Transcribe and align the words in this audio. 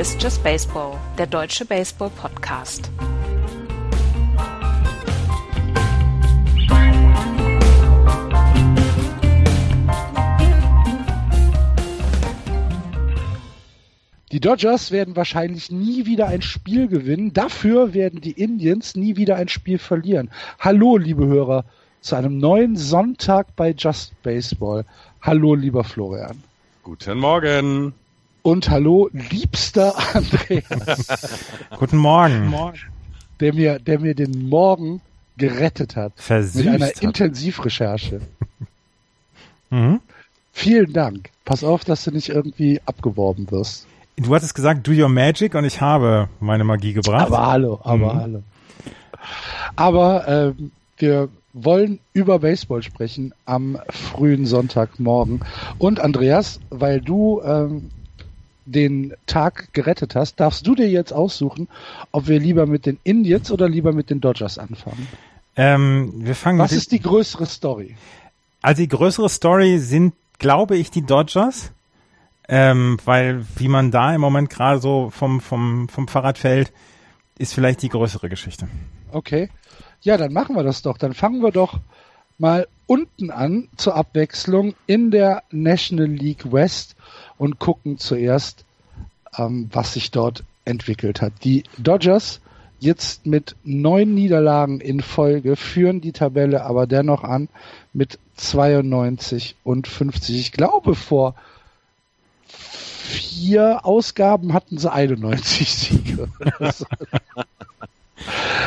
Ist 0.00 0.22
Just 0.22 0.42
Baseball, 0.42 0.98
der 1.18 1.26
deutsche 1.26 1.66
Baseball-Podcast. 1.66 2.90
Die 14.32 14.40
Dodgers 14.40 14.90
werden 14.90 15.16
wahrscheinlich 15.16 15.70
nie 15.70 16.06
wieder 16.06 16.28
ein 16.28 16.40
Spiel 16.40 16.88
gewinnen. 16.88 17.34
Dafür 17.34 17.92
werden 17.92 18.22
die 18.22 18.32
Indians 18.32 18.96
nie 18.96 19.16
wieder 19.16 19.36
ein 19.36 19.48
Spiel 19.48 19.76
verlieren. 19.76 20.30
Hallo, 20.58 20.96
liebe 20.96 21.26
Hörer, 21.26 21.66
zu 22.00 22.16
einem 22.16 22.38
neuen 22.38 22.74
Sonntag 22.74 23.54
bei 23.54 23.74
Just 23.76 24.14
Baseball. 24.22 24.86
Hallo, 25.20 25.54
lieber 25.54 25.84
Florian. 25.84 26.42
Guten 26.84 27.18
Morgen. 27.18 27.92
Und 28.42 28.70
hallo, 28.70 29.10
liebster 29.12 29.94
Andreas. 30.14 31.44
Guten 31.78 31.98
Morgen. 31.98 32.54
Der 33.40 33.54
mir, 33.54 33.78
der 33.78 33.98
mir 34.00 34.14
den 34.14 34.48
Morgen 34.48 35.00
gerettet 35.36 35.96
hat. 35.96 36.12
Versüßt 36.16 36.56
mit 36.64 36.68
einer 36.74 36.86
hat. 36.86 37.02
Intensivrecherche. 37.02 38.20
Mhm. 39.72 40.00
Vielen 40.52 40.92
Dank. 40.92 41.30
Pass 41.44 41.62
auf, 41.62 41.84
dass 41.84 42.02
du 42.02 42.10
nicht 42.10 42.28
irgendwie 42.28 42.80
abgeworben 42.86 43.48
wirst. 43.52 43.86
Du 44.16 44.34
hattest 44.34 44.52
gesagt, 44.56 44.84
do 44.84 44.90
your 44.90 45.08
magic 45.08 45.54
und 45.54 45.64
ich 45.64 45.80
habe 45.80 46.28
meine 46.40 46.64
Magie 46.64 46.92
gebracht. 46.92 47.26
Aber 47.28 47.46
hallo, 47.46 47.78
aber 47.84 48.14
Mhm. 48.14 48.18
hallo. 48.20 48.42
Aber 49.76 50.26
ähm, 50.26 50.72
wir 50.98 51.28
wollen 51.52 52.00
über 52.14 52.40
Baseball 52.40 52.82
sprechen 52.82 53.32
am 53.46 53.78
frühen 53.90 54.44
Sonntagmorgen. 54.44 55.44
Und 55.78 56.00
Andreas, 56.00 56.58
weil 56.70 57.00
du 57.00 57.40
ähm, 57.44 57.90
den 58.70 59.14
Tag 59.26 59.72
gerettet 59.72 60.14
hast, 60.14 60.40
darfst 60.40 60.66
du 60.66 60.74
dir 60.74 60.88
jetzt 60.88 61.12
aussuchen, 61.12 61.68
ob 62.12 62.28
wir 62.28 62.38
lieber 62.38 62.66
mit 62.66 62.86
den 62.86 62.98
Indians 63.04 63.50
oder 63.50 63.68
lieber 63.68 63.92
mit 63.92 64.10
den 64.10 64.20
Dodgers 64.20 64.58
anfangen. 64.58 65.06
ähm, 65.56 66.12
wir 66.16 66.34
fangen 66.34 66.58
Was 66.58 66.72
ist 66.72 66.92
die 66.92 67.00
größere 67.00 67.46
Story? 67.46 67.96
Also 68.62 68.82
die 68.82 68.88
größere 68.88 69.28
Story 69.28 69.78
sind, 69.78 70.14
glaube 70.38 70.76
ich, 70.76 70.90
die 70.90 71.02
Dodgers. 71.02 71.72
Ähm, 72.52 72.98
weil 73.04 73.44
wie 73.56 73.68
man 73.68 73.92
da 73.92 74.12
im 74.12 74.20
Moment 74.20 74.50
gerade 74.50 74.80
so 74.80 75.10
vom, 75.10 75.40
vom, 75.40 75.88
vom 75.88 76.08
Fahrrad 76.08 76.36
fällt, 76.36 76.72
ist 77.38 77.54
vielleicht 77.54 77.80
die 77.82 77.88
größere 77.88 78.28
Geschichte. 78.28 78.66
Okay. 79.12 79.50
Ja, 80.02 80.16
dann 80.16 80.32
machen 80.32 80.56
wir 80.56 80.64
das 80.64 80.82
doch. 80.82 80.98
Dann 80.98 81.14
fangen 81.14 81.42
wir 81.42 81.52
doch 81.52 81.78
mal 82.38 82.66
unten 82.86 83.30
an 83.30 83.68
zur 83.76 83.94
Abwechslung 83.94 84.74
in 84.86 85.12
der 85.12 85.44
National 85.52 86.08
League 86.08 86.50
West 86.50 86.96
und 87.40 87.58
gucken 87.58 87.96
zuerst, 87.96 88.66
ähm, 89.38 89.70
was 89.72 89.94
sich 89.94 90.10
dort 90.10 90.44
entwickelt 90.66 91.22
hat. 91.22 91.32
Die 91.42 91.64
Dodgers 91.78 92.42
jetzt 92.80 93.24
mit 93.24 93.56
neun 93.64 94.14
Niederlagen 94.14 94.78
in 94.78 95.00
Folge 95.00 95.56
führen 95.56 96.02
die 96.02 96.12
Tabelle 96.12 96.64
aber 96.64 96.86
dennoch 96.86 97.24
an 97.24 97.48
mit 97.94 98.18
92 98.36 99.56
und 99.64 99.88
50. 99.88 100.38
Ich 100.38 100.52
glaube, 100.52 100.94
vor 100.94 101.34
vier 102.46 103.86
Ausgaben 103.86 104.52
hatten 104.52 104.76
sie 104.76 104.92
91 104.92 105.74
Siege. 105.74 106.28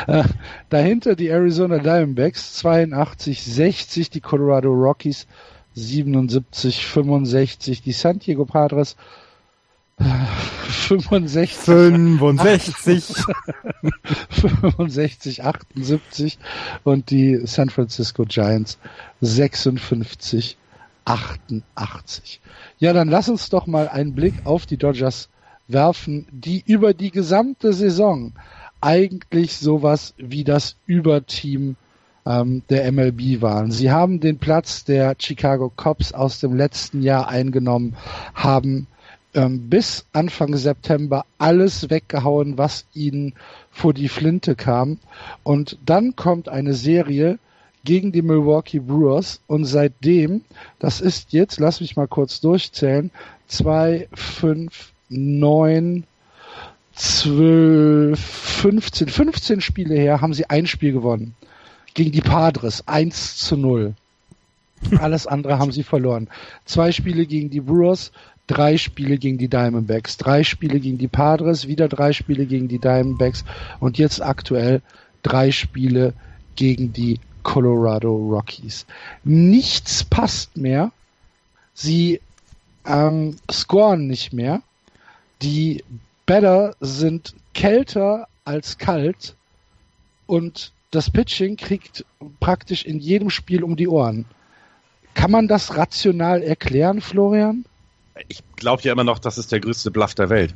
Äh, 0.08 0.24
Dahinter 0.70 1.16
die 1.16 1.28
Arizona 1.28 1.78
Diamondbacks 1.78 2.56
82, 2.56 3.44
60, 3.44 4.09
die 4.09 4.20
Colorado 4.20 4.74
Rockies 4.74 5.28
77, 5.75 6.85
65, 6.85 7.81
die 7.81 7.91
San 7.91 8.19
Diego 8.19 8.45
Padres 8.45 8.95
äh, 10.00 10.03
65, 10.03 11.51
65. 11.51 13.25
65, 14.29 15.44
78 15.44 16.39
und 16.84 17.09
die 17.09 17.45
San 17.45 17.69
Francisco 17.69 18.25
Giants 18.25 18.79
56, 19.22 20.57
88. 21.06 22.41
Ja, 22.79 22.94
dann 22.94 23.09
lass 23.09 23.29
uns 23.29 23.50
doch 23.50 23.67
mal 23.67 23.88
einen 23.88 24.16
Blick 24.16 24.34
auf 24.45 24.66
die 24.66 24.78
Dodgers 24.78 25.29
werfen, 25.67 26.28
die 26.31 26.63
über 26.66 26.94
die 26.94 27.11
gesamte 27.11 27.73
Saison 27.73 28.34
eigentlich 28.81 29.57
sowas 29.57 30.13
wie 30.17 30.44
das 30.44 30.75
Überteam 30.85 31.78
ähm, 32.25 32.63
der 32.69 32.91
MLB 32.91 33.41
waren. 33.41 33.72
Sie 33.72 33.91
haben 33.91 34.19
den 34.19 34.38
Platz 34.38 34.84
der 34.84 35.16
Chicago 35.19 35.72
Cubs 35.75 36.13
aus 36.13 36.39
dem 36.39 36.56
letzten 36.56 37.01
Jahr 37.01 37.28
eingenommen, 37.28 37.95
haben 38.34 38.88
ähm, 39.34 39.69
bis 39.69 40.06
Anfang 40.13 40.56
September 40.56 41.25
alles 41.38 41.89
weggehauen, 41.89 42.57
was 42.57 42.85
ihnen 42.94 43.34
vor 43.72 43.94
die 43.94 44.09
Flinte 44.09 44.56
kam. 44.56 45.00
Und 45.44 45.78
dann 45.85 46.16
kommt 46.16 46.50
eine 46.50 46.73
Serie 46.73 47.39
gegen 47.84 48.11
die 48.11 48.22
Milwaukee 48.22 48.79
Brewers 48.79 49.41
und 49.47 49.66
seitdem, 49.66 50.41
das 50.79 51.01
ist 51.01 51.34
jetzt, 51.34 51.59
lass 51.59 51.81
mich 51.81 51.95
mal 51.95 52.07
kurz 52.07 52.40
durchzählen, 52.40 53.11
zwei, 53.47 54.07
fünf, 54.13 54.94
neun, 55.09 56.05
zwölf, 56.94 58.19
15, 58.19 59.09
15 59.09 59.61
Spiele 59.61 59.95
her 59.95 60.22
haben 60.22 60.34
sie 60.34 60.50
ein 60.50 60.67
Spiel 60.67 60.94
gewonnen. 60.94 61.35
Gegen 61.94 62.12
die 62.12 62.22
Padres 62.22 62.88
1 62.88 63.38
zu 63.38 63.58
0. 63.58 63.94
Alles 65.00 65.28
andere 65.28 65.59
haben 65.59 65.72
sie 65.72 65.84
verloren. 65.84 66.28
Zwei 66.66 66.92
Spiele 66.92 67.26
gegen 67.26 67.50
die 67.50 67.62
Brewers, 67.62 68.12
drei 68.48 68.78
Spiele 68.78 69.18
gegen 69.18 69.38
die 69.38 69.48
Diamondbacks, 69.48 70.18
drei 70.18 70.44
Spiele 70.44 70.80
gegen 70.80 70.98
die 70.98 71.08
Padres, 71.08 71.68
wieder 71.68 71.88
drei 71.88 72.14
Spiele 72.14 72.46
gegen 72.46 72.68
die 72.68 72.80
Diamondbacks 72.80 73.46
und 73.80 73.98
jetzt 73.98 74.22
aktuell 74.22 74.82
drei 75.22 75.52
Spiele 75.52 76.14
gegen 76.56 76.94
die 76.94 77.20
Colorado 77.44 78.14
Rockies. 78.16 78.86
Nichts 79.24 80.03
passt 80.03 80.58
mehr. 80.58 80.92
Sie 81.74 82.22
ähm, 82.86 83.38
scoren 83.52 84.08
nicht 84.08 84.34
mehr. 84.34 84.62
Die 85.42 85.84
Batter 86.26 86.76
sind 86.80 87.36
kälter 87.53 88.28
als 88.46 88.78
kalt 88.78 89.36
und 90.26 90.72
das 90.96 91.09
Pitching 91.09 91.58
kriegt 91.58 92.06
praktisch 92.40 92.86
in 92.86 93.00
jedem 93.00 93.30
Spiel 93.30 93.64
um 93.64 93.76
die 93.76 93.88
Ohren. 93.88 94.26
Kann 95.14 95.31
man 95.31 95.48
das 95.48 95.78
rational 95.78 96.42
erklären, 96.42 97.02
Florian? 97.02 97.66
Ich 98.28 98.44
glaube 98.56 98.81
ja 98.84 98.92
immer 98.92 99.03
noch, 99.03 99.20
das 99.20 99.38
ist 99.38 99.52
der 99.52 99.59
größte 99.59 99.92
Bluff 99.92 100.16
der 100.16 100.30
Welt. 100.30 100.53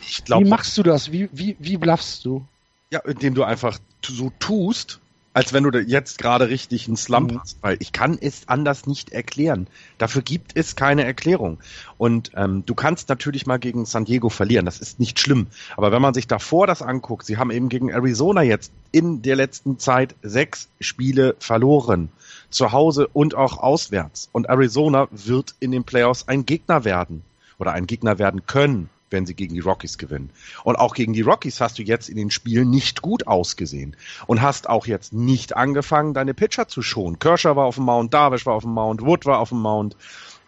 Ich 0.00 0.24
Wie 0.26 0.44
machst 0.44 0.76
du 0.78 0.82
das? 0.82 1.12
Wie, 1.12 1.28
wie, 1.32 1.56
wie 1.58 1.76
bluffst 1.76 2.24
du? 2.24 2.46
ja, 2.90 3.00
indem 3.00 3.34
du 3.34 3.44
einfach 3.44 3.78
so 4.02 4.32
tust, 4.38 5.00
als 5.38 5.52
wenn 5.52 5.62
du 5.62 5.78
jetzt 5.78 6.18
gerade 6.18 6.48
richtig 6.48 6.88
einen 6.88 6.96
Slump 6.96 7.30
Mhm. 7.30 7.40
hast, 7.40 7.58
weil 7.60 7.76
ich 7.78 7.92
kann 7.92 8.18
es 8.20 8.48
anders 8.48 8.88
nicht 8.88 9.10
erklären. 9.12 9.68
Dafür 9.96 10.20
gibt 10.22 10.56
es 10.56 10.74
keine 10.74 11.04
Erklärung. 11.04 11.58
Und 11.96 12.32
ähm, 12.34 12.64
du 12.66 12.74
kannst 12.74 13.08
natürlich 13.08 13.46
mal 13.46 13.58
gegen 13.58 13.86
San 13.86 14.04
Diego 14.04 14.30
verlieren, 14.30 14.66
das 14.66 14.80
ist 14.80 14.98
nicht 14.98 15.20
schlimm. 15.20 15.46
Aber 15.76 15.92
wenn 15.92 16.02
man 16.02 16.12
sich 16.12 16.26
davor 16.26 16.66
das 16.66 16.82
anguckt, 16.82 17.24
sie 17.24 17.36
haben 17.36 17.52
eben 17.52 17.68
gegen 17.68 17.88
Arizona 17.88 18.42
jetzt 18.42 18.72
in 18.90 19.22
der 19.22 19.36
letzten 19.36 19.78
Zeit 19.78 20.16
sechs 20.22 20.66
Spiele 20.80 21.36
verloren. 21.38 22.08
Zu 22.50 22.72
Hause 22.72 23.06
und 23.06 23.36
auch 23.36 23.58
auswärts. 23.58 24.28
Und 24.32 24.48
Arizona 24.48 25.06
wird 25.12 25.54
in 25.60 25.70
den 25.70 25.84
Playoffs 25.84 26.26
ein 26.26 26.46
Gegner 26.46 26.84
werden. 26.84 27.22
Oder 27.60 27.74
ein 27.74 27.86
Gegner 27.86 28.18
werden 28.18 28.44
können, 28.46 28.90
wenn 29.10 29.26
sie 29.26 29.34
gegen 29.34 29.54
die 29.54 29.60
Rockies 29.60 29.98
gewinnen. 29.98 30.30
Und 30.64 30.76
auch 30.76 30.94
gegen 30.94 31.12
die 31.12 31.22
Rockies 31.22 31.60
hast 31.60 31.78
du 31.78 31.82
jetzt 31.82 32.08
in 32.08 32.16
den 32.16 32.30
Spielen 32.30 32.70
nicht 32.70 33.02
gut 33.02 33.26
ausgesehen. 33.26 33.96
Und 34.26 34.42
hast 34.42 34.68
auch 34.68 34.86
jetzt 34.86 35.12
nicht 35.12 35.56
angefangen, 35.56 36.14
deine 36.14 36.34
Pitcher 36.34 36.68
zu 36.68 36.82
schonen. 36.82 37.18
Kershaw 37.18 37.56
war 37.56 37.66
auf 37.66 37.76
dem 37.76 37.84
Mount, 37.84 38.12
Darvish 38.12 38.46
war 38.46 38.54
auf 38.54 38.62
dem 38.62 38.72
Mount, 38.72 39.02
Wood 39.02 39.26
war 39.26 39.38
auf 39.38 39.50
dem 39.50 39.60
Mount 39.60 39.96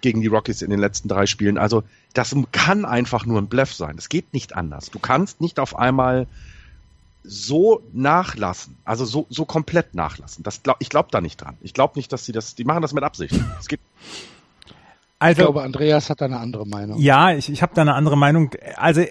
gegen 0.00 0.20
die 0.20 0.28
Rockies 0.28 0.62
in 0.62 0.70
den 0.70 0.80
letzten 0.80 1.08
drei 1.08 1.26
Spielen. 1.26 1.58
Also 1.58 1.82
das 2.14 2.34
kann 2.52 2.84
einfach 2.84 3.26
nur 3.26 3.38
ein 3.40 3.48
Bluff 3.48 3.74
sein. 3.74 3.96
Es 3.98 4.08
geht 4.08 4.32
nicht 4.32 4.54
anders. 4.54 4.90
Du 4.90 4.98
kannst 4.98 5.40
nicht 5.40 5.60
auf 5.60 5.78
einmal 5.78 6.26
so 7.22 7.82
nachlassen, 7.92 8.76
also 8.84 9.04
so, 9.04 9.26
so 9.28 9.44
komplett 9.44 9.94
nachlassen. 9.94 10.42
Das 10.42 10.62
glaub, 10.62 10.76
ich 10.80 10.88
glaube 10.88 11.10
da 11.12 11.20
nicht 11.20 11.40
dran. 11.40 11.56
Ich 11.60 11.74
glaube 11.74 11.92
nicht, 11.96 12.12
dass 12.12 12.24
sie 12.24 12.32
das, 12.32 12.54
die 12.54 12.64
machen 12.64 12.82
das 12.82 12.94
mit 12.94 13.04
Absicht. 13.04 13.34
Es 13.60 13.68
geht, 13.68 13.80
Ich 15.20 15.26
Also, 15.26 15.42
glaube, 15.42 15.62
Andreas 15.62 16.08
hat 16.08 16.22
eine 16.22 16.38
andere 16.38 16.66
Meinung. 16.66 16.98
ja, 16.98 17.32
ich, 17.32 17.50
ich 17.50 17.60
habe 17.62 17.74
da 17.74 17.82
eine 17.82 17.94
andere 17.94 18.16
Meinung. 18.16 18.50
Also, 18.76 19.02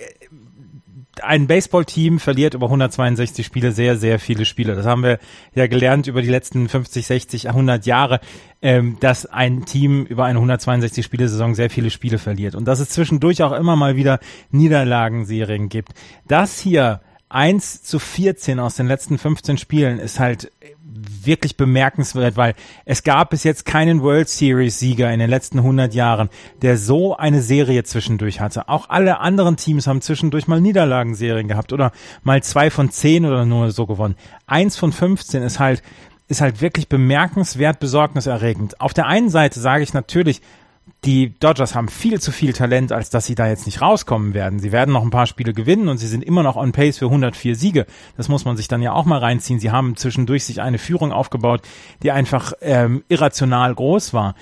ein 1.21 1.47
Baseballteam 1.47 2.19
verliert 2.19 2.53
über 2.53 2.67
162 2.67 3.45
Spiele 3.45 3.71
sehr, 3.71 3.97
sehr 3.97 4.19
viele 4.19 4.45
Spiele. 4.45 4.75
Das 4.75 4.85
haben 4.85 5.03
wir 5.03 5.19
ja 5.53 5.67
gelernt 5.67 6.07
über 6.07 6.21
die 6.21 6.29
letzten 6.29 6.69
50, 6.69 7.05
60, 7.05 7.49
100 7.49 7.85
Jahre, 7.85 8.21
ähm, 8.61 8.97
dass 9.01 9.25
ein 9.25 9.65
Team 9.65 10.05
über 10.05 10.25
eine 10.25 10.39
162 10.39 11.05
Spiele-Saison 11.05 11.55
sehr 11.55 11.69
viele 11.69 11.89
Spiele 11.89 12.17
verliert. 12.17 12.55
Und 12.55 12.65
dass 12.65 12.79
es 12.79 12.89
zwischendurch 12.89 13.43
auch 13.43 13.51
immer 13.51 13.75
mal 13.75 13.95
wieder 13.95 14.19
Niederlagenserien 14.51 15.69
gibt. 15.69 15.89
Das 16.27 16.59
hier 16.59 17.01
1 17.29 17.83
zu 17.83 17.99
14 17.99 18.59
aus 18.59 18.75
den 18.75 18.87
letzten 18.87 19.17
15 19.17 19.57
Spielen 19.57 19.99
ist 19.99 20.19
halt 20.19 20.51
wirklich 21.25 21.57
bemerkenswert, 21.57 22.37
weil 22.37 22.55
es 22.85 23.03
gab 23.03 23.31
bis 23.31 23.43
jetzt 23.43 23.65
keinen 23.65 24.01
World 24.01 24.29
Series 24.29 24.79
Sieger 24.79 25.11
in 25.11 25.19
den 25.19 25.29
letzten 25.29 25.59
100 25.59 25.93
Jahren, 25.93 26.29
der 26.61 26.77
so 26.77 27.15
eine 27.15 27.41
Serie 27.41 27.83
zwischendurch 27.83 28.39
hatte. 28.39 28.69
Auch 28.69 28.89
alle 28.89 29.19
anderen 29.19 29.57
Teams 29.57 29.87
haben 29.87 30.01
zwischendurch 30.01 30.47
mal 30.47 30.61
Niederlagenserien 30.61 31.47
gehabt 31.47 31.73
oder 31.73 31.91
mal 32.23 32.43
zwei 32.43 32.69
von 32.69 32.91
zehn 32.91 33.25
oder 33.25 33.45
nur 33.45 33.71
so 33.71 33.85
gewonnen. 33.85 34.15
Eins 34.47 34.77
von 34.77 34.91
15 34.91 35.43
ist 35.43 35.59
halt 35.59 35.83
ist 36.29 36.41
halt 36.41 36.61
wirklich 36.61 36.87
bemerkenswert 36.87 37.79
besorgniserregend. 37.79 38.79
Auf 38.79 38.93
der 38.93 39.07
einen 39.07 39.29
Seite 39.29 39.59
sage 39.59 39.81
ich 39.83 39.93
natürlich, 39.93 40.41
die 41.05 41.37
Dodgers 41.39 41.75
haben 41.75 41.87
viel 41.87 42.19
zu 42.19 42.31
viel 42.31 42.53
Talent, 42.53 42.91
als 42.91 43.09
dass 43.09 43.25
sie 43.25 43.35
da 43.35 43.47
jetzt 43.47 43.65
nicht 43.65 43.81
rauskommen 43.81 44.33
werden. 44.33 44.59
Sie 44.59 44.71
werden 44.71 44.93
noch 44.93 45.03
ein 45.03 45.11
paar 45.11 45.27
Spiele 45.27 45.53
gewinnen 45.53 45.87
und 45.87 45.97
sie 45.97 46.07
sind 46.07 46.23
immer 46.23 46.43
noch 46.43 46.55
on 46.55 46.71
pace 46.71 46.97
für 46.97 47.05
104 47.05 47.55
Siege. 47.55 47.85
Das 48.17 48.29
muss 48.29 48.45
man 48.45 48.57
sich 48.57 48.67
dann 48.67 48.81
ja 48.81 48.93
auch 48.93 49.05
mal 49.05 49.19
reinziehen. 49.19 49.59
Sie 49.59 49.71
haben 49.71 49.95
zwischendurch 49.95 50.45
sich 50.45 50.61
eine 50.61 50.77
Führung 50.77 51.11
aufgebaut, 51.11 51.61
die 52.03 52.11
einfach 52.11 52.53
ähm, 52.61 53.03
irrational 53.07 53.73
groß 53.73 54.13
war. 54.13 54.35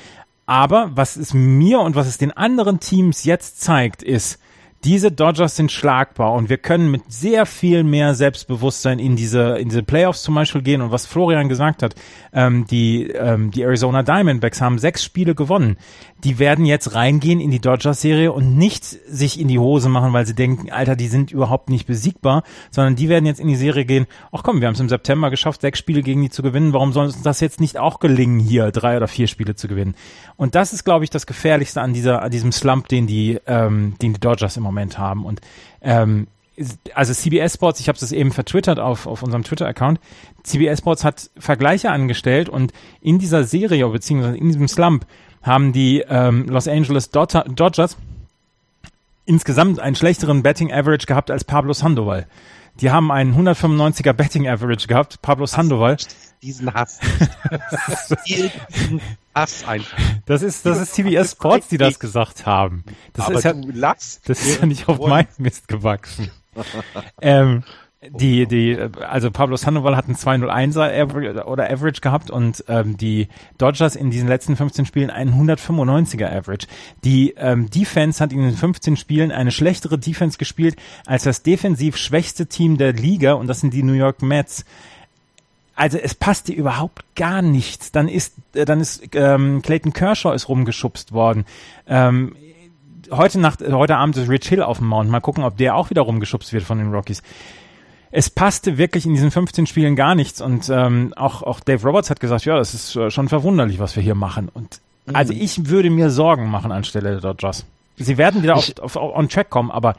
Aber 0.45 0.91
was 0.95 1.15
es 1.15 1.33
mir 1.33 1.79
und 1.81 1.95
was 1.95 2.07
es 2.07 2.17
den 2.17 2.31
anderen 2.31 2.79
Teams 2.79 3.25
jetzt 3.25 3.61
zeigt, 3.61 4.01
ist, 4.01 4.39
diese 4.83 5.11
Dodgers 5.11 5.55
sind 5.55 5.71
schlagbar 5.71 6.33
und 6.33 6.50
wir 6.50 6.57
können 6.57 6.91
mit 6.91 7.01
sehr 7.11 7.45
viel 7.45 7.83
mehr 7.83 8.13
Selbstbewusstsein 8.13 9.00
in 9.00 9.15
diese, 9.15 9.57
in 9.57 9.69
diese 9.69 9.83
Playoffs 9.83 10.21
zum 10.21 10.35
Beispiel 10.35 10.61
gehen. 10.61 10.81
Und 10.81 10.91
was 10.91 11.05
Florian 11.05 11.50
gesagt 11.50 11.81
hat, 11.81 11.95
ähm, 12.31 12.67
die, 12.67 13.07
ähm, 13.09 13.51
die 13.51 13.63
Arizona 13.63 14.03
Diamondbacks 14.03 14.61
haben 14.61 14.77
sechs 14.77 15.03
Spiele 15.03 15.33
gewonnen 15.33 15.77
die 16.23 16.39
werden 16.39 16.65
jetzt 16.65 16.95
reingehen 16.95 17.39
in 17.39 17.51
die 17.51 17.59
Dodgers-Serie 17.59 18.31
und 18.31 18.57
nicht 18.57 18.83
sich 18.83 19.39
in 19.39 19.47
die 19.47 19.59
Hose 19.59 19.87
machen, 19.89 20.13
weil 20.13 20.25
sie 20.25 20.33
denken, 20.33 20.71
Alter, 20.71 20.95
die 20.95 21.07
sind 21.07 21.31
überhaupt 21.31 21.69
nicht 21.69 21.85
besiegbar, 21.85 22.43
sondern 22.71 22.95
die 22.95 23.07
werden 23.07 23.25
jetzt 23.25 23.39
in 23.39 23.47
die 23.47 23.55
Serie 23.55 23.85
gehen, 23.85 24.07
ach 24.31 24.41
komm, 24.43 24.59
wir 24.59 24.67
haben 24.67 24.73
es 24.73 24.79
im 24.79 24.89
September 24.89 25.29
geschafft, 25.29 25.61
sechs 25.61 25.79
Spiele 25.79 26.01
gegen 26.01 26.21
die 26.21 26.29
zu 26.29 26.41
gewinnen, 26.41 26.73
warum 26.73 26.91
soll 26.91 27.05
uns 27.05 27.21
das 27.21 27.39
jetzt 27.39 27.61
nicht 27.61 27.77
auch 27.77 27.99
gelingen, 27.99 28.39
hier 28.39 28.71
drei 28.71 28.97
oder 28.97 29.07
vier 29.07 29.27
Spiele 29.27 29.55
zu 29.55 29.67
gewinnen? 29.67 29.95
Und 30.37 30.55
das 30.55 30.73
ist, 30.73 30.83
glaube 30.83 31.03
ich, 31.03 31.11
das 31.11 31.27
Gefährlichste 31.27 31.81
an 31.81 31.93
dieser, 31.93 32.23
an 32.23 32.31
diesem 32.31 32.51
Slump, 32.51 32.87
den 32.87 33.05
die, 33.05 33.39
ähm, 33.45 33.95
den 34.01 34.13
die 34.13 34.19
Dodgers 34.19 34.57
im 34.57 34.63
Moment 34.63 34.97
haben. 34.97 35.25
Und 35.25 35.41
ähm, 35.81 36.27
also 36.95 37.13
CBS 37.13 37.53
Sports, 37.53 37.79
ich 37.79 37.87
habe 37.87 37.97
es 37.97 38.11
eben 38.11 38.31
vertwittert 38.31 38.79
auf, 38.79 39.05
auf 39.05 39.21
unserem 39.21 39.43
Twitter-Account, 39.43 39.99
CBS 40.43 40.79
Sports 40.79 41.03
hat 41.03 41.29
Vergleiche 41.37 41.91
angestellt 41.91 42.49
und 42.49 42.73
in 42.99 43.19
dieser 43.19 43.43
Serie, 43.43 43.87
beziehungsweise 43.89 44.37
in 44.37 44.47
diesem 44.47 44.67
Slump, 44.67 45.05
haben 45.47 45.73
die 45.73 46.01
ähm, 46.07 46.45
Los 46.47 46.67
Angeles 46.67 47.09
Dodgers 47.09 47.97
insgesamt 49.25 49.79
einen 49.79 49.95
schlechteren 49.95 50.41
Betting 50.41 50.71
Average 50.71 51.05
gehabt 51.05 51.29
als 51.29 51.44
Pablo 51.44 51.73
Sandoval. 51.73 52.27
Die 52.79 52.91
haben 52.91 53.11
einen 53.11 53.33
195er 53.35 54.13
Betting 54.13 54.47
Average 54.47 54.88
gehabt, 54.88 55.21
Pablo 55.21 55.45
Sandoval. 55.47 55.97
Diesen 56.44 56.71
Hass. 56.71 56.99
diesen 58.27 59.01
Hass 59.33 59.67
einfach. 59.67 59.97
Das 60.27 60.44
ist, 60.44 60.65
das 60.65 60.79
ist 60.79 60.94
CBS 60.94 61.31
Sports, 61.31 61.67
die 61.69 61.77
das 61.77 62.00
gesagt 62.00 62.45
haben. 62.45 62.83
Das 63.13 63.25
Aber 63.25 63.35
ist 63.35 63.43
ja, 63.43 63.53
das 63.53 64.21
ist 64.27 64.59
ja 64.59 64.65
nicht 64.67 64.88
auf 64.88 65.00
meinen 65.00 65.27
Mist 65.38 65.67
gewachsen. 65.67 66.29
ähm, 67.21 67.63
die, 68.01 68.45
die, 68.45 68.77
also 69.01 69.31
Pablo 69.31 69.55
Sandoval 69.57 69.97
hat 69.97 70.05
einen 70.05 70.15
201er 70.15 71.03
Average, 71.03 71.45
oder 71.45 71.71
Average 71.71 72.01
gehabt 72.01 72.29
und 72.29 72.63
ähm, 72.67 72.95
die 72.95 73.27
Dodgers 73.57 73.95
in 73.95 74.11
diesen 74.11 74.27
letzten 74.27 74.55
15 74.55 74.85
Spielen 74.85 75.09
einen 75.09 75.33
195er 75.33 76.27
Average. 76.27 76.67
Die 77.03 77.33
ähm, 77.38 77.71
Defense 77.71 78.23
hat 78.23 78.31
in 78.31 78.41
den 78.41 78.55
15 78.55 78.97
Spielen 78.97 79.31
eine 79.31 79.51
schlechtere 79.51 79.97
Defense 79.97 80.38
gespielt 80.38 80.75
als 81.07 81.23
das 81.23 81.41
defensiv 81.41 81.97
schwächste 81.97 82.45
Team 82.45 82.77
der 82.77 82.94
Liga 82.94 83.33
und 83.33 83.47
das 83.47 83.61
sind 83.61 83.73
die 83.73 83.81
New 83.81 83.94
York 83.94 84.21
Mets. 84.21 84.63
Also 85.75 85.97
es 85.97 86.13
passte 86.13 86.53
überhaupt 86.53 87.03
gar 87.15 87.41
nichts. 87.41 87.91
Dann 87.91 88.07
ist, 88.07 88.35
äh, 88.53 88.65
dann 88.65 88.79
ist 88.79 89.09
ähm, 89.15 89.63
Clayton 89.63 89.93
Kershaw 89.93 90.35
ist 90.35 90.50
rumgeschubst 90.50 91.13
worden. 91.13 91.45
Ähm, 91.88 92.35
heute 93.09 93.39
Nacht, 93.39 93.61
heute 93.61 93.97
Abend 93.97 94.17
ist 94.17 94.29
Rich 94.29 94.47
Hill 94.47 94.61
auf 94.61 94.77
dem 94.77 94.88
Mount. 94.88 95.09
Mal 95.09 95.19
gucken, 95.19 95.43
ob 95.43 95.57
der 95.57 95.75
auch 95.75 95.89
wieder 95.89 96.03
rumgeschubst 96.03 96.53
wird 96.53 96.63
von 96.63 96.77
den 96.77 96.93
Rockies 96.93 97.23
es 98.12 98.30
passte 98.30 98.77
wirklich 98.77 99.06
in 99.06 99.13
diesen 99.13 99.31
15 99.31 99.68
Spielen 99.68 99.95
gar 99.95 100.15
nichts. 100.15 100.42
Und 100.42 100.69
ähm, 100.69 101.13
auch, 101.15 101.44
auch 101.44 101.59
Dave 101.59 101.83
Roberts 101.86 102.09
hat 102.09 102.19
gesagt, 102.19 102.45
ja, 102.45 102.57
das 102.57 102.74
ist 102.74 102.95
äh, 102.95 103.09
schon 103.09 103.30
verwunderlich, 103.30 103.80
was 103.80 103.95
wir 103.95 104.04
hier 104.04 104.15
machen. 104.15 104.50
Und 104.54 104.80
mhm. 105.06 105.15
also 105.15 105.33
ich 105.33 105.68
würde 105.69 105.89
mir 105.89 106.09
Sorgen 106.09 106.50
machen 106.50 106.71
anstelle 106.71 107.12
der 107.12 107.21
Dodgers. 107.21 107.65
Sie 107.98 108.18
werden 108.18 108.44
wieder 108.44 108.56
auf, 108.56 108.71
auf, 108.80 108.95
auf 108.95 109.15
on 109.15 109.27
track 109.27 109.50
kommen, 109.50 109.71
aber 109.71 109.95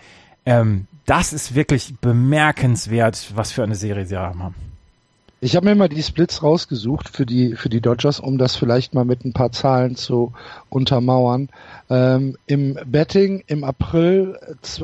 ähm, 0.46 0.86
das 1.04 1.32
ist 1.32 1.54
wirklich 1.54 1.96
bemerkenswert, 2.00 3.32
was 3.34 3.50
für 3.50 3.62
eine 3.62 3.74
Serie 3.74 4.06
sie 4.06 4.16
haben. 4.16 4.54
Ich 5.40 5.54
habe 5.54 5.66
mir 5.66 5.76
mal 5.76 5.88
die 5.88 6.02
Splits 6.02 6.42
rausgesucht 6.42 7.08
für 7.08 7.24
die 7.24 7.54
für 7.54 7.68
die 7.68 7.80
Dodgers, 7.80 8.18
um 8.18 8.38
das 8.38 8.56
vielleicht 8.56 8.92
mal 8.92 9.04
mit 9.04 9.24
ein 9.24 9.32
paar 9.32 9.52
Zahlen 9.52 9.94
zu 9.94 10.32
untermauern. 10.68 11.48
Ähm, 11.88 12.36
Im 12.46 12.76
Betting 12.84 13.44
im 13.46 13.62
April, 13.62 14.36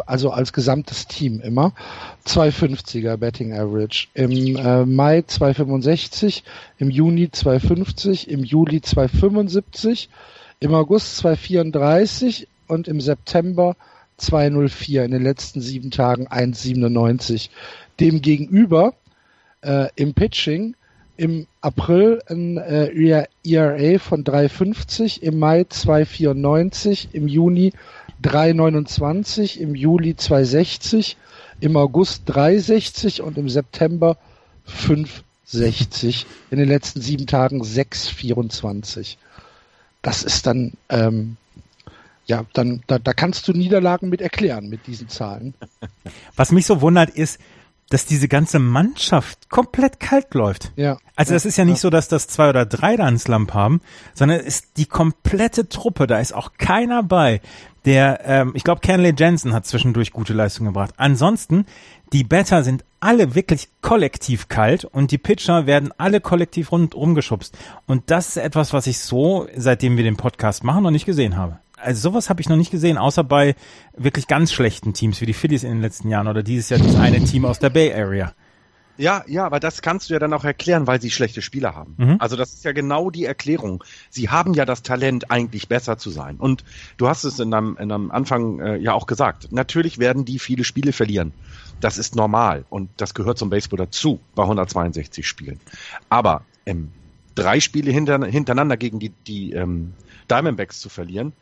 also 0.07 0.31
als 0.31 0.53
gesamtes 0.53 1.09
Team 1.09 1.41
immer, 1.41 1.73
250er 2.25 3.17
Betting 3.17 3.53
Average. 3.53 4.07
Im 4.15 4.55
äh, 4.55 4.87
Mai 4.87 5.23
265, 5.23 6.45
im 6.79 6.89
Juni 6.89 7.33
250, 7.33 8.31
im 8.31 8.45
Juli 8.45 8.81
275, 8.81 10.09
im 10.61 10.73
August 10.73 11.17
234 11.17 12.47
und 12.69 12.87
im 12.87 13.01
September 13.01 13.75
204. 14.19 15.05
In 15.05 15.11
den 15.11 15.25
letzten 15.25 15.61
sieben 15.61 15.91
Tagen 15.91 16.29
1,97. 16.29 17.49
Demgegenüber 17.99 18.95
äh, 19.65 19.89
im 19.97 20.15
Pitching 20.15 20.75
im 21.17 21.47
April 21.61 22.23
ein 22.29 22.57
äh, 22.59 23.27
ERA 23.45 23.99
von 23.99 24.25
3,50, 24.25 25.23
im 25.23 25.39
Mai 25.39 25.61
2,94, 25.63 27.09
im 27.13 27.29
Juni 27.29 27.73
3,29, 28.23 29.59
im 29.59 29.75
Juli 29.75 30.13
2,60, 30.13 31.17
im 31.61 31.77
August 31.77 32.29
3,60 32.31 33.23
und 33.23 33.39
im 33.39 33.49
September 33.49 34.17
5,60. 34.69 36.25
In 36.51 36.59
den 36.59 36.69
letzten 36.69 37.01
sieben 37.01 37.27
Tagen 37.27 37.63
6,24. 37.63 39.17
Das 40.03 40.23
ist 40.23 40.47
dann, 40.47 40.73
ähm, 40.89 41.37
ja, 42.27 42.45
dann, 42.55 42.83
da, 42.87 42.99
da 42.99 43.13
kannst 43.13 43.47
du 43.47 43.53
Niederlagen 43.53 44.09
mit 44.09 44.21
erklären 44.21 44.69
mit 44.69 44.87
diesen 44.87 45.09
Zahlen. 45.09 45.55
Was 46.35 46.51
mich 46.51 46.67
so 46.67 46.81
wundert 46.81 47.11
ist, 47.11 47.39
dass 47.95 48.07
diese 48.07 48.27
ganze 48.27 48.59
Mannschaft 48.59 49.49
komplett 49.51 50.01
kalt 50.01 50.35
läuft. 50.35 50.73
Ja. 50.75 50.99
Also 51.15 51.33
das 51.33 51.47
ist 51.47 51.57
ja 51.57 51.65
nicht 51.65 51.79
so, 51.79 51.91
dass 51.91 52.09
das 52.09 52.27
zwei 52.27 52.49
oder 52.49 52.67
drei 52.67 52.97
da 52.97 53.05
einen 53.05 53.21
Slump 53.21 53.55
haben, 53.55 53.81
sondern 54.15 54.41
es 54.41 54.47
ist 54.47 54.79
die 54.79 54.87
komplette 54.87 55.69
Truppe. 55.69 56.09
Da 56.09 56.19
ist 56.19 56.35
auch 56.35 56.55
keiner 56.59 57.05
bei, 57.05 57.41
der, 57.85 58.23
ähm, 58.25 58.51
ich 58.57 58.65
glaube, 58.65 58.81
Kenley 58.81 59.15
Jensen 59.17 59.53
hat 59.53 59.67
zwischendurch 59.67 60.11
gute 60.11 60.33
Leistung 60.33 60.67
gebracht. 60.67 60.95
Ansonsten, 60.97 61.67
die 62.13 62.25
Batter 62.25 62.65
sind 62.65 62.85
alle 62.99 63.37
wirklich 63.37 63.69
kollektiv 63.81 64.49
kalt 64.49 64.85
und 64.85 65.13
die 65.13 65.19
Pitcher 65.19 65.67
werden 65.67 65.93
alle 65.97 66.21
kollektiv 66.21 66.73
rund 66.73 66.97
rumgeschubst. 66.97 67.57
Und 67.87 68.11
das 68.11 68.31
ist 68.31 68.39
etwas, 68.39 68.73
was 68.73 68.89
ich 68.89 68.99
so, 68.99 69.47
seitdem 69.55 69.97
wir 69.97 70.03
den 70.03 70.17
Podcast 70.17 70.65
machen, 70.65 70.83
noch 70.83 70.91
nicht 70.91 71.07
gesehen 71.07 71.37
habe 71.37 71.61
also 71.85 72.11
sowas 72.11 72.31
habe 72.31 72.41
ich 72.41 72.49
noch 72.49 72.57
nicht 72.57 72.71
gesehen, 72.71 72.99
außer 72.99 73.25
bei 73.25 73.55
wirklich 73.97 74.27
ganz 74.27 74.53
schlechten 74.53 74.93
Teams 74.95 75.21
wie 75.21 75.27
die 75.27 75.35
Phillies 75.35 75.65
in 75.65 75.71
den 75.71 75.81
letzten 75.81 76.09
Jahren 76.09 76.29
oder 76.29 76.43
dieses 76.43 76.71
Jahr 76.71 76.81
das 76.81 76.97
eine 76.97 77.23
Team 77.25 77.45
aus 77.45 77.59
der 77.59 77.71
Bay 77.71 77.93
Area. 77.93 78.35
Ja, 78.97 79.25
ja, 79.27 79.45
aber 79.45 79.59
das 79.59 79.83
kannst 79.83 80.09
du 80.09 80.15
ja 80.15 80.21
dann 80.21 80.33
auch 80.33 80.45
erklären, 80.45 80.87
weil 80.87 81.01
sie 81.01 81.11
schlechte 81.11 81.43
Spieler 81.43 81.75
haben. 81.75 81.95
Mhm. 81.97 82.17
Also 82.21 82.37
das 82.37 82.53
ist 82.53 82.65
ja 82.65 82.73
genau 82.73 83.11
die 83.11 83.25
Erklärung. 83.25 83.83
Sie 84.09 84.29
haben 84.29 84.55
ja 84.55 84.65
das 84.65 84.83
Talent, 84.83 85.33
eigentlich 85.33 85.69
besser 85.69 85.99
zu 85.99 86.11
sein. 86.11 86.37
Und 86.37 86.65
du 86.97 87.09
hast 87.09 87.25
es 87.25 87.41
in 87.41 87.53
einem, 87.53 87.77
in 87.81 87.91
einem 87.91 88.13
Anfang 88.13 88.61
äh, 88.61 88.77
ja 88.77 88.93
auch 88.93 89.07
gesagt. 89.07 89.51
Natürlich 89.51 89.99
werden 89.99 90.25
die 90.25 90.39
viele 90.39 90.63
Spiele 90.63 90.93
verlieren. 90.93 91.33
Das 91.81 91.99
ist 91.99 92.15
normal 92.15 92.65
und 92.71 92.89
das 92.97 93.15
gehört 93.15 93.37
zum 93.37 93.51
Baseball 93.51 93.79
dazu 93.79 94.21
bei 94.37 94.45
162 94.45 95.27
Spielen. 95.27 95.59
Aber 96.09 96.45
ähm, 96.65 96.93
drei 97.35 97.59
Spiele 97.59 97.91
hinter, 97.91 98.25
hintereinander 98.25 98.77
gegen 98.77 99.01
die, 99.01 99.09
die 99.09 99.53
ähm, 99.53 99.95
Diamondbacks 100.31 100.81
zu 100.81 100.89
verlieren, 100.89 101.33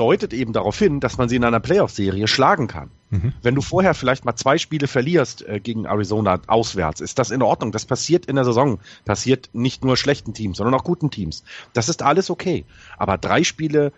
deutet 0.00 0.32
eben 0.32 0.54
darauf 0.54 0.78
hin, 0.78 0.98
dass 0.98 1.18
man 1.18 1.28
sie 1.28 1.36
in 1.36 1.44
einer 1.44 1.60
Playoff-Serie 1.60 2.26
schlagen 2.26 2.68
kann. 2.68 2.90
Mhm. 3.10 3.34
Wenn 3.42 3.54
du 3.54 3.60
vorher 3.60 3.92
vielleicht 3.92 4.24
mal 4.24 4.34
zwei 4.34 4.56
Spiele 4.56 4.86
verlierst 4.86 5.46
äh, 5.46 5.60
gegen 5.60 5.84
Arizona 5.84 6.40
auswärts, 6.46 7.02
ist 7.02 7.18
das 7.18 7.30
in 7.30 7.42
Ordnung. 7.42 7.70
Das 7.70 7.84
passiert 7.84 8.24
in 8.24 8.36
der 8.36 8.46
Saison. 8.46 8.78
Passiert 9.04 9.50
nicht 9.52 9.84
nur 9.84 9.98
schlechten 9.98 10.32
Teams, 10.32 10.56
sondern 10.56 10.74
auch 10.74 10.84
guten 10.84 11.10
Teams. 11.10 11.44
Das 11.74 11.90
ist 11.90 12.02
alles 12.02 12.30
okay. 12.30 12.64
Aber 12.96 13.18
drei 13.18 13.44
Spiele 13.44 13.92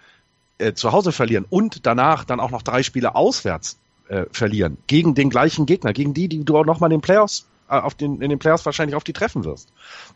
äh, 0.58 0.72
zu 0.72 0.90
Hause 0.90 1.12
verlieren 1.12 1.46
und 1.48 1.86
danach 1.86 2.24
dann 2.24 2.40
auch 2.40 2.50
noch 2.50 2.62
drei 2.62 2.82
Spiele 2.82 3.14
auswärts 3.14 3.78
äh, 4.08 4.24
verlieren 4.32 4.78
gegen 4.88 5.14
den 5.14 5.30
gleichen 5.30 5.66
Gegner, 5.66 5.92
gegen 5.92 6.14
die, 6.14 6.28
die 6.28 6.44
du 6.44 6.58
auch 6.58 6.66
nochmal 6.66 6.90
in 6.90 6.98
den 6.98 7.02
Playoffs 7.02 7.46
äh, 7.68 7.74
auf 7.74 7.94
den, 7.94 8.20
in 8.20 8.28
den 8.28 8.40
Playoffs 8.40 8.66
wahrscheinlich 8.66 8.96
auf 8.96 9.04
die 9.04 9.12
treffen 9.12 9.44
wirst. 9.44 9.72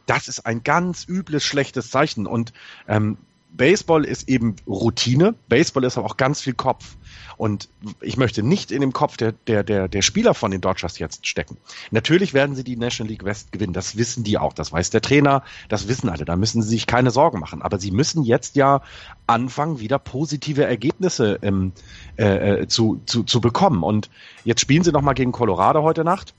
Das 0.07 0.27
ist 0.27 0.47
ein 0.47 0.65
ganz 0.65 1.07
übles, 1.09 1.45
schlechtes 1.45 1.91
Zeichen. 1.91 2.27
Und 2.27 2.53
ähm, 2.89 3.19
Baseball 3.51 4.05
ist 4.05 4.29
eben 4.29 4.57
Routine, 4.67 5.35
Baseball 5.49 5.85
ist 5.85 5.97
aber 5.97 6.07
auch 6.07 6.17
ganz 6.17 6.41
viel 6.41 6.55
Kopf. 6.55 6.97
Und 7.37 7.69
ich 8.01 8.17
möchte 8.17 8.43
nicht 8.43 8.71
in 8.71 8.81
dem 8.81 8.93
Kopf 8.95 9.19
der, 9.19 9.33
der, 9.33 9.63
der, 9.63 9.89
der 9.89 10.03
Spieler 10.03 10.33
von 10.33 10.51
den 10.51 10.63
Dodgers 10.63 10.99
jetzt 10.99 11.27
stecken. 11.27 11.59
Natürlich 11.91 12.33
werden 12.33 12.57
sie 12.57 12.65
die 12.65 12.77
National 12.77 13.11
League 13.11 13.25
West 13.25 13.53
gewinnen. 13.53 13.75
Das 13.75 13.97
wissen 13.97 14.25
die 14.25 14.39
auch. 14.39 14.55
Das 14.55 14.73
weiß 14.73 14.89
der 14.91 15.03
Trainer. 15.03 15.43
Das 15.69 15.87
wissen 15.87 16.09
alle. 16.09 16.25
Da 16.25 16.37
müssen 16.37 16.63
sie 16.63 16.71
sich 16.71 16.87
keine 16.87 17.11
Sorgen 17.11 17.39
machen. 17.39 17.61
Aber 17.61 17.79
sie 17.79 17.91
müssen 17.91 18.23
jetzt 18.23 18.57
ja 18.57 18.81
anfangen, 19.27 19.81
wieder 19.81 19.99
positive 19.99 20.65
Ergebnisse 20.65 21.39
ähm, 21.43 21.73
äh, 22.17 22.63
äh 22.63 22.69
zu, 22.69 23.03
zu, 23.05 23.23
zu 23.23 23.41
bekommen. 23.43 23.83
Und 23.83 24.09
jetzt 24.45 24.63
spielen 24.63 24.83
sie 24.83 24.93
nochmal 24.93 25.15
gegen 25.15 25.33
Colorado 25.33 25.83
heute 25.83 26.05
Nacht 26.05 26.35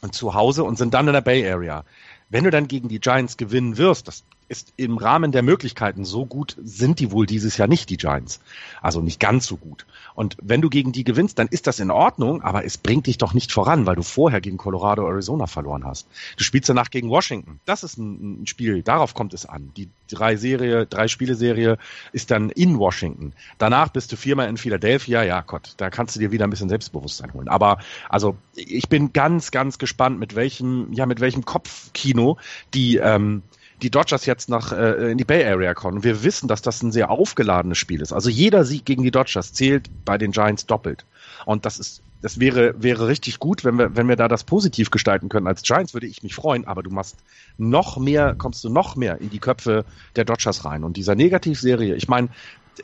und 0.00 0.14
zu 0.14 0.32
Hause 0.32 0.64
und 0.64 0.78
sind 0.78 0.94
dann 0.94 1.06
in 1.06 1.12
der 1.12 1.20
Bay 1.20 1.46
Area. 1.50 1.84
Wenn 2.30 2.44
du 2.44 2.50
dann 2.50 2.66
gegen 2.68 2.88
die 2.88 2.98
Giants 2.98 3.36
gewinnen 3.36 3.76
wirst, 3.76 4.08
das 4.08 4.24
ist 4.48 4.72
im 4.76 4.98
Rahmen 4.98 5.32
der 5.32 5.42
Möglichkeiten 5.42 6.04
so 6.04 6.26
gut 6.26 6.56
sind 6.62 7.00
die 7.00 7.10
wohl 7.10 7.26
dieses 7.26 7.56
Jahr 7.56 7.68
nicht, 7.68 7.90
die 7.90 7.96
Giants. 7.96 8.40
Also 8.82 9.00
nicht 9.00 9.20
ganz 9.20 9.46
so 9.46 9.56
gut. 9.56 9.86
Und 10.14 10.36
wenn 10.40 10.60
du 10.60 10.70
gegen 10.70 10.92
die 10.92 11.04
gewinnst, 11.04 11.38
dann 11.38 11.48
ist 11.48 11.66
das 11.66 11.80
in 11.80 11.90
Ordnung, 11.90 12.42
aber 12.42 12.64
es 12.64 12.78
bringt 12.78 13.06
dich 13.06 13.18
doch 13.18 13.34
nicht 13.34 13.52
voran, 13.52 13.86
weil 13.86 13.96
du 13.96 14.02
vorher 14.02 14.40
gegen 14.40 14.56
Colorado, 14.56 15.06
Arizona 15.06 15.46
verloren 15.46 15.84
hast. 15.84 16.06
Du 16.36 16.44
spielst 16.44 16.68
danach 16.68 16.90
gegen 16.90 17.10
Washington. 17.10 17.58
Das 17.64 17.82
ist 17.82 17.98
ein, 17.98 18.42
ein 18.42 18.46
Spiel, 18.46 18.82
darauf 18.82 19.14
kommt 19.14 19.34
es 19.34 19.46
an. 19.46 19.72
Die 19.76 19.88
drei 20.08 20.36
Serie, 20.36 20.86
drei 20.86 21.08
Spiele-Serie 21.08 21.78
ist 22.12 22.30
dann 22.30 22.50
in 22.50 22.78
Washington. 22.78 23.32
Danach 23.58 23.88
bist 23.88 24.12
du 24.12 24.16
viermal 24.16 24.48
in 24.48 24.56
Philadelphia. 24.56 25.24
Ja 25.24 25.40
Gott, 25.40 25.74
da 25.78 25.90
kannst 25.90 26.14
du 26.14 26.20
dir 26.20 26.30
wieder 26.30 26.46
ein 26.46 26.50
bisschen 26.50 26.68
Selbstbewusstsein 26.68 27.32
holen. 27.32 27.48
Aber 27.48 27.78
also 28.08 28.36
ich 28.54 28.88
bin 28.88 29.12
ganz, 29.12 29.50
ganz 29.50 29.78
gespannt, 29.78 30.18
mit 30.18 30.34
welchem, 30.36 30.92
ja, 30.92 31.06
mit 31.06 31.20
welchem 31.20 31.44
Kopfkino 31.44 32.38
die 32.72 32.96
ähm, 32.96 33.42
die 33.84 33.90
Dodgers 33.90 34.24
jetzt 34.26 34.48
nach 34.48 34.72
äh, 34.72 35.12
in 35.12 35.18
die 35.18 35.24
Bay 35.24 35.44
Area 35.44 35.74
kommen. 35.74 36.02
Wir 36.02 36.24
wissen, 36.24 36.48
dass 36.48 36.62
das 36.62 36.82
ein 36.82 36.90
sehr 36.90 37.10
aufgeladenes 37.10 37.78
Spiel 37.78 38.00
ist. 38.00 38.12
Also 38.12 38.30
jeder 38.30 38.64
Sieg 38.64 38.84
gegen 38.84 39.02
die 39.02 39.10
Dodgers 39.10 39.52
zählt 39.52 39.90
bei 40.04 40.16
den 40.18 40.32
Giants 40.32 40.66
doppelt. 40.66 41.04
Und 41.44 41.66
das 41.66 41.78
ist 41.78 42.02
das 42.22 42.40
wäre, 42.40 42.74
wäre 42.82 43.06
richtig 43.06 43.38
gut, 43.38 43.66
wenn 43.66 43.76
wir, 43.78 43.96
wenn 43.96 44.08
wir 44.08 44.16
da 44.16 44.28
das 44.28 44.44
positiv 44.44 44.90
gestalten 44.90 45.28
können. 45.28 45.46
Als 45.46 45.60
Giants 45.60 45.92
würde 45.92 46.06
ich 46.06 46.22
mich 46.22 46.34
freuen, 46.34 46.66
aber 46.66 46.82
du 46.82 46.88
machst 46.88 47.18
noch 47.58 47.98
mehr, 47.98 48.34
kommst 48.34 48.64
du 48.64 48.70
noch 48.70 48.96
mehr 48.96 49.20
in 49.20 49.28
die 49.28 49.40
Köpfe 49.40 49.84
der 50.16 50.24
Dodgers 50.24 50.64
rein. 50.64 50.84
Und 50.84 50.96
dieser 50.96 51.16
Negativserie, 51.16 51.94
ich 51.96 52.08
meine, 52.08 52.30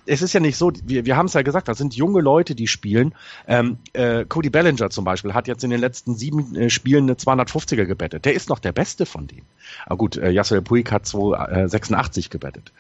es 0.07 0.23
ist 0.23 0.33
ja 0.33 0.41
nicht 0.41 0.57
so, 0.57 0.73
wir, 0.85 1.05
wir 1.07 1.17
haben 1.17 1.27
es 1.27 1.35
ja 1.35 1.43
gesagt, 1.43 1.69
das 1.69 1.79
sind 1.79 1.95
junge 1.95 2.21
Leute, 2.21 2.55
die 2.55 2.67
spielen. 2.67 3.15
Ähm, 3.47 3.79
äh, 3.93 4.25
Cody 4.25 4.51
Bellinger 4.51 4.91
zum 4.91 5.05
Beispiel 5.05 5.35
hat 5.35 5.49
jetzt 5.49 5.65
in 5.65 5.71
den 5.71 5.81
letzten 5.81 6.15
sieben 6.15 6.55
äh, 6.57 6.71
Spielen 6.71 7.05
eine 7.05 7.15
250er 7.15 7.85
gebettet. 7.85 8.25
Der 8.25 8.35
ist 8.35 8.49
noch 8.49 8.59
der 8.59 8.73
Beste 8.73 9.07
von 9.07 9.27
denen. 9.27 9.47
Aber 9.87 9.97
gut, 9.97 10.17
äh, 10.17 10.31
Yasser 10.31 10.61
Puig 10.61 10.91
hat 10.91 11.07
286 11.07 12.27
äh, 12.27 12.29
gebettet. 12.29 12.73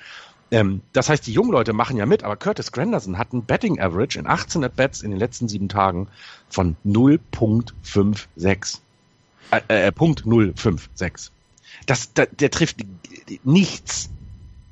Ähm, 0.50 0.80
das 0.92 1.08
heißt, 1.08 1.26
die 1.26 1.32
jungen 1.32 1.52
Leute 1.52 1.72
machen 1.72 1.96
ja 1.96 2.06
mit, 2.06 2.24
aber 2.24 2.36
Curtis 2.36 2.72
Granderson 2.72 3.18
hat 3.18 3.32
ein 3.32 3.44
Betting 3.44 3.80
Average 3.80 4.18
in 4.18 4.26
18 4.26 4.64
At-Bats 4.64 5.02
in 5.02 5.10
den 5.10 5.20
letzten 5.20 5.48
sieben 5.48 5.68
Tagen 5.68 6.08
von 6.48 6.76
0.56. 6.84 8.78
Äh, 9.50 9.60
äh, 9.68 9.92
Punkt 9.92 10.24
056. 10.24 11.30
Das, 11.86 12.12
der, 12.12 12.26
der 12.26 12.50
trifft 12.50 12.78
nichts 13.44 14.10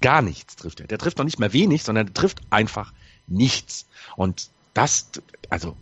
gar 0.00 0.22
nichts 0.22 0.56
trifft 0.56 0.80
er. 0.80 0.86
Der 0.86 0.98
trifft 0.98 1.18
noch 1.18 1.24
nicht 1.24 1.38
mehr 1.38 1.52
wenig, 1.52 1.82
sondern 1.82 2.06
der 2.06 2.14
trifft 2.14 2.40
einfach 2.50 2.92
nichts. 3.26 3.86
Und 4.16 4.50
das, 4.74 5.10
also, 5.50 5.76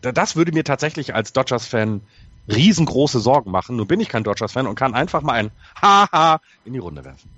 das 0.00 0.36
würde 0.36 0.52
mir 0.52 0.64
tatsächlich 0.64 1.14
als 1.14 1.32
Dodgers-Fan 1.32 2.00
riesengroße 2.48 3.20
Sorgen 3.20 3.50
machen. 3.50 3.76
Nun 3.76 3.86
bin 3.86 4.00
ich 4.00 4.08
kein 4.08 4.24
Dodgers-Fan 4.24 4.66
und 4.66 4.74
kann 4.74 4.94
einfach 4.94 5.22
mal 5.22 5.34
ein 5.34 5.50
Haha 5.80 6.40
in 6.64 6.72
die 6.72 6.78
Runde 6.78 7.04
werfen. 7.04 7.30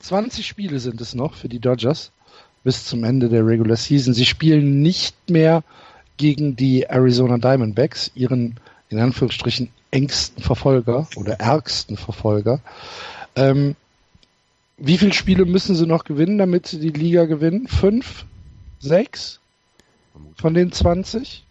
20 0.00 0.46
Spiele 0.46 0.80
sind 0.80 1.00
es 1.00 1.14
noch 1.14 1.34
für 1.34 1.48
die 1.48 1.60
Dodgers 1.60 2.10
bis 2.64 2.84
zum 2.84 3.04
Ende 3.04 3.28
der 3.28 3.46
Regular 3.46 3.76
Season. 3.76 4.14
Sie 4.14 4.26
spielen 4.26 4.82
nicht 4.82 5.30
mehr 5.30 5.62
gegen 6.16 6.56
die 6.56 6.82
Arizona 6.82 7.38
Diamondbacks, 7.38 8.10
ihren 8.14 8.58
in 8.88 8.98
Anführungsstrichen 8.98 9.70
engsten 9.90 10.42
Verfolger 10.42 11.08
oder 11.16 11.34
ärgsten 11.40 11.96
Verfolger. 11.96 12.60
Ähm, 13.36 13.76
wie 14.78 14.98
viele 14.98 15.12
Spiele 15.12 15.44
müssen 15.44 15.76
sie 15.76 15.86
noch 15.86 16.04
gewinnen, 16.04 16.38
damit 16.38 16.66
sie 16.66 16.80
die 16.80 16.90
Liga 16.90 17.24
gewinnen? 17.24 17.68
Fünf? 17.68 18.24
Sechs? 18.78 19.40
Von 20.36 20.54
den 20.54 20.72
20? 20.72 21.44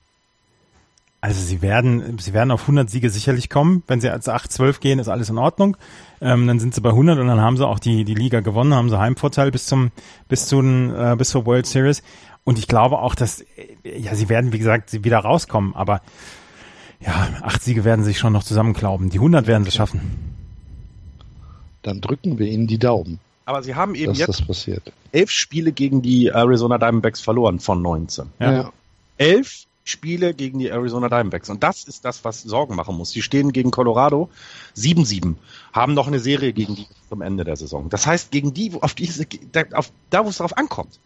Also 1.23 1.39
sie 1.39 1.61
werden, 1.61 2.17
sie 2.17 2.33
werden 2.33 2.49
auf 2.49 2.61
100 2.61 2.89
Siege 2.89 3.11
sicherlich 3.11 3.49
kommen. 3.49 3.83
Wenn 3.87 4.01
sie 4.01 4.09
als 4.09 4.27
8-12 4.27 4.79
gehen, 4.79 4.99
ist 4.99 5.07
alles 5.07 5.29
in 5.29 5.37
Ordnung. 5.37 5.77
Ähm, 6.19 6.47
dann 6.47 6.59
sind 6.59 6.73
sie 6.73 6.81
bei 6.81 6.89
100 6.89 7.19
und 7.19 7.27
dann 7.27 7.39
haben 7.39 7.57
sie 7.57 7.67
auch 7.67 7.77
die, 7.77 8.05
die 8.05 8.15
Liga 8.15 8.39
gewonnen, 8.39 8.73
haben 8.73 8.89
sie 8.89 8.97
Heimvorteil 8.97 9.51
bis 9.51 9.67
zum, 9.67 9.91
bis 10.27 10.47
zu 10.47 10.61
äh, 10.61 11.15
bis 11.15 11.29
zur 11.29 11.45
World 11.45 11.67
Series. 11.67 12.01
Und 12.43 12.57
ich 12.57 12.67
glaube 12.67 12.97
auch, 12.97 13.13
dass, 13.13 13.45
ja, 13.83 14.15
sie 14.15 14.29
werden, 14.29 14.51
wie 14.51 14.57
gesagt, 14.57 15.03
wieder 15.03 15.19
rauskommen. 15.19 15.75
Aber 15.75 16.01
ja, 16.99 17.29
acht 17.41 17.61
Siege 17.61 17.83
werden 17.83 18.03
sich 18.03 18.17
schon 18.17 18.33
noch 18.33 18.43
zusammenklauben. 18.43 19.11
Die 19.11 19.19
100 19.19 19.45
werden 19.45 19.63
sie 19.63 19.71
schaffen 19.71 20.30
dann 21.81 22.01
drücken 22.01 22.39
wir 22.39 22.47
ihnen 22.47 22.67
die 22.67 22.77
Daumen. 22.77 23.19
Aber 23.45 23.63
sie 23.63 23.75
haben 23.75 23.95
eben 23.95 24.13
jetzt 24.13 24.43
elf 25.11 25.29
Spiele 25.29 25.71
gegen 25.71 26.01
die 26.01 26.27
Arizona 26.27 26.77
Diamondbacks 26.77 27.21
verloren 27.21 27.59
von 27.59 27.81
19. 27.81 28.27
Ja. 28.39 28.53
ja. 28.53 28.73
Elf 29.17 29.65
Spiele 29.83 30.33
gegen 30.33 30.59
die 30.59 30.67
Arizona 30.67 31.09
Diamondbacks. 31.09 31.49
Und 31.49 31.63
das 31.63 31.83
ist 31.83 32.05
das, 32.05 32.23
was 32.23 32.43
Sorgen 32.43 32.75
machen 32.75 32.95
muss. 32.95 33.11
Sie 33.11 33.21
stehen 33.21 33.51
gegen 33.51 33.71
Colorado 33.71 34.29
7-7, 34.77 35.35
haben 35.73 35.93
noch 35.93 36.07
eine 36.07 36.19
Serie 36.19 36.53
gegen 36.53 36.75
die 36.75 36.87
zum 37.09 37.21
Ende 37.21 37.43
der 37.43 37.55
Saison. 37.55 37.89
Das 37.89 38.05
heißt, 38.05 38.31
gegen 38.31 38.53
die, 38.53 38.73
auf 38.79 38.93
diese, 38.93 39.25
auf, 39.73 39.91
da 40.09 40.23
wo 40.23 40.29
es 40.29 40.37
darauf 40.37 40.57
ankommt, 40.57 40.99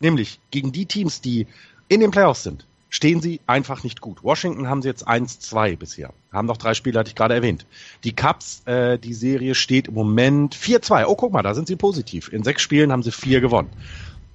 nämlich 0.00 0.38
gegen 0.50 0.72
die 0.72 0.86
Teams, 0.86 1.20
die 1.20 1.46
in 1.88 2.00
den 2.00 2.10
Playoffs 2.10 2.42
sind, 2.42 2.66
stehen 2.90 3.20
sie 3.20 3.40
einfach 3.46 3.84
nicht 3.84 4.00
gut. 4.00 4.24
Washington 4.24 4.68
haben 4.68 4.82
sie 4.82 4.88
jetzt 4.88 5.06
1-2 5.06 5.76
bisher. 5.76 6.10
Haben 6.32 6.46
noch 6.46 6.56
drei 6.56 6.74
Spiele, 6.74 6.98
hatte 6.98 7.08
ich 7.08 7.14
gerade 7.14 7.34
erwähnt. 7.34 7.66
Die 8.04 8.14
Cubs, 8.14 8.62
äh, 8.66 8.98
die 8.98 9.14
Serie 9.14 9.54
steht 9.54 9.88
im 9.88 9.94
Moment 9.94 10.54
4-2. 10.54 11.04
Oh, 11.06 11.14
guck 11.14 11.32
mal, 11.32 11.42
da 11.42 11.54
sind 11.54 11.68
sie 11.68 11.76
positiv. 11.76 12.32
In 12.32 12.42
sechs 12.42 12.62
Spielen 12.62 12.92
haben 12.92 13.02
sie 13.02 13.12
vier 13.12 13.40
gewonnen. 13.40 13.68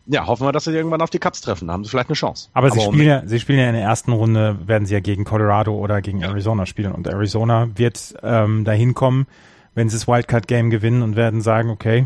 Ja, 0.05 0.27
hoffen 0.27 0.45
wir, 0.45 0.51
dass 0.51 0.65
sie 0.65 0.71
irgendwann 0.71 1.01
auf 1.01 1.09
die 1.09 1.19
Cubs 1.19 1.41
treffen. 1.41 1.67
Da 1.67 1.73
haben 1.73 1.83
sie 1.83 1.89
vielleicht 1.89 2.09
eine 2.09 2.15
Chance. 2.15 2.49
Aber, 2.53 2.67
Aber 2.67 2.75
sie 2.75 2.81
spielen 2.81 3.07
ja, 3.07 3.23
sie 3.25 3.39
spielen 3.39 3.59
ja 3.59 3.67
in 3.67 3.73
der 3.73 3.83
ersten 3.83 4.11
Runde, 4.11 4.57
werden 4.67 4.85
sie 4.85 4.93
ja 4.93 4.99
gegen 4.99 5.23
Colorado 5.23 5.73
oder 5.73 6.01
gegen 6.01 6.19
ja. 6.19 6.27
Arizona 6.27 6.65
spielen. 6.65 6.91
Und 6.91 7.07
Arizona 7.07 7.69
wird 7.75 8.13
ähm, 8.21 8.65
dahin 8.65 8.93
kommen, 8.93 9.27
wenn 9.75 9.89
sie 9.89 9.95
das 9.95 10.07
Wildcard-Game 10.07 10.69
gewinnen 10.69 11.01
und 11.03 11.15
werden 11.15 11.41
sagen, 11.41 11.69
okay, 11.69 12.05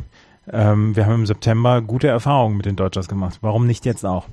ähm, 0.50 0.96
wir 0.96 1.06
haben 1.06 1.16
im 1.16 1.26
September 1.26 1.82
gute 1.82 2.08
Erfahrungen 2.08 2.58
mit 2.58 2.68
den 2.68 2.76
Dodgers 2.76 3.08
gemacht. 3.08 3.40
Warum 3.42 3.66
nicht 3.66 3.86
jetzt 3.86 4.06
auch? 4.06 4.26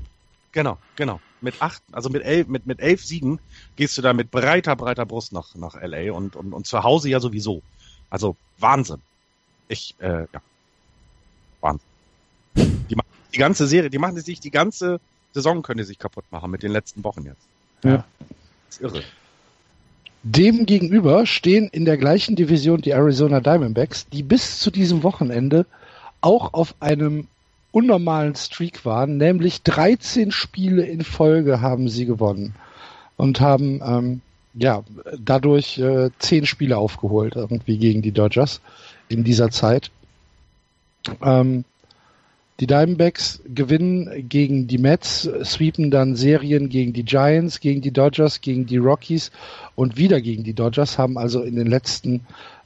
Genau, 0.52 0.76
genau 0.94 1.18
mit 1.44 1.62
acht, 1.62 1.82
also 1.92 2.10
mit 2.10 2.22
elf, 2.22 2.48
mit, 2.48 2.66
mit 2.66 2.80
elf 2.80 3.04
Siegen 3.04 3.38
gehst 3.76 3.96
du 3.96 4.02
da 4.02 4.12
mit 4.12 4.30
breiter, 4.30 4.74
breiter 4.74 5.06
Brust 5.06 5.32
nach, 5.32 5.54
nach 5.54 5.80
LA 5.80 6.12
und, 6.12 6.34
und, 6.34 6.52
und 6.52 6.66
zu 6.66 6.82
Hause 6.82 7.08
ja 7.08 7.20
sowieso. 7.20 7.62
Also 8.10 8.36
Wahnsinn. 8.58 9.00
Ich, 9.68 9.94
äh, 10.00 10.26
ja. 10.32 10.42
Wahnsinn. 11.60 11.86
Die 12.56 12.96
die 13.34 13.38
ganze 13.38 13.66
Serie, 13.66 13.90
die 13.90 13.98
machen 13.98 14.18
sich 14.20 14.40
die 14.40 14.50
ganze 14.50 15.00
Saison 15.32 15.62
können 15.62 15.78
die 15.78 15.84
sich 15.84 15.98
kaputt 15.98 16.24
machen 16.30 16.50
mit 16.50 16.62
den 16.62 16.70
letzten 16.70 17.02
Wochen 17.02 17.24
jetzt. 17.24 17.46
Ja. 17.82 18.04
Das 18.68 18.76
ist 18.76 18.80
irre. 18.80 19.02
Dem 20.22 20.64
gegenüber 20.64 21.26
stehen 21.26 21.68
in 21.68 21.84
der 21.84 21.98
gleichen 21.98 22.36
Division 22.36 22.80
die 22.80 22.92
Arizona 22.92 23.40
Diamondbacks, 23.40 24.08
die 24.08 24.22
bis 24.22 24.60
zu 24.60 24.70
diesem 24.70 25.02
Wochenende 25.02 25.66
auch 26.20 26.54
auf 26.54 26.74
einem 26.80 27.26
unnormalen 27.74 28.36
Streak 28.36 28.84
waren, 28.84 29.16
nämlich 29.16 29.62
13 29.62 30.30
Spiele 30.30 30.86
in 30.86 31.02
Folge 31.02 31.60
haben 31.60 31.88
sie 31.88 32.06
gewonnen 32.06 32.54
und 33.16 33.40
haben 33.40 33.80
ähm, 33.84 34.20
ja 34.54 34.84
dadurch 35.18 35.78
äh, 35.78 36.10
10 36.18 36.46
Spiele 36.46 36.78
aufgeholt 36.78 37.34
irgendwie 37.34 37.78
gegen 37.78 38.00
die 38.00 38.12
Dodgers 38.12 38.60
in 39.08 39.24
dieser 39.24 39.50
Zeit. 39.50 39.90
Ähm, 41.20 41.64
die 42.60 42.68
Diamondbacks 42.68 43.42
gewinnen 43.52 44.28
gegen 44.28 44.68
die 44.68 44.78
Mets, 44.78 45.28
sweepen 45.42 45.90
dann 45.90 46.14
Serien 46.14 46.68
gegen 46.68 46.92
die 46.92 47.02
Giants, 47.04 47.58
gegen 47.58 47.80
die 47.80 47.90
Dodgers, 47.90 48.40
gegen 48.40 48.66
die 48.66 48.76
Rockies 48.76 49.32
und 49.74 49.96
wieder 49.96 50.20
gegen 50.20 50.44
die 50.44 50.54
Dodgers, 50.54 50.96
haben 50.96 51.18
also 51.18 51.42
in 51.42 51.56
den 51.56 51.66
letzten 51.66 52.20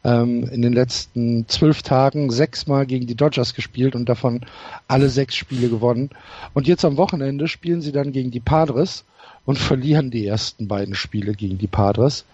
ähm, 0.05 0.45
in 0.45 0.63
den 0.63 0.73
letzten 0.73 1.49
zwölf 1.49 1.83
Tagen 1.83 2.31
sechsmal 2.31 2.87
gegen 2.87 3.07
die 3.07 3.15
Dodgers 3.15 3.55
gespielt 3.55 3.95
und 3.95 4.09
davon 4.09 4.43
alle 4.87 5.09
sechs 5.09 5.35
Spiele 5.35 5.69
gewonnen. 5.69 6.11
Und 6.55 6.67
jetzt 6.67 6.85
am 6.85 6.97
Wochenende 6.97 7.49
spielen 7.49 7.83
sie 7.83 7.93
dann 7.93 8.13
gegen 8.13 8.31
die 8.31 8.41
Padres 8.41 9.05
und 9.45 9.59
verlieren 9.59 10.11
die 10.11 10.27
ersten 10.27 10.69
beiden 10.69 10.95
Spiele 10.95 11.33
gegen 11.35 11.59
die 11.59 11.67
Padres. 11.67 12.25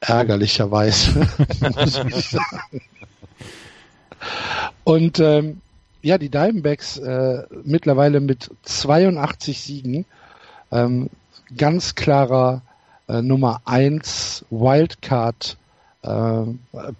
Ärgerlicherweise, 0.00 1.20
muss 1.76 2.00
ich 2.06 2.30
sagen. 2.30 2.82
Und 4.84 5.18
ähm, 5.20 5.60
ja, 6.02 6.18
die 6.18 6.28
Diamondbacks 6.28 6.98
äh, 6.98 7.44
mittlerweile 7.64 8.20
mit 8.20 8.50
82 8.62 9.60
Siegen, 9.60 10.04
ähm, 10.70 11.08
ganz 11.56 11.94
klarer 11.94 12.62
äh, 13.08 13.22
Nummer 13.22 13.62
1 13.64 14.44
Wildcard 14.50 15.56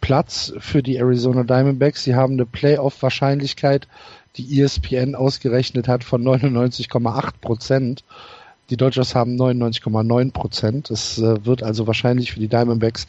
Platz 0.00 0.52
für 0.58 0.82
die 0.82 0.96
Arizona 0.96 1.44
Diamondbacks. 1.44 2.04
Sie 2.04 2.14
haben 2.14 2.34
eine 2.34 2.46
Playoff-Wahrscheinlichkeit, 2.46 3.86
die 4.36 4.60
ESPN 4.60 5.14
ausgerechnet 5.14 5.88
hat, 5.88 6.04
von 6.04 6.22
99,8 6.22 7.32
Prozent. 7.40 8.04
Die 8.70 8.76
Dodgers 8.76 9.14
haben 9.14 9.36
99,9 9.36 10.32
Prozent. 10.32 10.90
Es 10.90 11.18
äh, 11.18 11.44
wird 11.44 11.62
also 11.62 11.86
wahrscheinlich 11.86 12.32
für 12.32 12.40
die 12.40 12.48
Diamondbacks 12.48 13.06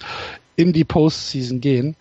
in 0.56 0.74
die 0.74 0.84
Postseason 0.84 1.62
gehen. 1.62 1.96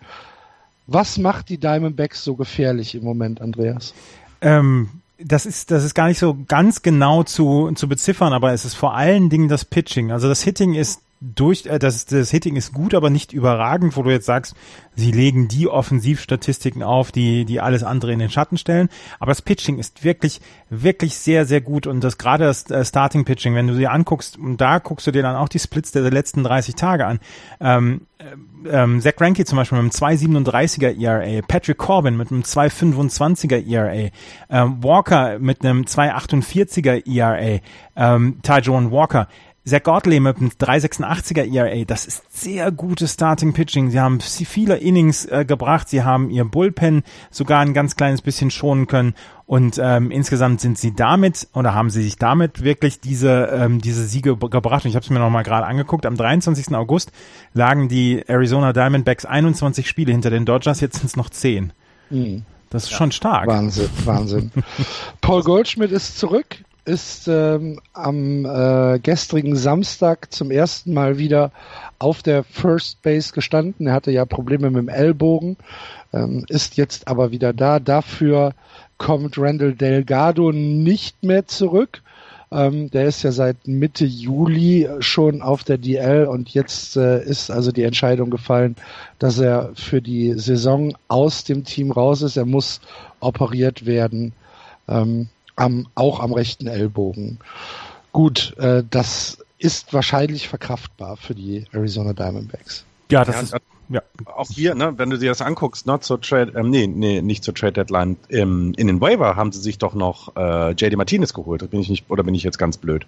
Was 0.87 1.17
macht 1.17 1.49
die 1.49 1.57
Diamondbacks 1.57 2.23
so 2.23 2.35
gefährlich 2.35 2.95
im 2.95 3.03
Moment, 3.03 3.41
Andreas? 3.41 3.93
Ähm, 4.41 4.89
das 5.17 5.45
ist, 5.45 5.71
das 5.71 5.83
ist 5.83 5.95
gar 5.95 6.07
nicht 6.07 6.19
so 6.19 6.37
ganz 6.47 6.81
genau 6.81 7.23
zu, 7.23 7.71
zu 7.75 7.87
beziffern, 7.87 8.33
aber 8.33 8.51
es 8.53 8.65
ist 8.65 8.75
vor 8.75 8.93
allen 8.93 9.29
Dingen 9.29 9.47
das 9.47 9.65
Pitching. 9.65 10.11
Also 10.11 10.27
das 10.27 10.41
Hitting 10.43 10.73
ist 10.73 11.01
durch, 11.21 11.65
äh, 11.65 11.79
das, 11.79 12.05
das 12.05 12.29
Hitting 12.29 12.55
ist 12.55 12.73
gut, 12.73 12.93
aber 12.93 13.09
nicht 13.09 13.33
überragend, 13.33 13.95
wo 13.95 14.03
du 14.03 14.11
jetzt 14.11 14.25
sagst, 14.25 14.55
sie 14.95 15.11
legen 15.11 15.47
die 15.47 15.67
Offensivstatistiken 15.67 16.83
auf, 16.83 17.11
die, 17.11 17.45
die 17.45 17.61
alles 17.61 17.83
andere 17.83 18.13
in 18.13 18.19
den 18.19 18.29
Schatten 18.29 18.57
stellen. 18.57 18.89
Aber 19.19 19.31
das 19.31 19.41
Pitching 19.41 19.79
ist 19.79 20.03
wirklich, 20.03 20.41
wirklich 20.69 21.17
sehr, 21.17 21.45
sehr 21.45 21.61
gut 21.61 21.87
und 21.87 22.03
das 22.03 22.17
gerade 22.17 22.45
das 22.45 22.69
äh, 22.69 22.83
Starting 22.83 23.25
Pitching, 23.25 23.55
wenn 23.55 23.67
du 23.67 23.75
dir 23.75 23.91
anguckst, 23.91 24.37
und 24.37 24.57
da 24.57 24.79
guckst 24.79 25.07
du 25.07 25.11
dir 25.11 25.21
dann 25.21 25.35
auch 25.35 25.49
die 25.49 25.59
Splits 25.59 25.91
der, 25.91 26.01
der 26.01 26.11
letzten 26.11 26.43
30 26.43 26.75
Tage 26.75 27.05
an. 27.05 27.19
Ähm, 27.59 28.01
äh, 28.17 28.25
ähm, 28.69 29.01
Zach 29.01 29.15
Greinke 29.15 29.45
zum 29.45 29.57
Beispiel 29.57 29.81
mit 29.81 30.01
einem 30.01 30.35
2,37er 30.35 30.99
ERA, 31.01 31.41
Patrick 31.47 31.77
Corbin 31.77 32.17
mit 32.17 32.31
einem 32.31 32.41
2,25er 32.41 33.65
ERA, 33.67 34.09
ähm, 34.49 34.83
Walker 34.83 35.39
mit 35.39 35.63
einem 35.63 35.83
2,48er 35.83 37.07
ERA, 37.07 37.59
ähm, 37.95 38.39
Ty 38.41 38.59
Joan 38.59 38.91
Walker 38.91 39.27
Zach 39.67 39.81
Godley 39.81 40.19
mit 40.19 40.37
einem 40.37 40.49
386er 40.49 41.51
ERA, 41.51 41.85
das 41.85 42.05
ist 42.05 42.23
sehr 42.29 42.71
gutes 42.71 43.13
Starting 43.13 43.53
Pitching. 43.53 43.89
Sie 43.89 43.99
haben 43.99 44.19
viele 44.21 44.77
Innings 44.77 45.25
äh, 45.25 45.43
gebracht, 45.43 45.89
sie 45.89 46.03
haben 46.03 46.29
ihr 46.29 46.45
Bullpen 46.45 47.03
sogar 47.31 47.61
ein 47.61 47.73
ganz 47.73 47.95
kleines 47.95 48.21
bisschen 48.21 48.51
schonen 48.51 48.85
können 48.85 49.15
und 49.47 49.79
ähm, 49.81 50.11
insgesamt 50.11 50.61
sind 50.61 50.77
sie 50.77 50.95
damit 50.95 51.47
oder 51.53 51.73
haben 51.73 51.89
sie 51.89 52.03
sich 52.03 52.17
damit 52.17 52.63
wirklich 52.63 52.99
diese 52.99 53.49
ähm, 53.51 53.81
diese 53.81 54.05
Siege 54.05 54.37
gebracht. 54.37 54.85
Und 54.85 54.89
ich 54.89 54.95
habe 54.95 55.03
es 55.03 55.09
mir 55.09 55.19
noch 55.19 55.31
mal 55.31 55.43
gerade 55.43 55.65
angeguckt. 55.65 56.05
Am 56.05 56.15
23. 56.15 56.75
August 56.75 57.11
lagen 57.53 57.87
die 57.87 58.23
Arizona 58.27 58.71
Diamondbacks 58.71 59.25
21 59.25 59.87
Spiele 59.87 60.11
hinter 60.11 60.29
den 60.29 60.45
Dodgers, 60.45 60.79
jetzt 60.79 60.97
sind 60.97 61.07
es 61.07 61.15
noch 61.15 61.31
10. 61.31 61.73
Mhm. 62.11 62.43
Das 62.69 62.83
ist 62.83 62.91
ja, 62.91 62.97
schon 62.97 63.11
stark. 63.11 63.47
Wahnsinn, 63.47 63.89
Wahnsinn. 64.03 64.51
Paul 65.21 65.41
Goldschmidt 65.41 65.91
ist 65.91 66.19
zurück 66.19 66.57
ist 66.85 67.27
ähm, 67.27 67.79
am 67.93 68.45
äh, 68.45 68.99
gestrigen 68.99 69.55
Samstag 69.55 70.31
zum 70.31 70.51
ersten 70.51 70.93
Mal 70.93 71.17
wieder 71.17 71.51
auf 71.99 72.21
der 72.21 72.43
First 72.43 73.01
Base 73.01 73.33
gestanden. 73.33 73.87
Er 73.87 73.93
hatte 73.93 74.11
ja 74.11 74.25
Probleme 74.25 74.69
mit 74.69 74.81
dem 74.81 74.89
Ellbogen, 74.89 75.57
ähm, 76.13 76.45
ist 76.47 76.77
jetzt 76.77 77.07
aber 77.07 77.31
wieder 77.31 77.53
da. 77.53 77.79
Dafür 77.79 78.53
kommt 78.97 79.37
Randall 79.37 79.73
Delgado 79.73 80.51
nicht 80.51 81.23
mehr 81.23 81.47
zurück. 81.47 82.03
Ähm, 82.51 82.91
der 82.91 83.05
ist 83.05 83.23
ja 83.23 83.31
seit 83.31 83.67
Mitte 83.67 84.05
Juli 84.05 84.87
schon 84.99 85.41
auf 85.41 85.63
der 85.63 85.79
DL 85.79 86.25
und 86.25 86.53
jetzt 86.53 86.95
äh, 86.95 87.23
ist 87.23 87.49
also 87.49 87.71
die 87.71 87.83
Entscheidung 87.83 88.29
gefallen, 88.29 88.75
dass 89.17 89.39
er 89.39 89.71
für 89.73 90.01
die 90.01 90.33
Saison 90.33 90.95
aus 91.07 91.43
dem 91.43 91.63
Team 91.63 91.91
raus 91.91 92.21
ist. 92.21 92.37
Er 92.37 92.45
muss 92.45 92.81
operiert 93.19 93.87
werden. 93.87 94.33
Ähm, 94.87 95.29
am, 95.55 95.87
auch 95.95 96.19
am 96.19 96.33
rechten 96.33 96.67
Ellbogen. 96.67 97.39
Gut, 98.11 98.55
äh, 98.57 98.83
das 98.89 99.39
ist 99.57 99.93
wahrscheinlich 99.93 100.47
verkraftbar 100.47 101.17
für 101.17 101.35
die 101.35 101.65
Arizona 101.71 102.13
Diamondbacks. 102.13 102.85
Ja, 103.09 103.23
das 103.23 103.35
ja, 103.35 103.41
ist 103.41 103.55
ja. 103.89 104.01
Auch 104.25 104.47
hier, 104.47 104.73
ne, 104.73 104.97
wenn 104.97 105.09
du 105.09 105.17
dir 105.17 105.29
das 105.29 105.41
anguckst, 105.41 105.85
ne, 105.85 105.99
zur 105.99 106.19
Trade, 106.19 106.53
ähm, 106.55 106.69
nee, 106.69 106.87
nee, 106.87 107.21
nicht 107.21 107.43
zur 107.43 107.53
Trade 107.53 107.73
Deadline, 107.73 108.17
im, 108.29 108.73
in 108.75 108.87
den 108.87 108.99
Waiver 108.99 109.35
haben 109.35 109.51
sie 109.51 109.61
sich 109.61 109.77
doch 109.77 109.93
noch 109.93 110.35
äh, 110.35 110.71
JD 110.71 110.95
Martinez 110.97 111.33
geholt. 111.33 111.61
Da 111.61 111.67
bin 111.67 111.79
ich 111.79 111.89
nicht, 111.89 112.09
oder 112.09 112.23
bin 112.23 112.33
ich 112.33 112.43
jetzt 112.43 112.57
ganz 112.57 112.77
blöd? 112.77 113.05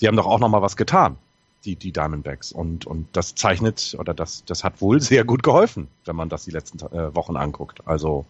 Die 0.00 0.08
haben 0.08 0.16
doch 0.16 0.26
auch 0.26 0.38
noch 0.38 0.48
mal 0.48 0.62
was 0.62 0.76
getan, 0.76 1.16
die, 1.64 1.76
die 1.76 1.92
Diamondbacks. 1.92 2.52
Und, 2.52 2.86
und 2.86 3.06
das 3.12 3.34
zeichnet, 3.34 3.96
oder 3.98 4.14
das, 4.14 4.44
das 4.46 4.64
hat 4.64 4.80
wohl 4.80 5.00
sehr 5.02 5.24
gut 5.24 5.42
geholfen, 5.42 5.88
wenn 6.06 6.16
man 6.16 6.28
das 6.28 6.44
die 6.44 6.52
letzten 6.52 6.78
äh, 6.94 7.14
Wochen 7.14 7.36
anguckt. 7.36 7.82
Also, 7.84 8.24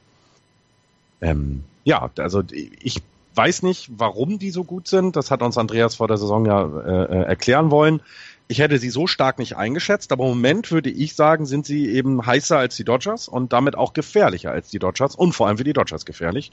ähm, 1.20 1.62
ja, 1.84 2.10
also 2.16 2.42
ich 2.50 3.02
weiß 3.38 3.62
nicht, 3.62 3.88
warum 3.96 4.38
die 4.38 4.50
so 4.50 4.64
gut 4.64 4.88
sind. 4.88 5.16
Das 5.16 5.30
hat 5.30 5.42
uns 5.42 5.56
Andreas 5.56 5.94
vor 5.94 6.08
der 6.08 6.18
Saison 6.18 6.44
ja 6.44 6.62
äh, 6.64 7.04
äh, 7.04 7.22
erklären 7.22 7.70
wollen. 7.70 8.02
Ich 8.48 8.58
hätte 8.58 8.78
sie 8.78 8.90
so 8.90 9.06
stark 9.06 9.38
nicht 9.38 9.56
eingeschätzt, 9.56 10.10
aber 10.10 10.24
im 10.24 10.30
Moment 10.30 10.70
würde 10.70 10.90
ich 10.90 11.14
sagen, 11.14 11.46
sind 11.46 11.64
sie 11.64 11.88
eben 11.88 12.26
heißer 12.26 12.58
als 12.58 12.76
die 12.76 12.84
Dodgers 12.84 13.28
und 13.28 13.52
damit 13.52 13.76
auch 13.76 13.92
gefährlicher 13.92 14.50
als 14.50 14.70
die 14.70 14.78
Dodgers 14.78 15.14
und 15.14 15.34
vor 15.34 15.46
allem 15.46 15.58
für 15.58 15.64
die 15.64 15.72
Dodgers 15.72 16.04
gefährlich. 16.04 16.50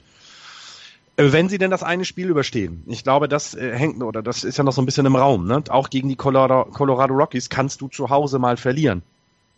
Äh, 1.16 1.32
wenn 1.32 1.48
sie 1.48 1.58
denn 1.58 1.70
das 1.70 1.82
eine 1.82 2.04
Spiel 2.04 2.28
überstehen. 2.28 2.84
Ich 2.86 3.02
glaube, 3.02 3.28
das 3.28 3.54
äh, 3.54 3.72
hängt, 3.76 4.02
oder 4.02 4.22
das 4.22 4.44
ist 4.44 4.56
ja 4.56 4.64
noch 4.64 4.72
so 4.72 4.80
ein 4.80 4.86
bisschen 4.86 5.06
im 5.06 5.16
Raum. 5.16 5.46
Ne? 5.46 5.64
Auch 5.68 5.90
gegen 5.90 6.08
die 6.08 6.16
Colorado, 6.16 6.70
Colorado 6.70 7.14
Rockies 7.14 7.50
kannst 7.50 7.80
du 7.80 7.88
zu 7.88 8.08
Hause 8.10 8.38
mal 8.38 8.56
verlieren 8.56 9.02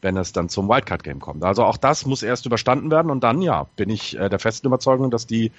wenn 0.01 0.17
es 0.17 0.33
dann 0.33 0.49
zum 0.49 0.69
Wildcard-Game 0.69 1.21
kommt. 1.21 1.45
Also 1.45 1.65
auch 1.65 1.77
das 1.77 2.07
muss 2.07 2.23
erst 2.23 2.47
überstanden 2.47 2.91
werden 2.91 3.11
und 3.11 3.23
dann, 3.25 3.43
ja, 3.43 3.67
bin 3.77 3.91
ich 3.91 4.17
äh, 4.17 4.29
der 4.29 4.39
festen 4.39 4.67
Überzeugung, 4.67 5.11
dass 5.11 5.27
die, 5.27 5.51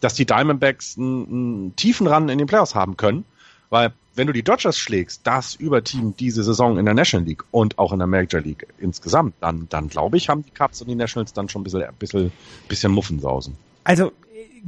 dass 0.00 0.14
die 0.14 0.26
Diamondbacks 0.26 0.96
einen, 0.96 1.74
tiefen 1.76 2.06
Run 2.06 2.28
in 2.28 2.38
den 2.38 2.46
Playoffs 2.46 2.74
haben 2.74 2.96
können, 2.96 3.24
weil 3.70 3.92
wenn 4.14 4.26
du 4.26 4.32
die 4.32 4.42
Dodgers 4.42 4.78
schlägst, 4.78 5.26
das 5.26 5.54
Überteam 5.54 6.14
diese 6.16 6.42
Saison 6.42 6.78
in 6.78 6.84
der 6.84 6.94
National 6.94 7.26
League 7.26 7.44
und 7.50 7.78
auch 7.78 7.92
in 7.92 7.98
der 7.98 8.08
Major 8.08 8.40
League 8.40 8.66
insgesamt, 8.78 9.34
dann, 9.40 9.68
dann 9.68 9.88
glaube 9.88 10.16
ich, 10.16 10.28
haben 10.28 10.44
die 10.44 10.50
Cubs 10.50 10.80
und 10.80 10.88
die 10.88 10.96
Nationals 10.96 11.32
dann 11.32 11.48
schon 11.48 11.60
ein 11.60 11.64
bisschen, 11.64 11.82
ein 11.82 11.94
bisschen, 11.94 12.32
bisschen 12.68 12.92
Muffensausen. 12.92 13.56
Also 13.84 14.12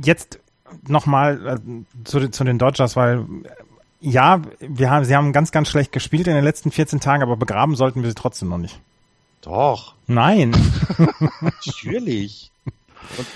jetzt 0.02 0.38
nochmal 0.86 1.46
äh, 1.46 2.04
zu, 2.04 2.30
zu 2.30 2.44
den 2.44 2.58
Dodgers, 2.58 2.94
weil 2.94 3.26
ja, 4.00 4.40
wir 4.60 4.90
haben, 4.90 5.04
sie 5.04 5.14
haben 5.14 5.32
ganz, 5.32 5.52
ganz 5.52 5.68
schlecht 5.68 5.92
gespielt 5.92 6.26
in 6.26 6.34
den 6.34 6.44
letzten 6.44 6.70
14 6.70 7.00
Tagen, 7.00 7.22
aber 7.22 7.36
begraben 7.36 7.76
sollten 7.76 8.02
wir 8.02 8.08
sie 8.08 8.14
trotzdem 8.14 8.48
noch 8.48 8.58
nicht. 8.58 8.80
Doch. 9.42 9.94
Nein. 10.06 10.54
Natürlich. 11.40 12.50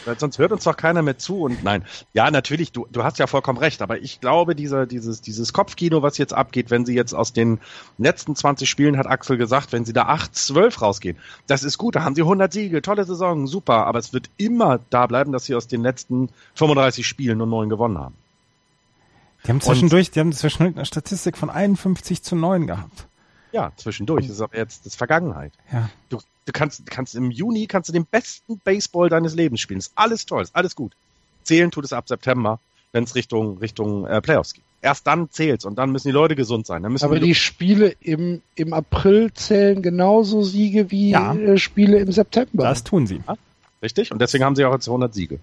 Und, 0.06 0.20
sonst 0.20 0.38
hört 0.38 0.52
uns 0.52 0.64
doch 0.64 0.76
keiner 0.76 1.02
mehr 1.02 1.18
zu 1.18 1.42
und 1.42 1.64
nein. 1.64 1.84
Ja, 2.12 2.30
natürlich, 2.30 2.72
du, 2.72 2.86
du 2.92 3.02
hast 3.02 3.18
ja 3.18 3.26
vollkommen 3.26 3.58
recht, 3.58 3.82
aber 3.82 4.00
ich 4.00 4.20
glaube, 4.20 4.54
dieser, 4.54 4.86
dieses, 4.86 5.20
dieses 5.20 5.52
Kopfkino, 5.52 6.02
was 6.02 6.18
jetzt 6.18 6.32
abgeht, 6.32 6.70
wenn 6.70 6.86
sie 6.86 6.94
jetzt 6.94 7.14
aus 7.14 7.32
den 7.32 7.58
letzten 7.98 8.36
20 8.36 8.68
Spielen, 8.68 8.96
hat 8.98 9.06
Axel 9.06 9.36
gesagt, 9.36 9.72
wenn 9.72 9.84
sie 9.84 9.92
da 9.92 10.02
8, 10.02 10.34
12 10.34 10.82
rausgehen, 10.82 11.18
das 11.46 11.64
ist 11.64 11.78
gut, 11.78 11.96
da 11.96 12.04
haben 12.04 12.14
sie 12.14 12.22
100 12.22 12.52
Siege, 12.52 12.82
tolle 12.82 13.04
Saison, 13.04 13.46
super, 13.46 13.86
aber 13.86 13.98
es 13.98 14.12
wird 14.12 14.30
immer 14.36 14.80
da 14.90 15.06
bleiben, 15.06 15.32
dass 15.32 15.46
sie 15.46 15.54
aus 15.54 15.66
den 15.66 15.82
letzten 15.82 16.28
35 16.54 17.06
Spielen 17.06 17.38
nur 17.38 17.46
9 17.46 17.68
gewonnen 17.68 17.98
haben. 17.98 18.14
Die 19.44 19.50
haben 19.50 19.60
zwischendurch, 19.60 20.08
und, 20.08 20.14
die 20.14 20.20
haben 20.20 20.32
zwischendurch 20.32 20.76
eine 20.76 20.86
Statistik 20.86 21.36
von 21.36 21.50
51 21.50 22.22
zu 22.22 22.36
9 22.36 22.66
gehabt. 22.66 23.06
Ja, 23.54 23.70
zwischendurch. 23.76 24.26
Das 24.26 24.34
ist 24.34 24.40
aber 24.40 24.56
jetzt 24.56 24.84
das 24.84 24.96
Vergangenheit. 24.96 25.52
Ja. 25.72 25.88
Du, 26.08 26.18
du 26.44 26.52
kannst, 26.52 26.84
kannst 26.90 27.14
im 27.14 27.30
Juni 27.30 27.68
kannst 27.68 27.88
du 27.88 27.92
den 27.92 28.04
besten 28.04 28.58
Baseball 28.58 29.08
deines 29.08 29.36
Lebens 29.36 29.60
spielen. 29.60 29.78
Ist 29.78 29.92
alles 29.94 30.26
toll, 30.26 30.42
ist 30.42 30.56
alles 30.56 30.74
gut. 30.74 30.96
Zählen 31.44 31.70
tut 31.70 31.84
es 31.84 31.92
ab 31.92 32.08
September, 32.08 32.58
wenn 32.90 33.04
es 33.04 33.14
Richtung 33.14 33.58
Richtung 33.58 34.08
äh, 34.08 34.20
Playoffs 34.20 34.54
geht. 34.54 34.64
Erst 34.82 35.06
dann 35.06 35.30
zählt's 35.30 35.64
und 35.64 35.76
dann 35.76 35.92
müssen 35.92 36.08
die 36.08 36.12
Leute 36.12 36.34
gesund 36.34 36.66
sein. 36.66 36.82
Dann 36.82 36.90
müssen 36.90 37.04
aber 37.04 37.20
die, 37.20 37.26
die 37.26 37.34
Spiele 37.36 37.94
im, 38.00 38.42
im 38.56 38.72
April 38.72 39.32
zählen 39.32 39.80
genauso 39.82 40.42
Siege 40.42 40.90
wie 40.90 41.10
ja. 41.10 41.32
äh, 41.32 41.56
Spiele 41.56 42.00
im 42.00 42.10
September. 42.10 42.64
Das 42.64 42.82
tun 42.82 43.06
sie. 43.06 43.22
Ja, 43.24 43.36
richtig? 43.82 44.10
Und 44.10 44.20
deswegen 44.20 44.42
haben 44.42 44.56
sie 44.56 44.64
auch 44.64 44.72
jetzt 44.72 44.88
100 44.88 45.14
Siege. 45.14 45.38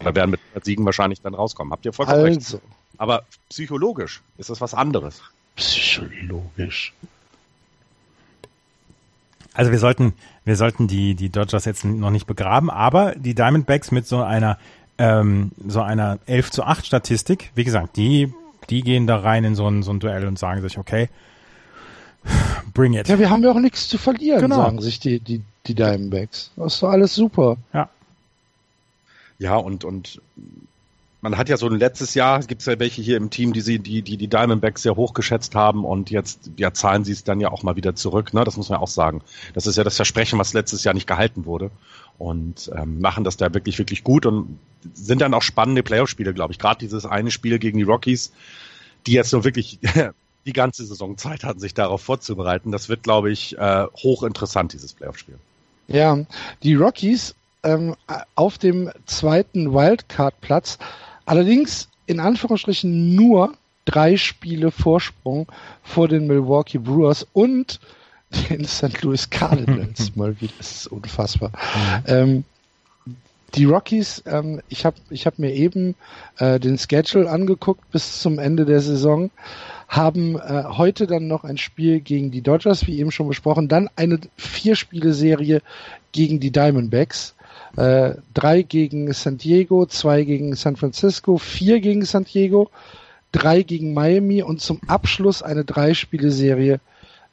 Oder 0.00 0.16
werden 0.16 0.32
mit 0.32 0.40
100 0.40 0.64
Siegen 0.64 0.84
wahrscheinlich 0.84 1.20
dann 1.20 1.34
rauskommen. 1.34 1.72
Habt 1.72 1.84
ihr 1.84 1.92
vollkommen 1.92 2.24
also. 2.24 2.56
recht. 2.56 2.66
Aber 2.98 3.22
psychologisch 3.48 4.20
ist 4.36 4.50
das 4.50 4.60
was 4.60 4.74
anderes. 4.74 5.22
Psychologisch. 5.54 6.92
Also 9.54 9.70
wir 9.70 9.78
sollten, 9.78 10.14
wir 10.44 10.56
sollten 10.56 10.88
die, 10.88 11.14
die 11.14 11.28
Dodgers 11.28 11.64
jetzt 11.64 11.84
noch 11.84 12.10
nicht 12.10 12.26
begraben, 12.26 12.70
aber 12.70 13.14
die 13.14 13.34
Diamondbacks 13.34 13.90
mit 13.90 14.06
so 14.06 14.22
einer, 14.22 14.58
ähm, 14.98 15.52
so 15.66 15.82
einer 15.82 16.18
11 16.26 16.50
zu 16.50 16.64
8 16.64 16.86
Statistik, 16.86 17.50
wie 17.54 17.64
gesagt, 17.64 17.96
die, 17.96 18.32
die 18.70 18.82
gehen 18.82 19.06
da 19.06 19.16
rein 19.16 19.44
in 19.44 19.54
so 19.54 19.68
ein, 19.68 19.82
so 19.82 19.92
ein 19.92 20.00
Duell 20.00 20.26
und 20.26 20.38
sagen 20.38 20.62
sich, 20.62 20.78
okay, 20.78 21.08
bring 22.72 22.94
it. 22.94 23.08
Ja, 23.08 23.18
wir 23.18 23.28
haben 23.28 23.42
ja 23.42 23.50
auch 23.50 23.60
nichts 23.60 23.88
zu 23.88 23.98
verlieren, 23.98 24.40
genau. 24.40 24.56
sagen 24.56 24.80
sich 24.80 25.00
die, 25.00 25.20
die, 25.20 25.42
die 25.66 25.74
Diamondbacks. 25.74 26.52
Das 26.56 26.74
ist 26.74 26.82
doch 26.82 26.90
alles 26.90 27.14
super. 27.14 27.56
Ja. 27.74 27.88
Ja, 29.38 29.56
und, 29.56 29.84
und 29.84 30.20
man 31.22 31.38
hat 31.38 31.48
ja 31.48 31.56
so 31.56 31.68
ein 31.68 31.78
letztes 31.78 32.14
Jahr, 32.14 32.40
gibt 32.40 32.62
es 32.62 32.66
ja 32.66 32.78
welche 32.80 33.00
hier 33.00 33.16
im 33.16 33.30
Team, 33.30 33.52
die 33.52 33.60
sie, 33.60 33.78
die, 33.78 34.02
die, 34.02 34.16
die 34.16 34.26
Diamondbacks 34.26 34.82
sehr 34.82 34.96
hoch 34.96 35.14
geschätzt 35.14 35.54
haben 35.54 35.84
und 35.84 36.10
jetzt 36.10 36.50
ja, 36.56 36.74
zahlen 36.74 37.04
sie 37.04 37.12
es 37.12 37.22
dann 37.22 37.40
ja 37.40 37.50
auch 37.52 37.62
mal 37.62 37.76
wieder 37.76 37.94
zurück. 37.94 38.34
Ne? 38.34 38.42
Das 38.42 38.56
muss 38.56 38.68
man 38.68 38.80
auch 38.80 38.88
sagen. 38.88 39.22
Das 39.54 39.68
ist 39.68 39.78
ja 39.78 39.84
das 39.84 39.94
Versprechen, 39.94 40.38
was 40.40 40.52
letztes 40.52 40.82
Jahr 40.82 40.94
nicht 40.94 41.06
gehalten 41.06 41.46
wurde. 41.46 41.70
Und 42.18 42.70
ähm, 42.76 43.00
machen 43.00 43.22
das 43.22 43.36
da 43.36 43.54
wirklich, 43.54 43.78
wirklich 43.78 44.02
gut 44.02 44.26
und 44.26 44.58
sind 44.94 45.20
dann 45.20 45.32
auch 45.32 45.42
spannende 45.42 45.84
Playoff-Spiele, 45.84 46.34
glaube 46.34 46.52
ich. 46.52 46.58
Gerade 46.58 46.80
dieses 46.80 47.06
eine 47.06 47.30
Spiel 47.30 47.60
gegen 47.60 47.78
die 47.78 47.84
Rockies, 47.84 48.32
die 49.06 49.12
jetzt 49.12 49.30
so 49.30 49.44
wirklich 49.44 49.78
die 50.44 50.52
ganze 50.52 50.84
Saison 50.84 51.16
Zeit 51.18 51.44
hatten, 51.44 51.60
sich 51.60 51.72
darauf 51.72 52.02
vorzubereiten. 52.02 52.72
Das 52.72 52.88
wird, 52.88 53.04
glaube 53.04 53.30
ich, 53.30 53.56
äh, 53.58 53.86
hochinteressant, 54.02 54.72
dieses 54.72 54.92
Playoff-Spiel. 54.92 55.38
Ja, 55.86 56.18
die 56.64 56.74
Rockies 56.74 57.36
ähm, 57.62 57.94
auf 58.34 58.58
dem 58.58 58.90
zweiten 59.06 59.72
Wildcard-Platz. 59.72 60.78
Allerdings 61.26 61.88
in 62.06 62.20
Anführungsstrichen 62.20 63.14
nur 63.14 63.54
drei 63.84 64.16
Spiele 64.16 64.70
Vorsprung 64.70 65.46
vor 65.82 66.08
den 66.08 66.26
Milwaukee 66.26 66.78
Brewers 66.78 67.26
und 67.32 67.80
den 68.50 68.64
St. 68.64 69.02
Louis 69.02 69.28
Cardinals. 69.30 70.12
Mal 70.16 70.40
wieder, 70.40 70.52
das 70.58 70.72
ist 70.72 70.86
unfassbar. 70.86 71.50
Mhm. 71.50 72.04
Ähm, 72.06 72.44
die 73.54 73.64
Rockies, 73.64 74.22
ähm, 74.26 74.62
ich 74.68 74.86
habe 74.86 74.96
ich 75.10 75.26
hab 75.26 75.38
mir 75.38 75.52
eben 75.52 75.94
äh, 76.38 76.58
den 76.58 76.78
Schedule 76.78 77.28
angeguckt 77.28 77.90
bis 77.90 78.20
zum 78.20 78.38
Ende 78.38 78.64
der 78.64 78.80
Saison, 78.80 79.30
haben 79.88 80.36
äh, 80.36 80.64
heute 80.68 81.06
dann 81.06 81.28
noch 81.28 81.44
ein 81.44 81.58
Spiel 81.58 82.00
gegen 82.00 82.30
die 82.30 82.40
Dodgers, 82.40 82.86
wie 82.86 82.98
eben 82.98 83.10
schon 83.10 83.28
besprochen, 83.28 83.68
dann 83.68 83.90
eine 83.94 84.20
Vier-Spiele-Serie 84.36 85.60
gegen 86.12 86.40
die 86.40 86.50
Diamondbacks. 86.50 87.34
Äh, 87.76 88.14
drei 88.34 88.62
gegen 88.62 89.12
San 89.12 89.38
Diego, 89.38 89.86
zwei 89.86 90.24
gegen 90.24 90.54
San 90.54 90.76
Francisco, 90.76 91.38
vier 91.38 91.80
gegen 91.80 92.04
San 92.04 92.24
Diego, 92.24 92.70
drei 93.32 93.62
gegen 93.62 93.94
Miami 93.94 94.42
und 94.42 94.60
zum 94.60 94.80
Abschluss 94.86 95.42
eine 95.42 95.64
Drei-Spiele-Serie 95.64 96.80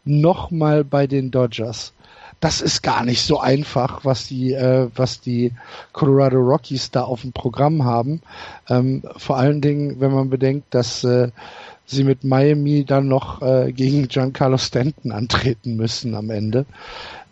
nochmal 0.06 0.84
bei 0.84 1.08
den 1.08 1.32
Dodgers 1.32 1.94
das 2.40 2.62
ist 2.62 2.82
gar 2.82 3.04
nicht 3.04 3.22
so 3.22 3.40
einfach, 3.40 4.06
was 4.06 4.28
die, 4.28 4.54
äh, 4.54 4.90
was 4.96 5.20
die 5.20 5.52
Colorado 5.92 6.38
Rockies 6.38 6.92
da 6.92 7.04
auf 7.04 7.22
dem 7.22 7.34
Programm 7.34 7.84
haben. 7.84 8.22
Ähm, 8.70 9.04
vor 9.18 9.38
allen 9.38 9.62
Dingen, 9.62 10.00
wenn 10.00 10.14
man 10.14 10.30
bedenkt, 10.30 10.74
dass 10.74 11.04
äh, 11.04 11.32
sie 11.86 12.04
mit 12.04 12.24
Miami 12.24 12.86
dann 12.86 13.08
noch 13.08 13.42
äh, 13.42 13.74
gegen 13.74 14.08
Giancarlo 14.08 14.58
Stanton 14.58 15.12
antreten 15.12 15.76
müssen 15.76 16.16
am 16.16 16.30
Ende. 16.30 16.66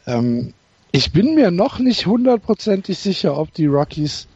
Ähm, 0.05 0.53
ich 0.97 1.11
bin 1.11 1.35
mir 1.35 1.51
noch 1.51 1.77
nicht 1.77 2.07
hundertprozentig 2.07 2.97
sicher, 2.97 3.37
ob 3.37 3.53
die 3.53 3.67
Rockies 3.67 4.27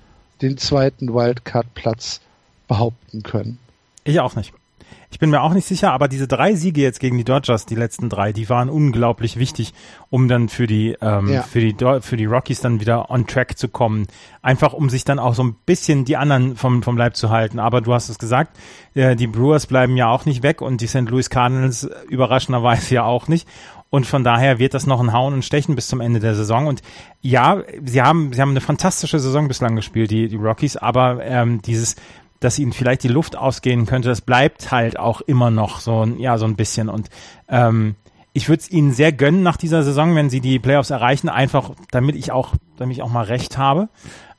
den 0.44 0.60
zweiten 0.60 1.12
Wildcard-Platz 1.12 2.22
behaupten 2.68 3.24
können. 3.24 3.58
Ich 4.04 4.20
auch 4.20 4.36
nicht. 4.36 4.54
Ich 5.10 5.18
bin 5.18 5.32
mir 5.32 5.42
auch 5.42 5.54
nicht 5.54 5.68
sicher, 5.68 5.92
aber 5.92 6.08
diese 6.08 6.28
drei 6.28 6.54
Siege 6.54 6.82
jetzt 6.82 7.00
gegen 7.00 7.18
die 7.18 7.24
Dodgers, 7.24 7.66
die 7.66 7.76
letzten 7.76 8.10
drei, 8.10 8.32
die 8.32 8.48
waren 8.48 8.70
unglaublich 8.70 9.38
wichtig, 9.38 9.74
um 10.10 10.28
dann 10.28 10.50
für 10.50 10.68
die 10.68 10.96
ähm, 11.02 11.34
ja. 11.34 11.42
für 11.42 11.60
die 11.60 11.76
für 12.02 12.16
die 12.16 12.26
Rockies 12.26 12.62
dann 12.62 12.80
wieder 12.80 13.10
on 13.10 13.26
track 13.26 13.58
zu 13.58 13.68
kommen. 13.68 14.08
Einfach 14.44 14.72
um 14.72 14.90
sich 14.90 15.04
dann 15.04 15.20
auch 15.20 15.34
so 15.34 15.44
ein 15.44 15.56
bisschen 15.66 16.06
die 16.06 16.16
anderen 16.16 16.56
vom 16.56 16.82
vom 16.84 16.96
Leib 16.96 17.18
zu 17.18 17.30
halten. 17.30 17.60
Aber 17.60 17.82
du 17.82 17.94
hast 17.94 18.08
es 18.08 18.20
gesagt, 18.20 18.58
äh, 18.94 19.16
die 19.16 19.28
Brewers 19.28 19.66
bleiben 19.66 19.98
ja 19.98 20.10
auch 20.10 20.26
nicht 20.26 20.44
weg 20.44 20.62
und 20.62 20.80
die 20.80 20.88
St. 20.88 21.10
Louis 21.10 21.30
Cardinals 21.30 21.90
überraschenderweise 22.08 22.96
ja 22.96 23.04
auch 23.04 23.28
nicht. 23.28 23.48
Und 23.92 24.08
von 24.08 24.24
daher 24.24 24.58
wird 24.58 24.74
das 24.74 24.88
noch 24.88 25.02
ein 25.02 25.14
Hauen 25.14 25.34
und 25.34 25.46
Stechen 25.46 25.76
bis 25.76 25.88
zum 25.88 26.02
Ende 26.02 26.20
der 26.20 26.34
Saison. 26.34 26.66
Und 26.66 26.82
ja, 27.22 27.62
sie 27.84 28.02
haben, 28.02 28.32
sie 28.34 28.42
haben 28.42 28.52
eine 28.52 28.62
fantastische 28.62 29.20
Saison 29.20 29.48
bislang 29.48 29.76
gespielt, 29.76 30.10
die, 30.10 30.30
die 30.30 30.38
Rockies, 30.38 30.78
aber 30.78 31.24
ähm, 31.24 31.62
dieses 31.62 31.98
dass 32.42 32.58
ihnen 32.58 32.74
vielleicht 32.74 33.04
die 33.04 33.08
Luft 33.08 33.38
ausgehen 33.38 33.86
könnte, 33.86 34.10
das 34.10 34.22
bleibt 34.22 34.72
halt 34.72 34.98
auch 34.98 35.22
immer 35.22 35.52
noch 35.52 35.80
so, 35.80 36.04
ja, 36.18 36.40
so 36.40 36.46
ein 36.46 36.56
bisschen. 36.56 36.90
Und 36.90 37.10
ähm, 37.48 37.96
ich 38.34 38.50
würde 38.50 38.62
es 38.62 38.72
ihnen 38.72 38.94
sehr 38.94 39.12
gönnen 39.12 39.44
nach 39.44 39.58
dieser 39.58 39.84
Saison, 39.84 40.16
wenn 40.16 40.32
sie 40.32 40.42
die 40.42 40.58
Playoffs 40.58 40.90
erreichen, 40.90 41.30
einfach 41.30 41.72
damit 41.92 42.16
ich 42.16 42.32
auch, 42.32 42.56
damit 42.78 42.98
ich 42.98 43.04
auch 43.04 43.12
mal 43.12 43.26
recht 43.26 43.60
habe. 43.60 43.90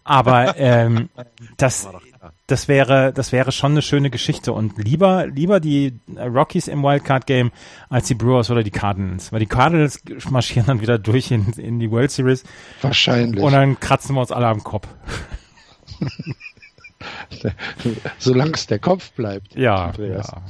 Aber 0.02 0.56
ähm, 0.58 1.10
das, 1.56 1.88
das 2.46 2.68
wäre, 2.68 3.12
das 3.12 3.32
wäre 3.32 3.50
schon 3.50 3.72
eine 3.72 3.82
schöne 3.82 4.08
Geschichte 4.10 4.52
und 4.52 4.78
lieber, 4.78 5.26
lieber 5.26 5.58
die 5.58 5.98
Rockies 6.16 6.68
im 6.68 6.82
Wildcard 6.82 7.26
Game 7.26 7.50
als 7.88 8.06
die 8.06 8.14
Brewers 8.14 8.50
oder 8.50 8.62
die 8.62 8.70
Cardinals, 8.70 9.32
weil 9.32 9.40
die 9.40 9.46
Cardinals 9.46 10.02
marschieren 10.30 10.66
dann 10.66 10.80
wieder 10.80 10.98
durch 10.98 11.30
in, 11.30 11.52
in 11.54 11.80
die 11.80 11.90
World 11.90 12.10
Series. 12.10 12.44
Wahrscheinlich. 12.80 13.42
Und 13.42 13.52
dann 13.52 13.80
kratzen 13.80 14.14
wir 14.14 14.20
uns 14.20 14.30
alle 14.30 14.46
am 14.46 14.62
Kopf. 14.62 14.86
Solange 18.18 18.52
es 18.52 18.66
der 18.68 18.78
Kopf 18.78 19.10
bleibt. 19.12 19.56
Ja, 19.56 19.92
ja, 19.98 20.06
ja. 20.06 20.42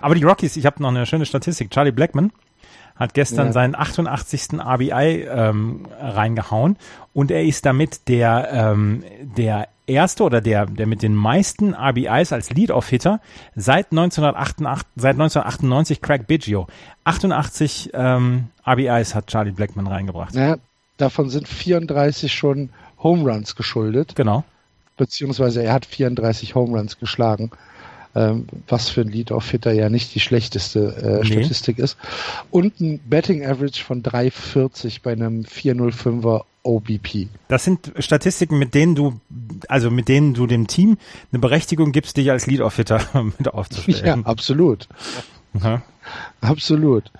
Aber 0.00 0.14
die 0.14 0.24
Rockies, 0.24 0.56
ich 0.56 0.66
habe 0.66 0.82
noch 0.82 0.90
eine 0.90 1.06
schöne 1.06 1.24
Statistik. 1.24 1.70
Charlie 1.70 1.92
Blackman 1.92 2.32
hat 2.96 3.14
gestern 3.14 3.46
ja. 3.46 3.52
seinen 3.52 3.74
88. 3.74 4.60
RBI 4.60 5.26
ähm, 5.28 5.86
reingehauen 5.98 6.76
und 7.12 7.30
er 7.30 7.44
ist 7.44 7.66
damit 7.66 8.08
der 8.08 8.48
ähm, 8.52 9.04
der 9.36 9.68
erste 9.86 10.22
oder 10.24 10.40
der 10.40 10.66
der 10.66 10.86
mit 10.86 11.02
den 11.02 11.14
meisten 11.14 11.74
RBIs 11.74 12.32
als 12.32 12.50
Lead-Off-Hitter 12.50 13.20
seit 13.54 13.92
1988 13.92 14.88
seit 14.96 15.14
1998 15.14 16.00
Craig 16.00 16.26
Biggio 16.26 16.66
88 17.04 17.90
ähm, 17.92 18.48
RBIs 18.66 19.14
hat 19.14 19.26
Charlie 19.26 19.52
Blackman 19.52 19.86
reingebracht. 19.86 20.34
Ja, 20.34 20.56
davon 20.96 21.28
sind 21.28 21.48
34 21.48 22.32
schon 22.32 22.70
Home 23.02 23.30
Runs 23.30 23.56
geschuldet. 23.56 24.14
Genau 24.16 24.44
beziehungsweise 24.96 25.62
er 25.62 25.72
hat 25.72 25.86
34 25.86 26.54
Home 26.54 26.76
Runs 26.76 26.98
geschlagen, 26.98 27.50
ähm, 28.14 28.46
was 28.68 28.88
für 28.88 29.02
ein 29.02 29.08
Lead-Off-Hitter 29.08 29.72
ja 29.72 29.88
nicht 29.88 30.14
die 30.14 30.20
schlechteste 30.20 31.20
äh, 31.24 31.28
nee. 31.28 31.42
Statistik 31.42 31.78
ist. 31.78 31.96
Und 32.50 32.80
ein 32.80 33.00
Betting 33.00 33.44
Average 33.44 33.82
von 33.82 34.02
3,40 34.02 35.00
bei 35.02 35.12
einem 35.12 35.42
405er 35.42 36.44
OBP. 36.62 37.28
Das 37.48 37.64
sind 37.64 37.92
Statistiken, 37.98 38.58
mit 38.58 38.74
denen 38.74 38.94
du, 38.94 39.20
also 39.68 39.90
mit 39.90 40.08
denen 40.08 40.34
du 40.34 40.46
dem 40.46 40.66
Team 40.66 40.96
eine 41.32 41.40
Berechtigung 41.40 41.92
gibst, 41.92 42.16
dich 42.16 42.30
als 42.30 42.46
Lead-Off-Hitter 42.46 43.00
mit 43.38 43.52
aufzustellen. 43.52 44.22
Ja, 44.22 44.26
absolut. 44.26 44.88
Ja. 45.62 45.82
Absolut. 46.40 47.10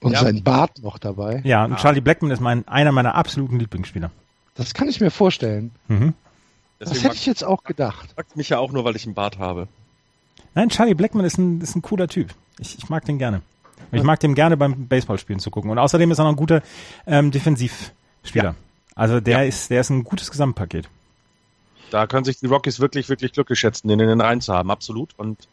Und 0.00 0.12
ja. 0.12 0.20
sein 0.20 0.42
Bart 0.42 0.82
noch 0.82 0.98
dabei. 0.98 1.40
Ja, 1.44 1.64
und 1.64 1.76
Charlie 1.76 2.02
Blackman 2.02 2.30
ist 2.30 2.40
mein, 2.40 2.68
einer 2.68 2.92
meiner 2.92 3.14
absoluten 3.14 3.58
Lieblingsspieler. 3.58 4.10
Das 4.54 4.74
kann 4.74 4.88
ich 4.88 5.00
mir 5.00 5.10
vorstellen. 5.10 5.70
Mhm. 5.88 6.14
Das 6.78 7.02
hätte 7.02 7.14
ich 7.14 7.26
jetzt 7.26 7.42
auch 7.42 7.64
gedacht. 7.64 8.14
Sagt 8.16 8.36
mich 8.36 8.50
ja 8.50 8.58
auch 8.58 8.72
nur, 8.72 8.84
weil 8.84 8.96
ich 8.96 9.06
einen 9.06 9.14
Bart 9.14 9.38
habe. 9.38 9.68
Nein, 10.54 10.68
Charlie 10.68 10.94
Blackman 10.94 11.24
ist 11.24 11.38
ein, 11.38 11.60
ist 11.60 11.74
ein 11.74 11.82
cooler 11.82 12.08
Typ. 12.08 12.34
Ich, 12.58 12.78
ich 12.78 12.88
mag 12.88 13.04
den 13.04 13.18
gerne. 13.18 13.42
Ich 13.92 14.02
mag 14.02 14.20
dem 14.20 14.34
gerne 14.34 14.56
beim 14.56 14.88
Baseballspielen 14.88 15.40
zu 15.40 15.50
gucken. 15.50 15.70
Und 15.70 15.78
außerdem 15.78 16.10
ist 16.10 16.18
er 16.18 16.24
noch 16.24 16.32
ein 16.32 16.36
guter 16.36 16.62
ähm, 17.06 17.30
Defensivspieler. 17.30 18.44
Ja. 18.44 18.54
Also 18.94 19.20
der 19.20 19.42
ja. 19.42 19.44
ist, 19.44 19.70
der 19.70 19.80
ist 19.80 19.90
ein 19.90 20.04
gutes 20.04 20.30
Gesamtpaket. 20.30 20.88
Da 21.90 22.06
können 22.06 22.24
sich 22.24 22.38
die 22.38 22.46
Rockies 22.46 22.80
wirklich, 22.80 23.08
wirklich 23.08 23.32
glücklich 23.32 23.58
schätzen, 23.58 23.88
den 23.88 24.00
in 24.00 24.08
den 24.08 24.20
Reihen 24.20 24.40
zu 24.40 24.52
haben. 24.52 24.70
Absolut. 24.70 25.10
Und 25.16 25.48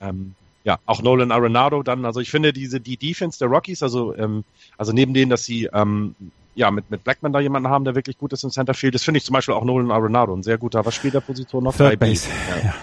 ähm, 0.00 0.34
ja, 0.62 0.78
auch 0.86 1.02
Nolan 1.02 1.32
Arenado 1.32 1.82
dann. 1.82 2.04
Also 2.04 2.20
ich 2.20 2.30
finde 2.30 2.52
diese 2.52 2.80
die 2.80 2.96
Defense 2.96 3.38
der 3.38 3.48
Rockies, 3.48 3.82
also 3.82 4.14
ähm, 4.16 4.44
also 4.76 4.92
neben 4.92 5.14
denen, 5.14 5.30
dass 5.30 5.44
sie 5.44 5.68
ähm, 5.72 6.14
ja, 6.54 6.70
mit, 6.70 6.90
mit 6.90 7.02
Blackman 7.02 7.32
da 7.32 7.40
jemanden 7.40 7.68
haben, 7.68 7.84
der 7.84 7.94
wirklich 7.94 8.18
gut 8.18 8.32
ist 8.32 8.44
im 8.44 8.50
Centerfield. 8.50 8.94
Das 8.94 9.02
finde 9.02 9.18
ich 9.18 9.24
zum 9.24 9.32
Beispiel 9.32 9.54
auch 9.54 9.64
Nolan 9.64 9.90
Arenado, 9.90 10.34
ein 10.34 10.42
sehr 10.42 10.58
guter, 10.58 10.84
was 10.84 10.94
spielt 10.94 11.14
der 11.14 11.20
Position 11.20 11.64
noch? 11.64 11.74
Third 11.74 11.98
Base. 11.98 12.28
Ja. 12.50 12.64
ja. 12.66 12.74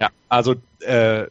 Ja, 0.00 0.10
also 0.28 0.54
äh, 0.80 1.26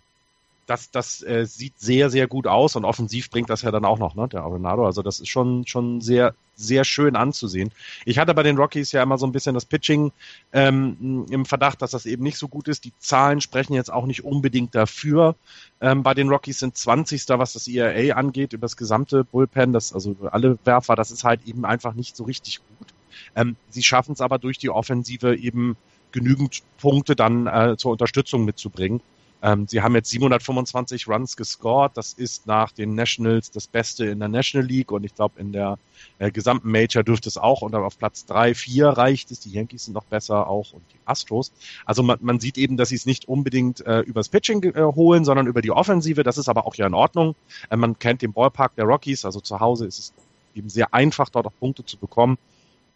das, 0.67 0.91
das 0.91 1.23
äh, 1.23 1.45
sieht 1.45 1.79
sehr, 1.79 2.09
sehr 2.09 2.27
gut 2.27 2.45
aus 2.45 2.75
und 2.75 2.83
offensiv 2.83 3.29
bringt 3.29 3.49
das 3.49 3.61
ja 3.61 3.71
dann 3.71 3.85
auch 3.85 3.99
noch, 3.99 4.15
ne, 4.15 4.27
der 4.27 4.43
Arenado. 4.43 4.85
Also 4.85 5.01
das 5.01 5.21
ist 5.21 5.29
schon, 5.29 5.65
schon 5.65 6.01
sehr, 6.01 6.35
sehr 6.55 6.83
schön 6.83 7.15
anzusehen. 7.15 7.71
Ich 8.05 8.19
hatte 8.19 8.33
bei 8.33 8.43
den 8.43 8.57
Rockies 8.57 8.91
ja 8.91 9.01
immer 9.01 9.17
so 9.17 9.25
ein 9.25 9.31
bisschen 9.31 9.53
das 9.53 9.63
Pitching 9.63 10.11
ähm, 10.51 11.25
im 11.29 11.45
Verdacht, 11.45 11.81
dass 11.81 11.91
das 11.91 12.05
eben 12.05 12.23
nicht 12.23 12.37
so 12.37 12.49
gut 12.49 12.67
ist. 12.67 12.83
Die 12.83 12.91
Zahlen 12.99 13.39
sprechen 13.39 13.73
jetzt 13.73 13.91
auch 13.91 14.05
nicht 14.05 14.25
unbedingt 14.25 14.75
dafür. 14.75 15.35
Ähm, 15.79 16.03
bei 16.03 16.13
den 16.13 16.27
Rockies 16.27 16.59
sind 16.59 16.77
20. 16.77 17.23
was 17.29 17.53
das 17.53 17.69
ERA 17.69 18.17
angeht, 18.17 18.51
über 18.51 18.65
das 18.65 18.75
gesamte 18.75 19.23
Bullpen, 19.23 19.71
das, 19.71 19.93
also 19.93 20.17
alle 20.31 20.59
Werfer, 20.65 20.95
das 20.95 21.11
ist 21.11 21.23
halt 21.23 21.47
eben 21.47 21.65
einfach 21.65 21.93
nicht 21.93 22.17
so 22.17 22.25
richtig 22.25 22.59
gut. 22.77 22.89
Ähm, 23.35 23.55
sie 23.69 23.83
schaffen 23.83 24.11
es 24.11 24.21
aber 24.21 24.37
durch 24.37 24.57
die 24.57 24.69
Offensive 24.69 25.35
eben 25.35 25.77
genügend 26.11 26.63
Punkte 26.79 27.15
dann 27.15 27.47
äh, 27.47 27.75
zur 27.77 27.91
Unterstützung 27.91 28.45
mitzubringen. 28.45 29.01
Ähm, 29.41 29.67
sie 29.67 29.81
haben 29.81 29.93
jetzt 29.93 30.09
725 30.09 31.07
Runs 31.07 31.37
gescored. 31.37 31.95
Das 31.95 32.13
ist 32.13 32.47
nach 32.47 32.71
den 32.71 32.95
Nationals 32.95 33.51
das 33.51 33.67
Beste 33.67 34.05
in 34.05 34.19
der 34.19 34.29
National 34.29 34.67
League 34.67 34.91
und 34.91 35.03
ich 35.03 35.13
glaube 35.13 35.39
in 35.39 35.51
der 35.51 35.77
äh, 36.17 36.31
gesamten 36.31 36.71
Major 36.71 37.03
dürfte 37.03 37.29
es 37.29 37.37
auch 37.37 37.61
und 37.61 37.71
dann 37.71 37.83
auf 37.83 37.99
Platz 37.99 38.25
drei, 38.25 38.55
vier 38.55 38.89
reicht 38.89 39.29
es. 39.29 39.39
Die 39.39 39.51
Yankees 39.51 39.85
sind 39.85 39.93
noch 39.93 40.05
besser 40.05 40.47
auch 40.47 40.73
und 40.73 40.81
die 40.91 40.97
Astros. 41.05 41.51
Also 41.85 42.01
man, 42.01 42.17
man 42.21 42.39
sieht 42.39 42.57
eben, 42.57 42.77
dass 42.77 42.89
sie 42.89 42.95
es 42.95 43.05
nicht 43.05 43.27
unbedingt 43.27 43.85
äh, 43.85 43.99
übers 43.99 44.29
Pitching 44.29 44.63
äh, 44.63 44.81
holen, 44.81 45.23
sondern 45.23 45.45
über 45.45 45.61
die 45.61 45.71
Offensive. 45.71 46.23
Das 46.23 46.39
ist 46.39 46.49
aber 46.49 46.65
auch 46.65 46.75
ja 46.75 46.87
in 46.87 46.95
Ordnung. 46.95 47.35
Äh, 47.69 47.77
man 47.77 47.99
kennt 47.99 48.23
den 48.23 48.33
Ballpark 48.33 48.75
der 48.75 48.85
Rockies, 48.85 49.23
also 49.23 49.39
zu 49.39 49.59
Hause 49.59 49.85
ist 49.85 49.99
es 49.99 50.13
eben 50.55 50.69
sehr 50.69 50.93
einfach, 50.95 51.29
dort 51.29 51.45
auch 51.45 51.53
Punkte 51.59 51.85
zu 51.85 51.97
bekommen 51.97 52.39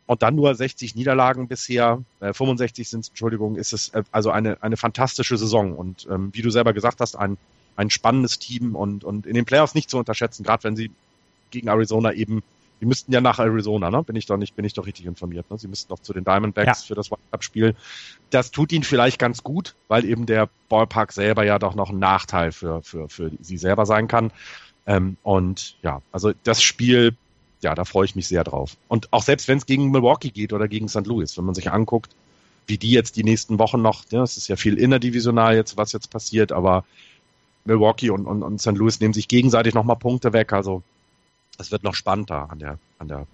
und 0.05 0.23
dann 0.23 0.35
nur 0.35 0.53
60 0.53 0.95
Niederlagen 0.95 1.47
bisher, 1.47 2.03
äh, 2.19 2.33
65 2.33 2.89
sind 2.89 3.07
Entschuldigung, 3.07 3.55
ist 3.55 3.73
es 3.73 3.89
äh, 3.89 4.03
also 4.11 4.31
eine, 4.31 4.61
eine 4.61 4.77
fantastische 4.77 5.37
Saison 5.37 5.73
und 5.73 6.07
ähm, 6.09 6.29
wie 6.33 6.41
du 6.41 6.49
selber 6.49 6.73
gesagt 6.73 6.99
hast, 6.99 7.15
ein, 7.15 7.37
ein 7.75 7.89
spannendes 7.89 8.39
Team 8.39 8.75
und, 8.75 9.03
und 9.03 9.25
in 9.25 9.35
den 9.35 9.45
Playoffs 9.45 9.75
nicht 9.75 9.89
zu 9.89 9.97
unterschätzen, 9.97 10.43
gerade 10.43 10.63
wenn 10.63 10.75
sie 10.75 10.91
gegen 11.51 11.67
Arizona 11.67 12.13
eben, 12.13 12.43
die 12.79 12.85
müssten 12.85 13.13
ja 13.13 13.21
nach 13.21 13.37
Arizona, 13.37 13.91
ne? 13.91 14.01
Bin 14.01 14.15
ich 14.15 14.25
doch 14.25 14.37
nicht, 14.37 14.55
bin 14.55 14.65
ich 14.65 14.73
doch 14.73 14.87
richtig 14.87 15.05
informiert, 15.05 15.49
ne? 15.51 15.57
Sie 15.59 15.67
müssten 15.67 15.89
doch 15.89 15.99
zu 15.99 16.13
den 16.13 16.23
Diamondbacks 16.23 16.81
ja. 16.81 16.87
für 16.87 16.95
das 16.95 17.09
Cup-Spiel. 17.09 17.75
Das 18.31 18.49
tut 18.49 18.71
ihnen 18.71 18.83
vielleicht 18.83 19.19
ganz 19.19 19.43
gut, 19.43 19.75
weil 19.87 20.03
eben 20.03 20.25
der 20.25 20.49
Ballpark 20.67 21.11
selber 21.11 21.45
ja 21.45 21.59
doch 21.59 21.75
noch 21.75 21.91
ein 21.91 21.99
Nachteil 21.99 22.51
für, 22.51 22.81
für, 22.81 23.07
für 23.07 23.31
sie 23.39 23.57
selber 23.57 23.85
sein 23.85 24.07
kann. 24.07 24.31
Ähm, 24.87 25.17
und 25.21 25.77
ja, 25.83 26.01
also 26.11 26.31
das 26.43 26.63
Spiel 26.63 27.15
ja, 27.61 27.75
da 27.75 27.85
freue 27.85 28.05
ich 28.05 28.15
mich 28.15 28.27
sehr 28.27 28.43
drauf. 28.43 28.77
Und 28.87 29.11
auch 29.11 29.23
selbst 29.23 29.47
wenn 29.47 29.57
es 29.57 29.65
gegen 29.65 29.91
Milwaukee 29.91 30.29
geht 30.29 30.53
oder 30.53 30.67
gegen 30.67 30.87
St. 30.87 31.05
Louis, 31.05 31.37
wenn 31.37 31.45
man 31.45 31.55
sich 31.55 31.71
anguckt, 31.71 32.15
wie 32.67 32.77
die 32.77 32.91
jetzt 32.91 33.15
die 33.15 33.23
nächsten 33.23 33.59
Wochen 33.59 33.81
noch, 33.81 34.03
ja, 34.11 34.23
es 34.23 34.37
ist 34.37 34.47
ja 34.47 34.55
viel 34.55 34.77
innerdivisional 34.77 35.55
jetzt, 35.55 35.77
was 35.77 35.91
jetzt 35.91 36.09
passiert, 36.09 36.51
aber 36.51 36.85
Milwaukee 37.65 38.09
und, 38.09 38.25
und, 38.25 38.43
und 38.43 38.59
St. 38.61 38.77
Louis 38.77 38.99
nehmen 38.99 39.13
sich 39.13 39.27
gegenseitig 39.27 39.73
nochmal 39.73 39.97
Punkte 39.97 40.33
weg. 40.33 40.53
Also 40.53 40.83
es 41.57 41.71
wird 41.71 41.83
noch 41.83 41.95
spannender 41.95 42.49
an 42.49 42.59
der, 42.59 42.79
an 42.97 43.07
der, 43.07 43.27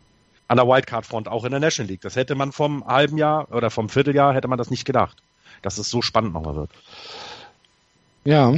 an 0.48 0.58
der 0.58 0.68
Wildcard-Front, 0.68 1.28
auch 1.28 1.46
in 1.46 1.52
der 1.52 1.60
National 1.60 1.90
League. 1.90 2.02
Das 2.02 2.16
hätte 2.16 2.36
man 2.36 2.52
vom 2.52 2.86
halben 2.86 3.18
Jahr 3.18 3.52
oder 3.52 3.70
vom 3.70 3.90
Vierteljahr 3.90 4.34
hätte 4.34 4.48
man 4.48 4.58
das 4.58 4.70
nicht 4.70 4.86
gedacht, 4.86 5.18
dass 5.62 5.78
es 5.78 5.90
so 5.90 6.02
spannend 6.02 6.34
nochmal 6.34 6.56
wird. 6.56 6.72
Ja. 8.26 8.56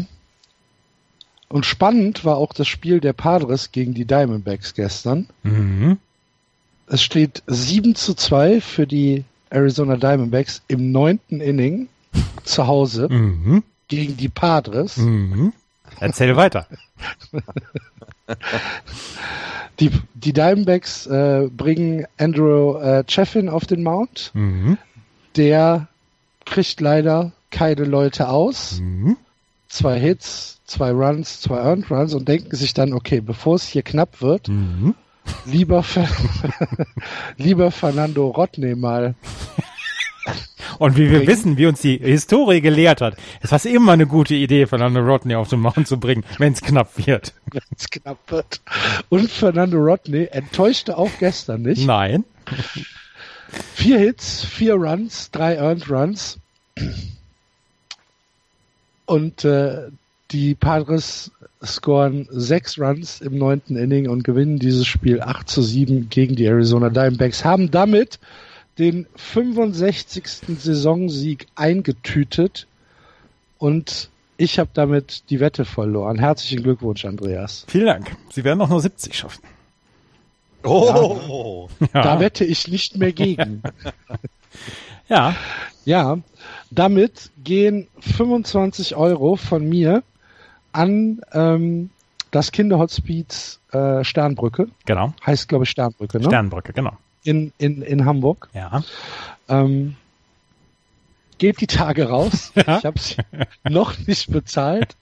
Und 1.50 1.66
spannend 1.66 2.24
war 2.26 2.38
auch 2.38 2.54
das 2.54 2.68
Spiel 2.68 3.00
der 3.00 3.14
Padres 3.14 3.72
gegen 3.72 3.94
die 3.94 4.06
Diamondbacks 4.06 4.74
gestern. 4.76 5.28
Mhm. 5.44 5.98
Es 6.88 7.02
steht 7.04 7.44
7 7.48 7.96
zu 7.96 8.14
2 8.14 8.62
für 8.62 8.86
die 8.88 9.24
Arizona 9.50 9.98
Diamondbacks 9.98 10.62
im 10.68 10.92
neunten 10.92 11.42
Inning 11.42 11.88
zu 12.44 12.68
Hause 12.68 13.08
Mhm. 13.10 13.64
gegen 13.88 14.16
die 14.18 14.30
Padres. 14.30 14.98
Mhm. 14.98 15.54
Erzähl 16.00 16.36
weiter. 16.36 16.68
Die, 19.80 19.92
die 20.14 20.34
Diamondbacks 20.34 21.08
äh, 21.08 21.48
bringen 21.56 22.06
Andrew 22.18 22.78
äh, 22.80 23.04
Chaffin 23.08 23.50
auf 23.50 23.66
den 23.66 23.82
Mount. 23.84 24.32
Mhm. 24.34 24.78
Der 25.36 25.88
kriegt 26.46 26.82
leider 26.82 27.32
keine 27.50 27.86
Leute 27.86 28.28
aus. 28.30 28.80
Mhm. 28.82 29.18
Zwei 29.70 30.00
Hits, 30.00 30.60
zwei 30.66 30.92
Runs, 30.92 31.42
zwei 31.42 31.58
Earned 31.58 31.90
Runs 31.92 32.14
und 32.14 32.28
denken 32.28 32.56
sich 32.56 32.74
dann, 32.74 32.92
okay, 32.94 33.22
bevor 33.22 33.56
es 33.56 33.68
hier 33.68 33.84
knapp 33.84 34.22
wird, 34.22 34.48
Mhm. 34.48 34.96
lieber, 35.46 35.84
lieber 37.38 37.72
Fernando 37.72 38.28
Rodney 38.30 38.76
mal. 38.76 39.16
Und 40.80 40.96
wie 40.98 41.10
wir 41.10 41.20
Bringen. 41.20 41.28
wissen, 41.28 41.58
wie 41.58 41.66
uns 41.66 41.82
die 41.82 41.98
Historie 41.98 42.62
gelehrt 42.62 43.02
hat, 43.02 43.18
ist 43.42 43.52
das 43.52 43.66
immer 43.66 43.92
eine 43.94 44.08
gute 44.08 44.34
Idee, 44.36 44.66
Fernando 44.66 45.02
Rodney 45.02 45.36
auf 45.36 45.50
den 45.50 45.60
Mount 45.60 45.88
zu 45.88 46.00
bringen, 46.00 46.24
wenn 46.38 46.54
es 46.54 46.62
knapp 46.62 47.06
wird. 47.06 47.34
wenn 47.52 47.62
es 47.78 47.90
knapp 47.90 48.18
wird. 48.32 48.62
Und 49.10 49.30
Fernando 49.30 49.78
Rodney 49.78 50.28
enttäuschte 50.32 50.98
auch 50.98 51.12
gestern 51.20 51.64
nicht. 51.64 51.86
Nein. 51.86 52.24
Vier 53.74 54.00
Hits, 54.00 54.44
vier 54.46 54.76
Runs, 54.76 55.32
drei 55.32 55.56
Earned 55.56 55.90
Runs. 55.90 56.38
Und 59.10 59.44
äh, 59.44 59.88
die 60.30 60.54
Padres 60.54 61.32
scoren 61.66 62.28
sechs 62.30 62.78
Runs 62.78 63.22
im 63.22 63.40
neunten 63.40 63.76
Inning 63.76 64.08
und 64.08 64.24
gewinnen 64.24 64.60
dieses 64.60 64.86
Spiel 64.86 65.20
8 65.20 65.50
zu 65.50 65.64
7 65.64 66.10
gegen 66.10 66.36
die 66.36 66.46
Arizona 66.46 66.92
Diamondbacks, 66.92 67.44
haben 67.44 67.72
damit 67.72 68.20
den 68.78 69.08
65. 69.16 70.60
Saisonsieg 70.60 71.48
eingetütet 71.56 72.68
und 73.58 74.12
ich 74.38 74.60
habe 74.60 74.70
damit 74.76 75.24
die 75.32 75.40
Wette 75.40 75.66
verloren. 75.66 76.20
Herzlichen 76.20 76.62
Glückwunsch, 76.62 77.04
Andreas. 77.04 77.66
Vielen 77.68 77.88
Dank. 77.88 78.16
Sie 78.30 78.44
werden 78.44 78.62
auch 78.62 78.70
nur 78.70 78.80
70 78.80 79.18
schaffen. 79.18 79.42
Oh, 80.62 81.68
Ja. 81.96 82.02
Da 82.04 82.20
wette 82.20 82.46
ich 82.46 82.68
nicht 82.68 82.96
mehr 82.96 83.12
gegen. 83.12 83.64
ja. 85.10 85.36
Ja, 85.86 86.20
damit 86.70 87.32
gehen 87.44 87.88
25 88.00 88.96
Euro 88.96 89.38
von 89.38 89.68
mir 89.68 90.04
an 90.72 91.22
ähm, 91.34 91.90
das 92.32 92.52
Kinderhospiz 92.52 93.60
äh, 93.72 94.04
Sternbrücke. 94.04 94.68
Genau. 94.86 95.14
Heißt, 95.26 95.50
glaube 95.50 95.64
ich, 95.64 95.72
Sternbrücke, 95.72 96.20
ne? 96.20 96.26
Sternbrücke, 96.26 96.74
genau. 96.74 96.94
In, 97.24 97.52
in, 97.58 97.82
in 97.82 98.06
Hamburg. 98.06 98.50
Ja. 98.54 98.84
Ähm, 99.48 99.96
geht 101.38 101.60
die 101.62 101.68
Tage 101.68 102.10
raus. 102.10 102.52
Ja. 102.68 102.78
Ich 102.78 102.86
habe 102.86 102.98
es 102.98 103.18
noch 103.64 103.98
nicht 104.06 104.32
bezahlt. 104.32 104.96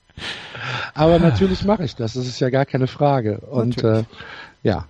Aber 0.94 1.20
natürlich 1.20 1.64
mache 1.66 1.84
ich 1.84 1.96
das. 1.96 2.14
Das 2.14 2.26
ist 2.26 2.40
ja 2.40 2.50
gar 2.50 2.66
keine 2.66 2.88
Frage. 2.88 3.40
Und 3.40 3.84
äh, 3.84 4.04
ja, 4.64 4.86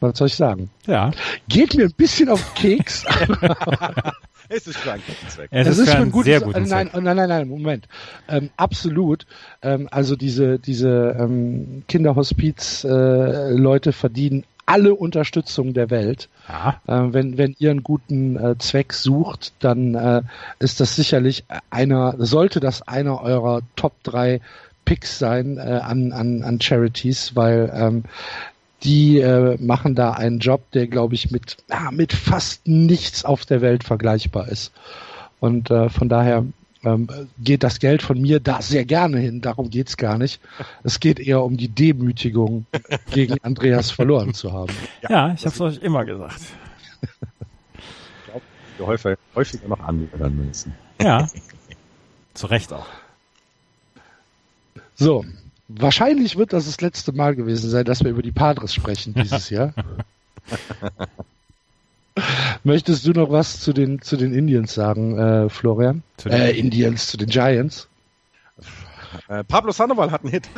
was 0.00 0.18
soll 0.18 0.28
ich 0.28 0.34
sagen? 0.34 0.70
Ja. 0.86 1.10
Geht 1.48 1.74
mir 1.74 1.84
ein 1.84 1.94
bisschen 1.94 2.28
auf 2.28 2.42
den 2.54 2.54
Keks. 2.54 3.04
es 4.48 4.66
ist 4.66 4.78
für 4.78 4.92
einen 4.92 5.02
guten 5.06 5.28
Zweck. 5.28 5.48
Es 5.50 5.66
Das 5.66 5.78
ist, 5.78 5.90
für 5.90 5.96
einen 5.96 6.12
ein 6.12 6.22
sehr 6.22 6.40
guten 6.40 6.62
nein, 6.68 6.90
Zweck. 6.90 7.02
nein, 7.02 7.16
nein, 7.16 7.28
nein, 7.28 7.48
Moment. 7.48 7.88
Ähm, 8.28 8.50
absolut. 8.56 9.26
Ähm, 9.62 9.88
also 9.90 10.16
diese, 10.16 10.58
diese 10.58 11.16
ähm, 11.18 11.84
Kinderhospiz-Leute 11.88 13.50
äh, 13.50 13.52
Leute 13.52 13.92
verdienen 13.92 14.44
alle 14.70 14.94
Unterstützung 14.94 15.74
der 15.74 15.90
Welt. 15.90 16.28
Ja. 16.48 16.80
Äh, 16.86 17.12
wenn, 17.12 17.38
wenn 17.38 17.56
ihr 17.58 17.72
einen 17.72 17.82
guten 17.82 18.36
äh, 18.36 18.56
Zweck 18.58 18.92
sucht, 18.92 19.52
dann 19.58 19.96
äh, 19.96 20.22
ist 20.60 20.78
das 20.78 20.94
sicherlich 20.94 21.44
einer, 21.70 22.14
sollte 22.18 22.60
das 22.60 22.86
einer 22.86 23.20
eurer 23.20 23.62
Top 23.74 23.94
3 24.04 24.40
Picks 24.84 25.18
sein 25.18 25.58
äh, 25.58 25.80
an, 25.82 26.12
an, 26.12 26.42
an 26.44 26.60
Charities, 26.60 27.34
weil 27.34 27.70
ähm, 27.74 28.04
die 28.82 29.18
äh, 29.18 29.56
machen 29.60 29.94
da 29.94 30.12
einen 30.12 30.38
Job, 30.38 30.70
der, 30.72 30.86
glaube 30.86 31.14
ich, 31.14 31.30
mit, 31.30 31.58
ja, 31.68 31.90
mit 31.90 32.12
fast 32.12 32.66
nichts 32.66 33.24
auf 33.24 33.44
der 33.44 33.60
Welt 33.60 33.84
vergleichbar 33.84 34.48
ist. 34.48 34.72
Und 35.38 35.70
äh, 35.70 35.88
von 35.88 36.08
daher 36.08 36.44
ähm, 36.82 37.08
geht 37.38 37.62
das 37.62 37.78
Geld 37.78 38.02
von 38.02 38.20
mir 38.20 38.40
da 38.40 38.62
sehr 38.62 38.84
gerne 38.84 39.18
hin. 39.18 39.40
Darum 39.40 39.70
geht's 39.70 39.96
gar 39.96 40.18
nicht. 40.18 40.40
Es 40.82 41.00
geht 41.00 41.20
eher 41.20 41.42
um 41.42 41.56
die 41.56 41.68
Demütigung, 41.68 42.66
gegen 43.10 43.36
Andreas 43.42 43.90
verloren 43.90 44.34
zu 44.34 44.52
haben. 44.52 44.72
Ja, 45.08 45.32
ich 45.32 45.44
habe 45.44 45.54
es 45.54 45.60
euch 45.60 45.78
immer 45.78 46.04
gesagt. 46.04 46.40
Wir 48.78 48.86
häufiger, 48.86 49.16
häufiger 49.34 49.68
noch 49.68 49.80
anhören 49.80 50.46
müssen. 50.46 50.74
Ja. 51.02 51.26
Zu 52.34 52.46
Recht 52.46 52.72
auch. 52.72 52.86
So, 54.94 55.24
wahrscheinlich 55.78 56.36
wird 56.36 56.52
das 56.52 56.66
das 56.66 56.80
letzte 56.80 57.12
Mal 57.12 57.34
gewesen 57.36 57.70
sein, 57.70 57.84
dass 57.84 58.02
wir 58.02 58.10
über 58.10 58.22
die 58.22 58.32
Padres 58.32 58.74
sprechen 58.74 59.14
dieses 59.14 59.50
Jahr. 59.50 59.72
Möchtest 62.64 63.06
du 63.06 63.12
noch 63.12 63.30
was 63.30 63.60
zu 63.60 63.72
den 63.72 64.02
zu 64.02 64.16
den 64.16 64.34
Indians 64.34 64.74
sagen, 64.74 65.16
äh, 65.18 65.48
Florian? 65.48 66.02
Zu 66.16 66.28
den- 66.28 66.40
äh, 66.40 66.50
Indians, 66.50 67.06
zu 67.06 67.16
den 67.16 67.28
Giants. 67.28 67.88
Äh, 69.28 69.42
Pablo 69.44 69.72
Sandoval 69.72 70.10
hat 70.10 70.22
einen 70.22 70.32
Hit. 70.32 70.48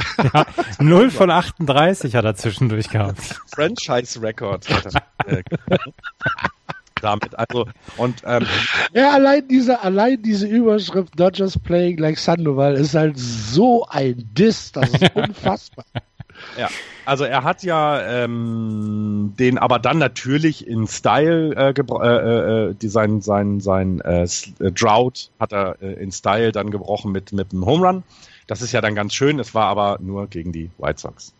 0 0.79 1.11
von 1.11 1.31
38 1.31 2.15
hat 2.17 2.25
er 2.25 2.35
zwischendurch 2.35 2.89
gehabt. 2.91 3.21
Franchise-Record. 3.55 4.69
hat 4.69 4.95
er, 5.27 5.39
äh, 5.39 5.43
damit. 7.03 7.39
Also, 7.39 7.67
und 7.97 8.23
ähm, 8.27 8.47
Ja, 8.95 9.13
allein 9.13 9.47
diese, 9.49 9.81
allein 9.83 10.23
diese 10.23 10.47
Überschrift 10.47 11.19
Dodgers 11.19 11.59
playing 11.59 11.99
like 11.99 12.19
Sandoval 12.19 12.75
ist 12.75 12.95
halt 12.95 13.19
so 13.19 13.87
ein 13.89 14.29
Diss, 14.33 14.73
das 14.73 14.89
ist 14.91 15.11
unfassbar. 15.15 15.85
Ja, 16.57 16.69
also 17.05 17.25
er 17.25 17.45
hat 17.45 17.63
ja 17.63 18.01
ähm, 18.25 19.35
den 19.39 19.59
aber 19.59 19.79
dann 19.79 19.99
natürlich 19.99 20.67
in 20.67 20.87
Style 20.87 21.55
äh, 21.55 21.73
gebro- 21.73 22.03
äh, 22.03 22.71
äh, 22.71 22.75
die 22.75 22.89
sein 22.89 23.21
sein 23.21 23.61
sein 23.61 24.01
äh, 24.01 24.25
äh, 24.25 24.73
Drought 24.73 25.31
hat 25.39 25.53
er 25.53 25.77
äh, 25.83 25.93
in 26.03 26.11
Style 26.11 26.53
dann 26.53 26.71
gebrochen 26.71 27.13
mit 27.13 27.33
mit 27.33 27.53
einem 27.53 27.67
Home 27.67 27.87
Run. 27.87 28.03
Das 28.47 28.61
ist 28.63 28.73
ja 28.73 28.81
dann 28.81 28.95
ganz 28.95 29.15
schön. 29.15 29.39
Es 29.39 29.55
war 29.55 29.67
aber 29.67 29.99
nur 30.01 30.27
gegen 30.27 30.53
die 30.53 30.71
White 30.79 31.01
Sox. 31.01 31.35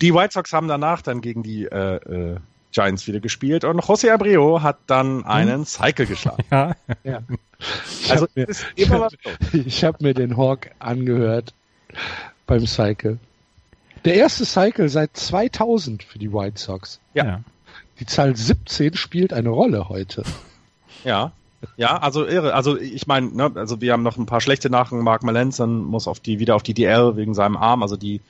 Die 0.00 0.12
White 0.12 0.32
Sox 0.32 0.52
haben 0.52 0.68
danach 0.68 1.02
dann 1.02 1.20
gegen 1.20 1.42
die 1.42 1.64
äh, 1.66 1.96
äh, 1.96 2.36
Giants 2.76 3.06
wieder 3.06 3.20
gespielt 3.20 3.64
und 3.64 3.80
José 3.80 4.12
Abreu 4.12 4.60
hat 4.60 4.76
dann 4.86 5.24
einen 5.24 5.64
Cycle 5.64 6.06
geschlagen. 6.06 6.44
Ja. 6.50 6.74
Ja. 7.04 7.22
Ich 8.02 8.10
Also 8.12 8.26
habe 8.26 9.16
mir, 9.52 9.64
ich 9.66 9.82
hab 9.84 10.02
mir 10.02 10.12
den 10.12 10.36
Hawk 10.36 10.70
angehört 10.78 11.54
beim 12.46 12.66
Cycle. 12.66 13.18
Der 14.04 14.14
erste 14.14 14.44
Cycle 14.44 14.90
seit 14.90 15.16
2000 15.16 16.02
für 16.02 16.18
die 16.18 16.32
White 16.32 16.60
Sox. 16.60 17.00
Ja. 17.14 17.24
ja. 17.24 17.40
Die 17.98 18.06
Zahl 18.06 18.36
17 18.36 18.94
spielt 18.94 19.32
eine 19.32 19.48
Rolle 19.48 19.88
heute. 19.88 20.22
Ja. 21.02 21.32
Ja, 21.78 21.96
also 21.96 22.26
irre. 22.26 22.52
Also 22.52 22.76
ich 22.76 23.06
meine, 23.06 23.28
ne, 23.28 23.50
also 23.54 23.80
wir 23.80 23.94
haben 23.94 24.02
noch 24.02 24.18
ein 24.18 24.26
paar 24.26 24.42
schlechte 24.42 24.68
Nachrichten. 24.68 25.02
Mark 25.02 25.22
Melanson 25.22 25.82
muss 25.82 26.06
auf 26.06 26.20
die 26.20 26.38
wieder 26.38 26.54
auf 26.54 26.62
die 26.62 26.74
DL 26.74 27.16
wegen 27.16 27.32
seinem 27.32 27.56
Arm. 27.56 27.82
Also 27.82 27.96
die 27.96 28.20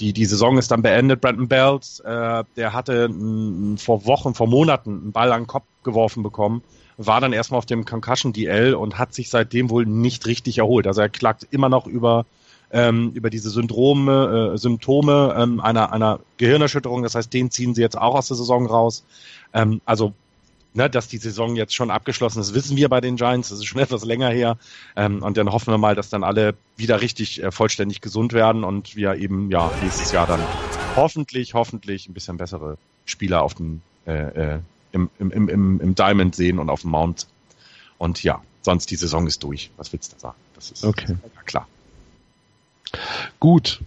die 0.00 0.12
die 0.12 0.24
Saison 0.24 0.58
ist 0.58 0.70
dann 0.70 0.82
beendet. 0.82 1.20
Brandon 1.20 1.48
Belt, 1.48 2.02
äh, 2.04 2.44
der 2.56 2.72
hatte 2.72 3.04
m, 3.04 3.76
vor 3.78 4.06
Wochen, 4.06 4.34
vor 4.34 4.48
Monaten 4.48 4.90
einen 4.90 5.12
Ball 5.12 5.32
an 5.32 5.42
den 5.42 5.46
Kopf 5.46 5.64
geworfen 5.84 6.22
bekommen, 6.22 6.62
war 6.96 7.20
dann 7.20 7.32
erstmal 7.32 7.58
auf 7.58 7.66
dem 7.66 7.84
Concussion 7.84 8.32
DL 8.32 8.74
und 8.74 8.98
hat 8.98 9.14
sich 9.14 9.30
seitdem 9.30 9.70
wohl 9.70 9.86
nicht 9.86 10.26
richtig 10.26 10.58
erholt. 10.58 10.86
Also 10.86 11.00
er 11.02 11.08
klagt 11.08 11.46
immer 11.50 11.68
noch 11.68 11.86
über 11.86 12.26
ähm, 12.72 13.12
über 13.14 13.30
diese 13.30 13.50
Syndrome, 13.50 14.52
äh, 14.54 14.58
Symptome 14.58 15.34
ähm, 15.36 15.60
einer 15.60 15.92
einer 15.92 16.20
Gehirnerschütterung. 16.36 17.02
Das 17.02 17.14
heißt, 17.14 17.32
den 17.32 17.50
ziehen 17.50 17.74
sie 17.74 17.82
jetzt 17.82 17.98
auch 17.98 18.14
aus 18.14 18.28
der 18.28 18.36
Saison 18.36 18.66
raus. 18.66 19.04
Ähm, 19.52 19.80
also 19.84 20.12
ne, 20.74 20.90
dass 20.90 21.08
die 21.08 21.18
Saison 21.18 21.56
jetzt 21.56 21.74
schon 21.74 21.90
abgeschlossen 21.90 22.40
ist, 22.40 22.54
wissen 22.54 22.76
wir 22.76 22.88
bei 22.88 23.00
den 23.00 23.16
Giants. 23.16 23.48
Das 23.48 23.58
ist 23.58 23.66
schon 23.66 23.80
etwas 23.80 24.04
länger 24.04 24.30
her. 24.30 24.56
Ähm, 24.96 25.22
und 25.22 25.36
dann 25.36 25.50
hoffen 25.50 25.72
wir 25.72 25.78
mal, 25.78 25.94
dass 25.94 26.10
dann 26.10 26.24
alle 26.24 26.54
wieder 26.76 27.00
richtig 27.00 27.42
äh, 27.42 27.50
vollständig 27.50 28.00
gesund 28.00 28.32
werden 28.32 28.64
und 28.64 28.96
wir 28.96 29.14
eben 29.16 29.50
ja 29.50 29.70
nächstes 29.82 30.12
Jahr 30.12 30.26
dann 30.26 30.40
hoffentlich, 30.96 31.54
hoffentlich 31.54 32.08
ein 32.08 32.14
bisschen 32.14 32.36
bessere 32.36 32.78
Spieler 33.04 33.42
auf 33.42 33.54
dem 33.54 33.82
äh, 34.06 34.54
äh, 34.54 34.58
im, 34.92 35.10
im, 35.18 35.48
im, 35.48 35.80
im 35.80 35.94
Diamond 35.94 36.34
sehen 36.34 36.58
und 36.58 36.70
auf 36.70 36.82
dem 36.82 36.90
Mount. 36.90 37.26
Und 37.98 38.22
ja, 38.22 38.42
sonst 38.62 38.90
die 38.90 38.96
Saison 38.96 39.26
ist 39.26 39.42
durch. 39.42 39.70
Was 39.76 39.92
willst 39.92 40.12
du 40.12 40.16
da 40.16 40.20
sagen? 40.20 40.36
Das 40.54 40.70
ist 40.70 40.84
Okay. 40.84 41.16
ja, 41.22 41.42
klar. 41.44 41.68
Gut. 43.38 43.80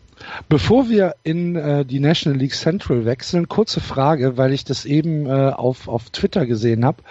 Bevor 0.50 0.90
wir 0.90 1.16
in 1.24 1.56
äh, 1.56 1.86
die 1.86 2.00
National 2.00 2.40
League 2.40 2.54
Central 2.54 3.06
wechseln, 3.06 3.50
kurze 3.50 3.82
Frage, 3.82 4.38
weil 4.38 4.54
ich 4.54 4.64
das 4.64 4.86
eben 4.86 5.26
äh, 5.26 5.50
auf, 5.50 5.88
auf 5.88 6.10
Twitter 6.10 6.46
gesehen 6.46 6.86
habe. 6.86 7.04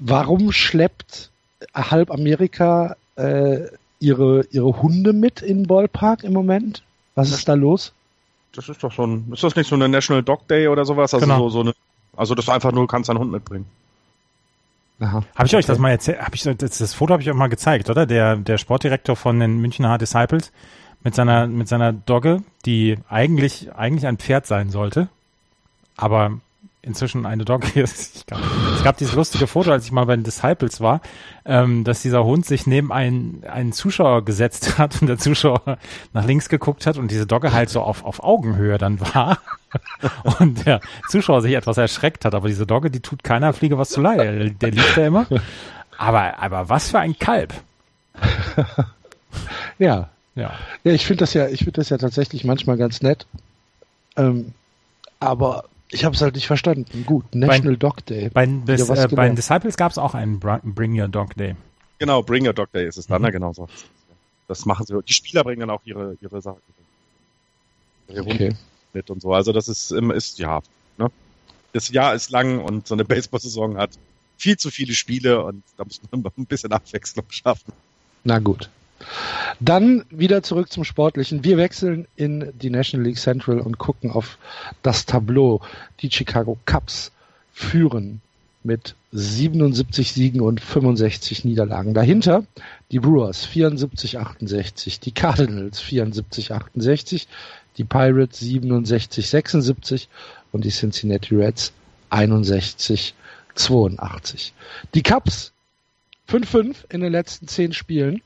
Warum 0.00 0.52
schleppt 0.52 1.30
halb 1.74 2.10
Amerika 2.10 2.96
äh, 3.16 3.60
ihre, 4.00 4.46
ihre 4.50 4.82
Hunde 4.82 5.12
mit 5.12 5.42
in 5.42 5.58
den 5.58 5.66
Ballpark 5.66 6.24
im 6.24 6.32
Moment? 6.32 6.82
Was 7.14 7.30
ist 7.30 7.48
da 7.48 7.54
los? 7.54 7.92
Das 8.54 8.68
ist 8.68 8.82
doch 8.82 8.92
so 8.92 9.06
ein, 9.06 9.30
ist 9.32 9.42
das 9.42 9.56
nicht 9.56 9.68
so 9.68 9.74
eine 9.74 9.88
National 9.88 10.22
Dog 10.22 10.46
Day 10.48 10.68
oder 10.68 10.84
sowas? 10.84 11.12
Also 11.12 11.26
Genau. 11.26 11.48
so, 11.48 11.50
so 11.50 11.60
eine, 11.60 11.74
also 12.16 12.34
das 12.34 12.46
ist 12.46 12.48
einfach 12.50 12.72
nur, 12.72 12.84
du 12.84 12.86
kannst 12.86 13.08
deinen 13.08 13.18
Hund 13.18 13.32
mitbringen. 13.32 13.66
Aha. 15.00 15.22
Habe 15.34 15.46
ich 15.46 15.54
euch 15.54 15.66
das 15.66 15.78
mal 15.78 15.90
erzählt? 15.90 16.20
Hab 16.20 16.34
ich, 16.34 16.42
das, 16.42 16.78
das 16.78 16.94
Foto 16.94 17.12
habe 17.12 17.22
ich 17.22 17.28
euch 17.28 17.36
mal 17.36 17.48
gezeigt, 17.48 17.90
oder? 17.90 18.06
Der, 18.06 18.36
der 18.36 18.56
Sportdirektor 18.56 19.14
von 19.14 19.38
den 19.38 19.58
Münchner 19.58 19.98
Disciples 19.98 20.52
mit 21.06 21.14
seiner, 21.14 21.46
mit 21.46 21.68
seiner 21.68 21.92
Dogge, 21.92 22.42
die 22.64 22.98
eigentlich, 23.08 23.72
eigentlich 23.76 24.08
ein 24.08 24.16
Pferd 24.16 24.44
sein 24.44 24.70
sollte, 24.70 25.06
aber 25.96 26.40
inzwischen 26.82 27.26
eine 27.26 27.44
Dogge 27.44 27.68
ist. 27.80 28.26
Glaub, 28.26 28.40
es 28.74 28.82
gab 28.82 28.96
dieses 28.96 29.14
lustige 29.14 29.46
Foto, 29.46 29.70
als 29.70 29.84
ich 29.84 29.92
mal 29.92 30.06
bei 30.06 30.16
den 30.16 30.24
Disciples 30.24 30.80
war, 30.80 31.00
ähm, 31.44 31.84
dass 31.84 32.02
dieser 32.02 32.24
Hund 32.24 32.44
sich 32.44 32.66
neben 32.66 32.90
einen, 32.90 33.44
einen 33.48 33.72
Zuschauer 33.72 34.24
gesetzt 34.24 34.78
hat 34.78 35.00
und 35.00 35.06
der 35.06 35.16
Zuschauer 35.16 35.78
nach 36.12 36.24
links 36.24 36.48
geguckt 36.48 36.86
hat 36.86 36.96
und 36.96 37.12
diese 37.12 37.24
Dogge 37.24 37.52
halt 37.52 37.70
so 37.70 37.82
auf, 37.82 38.04
auf 38.04 38.24
Augenhöhe 38.24 38.76
dann 38.76 38.98
war. 38.98 39.38
Und 40.38 40.64
der 40.64 40.80
Zuschauer 41.08 41.42
sich 41.42 41.52
etwas 41.52 41.76
erschreckt 41.76 42.24
hat, 42.24 42.34
aber 42.34 42.48
diese 42.48 42.66
Dogge, 42.66 42.90
die 42.90 43.00
tut 43.00 43.22
keiner 43.22 43.52
Fliege 43.52 43.76
was 43.76 43.90
zu 43.90 44.00
leid. 44.00 44.18
Der, 44.18 44.50
der 44.50 44.70
liegt 44.70 44.96
ja 44.96 45.06
immer. 45.06 45.26
Aber, 45.98 46.38
aber 46.38 46.68
was 46.70 46.90
für 46.90 46.98
ein 46.98 47.18
Kalb. 47.18 47.52
Ja. 49.78 50.08
Ja. 50.36 50.56
Ja, 50.84 50.92
ich 50.92 51.06
finde 51.06 51.20
das 51.20 51.34
ja, 51.34 51.48
ich 51.48 51.60
finde 51.60 51.72
das 51.72 51.88
ja 51.88 51.98
tatsächlich 51.98 52.44
manchmal 52.44 52.76
ganz 52.76 53.02
nett. 53.02 53.26
Ähm, 54.16 54.52
aber 55.18 55.64
ich 55.90 56.04
habe 56.04 56.14
es 56.14 56.20
halt 56.22 56.34
nicht 56.34 56.46
verstanden. 56.46 57.04
Gut, 57.06 57.34
National 57.34 57.76
Dog 57.76 58.04
Day. 58.06 58.28
Bei, 58.28 58.46
was 58.66 59.04
äh, 59.04 59.08
bei. 59.08 59.28
Disciples 59.30 59.76
gab 59.76 59.90
es 59.92 59.98
auch 59.98 60.14
einen 60.14 60.38
Bring 60.38 60.98
Your 61.00 61.08
Dog 61.08 61.34
Day. 61.36 61.56
Genau, 61.98 62.22
Bring 62.22 62.46
Your 62.46 62.52
Dog 62.52 62.70
Day 62.72 62.86
ist 62.86 62.98
es 62.98 63.06
dann, 63.06 63.22
Mhm. 63.22 63.26
ne? 63.26 63.32
genau 63.32 63.52
so. 63.52 63.68
Das 64.48 64.64
machen 64.66 64.86
sie. 64.86 64.96
Die 65.02 65.12
Spieler 65.12 65.42
bringen 65.42 65.60
dann 65.60 65.70
auch 65.70 65.80
ihre, 65.84 66.16
ihre 66.20 66.40
Sachen. 66.42 66.60
Ihre 68.08 68.20
Okay. 68.20 68.54
mit 68.92 69.10
und 69.10 69.20
so. 69.22 69.32
Also 69.32 69.52
das 69.52 69.68
ist, 69.68 69.90
ist 69.90 70.38
ja, 70.38 70.60
ne? 70.98 71.10
Das 71.72 71.88
Jahr 71.90 72.14
ist 72.14 72.30
lang 72.30 72.60
und 72.60 72.86
so 72.86 72.94
eine 72.94 73.04
Baseball-Saison 73.04 73.76
hat 73.76 73.90
viel 74.38 74.56
zu 74.56 74.70
viele 74.70 74.92
Spiele 74.94 75.42
und 75.42 75.62
da 75.76 75.84
muss 75.84 76.00
man 76.10 76.24
ein 76.36 76.46
bisschen 76.46 76.72
Abwechslung 76.72 77.24
schaffen. 77.30 77.72
Na 78.24 78.38
gut. 78.38 78.70
Dann 79.60 80.04
wieder 80.10 80.42
zurück 80.42 80.72
zum 80.72 80.84
Sportlichen. 80.84 81.44
Wir 81.44 81.56
wechseln 81.56 82.06
in 82.16 82.52
die 82.60 82.70
National 82.70 83.06
League 83.06 83.18
Central 83.18 83.60
und 83.60 83.78
gucken 83.78 84.10
auf 84.10 84.38
das 84.82 85.06
Tableau. 85.06 85.60
Die 86.00 86.10
Chicago 86.10 86.58
Cubs 86.66 87.12
führen 87.52 88.20
mit 88.62 88.94
77 89.12 90.12
Siegen 90.12 90.40
und 90.40 90.60
65 90.60 91.44
Niederlagen. 91.44 91.94
Dahinter 91.94 92.44
die 92.90 92.98
Brewers 92.98 93.46
74, 93.46 94.18
68, 94.18 95.00
die 95.00 95.12
Cardinals 95.12 95.80
74, 95.80 96.52
68, 96.52 97.28
die 97.78 97.84
Pirates 97.84 98.40
67, 98.40 99.28
76 99.28 100.08
und 100.52 100.64
die 100.64 100.70
Cincinnati 100.70 101.34
Reds 101.34 101.72
61, 102.10 103.14
82. 103.54 104.52
Die 104.94 105.02
Cubs 105.02 105.52
5-5 106.28 106.76
in 106.90 107.00
den 107.00 107.12
letzten 107.12 107.48
zehn 107.48 107.72
Spielen 107.72 108.20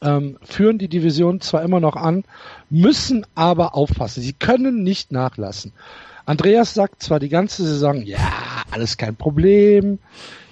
ähm, 0.00 0.38
führen 0.42 0.78
die 0.78 0.88
Division 0.88 1.40
zwar 1.40 1.62
immer 1.62 1.80
noch 1.80 1.96
an, 1.96 2.24
müssen 2.70 3.26
aber 3.34 3.74
aufpassen. 3.74 4.22
Sie 4.22 4.32
können 4.32 4.82
nicht 4.82 5.12
nachlassen. 5.12 5.72
Andreas 6.24 6.74
sagt 6.74 7.02
zwar 7.02 7.18
die 7.18 7.28
ganze 7.28 7.64
Saison, 7.64 8.02
ja, 8.02 8.18
alles 8.70 8.96
kein 8.96 9.16
Problem. 9.16 9.98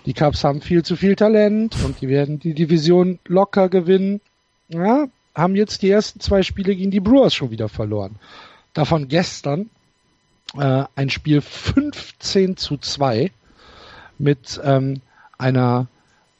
Die 0.06 0.14
Cubs 0.14 0.44
haben 0.44 0.60
viel 0.60 0.82
zu 0.82 0.96
viel 0.96 1.14
Talent 1.14 1.76
und 1.84 2.00
die 2.00 2.08
werden 2.08 2.38
die 2.38 2.54
Division 2.54 3.18
locker 3.26 3.68
gewinnen. 3.68 4.20
Ja, 4.68 5.06
haben 5.34 5.56
jetzt 5.56 5.82
die 5.82 5.90
ersten 5.90 6.20
zwei 6.20 6.42
Spiele 6.42 6.74
gegen 6.74 6.90
die 6.90 7.00
Brewers 7.00 7.34
schon 7.34 7.50
wieder 7.50 7.68
verloren. 7.68 8.16
Davon 8.72 9.08
gestern 9.08 9.70
äh, 10.56 10.84
ein 10.94 11.10
Spiel 11.10 11.40
15 11.40 12.56
zu 12.56 12.76
2 12.76 13.30
mit 14.18 14.60
ähm, 14.64 15.00
einer 15.38 15.86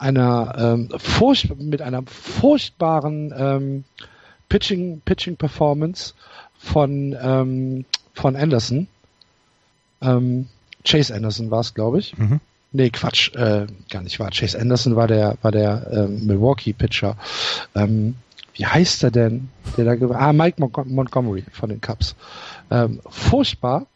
einer 0.01 0.55
ähm, 0.57 0.89
furcht 0.99 1.55
mit 1.61 1.83
einer 1.83 2.03
furchtbaren 2.07 3.35
ähm, 3.37 3.85
Pitching 4.49 5.03
Pitching 5.05 5.37
Performance 5.37 6.15
von 6.59 7.17
ähm, 7.21 7.85
von 8.15 8.35
Anderson. 8.35 8.89
Ähm, 10.01 10.49
Chase 10.85 11.15
Anderson 11.15 11.51
war 11.51 11.61
es 11.61 11.75
glaube 11.75 11.99
ich. 11.99 12.17
Mhm. 12.17 12.41
nee 12.73 12.91
Quatsch 12.91 13.35
äh, 13.35 13.67
gar 13.91 14.03
nicht 14.03 14.19
wahr. 14.19 14.31
Chase 14.31 14.59
Anderson 14.59 14.97
war 14.97 15.07
der 15.07 15.37
war 15.43 15.53
der 15.53 15.87
ähm, 15.93 16.27
Milwaukee 16.27 16.73
Pitcher. 16.73 17.17
Ähm, 17.75 18.17
wie 18.55 18.67
heißt 18.67 19.05
er 19.05 19.11
denn 19.11 19.51
der 19.77 19.85
da 19.85 20.07
ah 20.15 20.33
Mike 20.33 20.61
Mon 20.61 20.73
Montgomery 20.87 21.45
von 21.53 21.69
den 21.69 21.81
Cubs. 21.81 22.15
Ähm, 22.71 23.01
furchtbar 23.09 23.87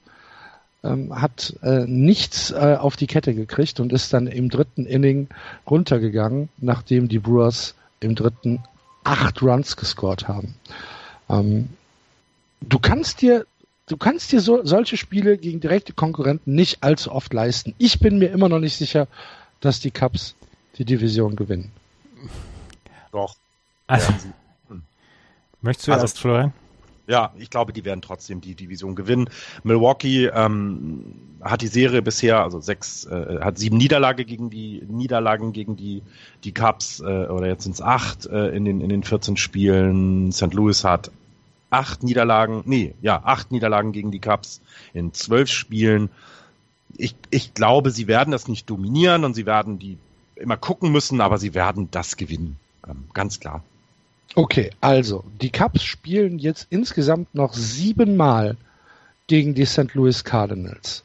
ähm, 0.84 1.20
hat 1.20 1.54
äh, 1.62 1.86
nichts 1.86 2.50
äh, 2.50 2.76
auf 2.78 2.96
die 2.96 3.06
Kette 3.06 3.34
gekriegt 3.34 3.80
und 3.80 3.92
ist 3.92 4.12
dann 4.12 4.26
im 4.26 4.50
dritten 4.50 4.86
Inning 4.86 5.28
runtergegangen, 5.68 6.48
nachdem 6.58 7.08
die 7.08 7.18
Brewers 7.18 7.74
im 8.00 8.14
dritten 8.14 8.62
acht 9.02 9.42
Runs 9.42 9.76
gescored 9.76 10.28
haben. 10.28 10.54
Ähm, 11.28 11.70
du 12.60 12.78
kannst 12.78 13.22
dir 13.22 13.46
du 13.86 13.96
kannst 13.96 14.32
dir 14.32 14.40
so, 14.40 14.64
solche 14.64 14.96
Spiele 14.96 15.36
gegen 15.38 15.60
direkte 15.60 15.92
Konkurrenten 15.92 16.54
nicht 16.54 16.82
allzu 16.82 17.12
oft 17.12 17.32
leisten. 17.32 17.74
Ich 17.78 17.98
bin 18.00 18.18
mir 18.18 18.30
immer 18.30 18.48
noch 18.48 18.60
nicht 18.60 18.76
sicher, 18.76 19.08
dass 19.60 19.80
die 19.80 19.90
Cubs 19.90 20.34
die 20.78 20.84
Division 20.84 21.36
gewinnen. 21.36 21.70
Doch. 23.12 23.36
Also, 23.86 24.12
sie. 24.18 24.32
möchtest 25.60 25.88
du 25.88 25.92
Also- 25.92 26.04
erst, 26.04 26.18
Florian? 26.18 26.52
Ja, 27.06 27.34
ich 27.38 27.50
glaube, 27.50 27.72
die 27.74 27.84
werden 27.84 28.00
trotzdem 28.00 28.40
die 28.40 28.54
Division 28.54 28.94
gewinnen. 28.94 29.28
Milwaukee 29.62 30.26
ähm, 30.26 31.14
hat 31.42 31.60
die 31.60 31.66
Serie 31.66 32.00
bisher, 32.00 32.42
also 32.42 32.60
sechs, 32.60 33.04
äh, 33.04 33.40
hat 33.40 33.58
sieben 33.58 33.76
Niederlage 33.76 34.24
gegen 34.24 34.48
die 34.48 34.82
Niederlagen 34.88 35.52
gegen 35.52 35.76
die 35.76 36.02
die 36.44 36.52
Cubs 36.52 37.00
äh, 37.00 37.26
oder 37.26 37.46
jetzt 37.46 37.64
sind 37.64 37.74
es 37.74 37.82
acht 37.82 38.24
äh, 38.26 38.48
in 38.48 38.64
den 38.64 38.80
in 38.80 38.88
den 38.88 39.02
14 39.02 39.36
Spielen. 39.36 40.32
St. 40.32 40.54
Louis 40.54 40.82
hat 40.84 41.10
acht 41.68 42.02
Niederlagen, 42.02 42.62
nee, 42.64 42.94
ja 43.02 43.20
acht 43.24 43.52
Niederlagen 43.52 43.92
gegen 43.92 44.10
die 44.10 44.20
Cubs 44.20 44.62
in 44.94 45.12
zwölf 45.12 45.50
Spielen. 45.50 46.08
Ich 46.96 47.14
ich 47.30 47.52
glaube, 47.52 47.90
sie 47.90 48.06
werden 48.06 48.30
das 48.30 48.48
nicht 48.48 48.70
dominieren 48.70 49.24
und 49.24 49.34
sie 49.34 49.44
werden 49.44 49.78
die 49.78 49.98
immer 50.36 50.56
gucken 50.56 50.90
müssen, 50.90 51.20
aber 51.20 51.36
sie 51.36 51.52
werden 51.52 51.90
das 51.90 52.16
gewinnen, 52.16 52.56
ähm, 52.88 53.04
ganz 53.12 53.40
klar. 53.40 53.62
Okay, 54.34 54.70
also 54.80 55.24
die 55.40 55.50
Cubs 55.50 55.84
spielen 55.84 56.38
jetzt 56.38 56.66
insgesamt 56.70 57.34
noch 57.34 57.54
siebenmal 57.54 58.56
gegen 59.26 59.54
die 59.54 59.64
St. 59.64 59.94
Louis 59.94 60.24
Cardinals. 60.24 61.04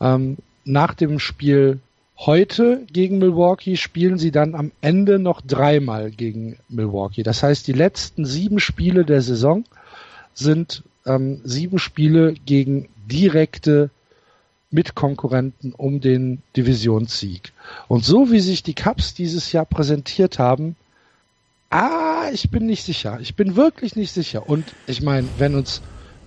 Ähm, 0.00 0.36
nach 0.64 0.94
dem 0.94 1.18
Spiel 1.18 1.80
heute 2.18 2.84
gegen 2.92 3.18
Milwaukee 3.18 3.76
spielen 3.76 4.18
sie 4.18 4.32
dann 4.32 4.54
am 4.54 4.72
Ende 4.80 5.18
noch 5.18 5.40
dreimal 5.40 6.10
gegen 6.10 6.58
Milwaukee. 6.68 7.22
Das 7.22 7.42
heißt, 7.42 7.66
die 7.66 7.72
letzten 7.72 8.24
sieben 8.24 8.60
Spiele 8.60 9.04
der 9.04 9.22
Saison 9.22 9.64
sind 10.34 10.82
ähm, 11.06 11.40
sieben 11.44 11.78
Spiele 11.78 12.34
gegen 12.44 12.88
direkte 13.06 13.90
Mitkonkurrenten 14.70 15.72
um 15.72 16.00
den 16.00 16.42
Divisionssieg. 16.56 17.52
Und 17.88 18.04
so 18.04 18.30
wie 18.30 18.40
sich 18.40 18.62
die 18.62 18.74
Cubs 18.74 19.14
dieses 19.14 19.52
Jahr 19.52 19.64
präsentiert 19.64 20.38
haben, 20.38 20.76
Ah, 21.70 22.28
ich 22.32 22.50
bin 22.50 22.66
nicht 22.66 22.84
sicher. 22.84 23.18
Ich 23.20 23.36
bin 23.36 23.56
wirklich 23.56 23.94
nicht 23.96 24.12
sicher. 24.12 24.48
Und 24.48 24.64
ich 24.86 25.02
meine, 25.02 25.28
wenn 25.38 25.54
uns, 25.54 25.82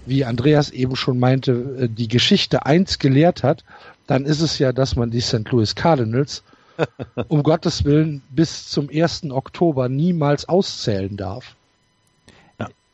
wie 0.05 0.25
Andreas 0.25 0.69
eben 0.69 0.95
schon 0.95 1.19
meinte, 1.19 1.51
äh, 1.81 1.87
die 1.87 2.07
Geschichte 2.07 2.65
eins 2.65 2.99
gelehrt 2.99 3.43
hat, 3.43 3.63
dann 4.07 4.25
ist 4.25 4.41
es 4.41 4.59
ja, 4.59 4.71
dass 4.71 4.95
man 4.95 5.09
die 5.09 5.21
St. 5.21 5.49
Louis 5.51 5.75
Cardinals 5.75 6.43
um 7.27 7.43
Gottes 7.43 7.85
Willen 7.85 8.21
bis 8.29 8.67
zum 8.67 8.89
1. 8.93 9.31
Oktober 9.31 9.89
niemals 9.89 10.47
auszählen 10.47 11.17
darf. 11.17 11.55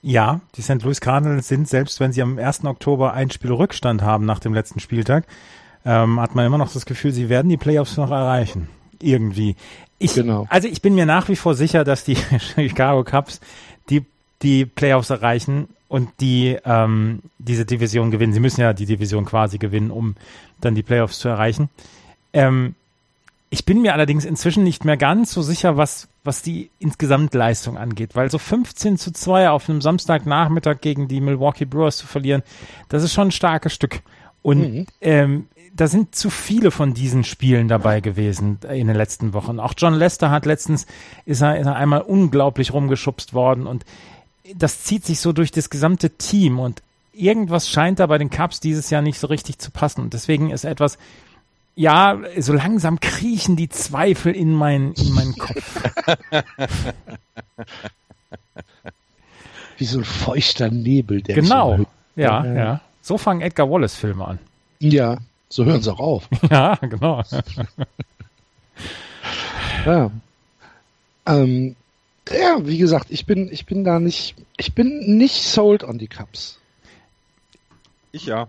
Ja, 0.04 0.42
die 0.56 0.62
St. 0.62 0.84
Louis 0.84 1.02
Cardinals 1.02 1.48
sind, 1.48 1.68
selbst 1.68 2.00
wenn 2.00 2.14
sie 2.14 2.22
am 2.22 2.38
1. 2.38 2.64
Oktober 2.66 3.14
ein 3.14 3.32
Spiel 3.32 3.52
Rückstand 3.52 4.04
haben 4.04 4.26
nach 4.26 4.40
dem 4.40 4.54
letzten 4.54 4.80
Spieltag, 4.80 5.26
ähm, 5.86 6.22
hat 6.22 6.36
man 6.36 6.46
immer 6.46 6.58
noch 6.58 6.72
das 6.72 6.86
Gefühl, 6.86 7.12
sie 7.12 7.30
werden 7.30 7.50
die 7.50 7.58
Playoffs 7.58 7.98
noch 7.98 8.12
erreichen. 8.12 8.70
Irgendwie. 9.02 9.56
Ich, 10.00 10.14
Genau. 10.14 10.46
Also 10.50 10.68
ich 10.68 10.82
bin 10.82 10.96
mir 10.96 11.06
nach 11.06 11.30
wie 11.30 11.36
vor 11.36 11.56
sicher, 11.56 11.84
dass 11.84 12.04
die 12.04 12.18
Chicago 12.56 13.04
Cubs 13.04 13.40
die, 13.90 14.06
die 14.42 14.66
Playoffs 14.66 15.10
erreichen, 15.10 15.70
und 15.88 16.10
die 16.20 16.58
ähm, 16.66 17.22
diese 17.38 17.66
Division 17.66 18.12
gewinnen. 18.12 18.34
Sie 18.34 18.40
müssen 18.40 18.62
ja 18.62 18.74
die 18.74 18.86
Division 18.86 19.26
quasi 19.26 19.58
gewinnen, 19.58 19.92
um 19.92 20.16
dann 20.60 20.76
die 20.76 20.84
Playoffs 20.84 21.20
zu 21.20 21.30
erreichen. 21.30 21.70
Ähm, 22.34 22.76
ich 23.50 23.64
bin 23.64 23.82
mir 23.82 23.94
allerdings 23.94 24.26
inzwischen 24.26 24.64
nicht 24.64 24.84
mehr 24.84 24.98
ganz 24.98 25.32
so 25.32 25.42
sicher, 25.42 25.78
was, 25.78 26.10
was 26.26 26.42
die 26.42 26.70
Insgesamtleistung 26.80 27.78
angeht, 27.78 28.16
weil 28.16 28.30
so 28.30 28.38
15 28.38 28.98
zu 28.98 29.12
2 29.12 29.50
auf 29.50 29.70
einem 29.70 29.80
Samstagnachmittag 29.80 30.82
gegen 30.82 31.08
die 31.08 31.22
Milwaukee 31.22 31.64
Brewers 31.64 31.98
zu 31.98 32.08
verlieren, 32.08 32.44
das 32.90 33.04
ist 33.04 33.14
schon 33.14 33.30
ein 33.30 33.32
starkes 33.32 33.74
Stück. 33.74 34.02
Und 34.42 34.74
mhm. 34.74 34.88
ähm, 35.00 35.48
da 35.76 35.88
sind 35.88 36.16
zu 36.16 36.30
viele 36.30 36.72
von 36.72 36.94
diesen 36.94 37.24
Spielen 37.24 37.68
dabei 37.68 38.02
gewesen 38.02 38.60
in 38.70 38.88
den 38.88 38.96
letzten 38.96 39.34
Wochen. 39.34 39.60
Auch 39.60 39.74
John 39.78 39.94
Lester 39.94 40.32
hat 40.32 40.46
letztens, 40.46 40.88
ist 41.26 41.42
er, 41.42 41.60
ist 41.60 41.66
er 41.66 41.76
einmal 41.76 42.02
unglaublich 42.02 42.74
rumgeschubst 42.74 43.34
worden 43.34 43.68
und 43.68 43.86
das 44.56 44.84
zieht 44.84 45.06
sich 45.06 45.20
so 45.20 45.34
durch 45.34 45.52
das 45.52 45.70
gesamte 45.70 46.10
Team 46.12 46.60
und 46.60 46.82
irgendwas 47.14 47.70
scheint 47.70 48.00
da 48.00 48.08
bei 48.08 48.18
den 48.18 48.30
Cubs 48.30 48.60
dieses 48.60 48.90
Jahr 48.90 49.02
nicht 49.02 49.20
so 49.20 49.28
richtig 49.28 49.60
zu 49.60 49.72
passen. 49.72 50.02
Und 50.02 50.14
deswegen 50.14 50.52
ist 50.52 50.64
etwas, 50.64 50.98
ja, 51.76 52.20
so 52.38 52.54
langsam 52.54 53.00
kriechen 53.00 53.56
die 53.56 53.70
Zweifel 53.70 54.36
in, 54.36 54.54
mein, 54.54 54.94
in 54.94 55.14
meinen 55.14 55.36
Kopf. 55.38 55.84
Wie 59.78 59.86
so 59.86 60.00
ein 60.00 60.06
feuchter 60.06 60.72
Nebel, 60.72 61.22
der 61.22 61.36
Genau, 61.36 61.86
ja, 62.16 62.44
ja, 62.46 62.54
ja. 62.54 62.82
So 63.02 63.20
fangen 63.20 63.42
Edgar 63.42 63.70
Wallace-Filme 63.70 64.26
an. 64.26 64.40
Ja, 64.80 65.18
so 65.50 65.66
hören 65.66 65.82
sie 65.82 65.92
auch 65.92 66.00
auf. 66.00 66.30
ja, 66.50 66.76
genau. 66.76 67.24
ja. 69.86 70.12
Ähm, 71.26 71.76
ja, 72.32 72.66
wie 72.66 72.78
gesagt, 72.78 73.08
ich 73.10 73.26
bin, 73.26 73.52
ich 73.52 73.66
bin 73.66 73.84
da 73.84 74.00
nicht, 74.00 74.36
ich 74.58 74.74
bin 74.74 75.18
nicht 75.18 75.44
sold 75.44 75.84
on 75.84 75.98
die 75.98 76.08
Cups. 76.08 76.60
Ich 78.12 78.26
ja. 78.26 78.48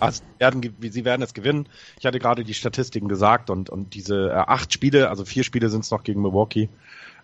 Also 0.00 0.22
werden, 0.38 0.74
sie 0.80 1.04
werden 1.04 1.22
es 1.22 1.34
gewinnen. 1.34 1.68
Ich 1.98 2.06
hatte 2.06 2.18
gerade 2.18 2.44
die 2.44 2.54
Statistiken 2.54 3.08
gesagt 3.08 3.50
und, 3.50 3.68
und 3.68 3.94
diese 3.94 4.30
äh, 4.30 4.34
acht 4.34 4.72
Spiele, 4.72 5.10
also 5.10 5.24
vier 5.24 5.44
Spiele 5.44 5.68
sind 5.68 5.84
es 5.84 5.90
noch 5.90 6.04
gegen 6.04 6.22
Milwaukee, 6.22 6.68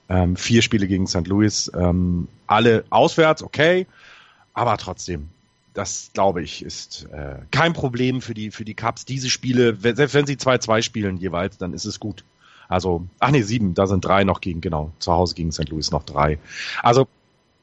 ähm, 0.09 0.37
vier 0.37 0.61
Spiele 0.61 0.87
gegen 0.87 1.07
St. 1.07 1.27
Louis, 1.27 1.71
ähm, 1.75 2.29
alle 2.47 2.85
auswärts, 2.91 3.43
okay, 3.43 3.87
aber 4.53 4.77
trotzdem, 4.77 5.31
das 5.75 6.11
glaube 6.15 6.43
ich 6.43 6.65
ist 6.65 7.09
äh, 7.13 7.37
kein 7.51 7.73
Problem 7.73 8.23
für 8.23 8.35
die 8.35 8.51
für 8.51 8.65
die 8.65 8.75
Cups. 8.75 9.05
Diese 9.05 9.29
Spiele, 9.29 9.77
selbst 9.77 10.15
wenn 10.15 10.27
sie 10.27 10.37
2-2 10.37 10.83
spielen 10.83 11.17
jeweils, 11.17 11.59
dann 11.59 11.75
ist 11.75 11.85
es 11.85 12.01
gut. 12.01 12.25
Also, 12.69 13.07
ach 13.19 13.31
nee, 13.31 13.43
sieben, 13.43 13.75
da 13.75 13.87
sind 13.87 14.05
drei 14.05 14.25
noch 14.25 14.41
gegen, 14.41 14.61
genau, 14.61 14.93
zu 14.99 15.13
Hause 15.13 15.35
gegen 15.35 15.53
St. 15.53 15.69
Louis 15.69 15.91
noch 15.91 16.05
drei. 16.05 16.39
Also 16.83 17.07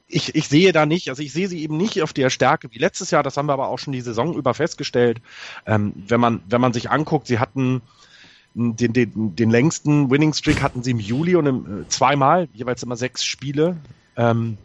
ich, 0.06 0.34
ich 0.34 0.46
sehe 0.46 0.72
da 0.72 0.86
nicht, 0.86 1.08
also 1.08 1.22
ich 1.22 1.32
sehe 1.32 1.48
sie 1.48 1.62
eben 1.62 1.76
nicht 1.76 2.02
auf 2.02 2.12
der 2.12 2.30
Stärke 2.30 2.68
wie 2.70 2.78
letztes 2.78 3.10
Jahr, 3.10 3.22
das 3.22 3.36
haben 3.36 3.46
wir 3.46 3.54
aber 3.54 3.68
auch 3.68 3.78
schon 3.78 3.92
die 3.92 4.00
Saison 4.00 4.34
über 4.34 4.54
festgestellt. 4.54 5.20
Ähm, 5.66 5.92
wenn 6.06 6.20
man, 6.20 6.42
wenn 6.48 6.60
man 6.60 6.72
sich 6.72 6.90
anguckt, 6.90 7.26
sie 7.26 7.38
hatten 7.38 7.82
den, 8.54 8.92
den, 8.92 9.34
den 9.34 9.50
längsten 9.50 10.10
Winning 10.10 10.34
Streak 10.34 10.62
hatten 10.62 10.82
sie 10.82 10.90
im 10.90 11.00
Juli 11.00 11.36
und 11.36 11.46
im, 11.46 11.82
äh, 11.82 11.88
zweimal, 11.88 12.48
jeweils 12.52 12.82
immer 12.82 12.96
sechs 12.96 13.24
Spiele. 13.24 13.78
Ähm, 14.16 14.58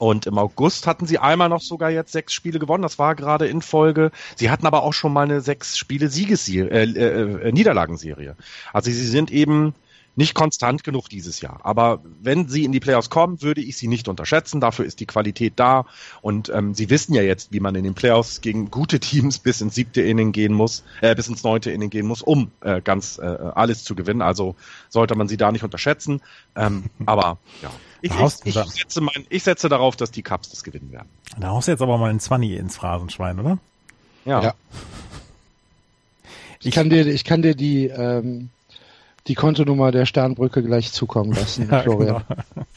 und 0.00 0.24
im 0.24 0.38
August 0.38 0.86
hatten 0.86 1.04
sie 1.04 1.18
einmal 1.18 1.50
noch 1.50 1.60
sogar 1.60 1.90
jetzt 1.90 2.12
sechs 2.12 2.32
Spiele 2.32 2.58
gewonnen. 2.58 2.82
Das 2.82 2.98
war 2.98 3.14
gerade 3.14 3.46
in 3.48 3.60
Folge. 3.60 4.12
Sie 4.34 4.48
hatten 4.48 4.66
aber 4.66 4.82
auch 4.82 4.94
schon 4.94 5.12
mal 5.12 5.24
eine 5.24 5.42
sechs 5.42 5.76
Spiele 5.76 6.08
Siegesserie, 6.08 6.70
äh, 6.70 6.84
äh, 6.84 7.48
äh, 7.48 7.52
Niederlagenserie. 7.52 8.34
Also 8.72 8.90
sie 8.90 9.06
sind 9.06 9.30
eben 9.30 9.74
nicht 10.16 10.34
konstant 10.34 10.84
genug 10.84 11.10
dieses 11.10 11.42
Jahr. 11.42 11.60
Aber 11.64 12.02
wenn 12.18 12.48
sie 12.48 12.64
in 12.64 12.72
die 12.72 12.80
Playoffs 12.80 13.10
kommen, 13.10 13.42
würde 13.42 13.60
ich 13.60 13.76
sie 13.76 13.88
nicht 13.88 14.08
unterschätzen. 14.08 14.58
Dafür 14.58 14.86
ist 14.86 15.00
die 15.00 15.06
Qualität 15.06 15.52
da. 15.56 15.84
Und 16.22 16.48
ähm, 16.48 16.72
sie 16.72 16.88
wissen 16.88 17.12
ja 17.12 17.20
jetzt, 17.20 17.52
wie 17.52 17.60
man 17.60 17.74
in 17.74 17.84
den 17.84 17.94
Playoffs 17.94 18.40
gegen 18.40 18.70
gute 18.70 19.00
Teams 19.00 19.38
bis 19.38 19.60
ins 19.60 19.74
siebte 19.74 20.00
Inning 20.00 20.32
gehen 20.32 20.54
muss, 20.54 20.82
äh, 21.02 21.14
bis 21.14 21.28
ins 21.28 21.42
neunte 21.42 21.72
Inning 21.72 21.90
gehen 21.90 22.06
muss, 22.06 22.22
um 22.22 22.52
äh, 22.62 22.80
ganz 22.80 23.18
äh, 23.18 23.26
alles 23.26 23.84
zu 23.84 23.94
gewinnen. 23.94 24.22
Also 24.22 24.56
sollte 24.88 25.14
man 25.14 25.28
sie 25.28 25.36
da 25.36 25.52
nicht 25.52 25.62
unterschätzen. 25.62 26.22
Ähm, 26.56 26.84
aber 27.04 27.36
ja. 27.60 27.70
Ich, 28.02 28.12
ich, 28.12 28.46
ich, 28.46 28.54
setze 28.54 29.00
mein, 29.00 29.26
ich 29.28 29.42
setze 29.42 29.68
darauf, 29.68 29.96
dass 29.96 30.10
die 30.10 30.22
Cups 30.22 30.50
das 30.50 30.64
gewinnen 30.64 30.90
werden. 30.92 31.08
Da 31.38 31.48
haust 31.48 31.68
du 31.68 31.72
jetzt 31.72 31.82
aber 31.82 31.98
mal 31.98 32.10
ein 32.10 32.20
20 32.20 32.52
ins 32.52 32.76
Phrasenschwein, 32.76 33.38
oder? 33.38 33.58
Ja. 34.24 34.42
ja. 34.42 34.54
Ich, 36.62 36.74
kann 36.74 36.90
dir, 36.90 37.06
ich 37.06 37.24
kann 37.24 37.42
dir 37.42 37.54
die, 37.54 37.86
ähm, 37.86 38.50
die 39.26 39.34
Kontonummer 39.34 39.92
der 39.92 40.06
Sternbrücke 40.06 40.62
gleich 40.62 40.92
zukommen 40.92 41.32
lassen, 41.32 41.68
ja, 41.70 41.82
Florian. 41.82 42.24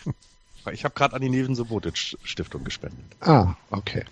Genau. 0.03 0.13
Ich 0.71 0.85
habe 0.85 0.93
gerade 0.95 1.15
an 1.15 1.21
die 1.21 1.29
Neven 1.29 1.55
Subotic 1.55 1.97
Stiftung 2.23 2.63
gespendet. 2.63 3.03
Ah, 3.19 3.55
okay. 3.71 4.03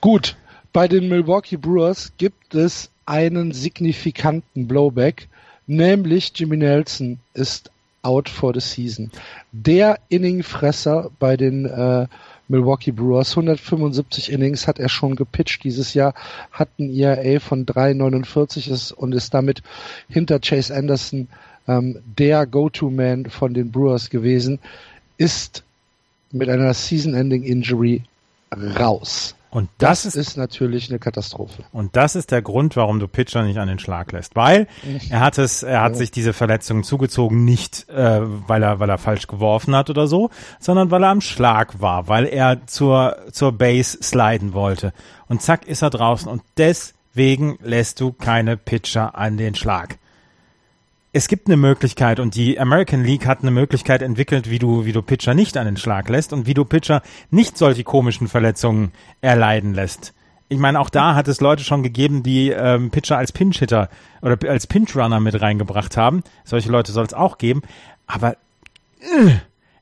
Gut. 0.00 0.36
Bei 0.72 0.86
den 0.86 1.08
Milwaukee 1.08 1.56
Brewers 1.56 2.12
gibt 2.16 2.54
es 2.54 2.90
einen 3.04 3.52
signifikanten 3.52 4.68
Blowback, 4.68 5.28
nämlich 5.66 6.32
Jimmy 6.34 6.56
Nelson 6.56 7.18
ist 7.34 7.70
out 8.02 8.28
for 8.28 8.52
the 8.54 8.60
season. 8.60 9.10
Der 9.52 9.98
Inningfresser 10.08 11.10
bei 11.18 11.36
den 11.36 11.66
äh, 11.66 12.06
Milwaukee 12.50 12.90
Brewers. 12.90 13.30
175 13.30 14.32
Innings 14.32 14.66
hat 14.66 14.78
er 14.78 14.88
schon 14.88 15.14
gepitcht 15.14 15.62
dieses 15.64 15.94
Jahr, 15.94 16.14
hat 16.50 16.68
ein 16.78 16.90
ERA 16.90 17.38
von 17.38 17.64
3,49 17.64 18.92
und 18.92 19.14
ist 19.14 19.32
damit 19.32 19.62
hinter 20.08 20.40
Chase 20.40 20.74
Anderson 20.74 21.28
ähm, 21.68 22.00
der 22.18 22.46
Go-To-Man 22.46 23.26
von 23.26 23.54
den 23.54 23.70
Brewers 23.70 24.10
gewesen, 24.10 24.58
ist 25.16 25.62
mit 26.32 26.48
einer 26.48 26.74
Season-Ending-Injury 26.74 28.02
raus. 28.78 29.36
Und 29.50 29.68
das, 29.78 30.04
das 30.04 30.14
ist, 30.14 30.36
natürlich 30.36 30.90
eine 30.90 31.00
Katastrophe. 31.00 31.64
Und 31.72 31.96
das 31.96 32.14
ist 32.14 32.30
der 32.30 32.40
Grund, 32.40 32.76
warum 32.76 33.00
du 33.00 33.08
Pitcher 33.08 33.42
nicht 33.42 33.58
an 33.58 33.66
den 33.66 33.80
Schlag 33.80 34.12
lässt, 34.12 34.36
weil 34.36 34.68
er 35.10 35.20
hat 35.20 35.38
es, 35.38 35.64
er 35.64 35.82
hat 35.82 35.92
ja. 35.92 35.98
sich 35.98 36.12
diese 36.12 36.32
Verletzung 36.32 36.84
zugezogen, 36.84 37.44
nicht 37.44 37.88
äh, 37.88 38.20
weil 38.22 38.62
er, 38.62 38.78
weil 38.78 38.88
er 38.88 38.98
falsch 38.98 39.26
geworfen 39.26 39.74
hat 39.74 39.90
oder 39.90 40.06
so, 40.06 40.30
sondern 40.60 40.92
weil 40.92 41.02
er 41.02 41.10
am 41.10 41.20
Schlag 41.20 41.80
war, 41.80 42.06
weil 42.06 42.26
er 42.26 42.66
zur 42.66 43.16
zur 43.32 43.52
Base 43.52 43.98
sliden 44.02 44.52
wollte. 44.52 44.92
Und 45.26 45.42
zack 45.42 45.66
ist 45.66 45.82
er 45.82 45.90
draußen. 45.90 46.30
Und 46.30 46.42
deswegen 46.56 47.58
lässt 47.60 48.00
du 48.00 48.12
keine 48.12 48.56
Pitcher 48.56 49.16
an 49.16 49.36
den 49.36 49.56
Schlag 49.56 49.98
es 51.12 51.26
gibt 51.26 51.48
eine 51.48 51.56
Möglichkeit 51.56 52.20
und 52.20 52.34
die 52.34 52.60
American 52.60 53.02
League 53.02 53.26
hat 53.26 53.40
eine 53.40 53.50
Möglichkeit 53.50 54.02
entwickelt, 54.02 54.48
wie 54.48 54.58
du, 54.58 54.84
wie 54.84 54.92
du 54.92 55.02
Pitcher 55.02 55.34
nicht 55.34 55.56
an 55.56 55.64
den 55.64 55.76
Schlag 55.76 56.08
lässt 56.08 56.32
und 56.32 56.46
wie 56.46 56.54
du 56.54 56.64
Pitcher 56.64 57.02
nicht 57.30 57.58
solche 57.58 57.82
komischen 57.82 58.28
Verletzungen 58.28 58.92
erleiden 59.20 59.74
lässt. 59.74 60.12
Ich 60.48 60.58
meine, 60.58 60.80
auch 60.80 60.90
da 60.90 61.14
hat 61.14 61.28
es 61.28 61.40
Leute 61.40 61.64
schon 61.64 61.82
gegeben, 61.82 62.22
die 62.22 62.50
ähm, 62.50 62.90
Pitcher 62.90 63.16
als 63.16 63.32
Pinch-Hitter 63.32 63.88
oder 64.20 64.36
als 64.48 64.66
Pinch-Runner 64.66 65.20
mit 65.20 65.40
reingebracht 65.40 65.96
haben. 65.96 66.22
Solche 66.44 66.70
Leute 66.70 66.92
soll 66.92 67.06
es 67.06 67.14
auch 67.14 67.38
geben. 67.38 67.62
Aber 68.06 68.32
äh, 69.00 69.30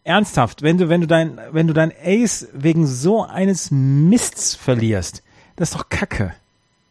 ernsthaft, 0.05 0.62
wenn 0.62 0.76
du, 0.76 0.89
wenn 0.89 1.01
du 1.01 1.07
dein, 1.07 1.41
wenn 1.53 1.66
du 1.66 1.72
dein 1.72 1.93
Ace 2.05 2.49
wegen 2.53 2.87
so 2.87 3.24
eines 3.24 3.70
Mists 3.70 4.55
verlierst, 4.55 5.22
das 5.57 5.70
ist 5.70 5.79
doch 5.79 5.89
Kacke. 5.89 6.35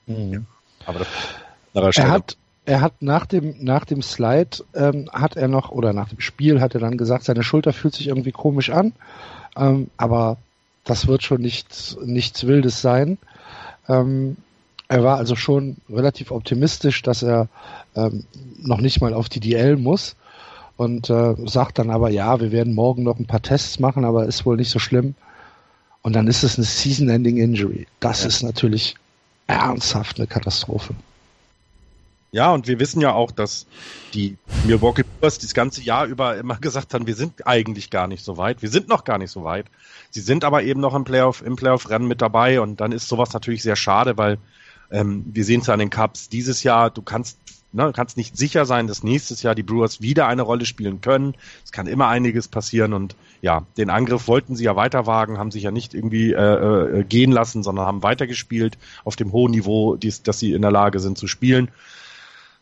Mhm. 0.07 0.47
Aber 0.85 0.99
das, 0.99 1.97
er 1.97 2.09
hat, 2.09 2.37
er 2.67 2.81
hat 2.81 3.01
nach 3.01 3.25
dem, 3.25 3.55
nach 3.59 3.85
dem 3.85 4.01
Slide, 4.01 4.57
ähm, 4.75 5.09
hat 5.13 5.37
er 5.37 5.47
noch, 5.47 5.71
oder 5.71 5.93
nach 5.93 6.09
dem 6.09 6.19
Spiel 6.19 6.59
hat 6.59 6.75
er 6.75 6.81
dann 6.81 6.97
gesagt, 6.97 7.23
seine 7.23 7.41
Schulter 7.41 7.71
fühlt 7.71 7.95
sich 7.95 8.09
irgendwie 8.09 8.33
komisch 8.33 8.69
an, 8.69 8.91
ähm, 9.55 9.89
aber 9.95 10.35
das 10.83 11.07
wird 11.07 11.23
schon 11.23 11.41
nichts, 11.41 11.97
nichts 12.03 12.45
Wildes 12.45 12.81
sein. 12.81 13.17
Ähm, 13.87 14.35
er 14.89 15.01
war 15.01 15.17
also 15.17 15.37
schon 15.37 15.77
relativ 15.89 16.29
optimistisch, 16.29 17.01
dass 17.03 17.23
er 17.23 17.47
ähm, 17.95 18.25
noch 18.59 18.81
nicht 18.81 18.99
mal 18.99 19.13
auf 19.13 19.29
die 19.29 19.39
DL 19.39 19.77
muss 19.77 20.17
und 20.75 21.09
äh, 21.09 21.35
sagt 21.45 21.79
dann 21.79 21.89
aber, 21.89 22.09
ja, 22.09 22.41
wir 22.41 22.51
werden 22.51 22.75
morgen 22.75 23.03
noch 23.03 23.17
ein 23.17 23.27
paar 23.27 23.41
Tests 23.41 23.79
machen, 23.79 24.03
aber 24.03 24.25
ist 24.25 24.45
wohl 24.45 24.57
nicht 24.57 24.71
so 24.71 24.79
schlimm. 24.79 25.15
Und 26.01 26.17
dann 26.17 26.27
ist 26.27 26.43
es 26.43 26.57
eine 26.57 26.65
Season-Ending 26.65 27.37
Injury. 27.37 27.87
Das 28.01 28.21
ja. 28.23 28.27
ist 28.27 28.43
natürlich 28.43 28.95
ernsthaft 29.47 30.19
eine 30.19 30.27
Katastrophe. 30.27 30.93
Ja, 32.31 32.51
und 32.51 32.67
wir 32.67 32.79
wissen 32.79 33.01
ja 33.01 33.13
auch, 33.13 33.31
dass 33.31 33.67
die 34.13 34.37
Milwaukee 34.65 35.03
Brewers 35.03 35.39
das 35.39 35.53
ganze 35.53 35.81
Jahr 35.81 36.05
über 36.05 36.37
immer 36.37 36.55
gesagt 36.61 36.93
haben, 36.93 37.07
wir 37.07 37.15
sind 37.15 37.47
eigentlich 37.47 37.89
gar 37.89 38.07
nicht 38.07 38.23
so 38.23 38.37
weit. 38.37 38.61
Wir 38.61 38.69
sind 38.69 38.89
noch 38.89 39.03
gar 39.03 39.17
nicht 39.17 39.31
so 39.31 39.43
weit. 39.43 39.67
Sie 40.09 40.21
sind 40.21 40.43
aber 40.43 40.63
eben 40.63 40.81
noch 40.81 40.95
im 40.95 41.03
Playoff, 41.03 41.41
im 41.41 41.55
Playoff-Rennen 41.55 42.07
mit 42.07 42.21
dabei 42.21 42.59
und 42.61 42.81
dann 42.81 42.91
ist 42.91 43.07
sowas 43.07 43.33
natürlich 43.33 43.63
sehr 43.63 43.75
schade, 43.75 44.17
weil 44.17 44.37
ähm, 44.91 45.25
wir 45.31 45.45
sehen 45.45 45.61
es 45.61 45.67
ja 45.67 45.73
an 45.73 45.79
den 45.79 45.89
Cups 45.89 46.29
dieses 46.29 46.63
Jahr, 46.63 46.89
du 46.89 47.01
kannst 47.01 47.37
ne, 47.71 47.91
kannst 47.93 48.17
nicht 48.17 48.37
sicher 48.37 48.65
sein, 48.65 48.87
dass 48.87 49.03
nächstes 49.03 49.43
Jahr 49.43 49.55
die 49.55 49.63
Brewers 49.63 50.01
wieder 50.01 50.27
eine 50.27 50.41
Rolle 50.41 50.65
spielen 50.65 51.01
können. 51.01 51.35
Es 51.63 51.71
kann 51.71 51.87
immer 51.87 52.07
einiges 52.07 52.47
passieren 52.47 52.93
und 52.93 53.15
ja, 53.41 53.65
den 53.77 53.89
Angriff 53.89 54.27
wollten 54.27 54.55
sie 54.55 54.65
ja 54.65 54.75
weiter 54.75 55.05
wagen, 55.05 55.37
haben 55.37 55.51
sich 55.51 55.63
ja 55.63 55.71
nicht 55.71 55.93
irgendwie 55.93 56.33
äh, 56.33 56.99
äh, 56.99 57.03
gehen 57.03 57.31
lassen, 57.31 57.63
sondern 57.63 57.85
haben 57.85 58.03
weitergespielt 58.03 58.77
auf 59.03 59.15
dem 59.15 59.31
hohen 59.31 59.51
Niveau, 59.51 59.95
dies, 59.95 60.23
dass 60.23 60.39
sie 60.39 60.53
in 60.53 60.61
der 60.61 60.71
Lage 60.71 60.99
sind 60.99 61.17
zu 61.17 61.27
spielen. 61.27 61.69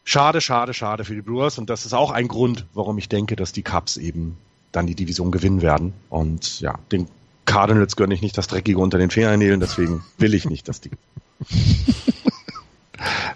Schade, 0.08 0.39
schade, 0.39 0.74
schade 0.76 1.03
für 1.03 1.16
die 1.16 1.22
Brewers 1.22 1.58
und 1.58 1.70
das 1.70 1.86
ist 1.86 1.93
auch 1.93 2.12
ein 2.12 2.28
Grund, 2.28 2.66
warum 2.76 2.97
ich 2.99 3.10
denke, 3.10 3.36
dass 3.36 3.51
die 3.51 3.64
Cubs 3.64 3.97
eben 3.97 4.38
dann 4.72 4.86
die 4.88 4.93
Division 4.95 5.32
gewinnen 5.32 5.62
werden. 5.64 5.93
Und 6.10 6.60
ja, 6.62 6.78
den 6.91 7.08
Cardinals 7.45 7.95
gönne 7.95 8.14
ich 8.14 8.22
nicht 8.22 8.38
das 8.38 8.47
Dreckige 8.47 8.78
unter 8.80 8.97
den 8.99 9.10
Fingernägeln, 9.10 9.60
deswegen 9.60 10.03
will 10.20 10.34
ich 10.36 10.47
nicht, 10.47 10.68
dass 10.68 10.80
die. 10.80 10.91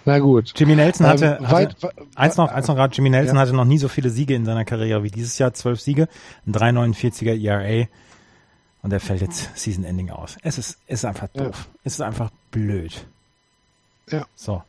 Na 0.04 0.18
gut. 0.18 0.52
Jimmy 0.56 0.74
Nelson 0.74 1.06
hatte, 1.06 1.36
Ähm, 1.40 1.48
hatte 1.48 1.52
weit- 1.54 1.82
weit- 1.82 1.94
eins 2.14 2.36
noch, 2.36 2.50
eins 2.50 2.66
noch 2.66 2.74
gerade, 2.74 2.94
Jimmy 2.94 3.10
Nelson 3.10 3.36
Ja. 3.36 3.42
hatte 3.42 3.52
noch 3.52 3.64
nie 3.66 3.78
so 3.78 3.88
viele 3.88 4.08
Siege 4.10 4.34
in 4.34 4.44
seiner 4.46 4.64
Karriere 4.64 5.02
wie 5.02 5.10
dieses 5.10 5.38
Jahr, 5.38 5.52
zwölf 5.52 5.80
Siege, 5.80 6.08
ein 6.46 6.52
3,49er 6.52 7.34
ERA 7.38 7.86
und 8.82 8.92
er 8.92 9.00
fällt 9.00 9.20
jetzt 9.20 9.50
Season 9.58 9.84
Ending 9.84 10.10
aus. 10.10 10.38
Es 10.42 10.56
ist, 10.56 10.78
es 10.86 11.00
ist 11.00 11.04
einfach 11.04 11.28
Ja. 11.34 11.44
doof. 11.44 11.68
Es 11.84 11.94
ist 11.94 12.00
einfach 12.00 12.30
blöd. 12.50 13.06
Ja. 14.10 14.24
So. 14.34 14.62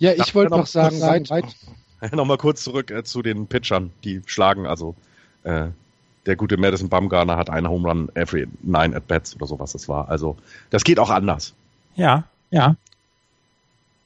Ja, 0.00 0.12
ich 0.12 0.34
wollte 0.34 0.50
noch 0.50 0.66
sagen, 0.66 0.98
kurz 0.98 1.02
weit, 1.02 1.26
sagen? 1.28 1.52
weit, 2.00 2.12
Nochmal 2.12 2.38
kurz 2.38 2.64
zurück 2.64 2.90
äh, 2.90 3.04
zu 3.04 3.22
den 3.22 3.46
Pitchern, 3.46 3.92
die 4.02 4.22
schlagen. 4.26 4.66
Also 4.66 4.96
äh, 5.44 5.68
der 6.26 6.36
gute 6.36 6.56
Madison 6.56 6.88
Bumgarner 6.88 7.36
hat 7.36 7.50
einen 7.50 7.68
Home 7.68 7.88
Run 7.88 8.08
every 8.14 8.48
nine 8.62 8.96
at 8.96 9.06
bats 9.06 9.36
oder 9.36 9.46
sowas 9.46 9.72
das 9.72 9.88
war. 9.88 10.08
Also 10.08 10.36
das 10.70 10.84
geht 10.84 10.98
auch 10.98 11.10
anders. 11.10 11.54
Ja, 11.94 12.24
ja. 12.50 12.76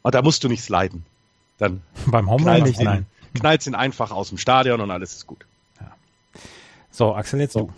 Und 0.03 0.15
da 0.15 0.21
musst 0.21 0.43
du 0.45 0.49
nicht 0.49 0.63
sliden. 0.63 1.07
Dann 1.59 1.81
Beim 2.07 2.29
Home 2.29 2.45
Run 2.45 2.63
nicht, 2.65 2.81
ihn, 2.81 2.85
nein. 2.85 3.07
knallst 3.35 3.67
ihn 3.67 3.77
einfach 3.77 4.11
aus 4.11 4.29
dem 4.29 4.39
Stadion 4.39 4.81
und 4.81 4.91
alles 4.91 5.15
ist 5.15 5.27
gut. 5.27 5.47
So, 6.91 7.15
Axel, 7.15 7.41
jetzt 7.41 7.57
du. 7.57 7.73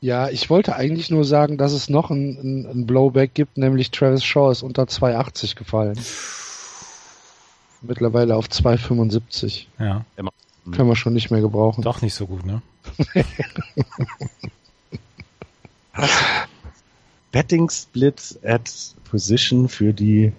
Ja, 0.00 0.28
ich 0.28 0.48
wollte 0.50 0.76
eigentlich 0.76 1.10
nur 1.10 1.24
sagen, 1.24 1.58
dass 1.58 1.72
es 1.72 1.88
noch 1.88 2.10
ein, 2.10 2.38
ein, 2.40 2.66
ein 2.66 2.86
Blowback 2.86 3.34
gibt, 3.34 3.56
nämlich 3.58 3.90
Travis 3.90 4.24
Shaw 4.24 4.50
ist 4.52 4.62
unter 4.62 4.84
2,80 4.84 5.56
gefallen. 5.56 5.98
Mittlerweile 7.82 8.36
auf 8.36 8.46
2,75. 8.46 9.66
Ja, 9.78 10.04
Können 10.72 10.88
wir 10.88 10.96
schon 10.96 11.14
nicht 11.14 11.30
mehr 11.30 11.40
gebrauchen. 11.40 11.82
doch 11.82 12.02
nicht 12.02 12.14
so 12.14 12.26
gut, 12.26 12.44
ne? 12.44 12.60
Betting 17.32 17.68
Split 17.70 18.38
at 18.44 18.70
Position 19.10 19.68
für 19.68 19.92
die 19.92 20.32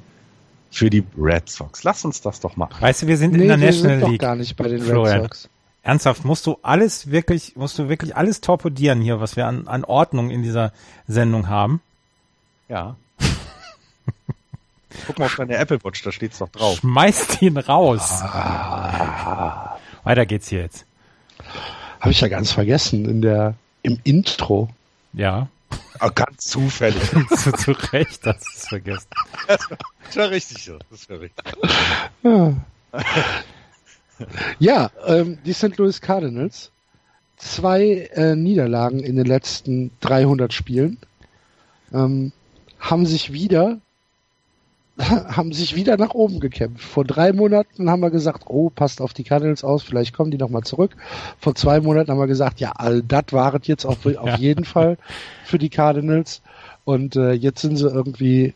für 0.71 0.89
die 0.89 1.03
Red 1.17 1.49
Sox. 1.49 1.83
Lass 1.83 2.05
uns 2.05 2.21
das 2.21 2.39
doch 2.41 2.55
mal. 2.55 2.69
Weißt 2.79 3.01
du, 3.01 3.07
wir 3.07 3.17
sind 3.17 3.33
Nee, 3.33 3.43
in 3.43 3.47
der 3.47 3.59
wir 3.59 3.65
National 3.67 3.91
sind 3.95 4.01
doch 4.01 4.09
League. 4.11 4.21
gar 4.21 4.35
nicht 4.35 4.55
bei 4.55 4.67
den 4.67 4.81
Florian. 4.81 5.21
Red 5.21 5.23
Sox. 5.33 5.49
Ernsthaft, 5.89 6.23
musst 6.23 6.45
du 6.45 6.59
alles 6.61 7.09
wirklich, 7.09 7.55
musst 7.55 7.79
du 7.79 7.89
wirklich 7.89 8.15
alles 8.15 8.41
torpedieren 8.41 9.01
hier, 9.01 9.19
was 9.19 9.35
wir 9.35 9.47
an, 9.47 9.67
an 9.67 9.83
Ordnung 9.83 10.29
in 10.29 10.43
dieser 10.43 10.71
Sendung 11.07 11.49
haben? 11.49 11.81
Ja. 12.67 12.95
Guck 15.07 15.17
mal 15.17 15.25
auf 15.25 15.35
deine 15.35 15.57
Apple 15.57 15.83
Watch, 15.83 16.03
da 16.03 16.11
steht's 16.11 16.37
doch 16.37 16.49
drauf. 16.49 16.77
Schmeißt 16.77 17.41
ihn 17.41 17.57
raus. 17.57 18.21
Ah. 18.21 19.79
Weiter 20.03 20.27
geht's 20.27 20.49
hier 20.49 20.61
jetzt. 20.61 20.85
Habe 21.99 22.11
ich 22.11 22.21
ja 22.21 22.27
ganz 22.27 22.51
vergessen 22.51 23.09
in 23.09 23.23
der 23.23 23.55
im 23.81 23.99
Intro. 24.03 24.69
Ja, 25.13 25.47
Ah, 25.99 26.09
ganz 26.09 26.45
zufällig. 26.45 27.01
zu, 27.35 27.51
zu 27.51 27.71
Recht, 27.91 28.25
das 28.25 28.37
ist 28.55 28.69
vergessen. 28.69 29.07
Das 30.05 30.17
war 30.17 30.29
richtig 30.31 30.63
so. 30.63 30.79
Das 30.89 31.07
war 31.07 31.19
richtig. 31.19 31.45
Ja, 32.23 32.53
ja 34.59 34.91
ähm, 35.05 35.37
die 35.45 35.53
St. 35.53 35.77
Louis 35.77 36.01
Cardinals. 36.01 36.71
Zwei 37.37 38.09
äh, 38.13 38.35
Niederlagen 38.35 38.99
in 38.99 39.15
den 39.15 39.25
letzten 39.25 39.91
300 40.01 40.51
Spielen. 40.53 40.97
Ähm, 41.93 42.31
haben 42.79 43.05
sich 43.05 43.31
wieder 43.31 43.79
haben 44.99 45.53
sich 45.53 45.75
wieder 45.75 45.95
nach 45.95 46.13
oben 46.13 46.41
gekämpft. 46.41 46.83
Vor 46.83 47.05
drei 47.05 47.31
Monaten 47.31 47.89
haben 47.89 48.01
wir 48.01 48.09
gesagt, 48.09 48.43
oh, 48.47 48.69
passt 48.69 48.99
auf 48.99 49.13
die 49.13 49.23
Cardinals 49.23 49.63
aus, 49.63 49.81
vielleicht 49.81 50.13
kommen 50.13 50.29
die 50.31 50.37
nochmal 50.37 50.63
zurück. 50.63 50.97
Vor 51.39 51.55
zwei 51.55 51.79
Monaten 51.79 52.11
haben 52.11 52.19
wir 52.19 52.27
gesagt, 52.27 52.59
ja, 52.59 52.73
all 52.75 53.01
das 53.01 53.25
war 53.31 53.53
es 53.55 53.65
jetzt 53.67 53.85
auf, 53.85 54.05
auf 54.05 54.27
Ja. 54.27 54.35
jeden 54.35 54.65
Fall 54.65 54.97
für 55.45 55.57
die 55.57 55.69
Cardinals. 55.69 56.41
Und 56.83 57.15
äh, 57.15 57.31
jetzt 57.31 57.61
sind 57.61 57.77
sie 57.77 57.87
irgendwie 57.87 58.53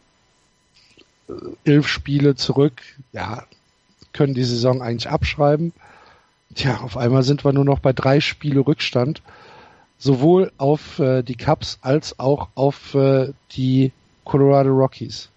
äh, 1.30 1.34
elf 1.64 1.88
Spiele 1.88 2.36
zurück. 2.36 2.82
Ja, 3.14 3.43
können 4.14 4.34
die 4.34 4.43
Saison 4.43 4.82
eigentlich 4.82 5.09
abschreiben. 5.09 5.74
Tja, 6.55 6.82
auf 6.82 6.97
einmal 6.97 7.24
sind 7.24 7.43
wir 7.43 7.51
nur 7.53 7.66
noch 7.66 7.80
bei 7.80 7.93
drei 7.93 8.20
Spiele 8.20 8.61
Rückstand. 8.61 9.22
Sowohl 9.97 10.51
auf 10.57 10.99
äh, 10.99 11.24
die 11.24 11.36
Cubs 11.36 11.80
als 11.82 12.20
auch 12.20 12.49
auf 12.55 12.93
äh, 12.93 13.32
die 13.53 13.91
Colorado 14.26 14.70
Rockies. 14.70 15.30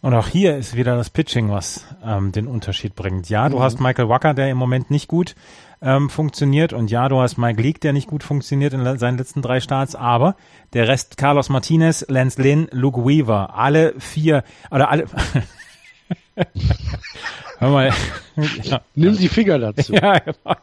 Und 0.00 0.14
auch 0.14 0.28
hier 0.28 0.56
ist 0.56 0.74
wieder 0.74 0.96
das 0.96 1.10
Pitching, 1.10 1.50
was 1.50 1.84
ähm, 2.04 2.32
den 2.32 2.46
Unterschied 2.46 2.94
bringt. 2.96 3.28
Ja, 3.28 3.48
du 3.48 3.58
Mhm. 3.58 3.62
hast 3.62 3.78
Michael 3.80 4.08
Wacker, 4.08 4.34
der 4.34 4.50
im 4.50 4.56
Moment 4.56 4.90
nicht 4.90 5.06
gut 5.06 5.34
ähm, 5.82 6.08
funktioniert. 6.10 6.72
Und 6.72 6.90
ja, 6.90 7.08
du 7.08 7.20
hast 7.20 7.36
Mike 7.36 7.60
Leake, 7.60 7.80
der 7.80 7.92
nicht 7.92 8.08
gut 8.08 8.22
funktioniert 8.24 8.72
in 8.72 8.98
seinen 8.98 9.18
letzten 9.18 9.42
drei 9.42 9.60
Starts. 9.60 9.94
Aber 9.94 10.34
der 10.72 10.88
Rest, 10.88 11.16
Carlos 11.18 11.48
Martinez, 11.50 12.04
Lance 12.08 12.40
Lynn, 12.40 12.68
Luke 12.72 13.04
Weaver, 13.04 13.54
alle 13.54 13.94
vier, 13.98 14.44
oder 14.70 14.90
alle... 14.90 15.06
Hör 17.58 17.70
mal. 17.70 17.92
ja. 18.62 18.80
Nimm 18.94 19.16
die 19.16 19.28
Finger 19.28 19.58
dazu. 19.58 19.92
Ja, 19.96 20.18
genau. 20.18 20.56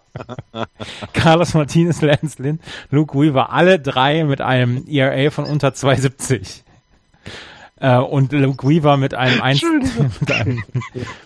Carlos 1.14 1.54
Martinez, 1.54 2.02
Lance 2.02 2.42
Lynn, 2.42 2.60
Luke 2.92 3.20
Weaver, 3.20 3.52
alle 3.52 3.80
drei 3.80 4.24
mit 4.24 4.42
einem 4.42 4.86
ERA 4.88 5.32
von 5.32 5.46
unter 5.46 5.70
2,70. 5.70 6.62
Äh, 7.78 7.98
und 7.98 8.32
Luke 8.32 8.68
Weaver 8.68 8.98
mit 8.98 9.14
einem 9.16 9.42
1, 9.42 9.62
mit 10.20 10.32
einem, 10.32 10.64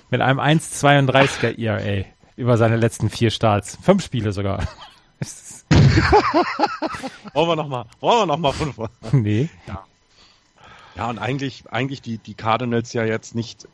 mit 0.09 0.21
einem 0.21 0.39
1,32er 0.39 1.57
ERA 1.59 2.05
über 2.37 2.57
seine 2.57 2.77
letzten 2.77 3.09
vier 3.09 3.31
Starts. 3.31 3.77
Fünf 3.81 4.03
Spiele 4.05 4.31
sogar. 4.31 4.65
Wollen 7.33 7.49
wir 7.49 7.55
nochmal, 7.55 7.85
wollen 7.99 8.19
wir 8.19 8.25
noch 8.27 8.37
mal 8.37 8.53
von 8.53 8.73
vorne? 8.73 8.91
nee. 9.11 9.49
Ja, 10.95 11.09
und 11.09 11.19
eigentlich, 11.19 11.63
eigentlich 11.69 12.01
die, 12.01 12.17
die 12.17 12.33
Cardinals 12.33 12.93
ja 12.93 13.03
jetzt 13.03 13.35
nicht, 13.35 13.67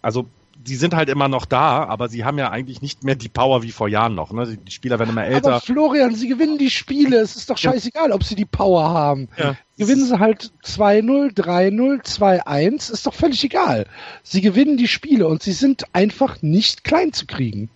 also 0.00 0.26
die 0.66 0.76
sind 0.76 0.94
halt 0.94 1.08
immer 1.08 1.28
noch 1.28 1.44
da, 1.44 1.84
aber 1.84 2.08
sie 2.08 2.24
haben 2.24 2.38
ja 2.38 2.50
eigentlich 2.50 2.82
nicht 2.82 3.04
mehr 3.04 3.14
die 3.14 3.28
Power 3.28 3.62
wie 3.62 3.72
vor 3.72 3.88
Jahren 3.88 4.14
noch. 4.14 4.32
Ne? 4.32 4.56
Die 4.56 4.70
Spieler 4.70 4.98
werden 4.98 5.10
immer 5.10 5.24
älter. 5.24 5.48
Aber 5.48 5.60
Florian, 5.60 6.14
sie 6.14 6.28
gewinnen 6.28 6.58
die 6.58 6.70
Spiele. 6.70 7.18
Es 7.18 7.36
ist 7.36 7.50
doch 7.50 7.58
Ja. 7.58 7.72
scheißegal, 7.72 8.12
ob 8.12 8.24
sie 8.24 8.34
die 8.34 8.44
Power 8.44 8.90
haben. 8.90 9.28
Ja. 9.36 9.56
Gewinnen 9.78 10.04
sie 10.06 10.18
halt 10.18 10.52
2-0, 10.64 11.34
3-0, 11.34 12.02
2-1, 12.04 12.92
ist 12.92 13.06
doch 13.06 13.14
völlig 13.14 13.42
egal. 13.44 13.86
Sie 14.22 14.40
gewinnen 14.40 14.76
die 14.76 14.88
Spiele 14.88 15.26
und 15.26 15.42
sie 15.42 15.52
sind 15.52 15.84
einfach 15.92 16.42
nicht 16.42 16.84
klein 16.84 17.12
zu 17.12 17.26
kriegen. 17.26 17.68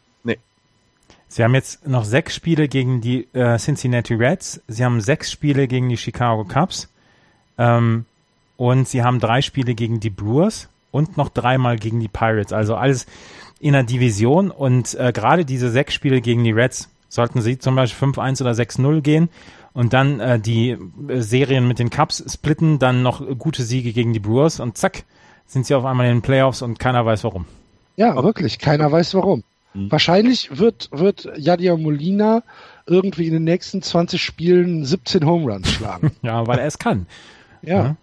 Sie 1.28 1.42
haben 1.42 1.54
jetzt 1.54 1.86
noch 1.86 2.04
sechs 2.04 2.36
Spiele 2.36 2.68
gegen 2.68 3.00
die 3.00 3.26
äh, 3.34 3.58
Cincinnati 3.58 4.14
Reds. 4.14 4.60
Sie 4.68 4.84
haben 4.84 5.00
sechs 5.00 5.32
Spiele 5.32 5.66
gegen 5.66 5.88
die 5.88 5.96
Chicago 5.96 6.44
Cubs. 6.44 6.88
Ähm, 7.58 8.04
und 8.56 8.86
sie 8.88 9.02
haben 9.02 9.18
drei 9.18 9.42
Spiele 9.42 9.74
gegen 9.74 9.98
die 9.98 10.08
Brewers 10.08 10.68
und 10.96 11.16
noch 11.16 11.28
dreimal 11.28 11.76
gegen 11.76 12.00
die 12.00 12.08
Pirates. 12.08 12.52
Also 12.52 12.74
alles 12.74 13.06
in 13.60 13.72
der 13.72 13.82
Division. 13.84 14.50
Und 14.50 14.94
äh, 14.94 15.12
gerade 15.12 15.44
diese 15.44 15.70
sechs 15.70 15.94
Spiele 15.94 16.20
gegen 16.20 16.44
die 16.44 16.52
Reds 16.52 16.88
sollten 17.08 17.40
sie 17.40 17.58
zum 17.58 17.76
Beispiel 17.76 18.08
5-1 18.08 18.40
oder 18.42 18.52
6-0 18.52 19.00
gehen 19.00 19.28
und 19.72 19.92
dann 19.92 20.20
äh, 20.20 20.40
die 20.40 20.70
äh, 21.08 21.20
Serien 21.20 21.68
mit 21.68 21.78
den 21.78 21.90
Cubs 21.90 22.24
splitten, 22.32 22.78
dann 22.78 23.02
noch 23.02 23.22
gute 23.38 23.62
Siege 23.62 23.92
gegen 23.92 24.12
die 24.12 24.20
Brewers 24.20 24.58
und 24.58 24.78
zack, 24.78 25.04
sind 25.46 25.66
sie 25.66 25.74
auf 25.74 25.84
einmal 25.84 26.06
in 26.06 26.16
den 26.16 26.22
Playoffs 26.22 26.62
und 26.62 26.78
keiner 26.78 27.04
weiß 27.04 27.24
warum. 27.24 27.44
Ja, 27.96 28.22
wirklich. 28.22 28.58
Keiner 28.58 28.90
weiß 28.90 29.14
warum. 29.14 29.44
Mhm. 29.74 29.90
Wahrscheinlich 29.92 30.58
wird, 30.58 30.88
wird 30.92 31.28
Yadier 31.36 31.76
Molina 31.76 32.42
irgendwie 32.86 33.26
in 33.26 33.34
den 33.34 33.44
nächsten 33.44 33.82
20 33.82 34.22
Spielen 34.22 34.84
17 34.84 35.24
Home 35.26 35.52
Runs 35.52 35.70
schlagen. 35.70 36.12
Ja, 36.22 36.46
weil 36.46 36.58
er 36.58 36.66
es 36.66 36.78
kann. 36.78 37.06
ja. 37.62 37.84
Ja, 37.84 37.96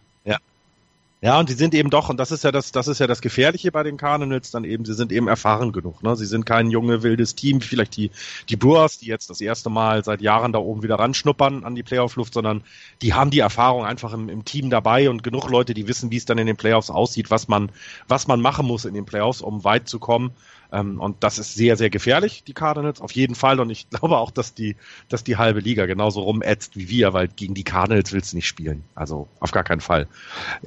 und 1.39 1.47
die 1.47 1.53
sind 1.53 1.73
eben 1.73 1.89
doch, 1.89 2.09
und 2.09 2.17
das 2.17 2.31
ist 2.31 2.43
ja 2.43 2.51
das, 2.51 2.73
das 2.73 2.89
ist 2.89 2.99
ja 2.99 3.07
das 3.07 3.21
Gefährliche 3.21 3.71
bei 3.71 3.83
den 3.83 3.95
Cardinals, 3.95 4.51
dann 4.51 4.65
eben, 4.65 4.83
sie 4.83 4.93
sind 4.93 5.09
eben 5.13 5.29
erfahren 5.29 5.71
genug. 5.71 6.03
Ne? 6.03 6.17
Sie 6.17 6.25
sind 6.25 6.45
kein 6.45 6.69
junge, 6.69 7.01
wildes 7.01 7.33
Team, 7.33 7.61
vielleicht 7.61 7.95
die, 7.95 8.11
die 8.49 8.57
Brewers, 8.57 8.97
die 8.97 9.05
jetzt 9.05 9.29
das 9.29 9.39
erste 9.39 9.69
Mal 9.69 10.03
seit 10.03 10.21
Jahren 10.21 10.51
da 10.51 10.59
oben 10.59 10.83
wieder 10.83 10.95
ranschnuppern 10.95 11.63
an 11.63 11.75
die 11.75 11.83
Playoff-Luft, 11.83 12.33
sondern 12.33 12.65
die 13.01 13.13
haben 13.13 13.31
die 13.31 13.39
Erfahrung 13.39 13.85
einfach 13.85 14.11
im, 14.11 14.27
im 14.27 14.43
Team 14.43 14.69
dabei 14.69 15.09
und 15.09 15.23
genug 15.23 15.49
Leute, 15.49 15.73
die 15.73 15.87
wissen, 15.87 16.11
wie 16.11 16.17
es 16.17 16.25
dann 16.25 16.39
in 16.39 16.47
den 16.47 16.57
Playoffs 16.57 16.89
aussieht, 16.89 17.31
was 17.31 17.47
man, 17.47 17.71
was 18.09 18.27
man 18.27 18.41
machen 18.41 18.65
muss 18.65 18.83
in 18.83 18.93
den 18.93 19.05
Playoffs, 19.05 19.41
um 19.41 19.63
weit 19.63 19.87
zu 19.87 19.99
kommen. 19.99 20.31
Ähm, 20.73 20.99
und 20.99 21.23
das 21.23 21.39
ist 21.39 21.53
sehr, 21.55 21.77
sehr 21.77 21.89
gefährlich, 21.89 22.43
die 22.45 22.53
Cardinals, 22.53 22.99
auf 22.99 23.11
jeden 23.13 23.35
Fall. 23.35 23.59
Und 23.59 23.69
ich 23.69 23.89
glaube 23.91 24.17
auch, 24.17 24.31
dass 24.31 24.53
die, 24.53 24.75
dass 25.07 25.23
die 25.23 25.37
halbe 25.37 25.59
Liga 25.61 25.85
genauso 25.85 26.21
rumätzt 26.21 26.75
wie 26.75 26.89
wir, 26.89 27.13
weil 27.13 27.29
gegen 27.29 27.53
die 27.53 27.63
Cardinals 27.63 28.11
willst 28.11 28.33
du 28.33 28.37
nicht 28.37 28.47
spielen. 28.47 28.83
Also 28.95 29.27
auf 29.39 29.51
gar 29.51 29.63
keinen 29.63 29.81
Fall. 29.81 30.07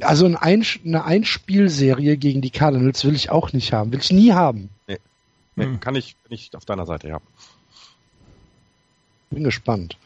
Also 0.01 0.25
ein 0.25 0.37
Einsch 0.37 0.81
eine 0.85 1.05
Einspielserie 1.05 2.17
gegen 2.17 2.41
die 2.41 2.51
Cardinals 2.51 3.05
will 3.05 3.15
ich 3.15 3.31
auch 3.31 3.53
nicht 3.53 3.73
haben. 3.73 3.93
Will 3.93 4.01
ich 4.01 4.13
nie 4.13 4.33
haben. 4.33 4.71
Nee, 4.87 4.99
Hm. 5.57 5.81
Kann 5.81 5.95
ich, 5.95 6.17
bin 6.17 6.33
ich 6.33 6.55
auf 6.55 6.65
deiner 6.65 6.87
Seite, 6.87 7.09
ja. 7.09 7.21
Bin 9.31 9.43
gespannt. 9.43 9.97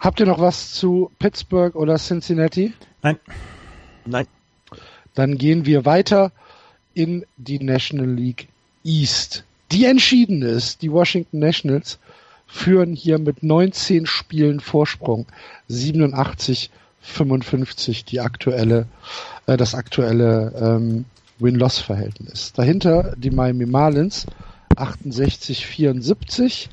Habt 0.00 0.20
ihr 0.20 0.26
noch 0.26 0.40
was 0.40 0.72
zu 0.72 1.10
Pittsburgh 1.18 1.74
oder 1.74 1.96
Cincinnati? 1.96 2.72
Nein, 3.02 3.18
Nein. 4.06 4.26
Dann 5.14 5.36
gehen 5.36 5.66
wir 5.66 5.84
weiter 5.84 6.32
in 6.94 7.26
die 7.36 7.58
National 7.58 8.08
League 8.08 8.48
East, 8.84 9.44
die 9.72 9.84
entschieden 9.84 10.42
ist. 10.42 10.82
Die 10.82 10.92
Washington 10.92 11.38
Nationals 11.38 11.98
führen 12.46 12.94
hier 12.94 13.18
mit 13.18 13.42
19 13.42 14.06
Spielen 14.06 14.60
Vorsprung 14.60 15.26
87 15.68 16.70
55 17.00 18.04
die 18.04 18.20
aktuelle, 18.20 18.86
äh, 19.46 19.56
das 19.56 19.74
aktuelle 19.74 20.52
ähm, 20.60 21.04
Win-Loss-Verhältnis. 21.38 22.52
Dahinter 22.52 23.14
die 23.16 23.30
Miami 23.30 23.66
Marlins 23.66 24.26
68 24.76 25.66
74, 25.66 26.68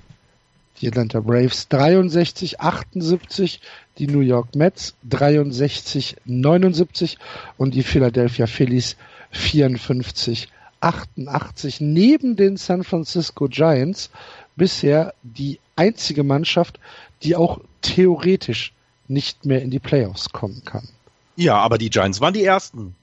die 0.81 0.87
Atlanta 0.87 1.19
Braves 1.19 1.67
63 1.69 2.59
78, 2.59 3.61
die 3.97 4.07
New 4.07 4.19
York 4.19 4.55
Mets 4.55 4.95
63 5.09 6.17
79 6.25 7.17
und 7.57 7.73
die 7.73 7.83
Philadelphia 7.83 8.47
Phillies 8.47 8.97
54 9.31 10.49
88 10.81 11.81
neben 11.81 12.35
den 12.35 12.57
San 12.57 12.83
Francisco 12.83 13.47
Giants 13.47 14.09
bisher 14.55 15.13
die 15.23 15.59
einzige 15.75 16.23
Mannschaft, 16.23 16.79
die 17.23 17.35
auch 17.35 17.59
theoretisch 17.81 18.73
nicht 19.07 19.45
mehr 19.45 19.61
in 19.61 19.71
die 19.71 19.79
Playoffs 19.79 20.29
kommen 20.29 20.63
kann. 20.65 20.87
Ja, 21.35 21.57
aber 21.57 21.77
die 21.77 21.89
Giants 21.89 22.21
waren 22.21 22.33
die 22.33 22.43
ersten. 22.43 22.95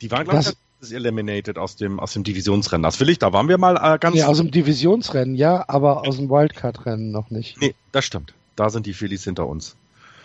Die 0.00 0.10
waren, 0.10 0.24
glaube 0.24 0.54
ich, 0.82 0.92
eliminated 0.92 1.58
aus 1.58 1.76
dem, 1.76 2.00
aus 2.00 2.14
dem 2.14 2.24
Divisionsrennen. 2.24 2.82
Das 2.82 3.00
will 3.00 3.10
ich, 3.10 3.18
da 3.18 3.32
waren 3.32 3.48
wir 3.48 3.58
mal 3.58 3.76
äh, 3.76 3.98
ganz. 3.98 4.16
Ja, 4.16 4.28
aus 4.28 4.38
dem 4.38 4.50
Divisionsrennen, 4.50 5.34
ja, 5.34 5.64
aber 5.68 6.06
aus 6.06 6.16
dem 6.16 6.30
Wildcard-Rennen 6.30 7.10
noch 7.10 7.30
nicht. 7.30 7.60
Nee, 7.60 7.74
das 7.92 8.04
stimmt. 8.04 8.32
Da 8.56 8.70
sind 8.70 8.86
die 8.86 8.94
Phillies 8.94 9.24
hinter 9.24 9.46
uns. 9.46 9.76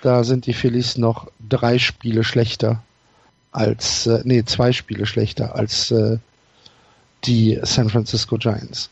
Da 0.02 0.24
sind 0.24 0.46
die 0.46 0.54
Phillies 0.54 0.98
noch 0.98 1.32
drei 1.50 1.80
Spiele 1.80 2.24
schlechter 2.24 2.84
als, 3.52 4.06
äh, 4.08 4.22
nee, 4.24 4.44
zwei 4.44 4.72
Spiele 4.72 5.06
schlechter 5.06 5.56
als 5.56 5.92
äh, 5.92 6.20
die 7.28 7.60
San 7.64 7.90
Francisco 7.90 8.38
Giants. 8.38 8.90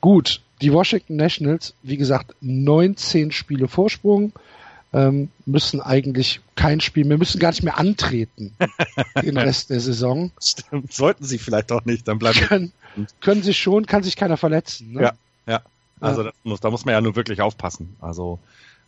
Gut, 0.00 0.40
die 0.62 0.72
Washington 0.72 1.16
Nationals, 1.16 1.74
wie 1.82 1.96
gesagt, 1.96 2.34
19 2.40 3.32
Spiele 3.32 3.68
Vorsprung, 3.68 4.32
ähm, 4.92 5.30
müssen 5.46 5.80
eigentlich 5.80 6.40
kein 6.56 6.80
Spiel 6.80 7.04
mehr, 7.04 7.18
müssen 7.18 7.38
gar 7.38 7.50
nicht 7.50 7.62
mehr 7.62 7.78
antreten 7.78 8.56
den 9.22 9.36
Rest 9.36 9.70
der 9.70 9.80
Saison. 9.80 10.32
Stimmt, 10.42 10.92
sollten 10.92 11.24
sie 11.24 11.38
vielleicht 11.38 11.70
auch 11.70 11.84
nicht, 11.84 12.08
dann 12.08 12.18
bleiben 12.18 12.40
können, 12.40 12.72
können 13.20 13.42
sie 13.42 13.54
schon, 13.54 13.86
kann 13.86 14.02
sich 14.02 14.16
keiner 14.16 14.36
verletzen. 14.36 14.92
Ne? 14.92 15.02
Ja, 15.02 15.12
ja. 15.46 15.62
Also 16.00 16.24
ja. 16.24 16.32
Muss, 16.42 16.60
da 16.60 16.70
muss 16.70 16.84
man 16.84 16.94
ja 16.94 17.00
nur 17.00 17.14
wirklich 17.14 17.40
aufpassen. 17.40 17.96
Also 18.00 18.38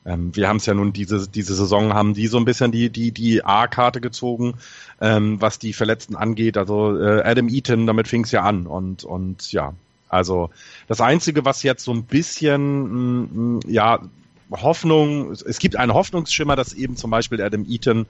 ähm, 0.04 0.34
wir 0.34 0.48
haben 0.48 0.56
es 0.56 0.66
ja 0.66 0.74
nun 0.74 0.92
diese 0.92 1.28
diese 1.28 1.54
Saison 1.54 1.94
haben 1.94 2.14
die 2.14 2.26
so 2.26 2.38
ein 2.38 2.44
bisschen 2.44 2.72
die 2.72 2.90
die 2.90 3.12
die 3.12 3.44
A-Karte 3.44 4.00
gezogen, 4.00 4.54
ähm, 5.00 5.40
was 5.40 5.58
die 5.58 5.72
Verletzten 5.72 6.16
angeht. 6.16 6.56
Also 6.56 6.98
äh, 7.00 7.22
Adam 7.22 7.48
Eaton, 7.48 7.86
damit 7.86 8.08
fing 8.08 8.24
es 8.24 8.32
ja 8.32 8.42
an 8.42 8.66
und 8.66 9.04
und 9.04 9.52
ja, 9.52 9.74
also 10.08 10.50
das 10.88 11.00
Einzige, 11.00 11.44
was 11.44 11.62
jetzt 11.62 11.84
so 11.84 11.92
ein 11.92 12.04
bisschen, 12.04 12.82
mh, 12.82 13.28
mm, 13.32 13.56
mm, 13.56 13.60
ja, 13.68 14.00
Hoffnung, 14.52 15.30
es 15.32 15.58
gibt 15.58 15.76
einen 15.76 15.94
Hoffnungsschimmer, 15.94 16.56
dass 16.56 16.72
eben 16.72 16.96
zum 16.96 17.10
Beispiel 17.10 17.42
Adam 17.42 17.64
Eaton 17.68 18.06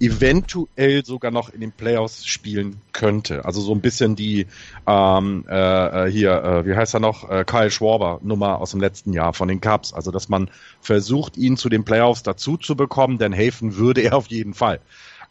eventuell 0.00 1.04
sogar 1.04 1.30
noch 1.30 1.48
in 1.48 1.60
den 1.60 1.72
Playoffs 1.72 2.26
spielen 2.26 2.80
könnte. 2.92 3.44
Also 3.44 3.60
so 3.60 3.72
ein 3.72 3.80
bisschen 3.80 4.16
die 4.16 4.46
ähm, 4.86 5.44
äh, 5.48 6.06
äh, 6.06 6.10
hier, 6.10 6.42
äh, 6.42 6.66
wie 6.66 6.76
heißt 6.76 6.94
er 6.94 7.00
noch, 7.00 7.28
äh, 7.28 7.44
Kyle 7.44 7.70
Schwarber 7.70 8.20
Nummer 8.22 8.58
aus 8.58 8.72
dem 8.72 8.80
letzten 8.80 9.12
Jahr 9.12 9.32
von 9.32 9.48
den 9.48 9.60
Cubs. 9.60 9.92
Also 9.92 10.10
dass 10.10 10.28
man 10.28 10.50
versucht, 10.80 11.36
ihn 11.36 11.56
zu 11.56 11.68
den 11.68 11.84
Playoffs 11.84 12.22
dazu 12.22 12.56
zu 12.56 12.76
bekommen, 12.76 13.18
denn 13.18 13.32
helfen 13.32 13.76
würde 13.76 14.02
er 14.02 14.16
auf 14.16 14.28
jeden 14.28 14.54
Fall. 14.54 14.80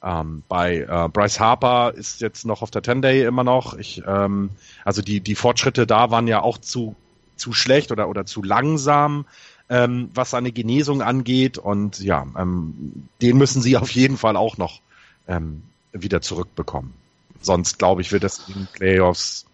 Ähm, 0.03 0.43
bei 0.47 0.85
äh, 0.87 1.09
Bryce 1.09 1.39
Harper 1.39 1.93
ist 1.95 2.21
jetzt 2.21 2.45
noch 2.45 2.61
auf 2.61 2.71
der 2.71 2.83
10 2.83 3.01
Day 3.01 3.23
immer 3.23 3.43
noch. 3.43 3.77
Ich, 3.77 4.01
ähm, 4.05 4.51
also 4.85 5.01
die, 5.01 5.21
die 5.21 5.35
Fortschritte 5.35 5.87
da 5.87 6.11
waren 6.11 6.27
ja 6.27 6.41
auch 6.41 6.57
zu, 6.57 6.95
zu 7.35 7.53
schlecht 7.53 7.91
oder, 7.91 8.07
oder 8.07 8.25
zu 8.25 8.43
langsam, 8.43 9.25
ähm, 9.69 10.09
was 10.13 10.31
seine 10.31 10.51
Genesung 10.51 11.01
angeht. 11.01 11.57
Und 11.57 11.99
ja, 11.99 12.25
ähm, 12.37 13.07
den 13.21 13.37
müssen 13.37 13.61
sie 13.61 13.77
auf 13.77 13.91
jeden 13.91 14.17
Fall 14.17 14.35
auch 14.35 14.57
noch 14.57 14.81
ähm, 15.27 15.63
wieder 15.91 16.21
zurückbekommen. 16.21 16.93
Sonst 17.41 17.79
glaube 17.79 18.01
ich, 18.01 18.11
wird 18.11 18.23
das 18.23 18.47
in 18.47 18.53
den 18.53 18.67
Playoffs 18.73 19.47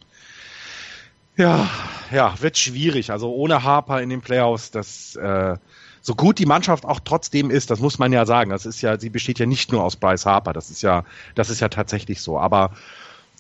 ja, 1.36 1.68
ja, 2.11 2.36
wird 2.41 2.57
schwierig. 2.57 3.11
Also 3.11 3.34
ohne 3.34 3.64
Harper 3.64 4.01
in 4.01 4.09
den 4.09 4.22
Playoffs, 4.22 4.72
das 4.72 5.16
äh, 5.16 5.57
so 6.01 6.16
gut 6.16 6.38
die 6.38 6.45
Mannschaft 6.45 6.86
auch 6.86 6.99
trotzdem 6.99 7.49
ist, 7.49 7.72
das 7.72 7.80
muss 7.80 7.97
man 7.97 8.11
ja 8.14 8.26
sagen. 8.26 8.49
Das 8.51 8.66
ist 8.66 8.82
ja, 8.82 8.99
sie 8.99 9.09
besteht 9.09 9.39
ja 9.39 9.45
nicht 9.45 9.72
nur 9.72 9.84
aus 9.84 9.95
Bryce 9.95 10.26
Harper. 10.26 10.53
Das 10.53 10.70
ist 10.70 10.82
ja, 10.82 11.05
das 11.34 11.49
ist 11.49 11.59
ja 11.59 11.70
tatsächlich 11.70 12.22
so. 12.22 12.38
Aber 12.38 12.72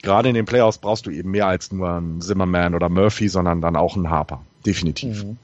gerade 0.01 0.29
in 0.29 0.35
den 0.35 0.45
Playoffs 0.45 0.79
brauchst 0.79 1.05
du 1.05 1.11
eben 1.11 1.31
mehr 1.31 1.47
als 1.47 1.71
nur 1.71 1.89
einen 1.89 2.21
Zimmerman 2.21 2.73
oder 2.73 2.89
Murphy, 2.89 3.29
sondern 3.29 3.61
dann 3.61 3.75
auch 3.75 3.95
einen 3.95 4.09
Harper. 4.09 4.41
Definitiv. 4.65 5.23
Mhm. 5.23 5.37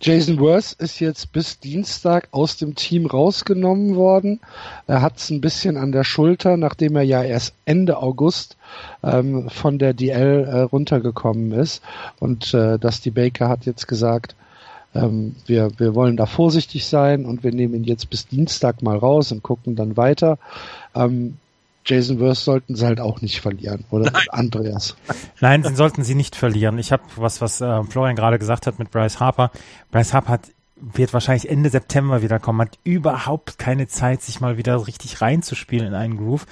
Jason 0.00 0.38
Worth 0.38 0.74
ist 0.74 1.00
jetzt 1.00 1.32
bis 1.32 1.58
Dienstag 1.58 2.28
aus 2.30 2.56
dem 2.56 2.76
Team 2.76 3.06
rausgenommen 3.06 3.96
worden. 3.96 4.40
Er 4.86 5.02
hat 5.02 5.16
es 5.16 5.30
ein 5.30 5.40
bisschen 5.40 5.76
an 5.76 5.90
der 5.90 6.04
Schulter, 6.04 6.56
nachdem 6.56 6.94
er 6.94 7.02
ja 7.02 7.22
erst 7.22 7.54
Ende 7.64 7.98
August 7.98 8.56
ähm, 9.02 9.50
von 9.50 9.78
der 9.78 9.94
DL 9.94 10.44
äh, 10.44 10.60
runtergekommen 10.60 11.52
ist. 11.52 11.82
Und 12.20 12.54
äh, 12.54 12.78
Dusty 12.78 13.10
Baker 13.10 13.48
hat 13.48 13.66
jetzt 13.66 13.88
gesagt, 13.88 14.36
ähm, 14.94 15.34
wir, 15.46 15.70
wir 15.78 15.94
wollen 15.96 16.16
da 16.16 16.26
vorsichtig 16.26 16.86
sein 16.86 17.26
und 17.26 17.42
wir 17.42 17.52
nehmen 17.52 17.74
ihn 17.74 17.84
jetzt 17.84 18.08
bis 18.08 18.28
Dienstag 18.28 18.82
mal 18.82 18.96
raus 18.96 19.32
und 19.32 19.42
gucken 19.42 19.74
dann 19.74 19.96
weiter. 19.96 20.38
Ähm, 20.94 21.38
Jason 21.88 22.20
Worth 22.20 22.36
sollten 22.36 22.74
sie 22.74 22.84
halt 22.84 23.00
auch 23.00 23.22
nicht 23.22 23.40
verlieren, 23.40 23.84
oder 23.90 24.10
Nein. 24.10 24.22
Andreas? 24.28 24.96
Nein, 25.40 25.64
sie 25.64 25.74
sollten 25.74 26.04
sie 26.04 26.14
nicht 26.14 26.36
verlieren. 26.36 26.78
Ich 26.78 26.92
habe 26.92 27.02
was, 27.16 27.40
was 27.40 27.60
äh, 27.60 27.82
Florian 27.84 28.16
gerade 28.16 28.38
gesagt 28.38 28.66
hat 28.66 28.78
mit 28.78 28.90
Bryce 28.90 29.20
Harper. 29.20 29.50
Bryce 29.90 30.12
Harper 30.12 30.32
hat, 30.32 30.42
wird 30.76 31.12
wahrscheinlich 31.14 31.48
Ende 31.48 31.70
September 31.70 32.22
wiederkommen, 32.22 32.60
hat 32.60 32.78
überhaupt 32.84 33.58
keine 33.58 33.88
Zeit, 33.88 34.22
sich 34.22 34.40
mal 34.40 34.58
wieder 34.58 34.86
richtig 34.86 35.22
reinzuspielen 35.22 35.88
in 35.88 35.94
einen 35.94 36.18
Groove. 36.18 36.46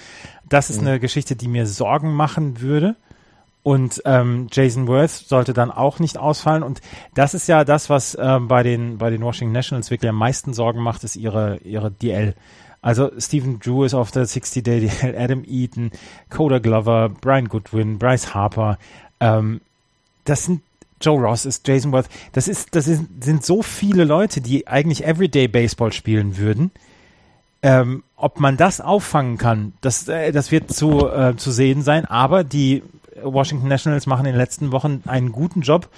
Das 0.49 0.70
ist 0.70 0.80
mhm. 0.80 0.89
eine 0.89 1.01
Geschichte, 1.01 1.37
die 1.37 1.49
mir 1.49 1.66
Sorgen 1.66 2.14
machen 2.14 2.61
würde. 2.61 2.97
Und 3.62 4.01
ähm, 4.05 4.47
Jason 4.53 4.87
Worth 4.87 5.11
sollte 5.11 5.53
dann 5.53 5.72
auch 5.72 5.99
nicht 5.99 6.18
ausfallen. 6.18 6.62
Und 6.62 6.80
das 7.14 7.34
ist 7.34 7.49
ja 7.49 7.64
das, 7.64 7.91
was 7.91 8.14
äh, 8.14 8.39
bei 8.41 8.62
den 8.62 8.97
bei 8.97 9.11
den 9.11 9.22
Washington 9.22 9.53
Nationals 9.53 9.91
wirklich 9.91 10.09
am 10.09 10.16
meisten 10.16 10.55
Sorgen 10.55 10.80
macht, 10.80 11.03
ist 11.03 11.16
ihre 11.16 11.57
ihre 11.64 11.91
DL. 11.91 12.34
Also 12.87 13.11
Stephen 13.18 13.59
Drew 13.59 13.82
ist 13.82 13.95
auf 13.95 14.12
der 14.12 14.28
60-Day 14.28 14.78
DL, 14.78 15.16
Adam 15.18 15.43
Eaton, 15.45 15.91
Coda 16.30 16.61
Glover, 16.61 17.09
Brian 17.09 17.49
Goodwin, 17.49 17.99
Bryce 17.99 18.32
Harper. 18.32 18.78
Ähm, 19.18 19.61
das 20.24 20.45
sind 20.45 20.62
Joe 21.01 21.20
Ross 21.20 21.47
ist 21.47 21.66
Jason 21.66 21.91
Worth. 21.91 22.09
Das 22.30 22.47
ist 22.47 22.76
das 22.76 22.87
ist, 22.87 23.03
sind 23.20 23.45
so 23.45 23.62
viele 23.62 24.05
Leute, 24.05 24.41
die 24.41 24.68
eigentlich 24.68 25.05
Everyday 25.05 25.49
Baseball 25.49 25.93
spielen 25.93 26.37
würden. 26.37 26.70
Ähm, 27.61 28.05
ob 28.14 28.39
man 28.39 28.57
das 28.57 28.80
auffangen 28.80 29.37
kann, 29.37 29.72
das, 29.80 30.07
äh, 30.07 30.30
das 30.30 30.53
wird 30.53 30.72
zu, 30.72 31.09
äh, 31.09 31.34
zu 31.37 31.51
sehen 31.51 31.82
sein. 31.82 32.05
Aber 32.05 32.45
die 32.45 32.84
Washington 33.20 33.66
Nationals 33.66 34.07
machen 34.07 34.26
in 34.26 34.32
den 34.32 34.41
letzten 34.41 34.70
Wochen 34.70 35.03
einen 35.07 35.32
guten 35.32 35.62
Job, 35.62 35.89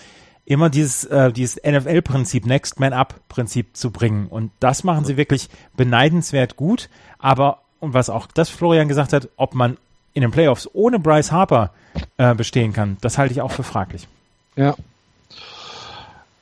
immer 0.49 0.71
dieses, 0.71 1.05
äh, 1.05 1.31
dieses 1.31 1.57
NFL-Prinzip, 1.63 2.47
Next 2.47 2.81
Man 2.81 2.95
Up-Prinzip 2.95 3.77
zu 3.77 3.91
bringen. 3.91 4.29
Und 4.29 4.51
das 4.61 4.83
machen 4.83 5.05
sie 5.05 5.19
wirklich 5.19 5.51
beneidenswert 5.77 6.57
gut. 6.57 6.89
Aber, 7.19 7.61
und 7.81 7.93
was 7.93 8.09
auch 8.09 8.27
das 8.29 8.49
Florian 8.49 8.89
gesagt 8.89 9.13
hat, 9.13 9.29
ob 9.37 9.55
man 9.55 9.77
in 10.15 10.23
den 10.23 10.31
Playoffs 10.31 10.69
ohne 10.73 10.99
Bryce 10.99 11.33
Harper 11.33 11.73
äh, 12.17 12.35
bestehen 12.35 12.73
kann, 12.73 12.97
das 13.03 13.19
halte 13.19 13.35
ich 13.35 13.43
auch 13.43 13.51
für 13.51 13.63
fraglich. 13.63 14.09
Ja. 14.57 14.75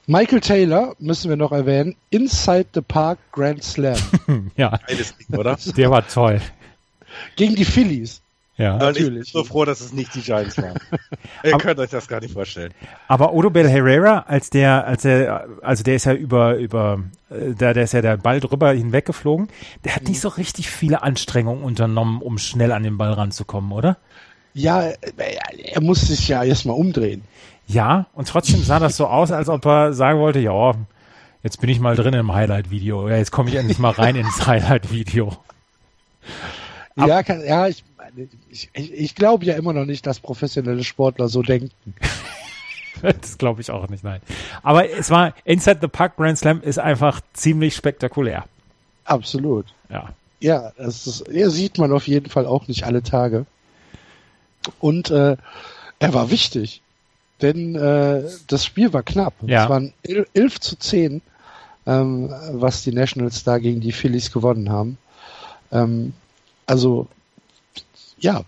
Michael 0.06 0.40
Taylor 0.40 0.94
müssen 1.00 1.28
wir 1.28 1.36
noch 1.36 1.50
erwähnen. 1.50 1.96
Inside 2.10 2.66
the 2.74 2.82
Park 2.82 3.18
Grand 3.32 3.64
Slam. 3.64 3.98
ja. 4.56 4.78
Ding, 4.88 5.36
oder? 5.36 5.58
Der 5.76 5.90
war 5.90 6.06
toll. 6.06 6.40
Gegen 7.34 7.56
die 7.56 7.64
Phillies. 7.64 8.22
Ja, 8.58 8.78
natürlich. 8.78 9.26
Ich 9.26 9.32
bin 9.32 9.42
so 9.42 9.44
froh, 9.44 9.66
dass 9.66 9.80
es 9.80 9.92
nicht 9.92 10.14
die 10.14 10.22
Giants 10.22 10.56
waren. 10.56 10.78
Ihr 11.44 11.54
aber, 11.54 11.62
könnt 11.62 11.78
euch 11.78 11.90
das 11.90 12.08
gar 12.08 12.20
nicht 12.20 12.32
vorstellen. 12.32 12.72
Aber 13.06 13.34
Odobel 13.34 13.68
Herrera, 13.68 14.24
als 14.26 14.48
der, 14.48 14.86
als 14.86 15.04
er, 15.04 15.46
also 15.62 15.82
der 15.82 15.96
ist 15.96 16.06
ja 16.06 16.14
über, 16.14 16.56
über, 16.56 17.00
äh, 17.28 17.52
der, 17.52 17.74
der 17.74 17.84
ist 17.84 17.92
ja 17.92 18.00
der 18.00 18.16
Ball 18.16 18.40
drüber 18.40 18.72
hinweggeflogen. 18.72 19.48
Der 19.84 19.94
hat 19.94 20.04
nicht 20.04 20.20
so 20.20 20.28
richtig 20.28 20.70
viele 20.70 21.02
Anstrengungen 21.02 21.62
unternommen, 21.62 22.22
um 22.22 22.38
schnell 22.38 22.72
an 22.72 22.82
den 22.82 22.96
Ball 22.96 23.12
ranzukommen, 23.12 23.72
oder? 23.72 23.98
Ja, 24.54 24.80
er 24.80 25.80
muss 25.82 26.00
sich 26.00 26.28
ja 26.28 26.42
erstmal 26.42 26.76
umdrehen. 26.76 27.22
Ja, 27.66 28.06
und 28.14 28.28
trotzdem 28.28 28.62
sah 28.62 28.78
das 28.78 28.96
so 28.96 29.06
aus, 29.06 29.32
als 29.32 29.50
ob 29.50 29.66
er 29.66 29.92
sagen 29.92 30.18
wollte, 30.18 30.38
ja, 30.38 30.74
jetzt 31.42 31.60
bin 31.60 31.68
ich 31.68 31.78
mal 31.78 31.94
drin 31.94 32.14
im 32.14 32.32
Highlight-Video. 32.32 33.06
Ja, 33.08 33.16
jetzt 33.16 33.32
komme 33.32 33.50
ich 33.50 33.56
endlich 33.56 33.78
mal 33.78 33.90
rein 33.90 34.16
ins 34.16 34.46
Highlight-Video. 34.46 35.36
Ja, 36.96 37.22
kann, 37.22 37.44
ja, 37.44 37.68
ich, 37.68 37.84
ich, 38.48 38.70
ich 38.74 39.14
glaube 39.14 39.44
ja 39.44 39.54
immer 39.54 39.72
noch 39.74 39.84
nicht, 39.84 40.06
dass 40.06 40.18
professionelle 40.18 40.82
Sportler 40.82 41.28
so 41.28 41.42
denken. 41.42 41.70
das 43.02 43.36
glaube 43.36 43.60
ich 43.60 43.70
auch 43.70 43.88
nicht, 43.88 44.02
nein. 44.02 44.20
Aber 44.62 44.88
es 44.88 45.10
war 45.10 45.34
Inside 45.44 45.78
the 45.82 45.88
Park 45.88 46.16
Grand 46.16 46.38
Slam 46.38 46.62
ist 46.62 46.78
einfach 46.78 47.20
ziemlich 47.34 47.76
spektakulär. 47.76 48.44
Absolut. 49.04 49.66
Ja. 49.90 50.10
Ja, 50.40 50.72
das 50.76 51.06
ist, 51.06 51.24
ja, 51.30 51.50
sieht 51.50 51.78
man 51.78 51.92
auf 51.92 52.06
jeden 52.08 52.30
Fall 52.30 52.46
auch 52.46 52.68
nicht 52.68 52.84
alle 52.84 53.02
Tage. 53.02 53.46
Und 54.80 55.10
äh, 55.10 55.36
er 55.98 56.14
war 56.14 56.30
wichtig. 56.30 56.82
denn 57.42 57.74
äh, 57.74 58.22
das 58.46 58.64
Spiel 58.64 58.92
war 58.92 59.02
knapp. 59.02 59.34
Ja. 59.42 59.64
Es 59.64 59.70
waren 59.70 59.92
11 60.02 60.60
zu 60.60 60.76
10, 60.76 61.20
ähm, 61.86 62.34
was 62.52 62.82
die 62.82 62.92
Nationals 62.92 63.44
da 63.44 63.58
gegen 63.58 63.80
die 63.80 63.92
Phillies 63.92 64.32
gewonnen 64.32 64.70
haben. 64.70 64.98
Ähm, 65.72 66.14
also, 66.66 67.06
ja, 68.18 68.42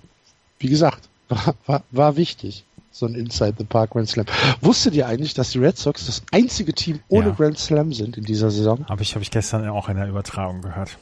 wie 0.58 0.68
gesagt, 0.68 1.08
war, 1.28 1.54
war, 1.66 1.82
war 1.90 2.16
wichtig, 2.16 2.64
so 2.90 3.06
ein 3.06 3.14
Inside 3.14 3.54
the 3.58 3.64
Park 3.64 3.90
Grand 3.90 4.08
Slam. 4.08 4.26
Wusstet 4.60 4.94
ihr 4.94 5.06
eigentlich, 5.06 5.34
dass 5.34 5.50
die 5.50 5.58
Red 5.58 5.78
Sox 5.78 6.06
das 6.06 6.22
einzige 6.32 6.72
Team 6.74 7.00
ohne 7.08 7.28
Ja. 7.28 7.34
Grand 7.34 7.58
Slam 7.58 7.92
sind 7.92 8.16
in 8.16 8.24
dieser 8.24 8.50
Saison? 8.50 8.86
Habe 8.88 9.02
ich, 9.02 9.14
hab 9.14 9.22
ich 9.22 9.30
gestern 9.30 9.68
auch 9.68 9.88
in 9.88 9.96
der 9.96 10.08
Übertragung 10.08 10.62
gehört. 10.62 10.98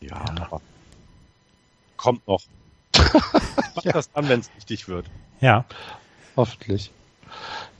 Ja, 0.00 0.16
aber 0.16 0.60
kommt 1.96 2.26
noch. 2.26 2.40
Mach 3.74 3.82
das 3.82 4.10
dann, 4.12 4.28
wenn 4.28 4.40
es 4.40 4.50
wichtig 4.56 4.88
wird. 4.88 5.06
Ja, 5.40 5.66
Hoffentlich. 6.36 6.90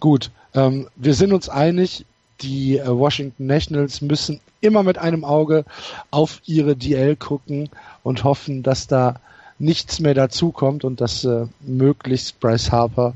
Gut, 0.01 0.31
ähm, 0.55 0.89
wir 0.97 1.15
sind 1.15 1.33
uns 1.33 1.49
einig, 1.49 2.05
die 2.43 2.79
äh, 2.79 2.89
Washington 2.89 3.47
Nationals 3.47 4.01
müssen 4.01 4.41
immer 4.61 4.83
mit 4.83 4.99
einem 4.99 5.25
Auge 5.25 5.65
auf 6.11 6.41
ihre 6.47 6.77
DL 6.77 7.17
gucken 7.17 7.69
und 8.03 8.25
hoffen, 8.25 8.63
dass 8.63 8.87
da 8.87 9.21
nichts 9.59 10.01
mehr 10.01 10.15
dazukommt 10.15 10.85
und 10.85 11.01
dass 11.01 11.25
äh, 11.25 11.47
möglichst 11.61 12.41
Bryce 12.41 12.73
Harper 12.73 13.15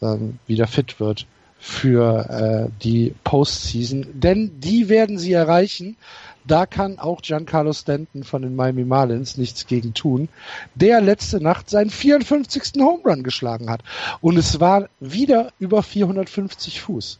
ähm, 0.00 0.38
wieder 0.46 0.66
fit 0.66 1.00
wird 1.00 1.26
für 1.58 2.28
äh, 2.28 2.82
die 2.82 3.14
Postseason. 3.24 4.06
Denn 4.12 4.60
die 4.60 4.88
werden 4.88 5.18
sie 5.18 5.32
erreichen. 5.32 5.96
Da 6.44 6.64
kann 6.64 7.00
auch 7.00 7.22
Giancarlo 7.22 7.72
Stanton 7.72 8.22
von 8.22 8.42
den 8.42 8.54
Miami 8.54 8.84
Marlins 8.84 9.36
nichts 9.36 9.66
gegen 9.66 9.94
tun, 9.94 10.28
der 10.76 11.00
letzte 11.00 11.40
Nacht 11.40 11.68
seinen 11.68 11.90
54. 11.90 12.80
Home 12.80 13.02
Run 13.04 13.24
geschlagen 13.24 13.68
hat. 13.68 13.80
Und 14.20 14.36
es 14.36 14.60
war 14.60 14.88
wieder 15.00 15.52
über 15.58 15.82
450 15.82 16.80
Fuß. 16.82 17.18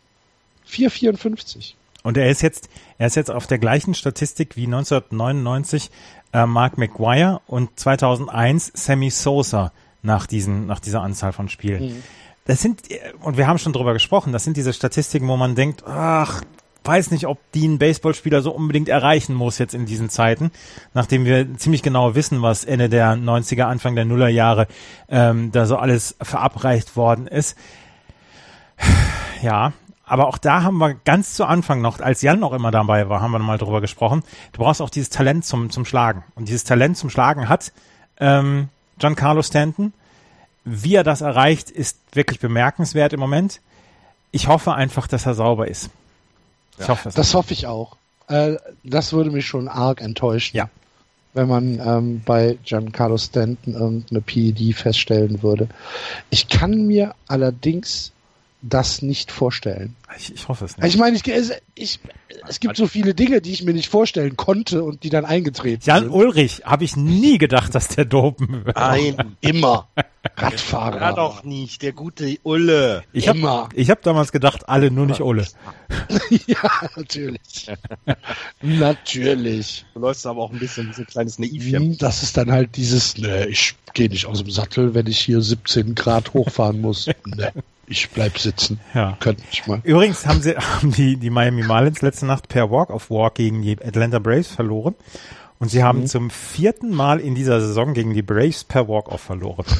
454. 0.66 1.76
Und 2.02 2.16
er 2.16 2.30
ist 2.30 2.42
jetzt, 2.42 2.68
er 2.98 3.08
ist 3.08 3.16
jetzt 3.16 3.30
auf 3.30 3.46
der 3.46 3.58
gleichen 3.58 3.94
Statistik 3.94 4.56
wie 4.56 4.66
1999 4.66 5.90
äh, 6.32 6.46
Mark 6.46 6.78
McGuire 6.78 7.40
und 7.46 7.78
2001 7.80 8.72
Sammy 8.74 9.10
Sosa 9.10 9.72
nach 10.02 10.26
diesen, 10.26 10.66
nach 10.66 10.78
dieser 10.78 11.02
Anzahl 11.02 11.32
von 11.32 11.48
Spielen. 11.48 12.02
Das 12.44 12.60
sind, 12.62 12.82
und 13.20 13.36
wir 13.36 13.48
haben 13.48 13.58
schon 13.58 13.72
drüber 13.72 13.92
gesprochen, 13.92 14.32
das 14.32 14.44
sind 14.44 14.56
diese 14.56 14.72
Statistiken, 14.72 15.26
wo 15.26 15.36
man 15.36 15.56
denkt, 15.56 15.82
ach, 15.84 16.42
weiß 16.84 17.10
nicht, 17.10 17.26
ob 17.26 17.38
die 17.52 17.66
ein 17.66 17.78
Baseballspieler 17.78 18.40
so 18.40 18.52
unbedingt 18.52 18.88
erreichen 18.88 19.34
muss 19.34 19.58
jetzt 19.58 19.74
in 19.74 19.86
diesen 19.86 20.08
Zeiten, 20.08 20.52
nachdem 20.94 21.24
wir 21.24 21.56
ziemlich 21.56 21.82
genau 21.82 22.14
wissen, 22.14 22.42
was 22.42 22.64
Ende 22.64 22.88
der 22.88 23.14
90er, 23.14 23.64
Anfang 23.64 23.96
der 23.96 24.04
Nullerjahre 24.04 24.68
ähm, 25.08 25.50
da 25.50 25.66
so 25.66 25.76
alles 25.76 26.16
verabreicht 26.22 26.96
worden 26.96 27.26
ist. 27.26 27.56
Ja, 29.42 29.72
aber 30.08 30.28
auch 30.28 30.38
da 30.38 30.62
haben 30.62 30.78
wir 30.78 30.94
ganz 30.94 31.34
zu 31.34 31.44
Anfang 31.44 31.80
noch, 31.80 31.98
als 31.98 32.22
Jan 32.22 32.38
noch 32.38 32.52
immer 32.52 32.70
dabei 32.70 33.08
war, 33.08 33.20
haben 33.20 33.32
wir 33.32 33.40
mal 33.40 33.58
drüber 33.58 33.80
gesprochen. 33.80 34.22
Du 34.52 34.60
brauchst 34.60 34.80
auch 34.80 34.88
dieses 34.88 35.10
Talent 35.10 35.44
zum, 35.44 35.68
zum 35.70 35.84
Schlagen. 35.84 36.22
Und 36.36 36.48
dieses 36.48 36.62
Talent 36.62 36.96
zum 36.96 37.10
Schlagen 37.10 37.48
hat 37.48 37.72
ähm, 38.18 38.68
Giancarlo 38.98 39.42
Stanton. 39.42 39.92
Wie 40.64 40.94
er 40.94 41.02
das 41.02 41.22
erreicht, 41.22 41.70
ist 41.70 41.98
wirklich 42.12 42.38
bemerkenswert 42.38 43.12
im 43.12 43.20
Moment. 43.20 43.60
Ich 44.30 44.46
hoffe 44.46 44.74
einfach, 44.74 45.08
dass 45.08 45.26
er 45.26 45.34
sauber 45.34 45.66
ist. 45.66 45.90
Ich 46.78 46.88
hoffe 46.88 47.08
es. 47.08 47.14
Das 47.16 47.34
hoffe 47.34 47.52
ich 47.52 47.66
auch. 47.66 47.96
Äh, 48.28 48.56
das 48.84 49.12
würde 49.12 49.32
mich 49.32 49.46
schon 49.46 49.66
arg 49.66 50.00
enttäuschen. 50.00 50.56
Ja. 50.56 50.70
Wenn 51.34 51.48
man 51.48 51.80
ähm, 51.80 52.22
bei 52.24 52.58
Giancarlo 52.64 53.18
Stanton 53.18 53.74
irgendeine 53.74 54.20
PED 54.20 54.76
feststellen 54.76 55.42
würde. 55.42 55.68
Ich 56.30 56.48
kann 56.48 56.86
mir 56.86 57.14
allerdings 57.26 58.12
das 58.62 59.02
nicht 59.02 59.30
vorstellen. 59.30 59.94
ich, 60.18 60.34
ich 60.34 60.48
hoffe 60.48 60.64
es 60.64 60.76
nicht. 60.76 60.86
Ich 60.86 60.96
meine, 60.96 61.16
ich, 61.16 61.26
es, 61.28 61.52
ich, 61.74 62.00
es 62.48 62.58
gibt 62.60 62.76
so 62.76 62.86
viele 62.86 63.14
Dinge, 63.14 63.40
die 63.40 63.52
ich 63.52 63.62
mir 63.62 63.74
nicht 63.74 63.88
vorstellen 63.88 64.36
konnte 64.36 64.82
und 64.82 65.02
die 65.02 65.10
dann 65.10 65.24
eingetreten 65.24 65.82
Jan 65.84 66.04
sind. 66.04 66.12
Ulrich, 66.12 66.62
habe 66.64 66.84
ich 66.84 66.96
nie 66.96 67.38
gedacht, 67.38 67.74
dass 67.74 67.88
der 67.88 68.04
dopen 68.06 68.64
wird. 68.64 68.76
Nein, 68.76 69.36
Immer. 69.40 69.88
Radfahrer. 70.36 71.00
ja 71.00 71.12
doch 71.12 71.44
nicht, 71.44 71.82
der 71.82 71.92
gute 71.92 72.36
Ulle. 72.42 73.04
Ich 73.12 73.28
habe 73.28 73.38
Immer. 73.38 73.68
ich 73.74 73.90
hab 73.90 74.02
damals 74.02 74.32
gedacht, 74.32 74.68
alle 74.68 74.90
nur 74.90 75.06
nicht 75.06 75.20
Ole. 75.20 75.46
ja, 76.46 76.70
natürlich. 76.96 77.70
natürlich. 78.62 79.84
Du 79.94 80.00
läufst 80.00 80.26
aber 80.26 80.42
auch 80.42 80.52
ein 80.52 80.58
bisschen 80.58 80.92
so 80.92 81.02
ein 81.02 81.06
kleines 81.06 81.38
Naivchen. 81.38 81.82
Hm, 81.92 81.98
Das 81.98 82.22
ist 82.22 82.36
dann 82.36 82.50
halt 82.50 82.76
dieses, 82.76 83.16
ne, 83.18 83.46
ich 83.46 83.74
gehe 83.94 84.08
nicht 84.08 84.26
aus 84.26 84.38
dem 84.42 84.50
Sattel, 84.50 84.94
wenn 84.94 85.06
ich 85.06 85.18
hier 85.20 85.40
17 85.40 85.94
Grad 85.94 86.34
hochfahren 86.34 86.80
muss. 86.80 87.06
ne, 87.26 87.52
ich 87.86 88.10
bleib 88.10 88.38
sitzen. 88.38 88.80
Ja. 88.94 89.16
Könnte 89.20 89.42
ich 89.50 89.66
mal. 89.66 89.80
Übrigens 89.82 90.26
haben 90.26 90.42
sie 90.42 90.56
haben 90.56 90.92
die, 90.92 91.16
die 91.16 91.30
Miami 91.30 91.62
Marlins 91.62 92.02
letzte 92.02 92.26
Nacht 92.26 92.48
per 92.48 92.70
Walk-of-Walk 92.70 93.34
gegen 93.34 93.62
die 93.62 93.78
Atlanta 93.82 94.18
Braves 94.18 94.48
verloren. 94.48 94.94
Und 95.58 95.70
sie 95.70 95.82
haben 95.82 96.06
zum 96.06 96.28
vierten 96.28 96.90
Mal 96.90 97.18
in 97.18 97.34
dieser 97.34 97.60
Saison 97.60 97.94
gegen 97.94 98.12
die 98.12 98.20
Braves 98.22 98.64
per 98.64 98.88
Walk-off 98.88 99.20
verloren. 99.20 99.64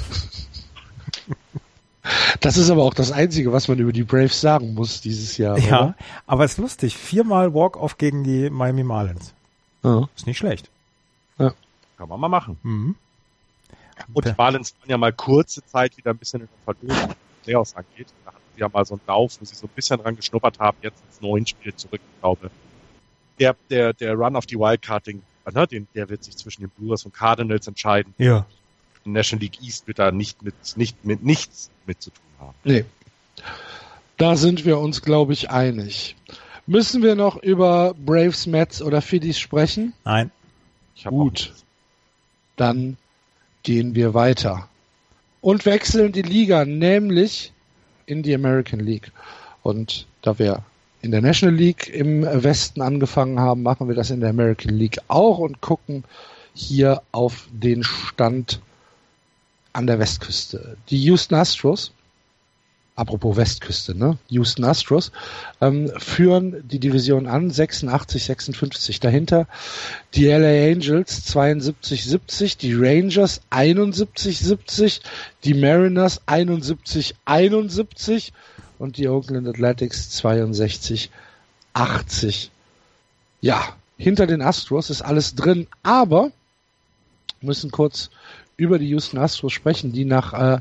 Das 2.38 2.56
ist 2.56 2.70
aber 2.70 2.84
auch 2.84 2.94
das 2.94 3.10
Einzige, 3.10 3.52
was 3.52 3.66
man 3.66 3.78
über 3.80 3.92
die 3.92 4.04
Braves 4.04 4.40
sagen 4.40 4.74
muss 4.74 5.00
dieses 5.00 5.38
Jahr. 5.38 5.58
Ja, 5.58 5.66
Oder? 5.66 5.94
aber 6.28 6.44
ist 6.44 6.58
lustig. 6.58 6.96
Viermal 6.96 7.52
Walk-off 7.52 7.98
gegen 7.98 8.22
die 8.22 8.48
Miami 8.48 8.84
Marlins. 8.84 9.32
Ja. 9.82 10.08
Ist 10.14 10.26
nicht 10.26 10.38
schlecht. 10.38 10.70
Kann 11.96 12.08
man 12.08 12.20
mal 12.20 12.28
machen. 12.28 12.58
Mhm. 12.62 12.94
Und 14.12 14.26
die 14.26 14.34
Marlins 14.36 14.74
waren 14.80 14.90
ja 14.90 14.98
mal 14.98 15.12
kurze 15.12 15.64
Zeit 15.64 15.96
wieder 15.96 16.10
ein 16.10 16.18
bisschen 16.18 16.42
in 16.42 16.48
der 16.48 16.74
Verlust, 16.74 17.16
Playoffs 17.46 17.74
angeht. 17.74 18.08
Da 18.24 18.32
hatten 18.32 18.42
sie 18.54 18.60
ja 18.60 18.68
mal 18.68 18.84
so 18.84 18.94
einen 18.94 19.02
Lauf, 19.06 19.38
wo 19.40 19.44
sie 19.44 19.54
so 19.54 19.66
ein 19.66 19.72
bisschen 19.74 19.98
dran 19.98 20.16
geschnuppert 20.16 20.58
haben, 20.58 20.76
jetzt 20.82 21.02
ins 21.08 21.20
neuen 21.20 21.46
Spiel 21.46 21.74
zurück, 21.74 22.00
ich 22.02 22.20
glaube. 22.20 22.50
Der, 23.38 23.56
der, 23.70 23.92
der 23.92 24.14
Run 24.14 24.36
auf 24.36 24.46
die 24.46 24.58
Wildcarding, 24.58 25.22
ne, 25.52 25.66
den, 25.66 25.86
der 25.94 26.08
wird 26.08 26.24
sich 26.24 26.36
zwischen 26.36 26.62
den 26.62 26.70
Brewers 26.70 27.04
und 27.04 27.14
Cardinals 27.14 27.66
entscheiden. 27.66 28.14
Ja. 28.18 28.46
Die 29.04 29.10
National 29.10 29.42
League 29.42 29.62
East 29.62 29.86
wird 29.86 29.98
da 29.98 30.10
nicht 30.10 30.42
mit, 30.42 30.54
nicht 30.76 31.04
mit 31.04 31.22
nichts 31.22 31.70
mit 31.86 32.02
zu 32.02 32.10
tun 32.10 32.24
haben. 32.40 32.54
Nee. 32.64 32.84
Da 34.16 34.36
sind 34.36 34.64
wir 34.64 34.78
uns, 34.78 35.02
glaube 35.02 35.34
ich, 35.34 35.50
einig. 35.50 36.16
Müssen 36.66 37.02
wir 37.02 37.14
noch 37.14 37.36
über 37.36 37.94
Braves, 37.94 38.46
Mets 38.46 38.82
oder 38.82 39.02
Phillies 39.02 39.38
sprechen? 39.38 39.92
Nein. 40.04 40.32
Gut. 41.04 41.54
Dann 42.56 42.96
gehen 43.62 43.94
wir 43.94 44.14
weiter. 44.14 44.68
Und 45.46 45.64
wechseln 45.64 46.10
die 46.10 46.22
Liga, 46.22 46.64
nämlich 46.64 47.52
in 48.04 48.24
die 48.24 48.34
American 48.34 48.80
League. 48.80 49.12
Und 49.62 50.08
da 50.20 50.40
wir 50.40 50.64
in 51.02 51.12
der 51.12 51.22
National 51.22 51.54
League 51.54 51.88
im 51.88 52.22
Westen 52.24 52.82
angefangen 52.82 53.38
haben, 53.38 53.62
machen 53.62 53.86
wir 53.86 53.94
das 53.94 54.10
in 54.10 54.18
der 54.18 54.30
American 54.30 54.74
League 54.74 54.98
auch 55.06 55.38
und 55.38 55.60
gucken 55.60 56.02
hier 56.52 57.00
auf 57.12 57.46
den 57.52 57.84
Stand 57.84 58.60
an 59.72 59.86
der 59.86 60.00
Westküste. 60.00 60.78
Die 60.90 60.98
Houston 61.04 61.36
Astros, 61.36 61.92
apropos 62.96 63.36
Westküste, 63.36 63.94
ne? 63.94 64.18
Houston 64.30 64.64
Astros, 64.64 65.12
ähm, 65.60 65.92
führen 65.98 66.66
die 66.66 66.80
Division 66.80 67.26
an, 67.26 67.50
86, 67.50 68.24
56. 68.24 69.00
Dahinter 69.00 69.46
die 70.14 70.26
LA 70.26 70.72
Angels 70.72 71.24
72, 71.26 72.04
70, 72.04 72.56
die 72.56 72.74
Rangers 72.74 73.42
71, 73.50 74.38
70, 74.38 75.02
die 75.44 75.54
Mariners 75.54 76.22
71, 76.24 77.14
71 77.26 78.32
und 78.78 78.96
die 78.96 79.08
Oakland 79.08 79.46
Athletics 79.46 80.10
62, 80.10 81.10
80. 81.74 82.50
Ja, 83.42 83.76
hinter 83.98 84.26
den 84.26 84.40
Astros 84.40 84.88
ist 84.88 85.02
alles 85.02 85.34
drin, 85.34 85.66
aber 85.82 86.32
müssen 87.42 87.70
kurz 87.70 88.08
über 88.56 88.78
die 88.78 88.88
Houston 88.88 89.18
Astros 89.18 89.52
sprechen, 89.52 89.92
die 89.92 90.06
nach 90.06 90.32
äh, 90.32 90.60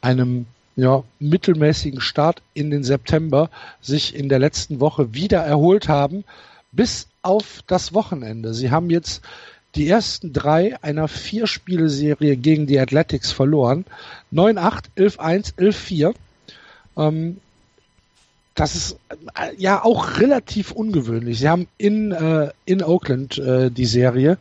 einem 0.00 0.46
ja, 0.76 1.02
mittelmäßigen 1.18 2.00
Start 2.00 2.42
in 2.54 2.70
den 2.70 2.84
September 2.84 3.50
sich 3.80 4.14
in 4.14 4.28
der 4.28 4.38
letzten 4.38 4.78
Woche 4.78 5.14
wieder 5.14 5.40
erholt 5.40 5.88
haben, 5.88 6.24
bis 6.70 7.08
auf 7.22 7.62
das 7.66 7.94
Wochenende. 7.94 8.52
Sie 8.52 8.70
haben 8.70 8.90
jetzt 8.90 9.22
die 9.74 9.88
ersten 9.88 10.32
drei 10.32 10.82
einer 10.82 11.08
Vier-Spiele-Serie 11.08 12.36
gegen 12.36 12.66
die 12.66 12.78
Athletics 12.78 13.32
verloren. 13.32 13.84
9-8, 14.32 14.84
11-1, 14.96 15.54
11-4. 15.56 16.14
Ähm, 16.96 17.38
das 18.54 18.74
ist 18.74 18.98
äh, 19.34 19.54
ja 19.56 19.84
auch 19.84 20.18
relativ 20.18 20.72
ungewöhnlich. 20.72 21.38
Sie 21.38 21.48
haben 21.48 21.68
in, 21.78 22.12
äh, 22.12 22.50
in 22.64 22.82
Oakland 22.82 23.38
äh, 23.38 23.70
die 23.70 23.86
Serie, 23.86 24.38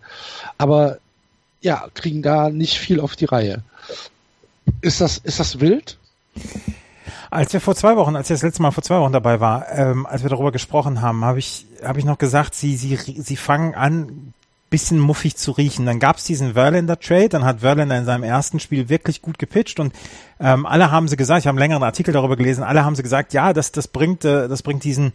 aber 0.57 0.99
ja, 1.61 1.87
kriegen 1.93 2.21
da 2.21 2.49
nicht 2.49 2.77
viel 2.77 2.99
auf 2.99 3.15
die 3.15 3.25
Reihe. 3.25 3.63
Ist 4.81 5.01
das, 5.01 5.17
ist 5.17 5.39
das 5.39 5.59
wild? 5.59 5.97
Als 7.31 7.51
wir 7.53 7.59
vor 7.59 7.75
zwei 7.75 7.95
Wochen, 7.95 8.15
als 8.15 8.29
ich 8.29 8.35
das 8.35 8.43
letzte 8.43 8.61
Mal 8.61 8.71
vor 8.71 8.83
zwei 8.83 8.99
Wochen 8.99 9.11
dabei 9.11 9.39
war, 9.39 9.71
ähm, 9.71 10.05
als 10.05 10.23
wir 10.23 10.29
darüber 10.29 10.51
gesprochen 10.51 11.01
haben, 11.01 11.25
habe 11.25 11.39
ich, 11.39 11.65
habe 11.83 11.99
ich 11.99 12.05
noch 12.05 12.17
gesagt, 12.17 12.55
sie, 12.55 12.77
sie, 12.77 12.95
sie 12.97 13.35
fangen 13.35 13.75
an, 13.75 14.33
bisschen 14.69 14.99
muffig 14.99 15.37
zu 15.37 15.51
riechen. 15.51 15.85
Dann 15.85 15.99
gab 15.99 16.17
es 16.17 16.25
diesen 16.25 16.53
Verlander 16.53 16.99
Trade, 16.99 17.29
dann 17.29 17.45
hat 17.45 17.61
Verlander 17.61 17.97
in 17.97 18.05
seinem 18.05 18.23
ersten 18.23 18.59
Spiel 18.59 18.89
wirklich 18.89 19.21
gut 19.21 19.39
gepitcht 19.39 19.79
und 19.79 19.93
ähm, 20.39 20.65
alle 20.65 20.91
haben 20.91 21.07
sie 21.07 21.15
gesagt, 21.15 21.39
ich 21.39 21.47
habe 21.47 21.55
einen 21.55 21.59
längeren 21.59 21.83
Artikel 21.83 22.13
darüber 22.13 22.35
gelesen, 22.35 22.63
alle 22.63 22.83
haben 22.83 22.95
sie 22.95 23.03
gesagt, 23.03 23.33
ja, 23.33 23.53
das, 23.53 23.71
das 23.71 23.87
bringt, 23.87 24.25
äh, 24.25 24.47
das 24.47 24.63
bringt 24.63 24.83
diesen, 24.83 25.13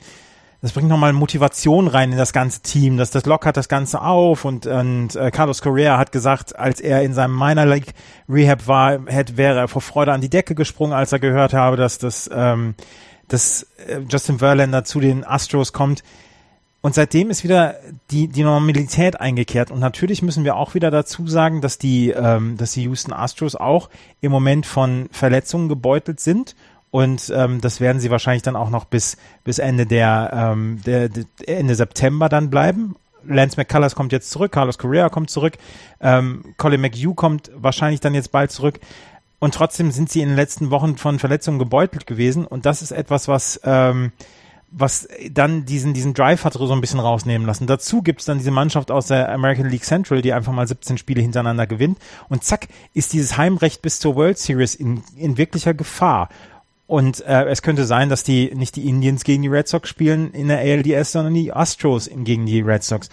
das 0.63 0.73
bringt 0.73 0.89
nochmal 0.89 1.13
Motivation 1.15 1.89
rein 1.89 2.13
in 2.13 2.19
das 2.19 2.33
ganze 2.33 2.61
Team, 2.61 2.99
dass 2.99 3.11
das 3.11 3.25
lockert 3.25 3.57
das 3.57 3.69
Ganze 3.69 4.03
auf 4.03 4.45
und, 4.45 4.67
und 4.67 5.17
äh, 5.17 5.31
Carlos 5.31 5.63
Correa 5.63 5.97
hat 5.97 6.13
gesagt, 6.13 6.59
als 6.59 6.81
er 6.81 7.03
in 7.03 7.15
seinem 7.15 7.37
Minor 7.37 7.65
League 7.65 7.95
Rehab 8.29 8.67
war, 8.67 8.99
hätte, 9.07 9.39
wäre 9.39 9.59
er 9.59 9.69
vor 9.69 9.81
Freude 9.81 10.13
an 10.13 10.21
die 10.21 10.29
Decke 10.29 10.55
gesprungen, 10.55 10.93
als 10.93 11.13
er 11.13 11.19
gehört 11.19 11.55
habe, 11.55 11.77
dass 11.77 11.97
das, 11.97 12.29
ähm, 12.33 12.75
dass 13.29 13.69
äh, 13.87 14.01
Justin 14.09 14.39
Verlander 14.39 14.85
zu 14.85 15.01
den 15.01 15.25
Astros 15.25 15.73
kommt. 15.73 16.03
Und 16.83 16.95
seitdem 16.95 17.31
ist 17.31 17.45
wieder 17.45 17.77
die, 18.11 18.29
die 18.29 18.43
Normalität 18.43 19.21
eingekehrt. 19.21 19.71
Und 19.71 19.81
natürlich 19.81 20.23
müssen 20.23 20.45
wir 20.45 20.57
auch 20.57 20.75
wieder 20.75 20.91
dazu 20.91 21.27
sagen, 21.27 21.61
dass 21.61 21.77
die, 21.77 22.11
ähm, 22.11 22.57
dass 22.57 22.73
die 22.73 22.85
Houston 22.85 23.13
Astros 23.13 23.55
auch 23.55 23.91
im 24.23 24.33
Moment 24.33 24.65
von 24.65 25.09
Verletzungen 25.13 25.69
gebeutelt 25.69 26.21
sind. 26.21 26.55
Und 26.91 27.33
ähm, 27.35 27.61
das 27.61 27.81
werden 27.81 28.01
sie 28.01 28.11
wahrscheinlich 28.11 28.43
dann 28.43 28.57
auch 28.57 28.71
noch 28.71 28.85
bis, 28.85 29.17
bis 29.45 29.59
Ende 29.59 29.87
der, 29.87 30.31
ähm, 30.33 30.81
der, 30.85 31.09
der 31.09 31.25
Ende 31.47 31.75
September 31.75 32.29
dann 32.29 32.51
bleiben. 32.51 32.97
Lance 33.25 33.57
McCullers 33.57 33.95
kommt 33.95 34.13
jetzt 34.13 34.31
zurück, 34.31 34.53
Carlos 34.53 34.79
Correa 34.79 35.09
kommt 35.09 35.31
zurück, 35.31 35.59
ähm, 36.01 36.55
Colin 36.57 36.81
McHugh 36.81 37.15
kommt 37.15 37.51
wahrscheinlich 37.55 38.01
dann 38.01 38.15
jetzt 38.15 38.33
bald 38.33 38.51
zurück. 38.51 38.81
Und 39.39 39.55
trotzdem 39.55 39.91
sind 39.91 40.11
sie 40.11 40.21
in 40.21 40.29
den 40.31 40.37
letzten 40.37 40.71
Wochen 40.71 40.97
von 40.97 41.19
Verletzungen 41.19 41.59
gebeutelt 41.59 42.07
gewesen. 42.07 42.45
Und 42.45 42.67
das 42.67 42.83
ist 42.83 42.93
etwas, 42.93 43.29
was 43.29 43.61
ähm, 43.65 44.13
was 44.71 45.09
dann 45.31 45.65
diesen, 45.65 45.95
diesen 45.95 46.15
Drive 46.15 46.45
hat 46.45 46.53
so 46.55 46.73
ein 46.73 46.81
bisschen 46.81 47.01
rausnehmen 47.01 47.47
lassen. 47.47 47.67
Dazu 47.67 48.03
gibt's 48.03 48.25
dann 48.25 48.39
diese 48.39 48.53
Mannschaft 48.53 48.91
aus 48.91 49.07
der 49.07 49.31
American 49.33 49.69
League 49.69 49.85
Central, 49.85 50.23
die 50.23 50.33
einfach 50.33 50.53
mal 50.53 50.67
17 50.67 50.97
Spiele 50.97 51.21
hintereinander 51.21 51.67
gewinnt. 51.67 51.99
Und 52.29 52.45
zack, 52.45 52.69
ist 52.95 53.13
dieses 53.13 53.37
Heimrecht 53.37 53.83
bis 53.83 53.99
zur 53.99 54.15
World 54.15 54.39
Series 54.39 54.75
in, 54.75 55.03
in 55.17 55.37
wirklicher 55.37 55.75
Gefahr. 55.75 56.29
Und 56.91 57.25
äh, 57.25 57.45
es 57.45 57.63
könnte 57.63 57.85
sein, 57.85 58.09
dass 58.09 58.25
die 58.25 58.53
nicht 58.53 58.75
die 58.75 58.89
Indians 58.89 59.23
gegen 59.23 59.43
die 59.43 59.49
Red 59.49 59.69
Sox 59.69 59.89
spielen 59.89 60.33
in 60.33 60.49
der 60.49 60.59
ALDS, 60.59 61.13
sondern 61.13 61.35
die 61.35 61.53
Astros 61.53 62.11
gegen 62.13 62.47
die 62.47 62.63
Red 62.63 62.83
Sox. 62.83 63.11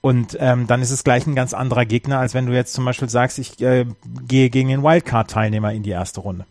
Und 0.00 0.34
ähm, 0.40 0.66
dann 0.66 0.80
ist 0.80 0.90
es 0.90 1.04
gleich 1.04 1.26
ein 1.26 1.34
ganz 1.34 1.52
anderer 1.52 1.84
Gegner, 1.84 2.20
als 2.20 2.32
wenn 2.32 2.46
du 2.46 2.54
jetzt 2.54 2.72
zum 2.72 2.86
Beispiel 2.86 3.10
sagst, 3.10 3.38
ich 3.38 3.60
äh, 3.60 3.84
gehe 4.26 4.48
gegen 4.48 4.70
den 4.70 4.82
Wildcard-Teilnehmer 4.82 5.74
in 5.74 5.82
die 5.82 5.90
erste 5.90 6.20
Runde. 6.20 6.46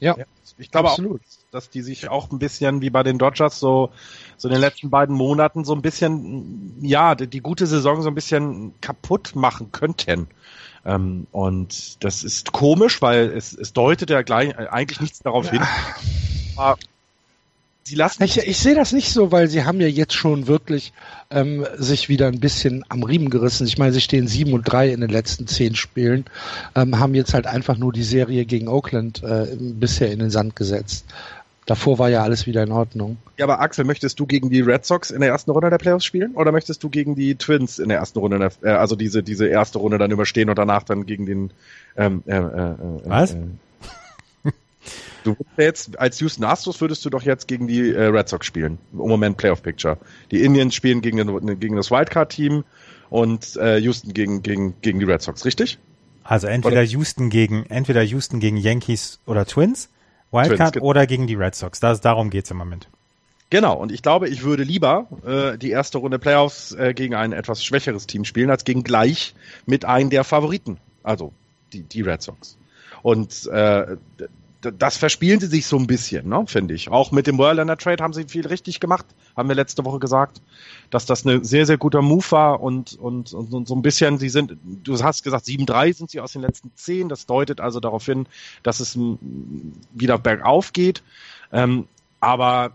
Ja, 0.00 0.16
ich 0.58 0.72
glaube 0.72 0.90
Absolut. 0.90 1.20
auch 1.20 1.36
dass 1.52 1.70
die 1.70 1.82
sich 1.82 2.08
auch 2.08 2.32
ein 2.32 2.40
bisschen 2.40 2.80
wie 2.80 2.90
bei 2.90 3.04
den 3.04 3.18
Dodgers 3.18 3.60
so, 3.60 3.90
so 4.36 4.48
in 4.48 4.52
den 4.52 4.60
letzten 4.60 4.90
beiden 4.90 5.14
Monaten 5.14 5.64
so 5.64 5.74
ein 5.74 5.80
bisschen, 5.80 6.76
ja, 6.82 7.14
die, 7.14 7.28
die 7.28 7.40
gute 7.40 7.66
Saison 7.66 8.02
so 8.02 8.08
ein 8.08 8.14
bisschen 8.16 8.74
kaputt 8.80 9.36
machen 9.36 9.70
könnten. 9.70 10.26
Ähm, 10.86 11.26
und 11.32 12.02
das 12.04 12.22
ist 12.24 12.52
komisch, 12.52 13.02
weil 13.02 13.32
es, 13.32 13.52
es 13.52 13.72
deutet 13.72 14.08
ja 14.08 14.22
gleich, 14.22 14.56
eigentlich 14.56 15.00
nichts 15.00 15.18
darauf 15.18 15.50
hin. 15.50 15.62
Aber 16.56 16.78
Sie 17.88 17.94
lassen 17.94 18.24
ich, 18.24 18.36
ich 18.38 18.58
sehe 18.58 18.74
das 18.74 18.90
nicht 18.90 19.12
so, 19.12 19.30
weil 19.30 19.46
sie 19.46 19.62
haben 19.62 19.80
ja 19.80 19.86
jetzt 19.86 20.12
schon 20.12 20.48
wirklich 20.48 20.92
ähm, 21.30 21.64
sich 21.76 22.08
wieder 22.08 22.26
ein 22.26 22.40
bisschen 22.40 22.84
am 22.88 23.04
Riemen 23.04 23.30
gerissen. 23.30 23.64
Ich 23.64 23.78
meine, 23.78 23.92
sie 23.92 24.00
stehen 24.00 24.26
7 24.26 24.52
und 24.54 24.64
3 24.64 24.90
in 24.90 25.02
den 25.02 25.10
letzten 25.10 25.46
zehn 25.46 25.76
Spielen, 25.76 26.24
ähm, 26.74 26.98
haben 26.98 27.14
jetzt 27.14 27.32
halt 27.32 27.46
einfach 27.46 27.76
nur 27.76 27.92
die 27.92 28.02
Serie 28.02 28.44
gegen 28.44 28.66
Oakland 28.66 29.22
äh, 29.22 29.56
bisher 29.56 30.10
in 30.10 30.18
den 30.18 30.30
Sand 30.30 30.56
gesetzt. 30.56 31.04
Davor 31.66 31.98
war 31.98 32.08
ja 32.08 32.22
alles 32.22 32.46
wieder 32.46 32.62
in 32.62 32.70
Ordnung. 32.70 33.16
Ja, 33.36 33.44
aber 33.44 33.60
Axel, 33.60 33.84
möchtest 33.84 34.20
du 34.20 34.26
gegen 34.26 34.50
die 34.50 34.60
Red 34.60 34.84
Sox 34.84 35.10
in 35.10 35.20
der 35.20 35.30
ersten 35.30 35.50
Runde 35.50 35.68
der 35.68 35.78
Playoffs 35.78 36.04
spielen 36.04 36.36
oder 36.36 36.52
möchtest 36.52 36.84
du 36.84 36.88
gegen 36.88 37.16
die 37.16 37.34
Twins 37.34 37.80
in 37.80 37.88
der 37.88 37.98
ersten 37.98 38.20
Runde, 38.20 38.38
der, 38.38 38.52
äh, 38.62 38.76
also 38.76 38.94
diese 38.94 39.24
diese 39.24 39.48
erste 39.48 39.78
Runde 39.78 39.98
dann 39.98 40.12
überstehen 40.12 40.48
und 40.48 40.56
danach 40.56 40.84
dann 40.84 41.06
gegen 41.06 41.26
den 41.26 41.50
ähm, 41.96 42.22
äh, 42.26 42.36
äh, 42.36 42.40
äh, 42.40 42.74
Was? 43.04 43.34
Äh, 43.34 43.38
du 45.24 45.36
jetzt 45.56 45.98
als 45.98 46.20
Houston 46.20 46.44
Astros 46.44 46.80
würdest 46.80 47.04
du 47.04 47.10
doch 47.10 47.22
jetzt 47.22 47.48
gegen 47.48 47.66
die 47.66 47.90
äh, 47.90 48.04
Red 48.04 48.28
Sox 48.28 48.46
spielen. 48.46 48.78
Im 48.92 48.98
Moment 48.98 49.36
Playoff 49.36 49.60
Picture. 49.60 49.98
Die 50.30 50.44
Indians 50.44 50.72
spielen 50.72 51.00
gegen, 51.00 51.16
den, 51.16 51.58
gegen 51.58 51.74
das 51.74 51.90
Wildcard 51.90 52.30
Team 52.30 52.62
und 53.10 53.56
äh, 53.56 53.78
Houston 53.78 54.14
gegen 54.14 54.44
gegen 54.44 54.74
gegen 54.82 55.00
die 55.00 55.04
Red 55.04 55.20
Sox, 55.20 55.44
richtig? 55.44 55.78
Also 56.22 56.46
entweder 56.46 56.76
oder? 56.76 56.82
Houston 56.82 57.28
gegen 57.28 57.66
entweder 57.66 58.02
Houston 58.02 58.38
gegen 58.38 58.56
Yankees 58.56 59.18
oder 59.26 59.46
Twins 59.46 59.88
Wildcard 60.32 60.74
Twins, 60.74 60.84
oder 60.84 61.06
gegen 61.06 61.26
die 61.26 61.34
Red 61.34 61.54
Sox. 61.54 61.80
Das, 61.80 62.00
darum 62.00 62.30
geht's 62.30 62.50
im 62.50 62.56
Moment. 62.56 62.88
Genau, 63.48 63.74
und 63.76 63.92
ich 63.92 64.02
glaube, 64.02 64.28
ich 64.28 64.42
würde 64.42 64.64
lieber 64.64 65.06
äh, 65.24 65.56
die 65.56 65.70
erste 65.70 65.98
Runde 65.98 66.18
Playoffs 66.18 66.72
äh, 66.72 66.94
gegen 66.94 67.14
ein 67.14 67.32
etwas 67.32 67.64
schwächeres 67.64 68.06
Team 68.06 68.24
spielen, 68.24 68.50
als 68.50 68.64
gegen 68.64 68.82
gleich 68.82 69.34
mit 69.66 69.84
einem 69.84 70.10
der 70.10 70.24
Favoriten, 70.24 70.78
also 71.04 71.32
die, 71.72 71.82
die 71.82 72.02
Red 72.02 72.22
Sox. 72.22 72.56
Und 73.02 73.46
äh, 73.46 73.96
das 74.72 74.96
verspielen 74.96 75.40
sie 75.40 75.46
sich 75.46 75.66
so 75.66 75.76
ein 75.76 75.86
bisschen, 75.86 76.28
ne, 76.28 76.44
finde 76.46 76.74
ich. 76.74 76.88
Auch 76.90 77.12
mit 77.12 77.26
dem 77.26 77.38
Whirlander 77.38 77.76
Trade 77.76 78.02
haben 78.02 78.12
sie 78.12 78.24
viel 78.24 78.46
richtig 78.46 78.80
gemacht, 78.80 79.06
haben 79.36 79.48
wir 79.48 79.56
letzte 79.56 79.84
Woche 79.84 79.98
gesagt, 79.98 80.40
dass 80.90 81.06
das 81.06 81.24
ein 81.24 81.44
sehr, 81.44 81.66
sehr 81.66 81.78
guter 81.78 82.02
Move 82.02 82.24
war 82.30 82.60
und, 82.60 82.94
und, 82.94 83.32
und, 83.32 83.52
und 83.52 83.68
so 83.68 83.74
ein 83.74 83.82
bisschen, 83.82 84.18
sie 84.18 84.28
sind, 84.28 84.56
du 84.62 85.02
hast 85.02 85.22
gesagt, 85.22 85.46
7-3 85.46 85.94
sind 85.94 86.10
sie 86.10 86.20
aus 86.20 86.32
den 86.32 86.42
letzten 86.42 86.70
10, 86.74 87.08
das 87.08 87.26
deutet 87.26 87.60
also 87.60 87.80
darauf 87.80 88.04
hin, 88.04 88.26
dass 88.62 88.80
es 88.80 88.98
wieder 89.92 90.18
bergauf 90.18 90.72
geht. 90.72 91.02
Ähm, 91.52 91.86
aber 92.20 92.72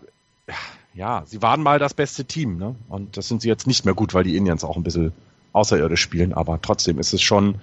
ja, 0.94 1.24
sie 1.26 1.42
waren 1.42 1.62
mal 1.62 1.80
das 1.80 1.94
beste 1.94 2.26
Team, 2.26 2.58
ne? 2.58 2.76
Und 2.90 3.18
das 3.18 3.28
sind 3.28 3.42
sie 3.42 3.48
jetzt 3.48 3.68
nicht 3.68 3.86
mehr 3.86 3.94
gut, 3.94 4.14
weil 4.14 4.24
die 4.24 4.36
Indians 4.36 4.64
auch 4.64 4.76
ein 4.76 4.84
bisschen 4.84 5.14
außerirdisch 5.54 6.02
spielen, 6.02 6.34
aber 6.34 6.62
trotzdem 6.62 7.00
ist 7.00 7.14
es 7.14 7.22
schon, 7.22 7.56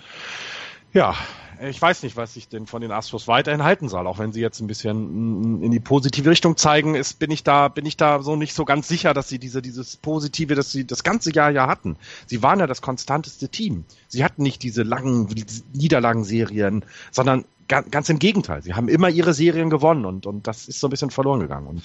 ja, 0.92 1.14
ich 1.60 1.80
weiß 1.80 2.02
nicht, 2.02 2.16
was 2.16 2.36
ich 2.36 2.48
denn 2.48 2.66
von 2.66 2.80
den 2.80 2.92
Astros 2.92 3.28
weiterhin 3.28 3.62
halten 3.62 3.88
soll. 3.88 4.06
Auch 4.06 4.18
wenn 4.18 4.32
sie 4.32 4.40
jetzt 4.40 4.60
ein 4.60 4.66
bisschen 4.66 5.62
in 5.62 5.70
die 5.70 5.80
positive 5.80 6.30
Richtung 6.30 6.56
zeigen, 6.56 6.94
ist, 6.94 7.18
bin 7.18 7.30
ich 7.30 7.42
da, 7.42 7.68
bin 7.68 7.86
ich 7.86 7.96
da 7.96 8.22
so 8.22 8.36
nicht 8.36 8.54
so 8.54 8.64
ganz 8.64 8.88
sicher, 8.88 9.14
dass 9.14 9.28
sie 9.28 9.38
diese, 9.38 9.62
dieses 9.62 9.96
Positive, 9.96 10.54
das 10.54 10.72
sie 10.72 10.86
das 10.86 11.02
ganze 11.02 11.32
Jahr 11.32 11.50
ja 11.50 11.66
hatten. 11.66 11.96
Sie 12.26 12.42
waren 12.42 12.60
ja 12.60 12.66
das 12.66 12.82
konstanteste 12.82 13.48
Team. 13.48 13.84
Sie 14.08 14.24
hatten 14.24 14.42
nicht 14.42 14.62
diese 14.62 14.82
langen 14.82 15.28
Niederlagenserien, 15.72 16.84
sondern 17.10 17.44
ganz, 17.68 17.90
ganz 17.90 18.08
im 18.08 18.18
Gegenteil. 18.18 18.62
Sie 18.62 18.74
haben 18.74 18.88
immer 18.88 19.08
ihre 19.08 19.34
Serien 19.34 19.70
gewonnen 19.70 20.04
und, 20.04 20.26
und 20.26 20.46
das 20.46 20.68
ist 20.68 20.80
so 20.80 20.86
ein 20.86 20.90
bisschen 20.90 21.10
verloren 21.10 21.40
gegangen. 21.40 21.66
Und 21.66 21.82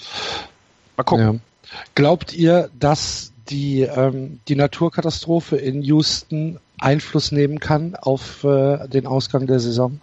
mal 0.96 1.04
gucken. 1.04 1.34
Ja. 1.34 1.78
Glaubt 1.94 2.32
ihr, 2.34 2.70
dass 2.78 3.32
die, 3.48 3.82
ähm, 3.82 4.40
die 4.48 4.56
Naturkatastrophe 4.56 5.56
in 5.56 5.82
Houston 5.82 6.58
Einfluss 6.84 7.32
nehmen 7.32 7.60
kann 7.60 7.96
auf 7.96 8.44
äh, 8.44 8.88
den 8.88 9.06
Ausgang 9.06 9.46
der 9.46 9.60
Saison? 9.60 10.00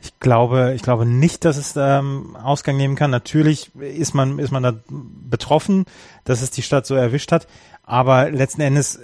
Ich 0.00 0.18
glaube, 0.18 0.72
ich 0.74 0.82
glaube 0.82 1.06
nicht, 1.06 1.44
dass 1.44 1.56
es 1.56 1.74
ähm, 1.76 2.36
Ausgang 2.36 2.76
nehmen 2.76 2.96
kann. 2.96 3.10
Natürlich 3.10 3.70
ist 3.76 4.14
man, 4.14 4.38
ist 4.38 4.50
man 4.50 4.62
da 4.62 4.74
betroffen, 4.88 5.84
dass 6.24 6.42
es 6.42 6.50
die 6.50 6.62
Stadt 6.62 6.86
so 6.86 6.94
erwischt 6.96 7.30
hat. 7.30 7.46
Aber 7.84 8.30
letzten 8.30 8.62
Endes 8.62 8.98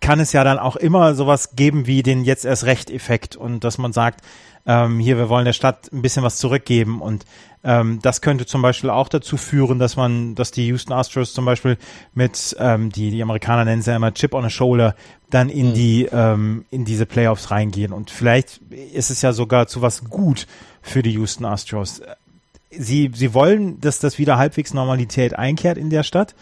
kann 0.00 0.20
es 0.20 0.32
ja 0.32 0.44
dann 0.44 0.58
auch 0.58 0.76
immer 0.76 1.14
sowas 1.14 1.56
geben 1.56 1.86
wie 1.86 2.02
den 2.02 2.24
jetzt 2.24 2.44
erst 2.44 2.64
recht 2.64 2.90
Effekt 2.90 3.36
und 3.36 3.64
dass 3.64 3.78
man 3.78 3.92
sagt, 3.92 4.22
ähm, 4.66 4.98
hier, 4.98 5.16
wir 5.16 5.28
wollen 5.28 5.44
der 5.44 5.52
Stadt 5.52 5.92
ein 5.92 6.02
bisschen 6.02 6.22
was 6.22 6.36
zurückgeben 6.36 7.00
und 7.00 7.24
ähm, 7.62 7.98
das 8.00 8.22
könnte 8.22 8.46
zum 8.46 8.62
Beispiel 8.62 8.88
auch 8.88 9.08
dazu 9.08 9.36
führen, 9.36 9.78
dass 9.78 9.96
man, 9.96 10.34
dass 10.34 10.50
die 10.50 10.66
Houston 10.68 10.94
Astros 10.94 11.34
zum 11.34 11.44
Beispiel 11.44 11.76
mit, 12.14 12.56
ähm, 12.58 12.90
die, 12.90 13.10
die 13.10 13.22
Amerikaner 13.22 13.64
nennen 13.64 13.82
sie 13.82 13.90
ja 13.90 13.96
immer 13.96 14.14
Chip 14.14 14.34
on 14.34 14.44
a 14.44 14.50
Shoulder, 14.50 14.94
dann 15.28 15.50
in 15.50 15.70
mhm. 15.70 15.74
die, 15.74 16.08
ähm, 16.10 16.64
in 16.70 16.84
diese 16.84 17.04
Playoffs 17.04 17.50
reingehen. 17.50 17.92
Und 17.92 18.10
vielleicht 18.10 18.58
ist 18.70 19.10
es 19.10 19.20
ja 19.20 19.32
sogar 19.32 19.66
zu 19.66 19.82
was 19.82 20.04
gut 20.04 20.46
für 20.80 21.02
die 21.02 21.12
Houston 21.12 21.44
Astros. 21.44 22.00
Sie, 22.70 23.10
sie 23.14 23.34
wollen, 23.34 23.80
dass 23.80 23.98
das 23.98 24.18
wieder 24.18 24.38
halbwegs 24.38 24.72
Normalität 24.72 25.38
einkehrt 25.38 25.76
in 25.76 25.90
der 25.90 26.02
Stadt. 26.02 26.34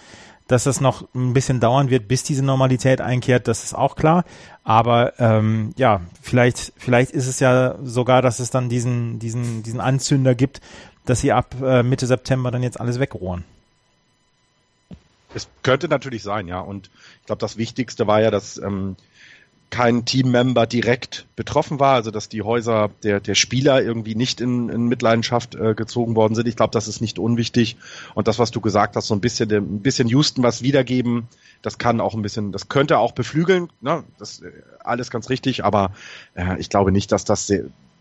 Dass 0.46 0.64
das 0.64 0.80
noch 0.80 1.06
ein 1.14 1.34
bisschen 1.34 1.60
dauern 1.60 1.90
wird, 1.90 2.08
bis 2.08 2.22
diese 2.22 2.42
Normalität 2.42 3.02
einkehrt, 3.02 3.48
das 3.48 3.64
ist 3.64 3.74
auch 3.74 3.96
klar. 3.96 4.24
Aber 4.64 5.12
ähm, 5.18 5.74
ja, 5.76 6.00
vielleicht, 6.22 6.72
vielleicht 6.78 7.10
ist 7.10 7.26
es 7.26 7.38
ja 7.38 7.74
sogar, 7.82 8.22
dass 8.22 8.38
es 8.38 8.48
dann 8.48 8.70
diesen, 8.70 9.18
diesen, 9.18 9.62
diesen 9.62 9.78
Anzünder 9.78 10.34
gibt, 10.34 10.62
dass 11.09 11.20
sie 11.20 11.32
ab 11.32 11.54
äh, 11.62 11.82
Mitte 11.82 12.06
September 12.06 12.50
dann 12.50 12.62
jetzt 12.62 12.80
alles 12.80 13.00
wegrohren. 13.00 13.44
Es 15.34 15.48
könnte 15.62 15.88
natürlich 15.88 16.22
sein, 16.22 16.48
ja. 16.48 16.61
Und 16.61 16.90
ich 17.20 17.26
glaube, 17.26 17.40
das 17.40 17.56
Wichtigste 17.56 18.06
war 18.06 18.20
ja, 18.20 18.30
dass 18.30 18.59
ähm, 18.59 18.96
kein 19.70 20.04
Teammember 20.04 20.66
direkt 20.66 21.26
betroffen 21.36 21.78
war, 21.78 21.94
also 21.94 22.11
dass 22.11 22.28
die 22.28 22.42
Häuser 22.42 22.90
der, 23.02 23.20
der 23.20 23.34
Spieler 23.34 23.82
irgendwie 23.82 24.14
nicht 24.14 24.40
in, 24.40 24.68
in 24.70 24.86
Mitleidenschaft 24.86 25.54
äh, 25.54 25.74
gezogen 25.74 26.14
worden 26.14 26.34
sind. 26.34 26.48
Ich 26.48 26.56
glaube, 26.56 26.72
das 26.72 26.88
ist 26.88 27.00
nicht 27.00 27.18
unwichtig. 27.18 27.76
Und 28.14 28.28
das, 28.28 28.38
was 28.38 28.50
du 28.50 28.61
gesagt 28.61 28.96
hast, 28.96 29.09
so 29.09 29.14
ein 29.14 29.20
bisschen, 29.20 29.50
ein 29.50 29.80
bisschen 29.80 30.09
Houston 30.09 30.42
was 30.42 30.62
wiedergeben, 30.62 31.28
das 31.61 31.76
kann 31.76 32.00
auch 32.00 32.14
ein 32.14 32.22
bisschen, 32.22 32.52
das 32.52 32.68
könnte 32.68 32.98
auch 32.98 33.12
beflügeln, 33.12 33.68
ne? 33.80 34.04
Das 34.18 34.40
äh, 34.40 34.50
alles 34.80 35.11
ganz 35.11 35.28
richtig, 35.28 35.64
aber 35.64 35.92
äh, 36.34 36.59
ich 36.59 36.70
glaube 36.70 36.92
nicht, 36.92 37.12
dass 37.12 37.24
das 37.24 37.52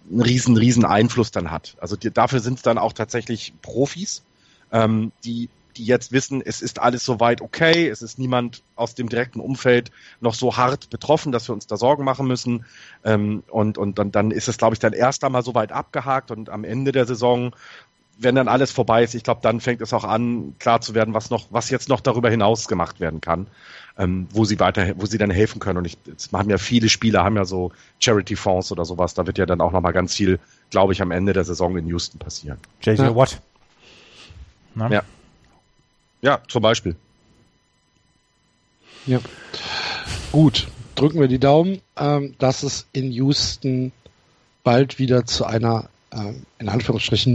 einen 0.09 0.21
riesen, 0.21 0.57
riesen 0.57 0.85
Einfluss 0.85 1.31
dann 1.31 1.51
hat. 1.51 1.75
Also 1.79 1.95
die, 1.95 2.11
dafür 2.11 2.39
sind 2.39 2.55
es 2.55 2.61
dann 2.61 2.77
auch 2.77 2.93
tatsächlich 2.93 3.53
Profis, 3.61 4.23
ähm, 4.71 5.11
die 5.23 5.49
die 5.77 5.85
jetzt 5.85 6.11
wissen, 6.11 6.41
es 6.43 6.61
ist 6.61 6.79
alles 6.79 7.05
soweit 7.05 7.41
okay, 7.41 7.87
es 7.87 8.01
ist 8.01 8.19
niemand 8.19 8.63
aus 8.75 8.95
dem 8.95 9.09
direkten 9.09 9.39
Umfeld 9.39 9.91
noch 10.19 10.33
so 10.33 10.57
hart 10.57 10.89
betroffen, 10.89 11.31
dass 11.31 11.47
wir 11.47 11.53
uns 11.53 11.67
da 11.67 11.77
Sorgen 11.77 12.03
machen 12.03 12.27
müssen. 12.27 12.65
Ähm, 13.03 13.43
und 13.49 13.77
und 13.77 13.99
dann, 13.99 14.11
dann 14.11 14.31
ist 14.31 14.47
es, 14.47 14.57
glaube 14.57 14.73
ich, 14.73 14.79
dann 14.79 14.93
erst 14.93 15.23
einmal 15.23 15.43
soweit 15.43 15.71
abgehakt 15.71 16.31
und 16.31 16.49
am 16.49 16.63
Ende 16.63 16.91
der 16.91 17.05
Saison 17.05 17.55
wenn 18.19 18.35
dann 18.35 18.47
alles 18.47 18.71
vorbei 18.71 19.03
ist, 19.03 19.13
ich 19.15 19.23
glaube, 19.23 19.41
dann 19.43 19.59
fängt 19.61 19.81
es 19.81 19.93
auch 19.93 20.03
an, 20.03 20.55
klar 20.59 20.81
zu 20.81 20.95
werden, 20.95 21.13
was 21.13 21.29
noch, 21.29 21.47
was 21.51 21.69
jetzt 21.69 21.89
noch 21.89 22.01
darüber 22.01 22.29
hinaus 22.29 22.67
gemacht 22.67 22.99
werden 22.99 23.21
kann, 23.21 23.47
ähm, 23.97 24.27
wo 24.31 24.45
sie 24.45 24.59
weiter, 24.59 24.93
wo 24.97 25.05
sie 25.05 25.17
dann 25.17 25.29
helfen 25.29 25.59
können. 25.59 25.77
Und 25.77 25.85
ich, 25.85 25.97
es 26.15 26.31
haben 26.31 26.49
ja 26.49 26.57
viele 26.57 26.89
Spieler, 26.89 27.23
haben 27.23 27.35
ja 27.35 27.45
so 27.45 27.71
Charity-Fonds 27.99 28.71
oder 28.71 28.85
sowas. 28.85 29.13
Da 29.13 29.25
wird 29.27 29.37
ja 29.37 29.45
dann 29.45 29.61
auch 29.61 29.71
nochmal 29.71 29.93
ganz 29.93 30.15
viel, 30.15 30.39
glaube 30.69 30.93
ich, 30.93 31.01
am 31.01 31.11
Ende 31.11 31.33
der 31.33 31.43
Saison 31.43 31.77
in 31.77 31.87
Houston 31.87 32.17
passieren. 32.17 32.57
JJ 32.81 33.01
Ja. 33.01 33.15
Watt. 33.15 33.39
Na? 34.73 34.89
Ja. 34.89 35.03
Ja, 36.21 36.39
zum 36.47 36.63
Beispiel. 36.63 36.95
Ja. 39.05 39.19
Gut, 40.31 40.67
drücken 40.95 41.19
wir 41.19 41.27
die 41.27 41.39
Daumen, 41.39 41.81
ähm, 41.95 42.35
dass 42.39 42.63
es 42.63 42.87
in 42.91 43.11
Houston 43.11 43.91
bald 44.63 44.99
wieder 44.99 45.25
zu 45.25 45.45
einer, 45.45 45.89
ähm, 46.11 46.43
in 46.59 46.67
Anführungsstrichen, 46.67 47.33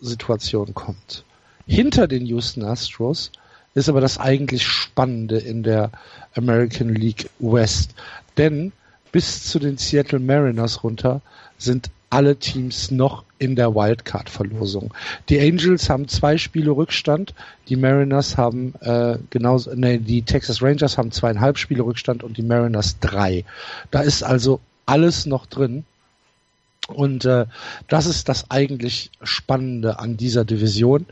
Normalsituation 0.00 0.74
kommt. 0.74 1.24
Hinter 1.66 2.08
den 2.08 2.26
Houston 2.26 2.64
Astros 2.64 3.30
ist 3.74 3.88
aber 3.88 4.00
das 4.00 4.18
eigentlich 4.18 4.66
Spannende 4.66 5.38
in 5.38 5.62
der 5.62 5.90
American 6.34 6.88
League 6.88 7.30
West. 7.38 7.94
Denn 8.36 8.72
bis 9.12 9.44
zu 9.44 9.58
den 9.58 9.76
Seattle 9.76 10.18
Mariners 10.18 10.82
runter 10.82 11.20
sind 11.58 11.90
alle 12.08 12.36
Teams 12.36 12.90
noch 12.90 13.24
in 13.38 13.54
der 13.54 13.74
Wildcard-Verlosung. 13.74 14.92
Die 15.28 15.38
Angels 15.38 15.88
haben 15.88 16.08
zwei 16.08 16.38
Spiele 16.38 16.72
Rückstand, 16.72 17.34
die 17.68 17.76
Mariners 17.76 18.36
haben 18.36 18.74
äh, 18.80 19.18
genauso, 19.30 19.72
nee, 19.74 19.98
die 19.98 20.22
Texas 20.22 20.60
Rangers 20.60 20.98
haben 20.98 21.12
zweieinhalb 21.12 21.56
Spiele 21.56 21.84
Rückstand 21.84 22.24
und 22.24 22.36
die 22.36 22.42
Mariners 22.42 22.98
drei. 22.98 23.44
Da 23.92 24.00
ist 24.00 24.24
also 24.24 24.58
alles 24.86 25.26
noch 25.26 25.46
drin. 25.46 25.84
Und 26.92 27.24
äh, 27.24 27.46
das 27.88 28.06
ist 28.06 28.28
das 28.28 28.50
eigentlich 28.50 29.10
Spannende 29.22 29.98
an 29.98 30.16
dieser 30.16 30.44
Division. 30.44 31.06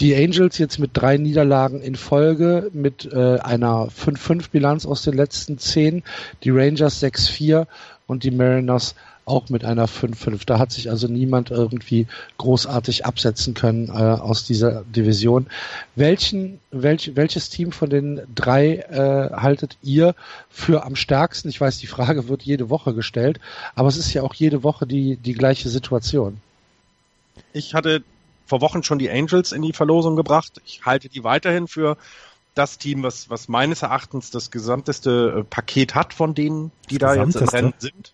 Die 0.00 0.14
Angels 0.14 0.58
jetzt 0.58 0.78
mit 0.78 0.90
drei 0.94 1.16
Niederlagen 1.16 1.80
in 1.80 1.94
Folge, 1.94 2.70
mit 2.72 3.10
äh, 3.12 3.38
einer 3.38 3.88
5-5-Bilanz 3.88 4.86
aus 4.86 5.02
den 5.02 5.14
letzten 5.14 5.58
zehn, 5.58 6.02
die 6.44 6.50
Rangers 6.50 7.02
6-4 7.02 7.66
und 8.06 8.24
die 8.24 8.30
Mariners 8.30 8.94
auch 9.24 9.48
mit 9.48 9.64
einer 9.64 9.86
5-5. 9.86 10.42
Da 10.46 10.58
hat 10.58 10.72
sich 10.72 10.90
also 10.90 11.06
niemand 11.06 11.50
irgendwie 11.50 12.06
großartig 12.38 13.06
absetzen 13.06 13.54
können 13.54 13.88
äh, 13.88 13.92
aus 13.92 14.44
dieser 14.44 14.82
Division. 14.84 15.46
Welchen, 15.94 16.58
welch, 16.70 17.12
welches 17.14 17.48
Team 17.48 17.72
von 17.72 17.90
den 17.90 18.20
drei 18.34 18.76
äh, 18.76 19.30
haltet 19.34 19.76
ihr 19.82 20.14
für 20.50 20.84
am 20.84 20.96
stärksten? 20.96 21.48
Ich 21.48 21.60
weiß, 21.60 21.78
die 21.78 21.86
Frage 21.86 22.28
wird 22.28 22.42
jede 22.42 22.70
Woche 22.70 22.94
gestellt, 22.94 23.38
aber 23.74 23.88
es 23.88 23.96
ist 23.96 24.12
ja 24.12 24.22
auch 24.22 24.34
jede 24.34 24.62
Woche 24.62 24.86
die, 24.86 25.16
die 25.16 25.34
gleiche 25.34 25.68
Situation. 25.68 26.40
Ich 27.52 27.74
hatte 27.74 28.02
vor 28.46 28.60
Wochen 28.60 28.82
schon 28.82 28.98
die 28.98 29.10
Angels 29.10 29.52
in 29.52 29.62
die 29.62 29.72
Verlosung 29.72 30.16
gebracht. 30.16 30.60
Ich 30.66 30.84
halte 30.84 31.08
die 31.08 31.24
weiterhin 31.24 31.68
für 31.68 31.96
das 32.54 32.78
Team, 32.78 33.02
was, 33.02 33.30
was 33.30 33.48
meines 33.48 33.82
Erachtens 33.82 34.30
das 34.30 34.50
gesamteste 34.50 35.38
äh, 35.38 35.44
Paket 35.44 35.94
hat 35.94 36.12
von 36.12 36.34
denen, 36.34 36.70
die 36.90 36.98
da 36.98 37.14
jetzt 37.14 37.36
im? 37.36 37.48
Rennen 37.48 37.74
sind. 37.78 38.12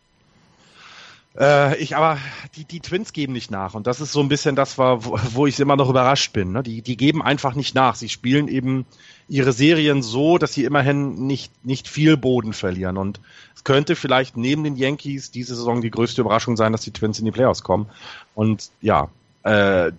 Äh, 1.38 1.76
ich 1.76 1.94
aber, 1.96 2.18
die, 2.56 2.64
die 2.64 2.80
Twins 2.80 3.12
geben 3.12 3.32
nicht 3.32 3.50
nach. 3.50 3.74
Und 3.74 3.86
das 3.86 4.00
ist 4.00 4.12
so 4.12 4.20
ein 4.20 4.28
bisschen 4.28 4.56
das, 4.56 4.76
wo, 4.76 4.98
wo 5.32 5.46
ich 5.46 5.58
immer 5.60 5.76
noch 5.76 5.88
überrascht 5.88 6.32
bin. 6.32 6.52
Ne? 6.52 6.62
Die, 6.62 6.82
die 6.82 6.96
geben 6.96 7.22
einfach 7.22 7.54
nicht 7.54 7.74
nach. 7.74 7.94
Sie 7.94 8.08
spielen 8.08 8.48
eben 8.48 8.86
ihre 9.28 9.52
Serien 9.52 10.02
so, 10.02 10.38
dass 10.38 10.54
sie 10.54 10.64
immerhin 10.64 11.26
nicht, 11.26 11.52
nicht 11.64 11.86
viel 11.86 12.16
Boden 12.16 12.52
verlieren. 12.52 12.96
Und 12.96 13.20
es 13.54 13.62
könnte 13.62 13.94
vielleicht 13.94 14.36
neben 14.36 14.64
den 14.64 14.76
Yankees 14.76 15.30
diese 15.30 15.54
Saison 15.54 15.80
die 15.80 15.90
größte 15.90 16.22
Überraschung 16.22 16.56
sein, 16.56 16.72
dass 16.72 16.82
die 16.82 16.92
Twins 16.92 17.18
in 17.18 17.24
die 17.24 17.30
Playoffs 17.32 17.62
kommen. 17.62 17.86
Und 18.34 18.70
ja, 18.80 19.08
äh, 19.44 19.92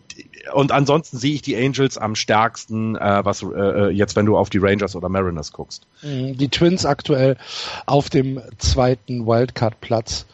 und 0.54 0.72
ansonsten 0.72 1.18
sehe 1.18 1.34
ich 1.34 1.42
die 1.42 1.56
Angels 1.56 1.98
am 1.98 2.16
stärksten, 2.16 2.96
äh, 2.96 3.24
was 3.24 3.44
äh, 3.44 3.90
jetzt, 3.90 4.16
wenn 4.16 4.26
du 4.26 4.38
auf 4.38 4.50
die 4.50 4.58
Rangers 4.58 4.96
oder 4.96 5.10
Mariners 5.10 5.54
guckst. 5.54 5.88
Mhm, 6.02 6.38
Die 6.38 6.50
Twins 6.50 6.86
aktuell 6.86 7.38
auf 7.86 8.10
dem 8.10 8.42
zweiten 8.58 9.26
Wildcard-Platz. 9.26 10.26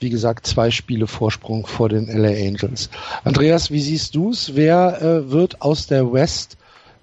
Wie 0.00 0.10
gesagt, 0.10 0.46
zwei 0.46 0.70
Spiele 0.70 1.06
Vorsprung 1.06 1.66
vor 1.66 1.88
den 1.88 2.06
LA 2.06 2.30
Angels. 2.30 2.90
Andreas, 3.22 3.70
wie 3.70 3.80
siehst 3.80 4.14
du's? 4.14 4.52
Wer 4.54 5.00
äh, 5.02 5.30
wird 5.30 5.62
aus 5.62 5.86
der 5.86 6.12
West 6.12 6.56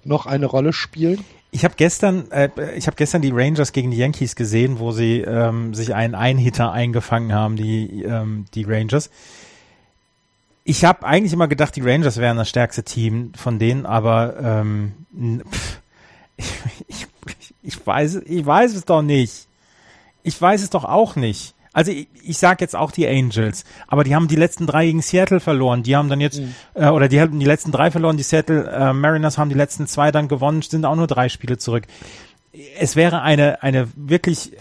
noch 0.04 0.26
eine 0.26 0.46
Rolle 0.46 0.72
spielen? 0.72 1.24
Ich 1.50 1.64
habe 1.64 1.74
gestern, 1.76 2.30
äh, 2.30 2.50
ich 2.76 2.86
habe 2.86 2.96
gestern 2.96 3.22
die 3.22 3.30
Rangers 3.30 3.72
gegen 3.72 3.90
die 3.90 3.96
Yankees 3.96 4.36
gesehen, 4.36 4.78
wo 4.78 4.92
sie 4.92 5.20
ähm, 5.20 5.74
sich 5.74 5.94
einen 5.94 6.14
Einhitter 6.14 6.72
eingefangen 6.72 7.32
haben, 7.32 7.56
die 7.56 8.02
ähm, 8.02 8.44
die 8.54 8.64
Rangers. 8.64 9.10
Ich 10.64 10.84
habe 10.84 11.06
eigentlich 11.06 11.32
immer 11.32 11.48
gedacht, 11.48 11.74
die 11.76 11.80
Rangers 11.80 12.18
wären 12.18 12.36
das 12.36 12.50
stärkste 12.50 12.82
Team 12.82 13.32
von 13.34 13.58
denen, 13.58 13.86
aber 13.86 14.36
ähm, 14.40 14.92
pff, 15.50 15.80
ich, 16.88 17.06
ich, 17.26 17.54
ich 17.62 17.86
weiß, 17.86 18.22
ich 18.26 18.44
weiß 18.44 18.74
es 18.74 18.84
doch 18.84 19.02
nicht. 19.02 19.46
Ich 20.22 20.40
weiß 20.40 20.62
es 20.62 20.68
doch 20.68 20.84
auch 20.84 21.16
nicht. 21.16 21.54
Also 21.72 21.92
ich, 21.92 22.08
ich 22.22 22.38
sage 22.38 22.58
jetzt 22.60 22.74
auch 22.76 22.90
die 22.90 23.06
Angels, 23.06 23.64
aber 23.86 24.04
die 24.04 24.14
haben 24.14 24.28
die 24.28 24.36
letzten 24.36 24.66
drei 24.66 24.86
gegen 24.86 25.02
Seattle 25.02 25.40
verloren. 25.40 25.82
Die 25.82 25.96
haben 25.96 26.08
dann 26.08 26.20
jetzt, 26.20 26.40
äh, 26.74 26.88
oder 26.88 27.08
die 27.08 27.20
haben 27.20 27.38
die 27.38 27.46
letzten 27.46 27.72
drei 27.72 27.90
verloren. 27.90 28.16
Die 28.16 28.22
Seattle 28.22 28.70
äh, 28.70 28.92
Mariners 28.92 29.38
haben 29.38 29.48
die 29.48 29.54
letzten 29.54 29.86
zwei 29.86 30.10
dann 30.10 30.28
gewonnen, 30.28 30.62
sind 30.62 30.84
auch 30.84 30.96
nur 30.96 31.06
drei 31.06 31.28
Spiele 31.28 31.58
zurück. 31.58 31.84
Es 32.78 32.96
wäre 32.96 33.22
eine, 33.22 33.62
eine 33.62 33.88
wirklich 33.94 34.54
äh, 34.54 34.56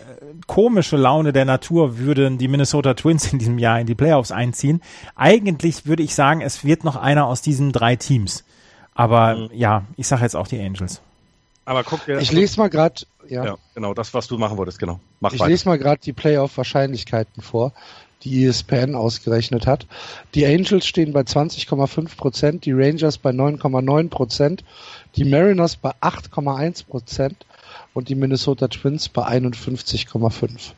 komische 0.45 0.97
Laune 0.97 1.33
der 1.33 1.45
Natur, 1.45 1.97
würden 1.97 2.37
die 2.37 2.47
Minnesota 2.47 2.93
Twins 2.93 3.31
in 3.31 3.39
diesem 3.39 3.57
Jahr 3.57 3.79
in 3.79 3.87
die 3.87 3.95
Playoffs 3.95 4.31
einziehen. 4.31 4.81
Eigentlich 5.15 5.85
würde 5.85 6.03
ich 6.03 6.13
sagen, 6.13 6.41
es 6.41 6.63
wird 6.63 6.83
noch 6.83 6.95
einer 6.95 7.27
aus 7.27 7.41
diesen 7.41 7.71
drei 7.71 7.95
Teams. 7.95 8.43
Aber 8.93 9.49
ja, 9.53 9.83
ich 9.95 10.07
sage 10.07 10.23
jetzt 10.23 10.35
auch 10.35 10.47
die 10.47 10.59
Angels. 10.59 11.01
Aber 11.67 11.83
guck 11.83 12.05
dir. 12.05 12.19
Ich 12.19 12.31
lese 12.31 12.61
mal 12.61 12.69
gerade, 12.69 13.01
ja, 13.27 13.43
Ja, 13.43 13.57
genau, 13.75 13.93
das, 13.93 14.13
was 14.13 14.27
du 14.27 14.37
machen 14.37 14.57
wolltest, 14.57 14.79
genau. 14.79 15.01
Mach 15.19 15.33
ich 15.33 15.41
weiter. 15.41 15.49
lese 15.49 15.67
mal 15.67 15.77
gerade 15.77 15.99
die 16.01 16.13
Playoff-Wahrscheinlichkeiten 16.13 17.43
vor, 17.43 17.73
die 18.23 18.45
ESPN 18.45 18.95
ausgerechnet 18.95 19.67
hat. 19.67 19.85
Die 20.33 20.45
Angels 20.45 20.87
stehen 20.87 21.11
bei 21.11 21.21
20,5 21.21 22.15
Prozent, 22.15 22.63
die 22.63 22.71
Rangers 22.71 23.17
bei 23.17 23.31
9,9 23.31 24.09
Prozent, 24.09 24.63
die 25.17 25.25
Mariners 25.25 25.75
bei 25.75 25.91
8,1 25.99 26.87
Prozent 26.87 27.45
und 27.93 28.07
die 28.07 28.15
Minnesota 28.15 28.69
Twins 28.69 29.09
bei 29.09 29.27
51,5. 29.27 30.71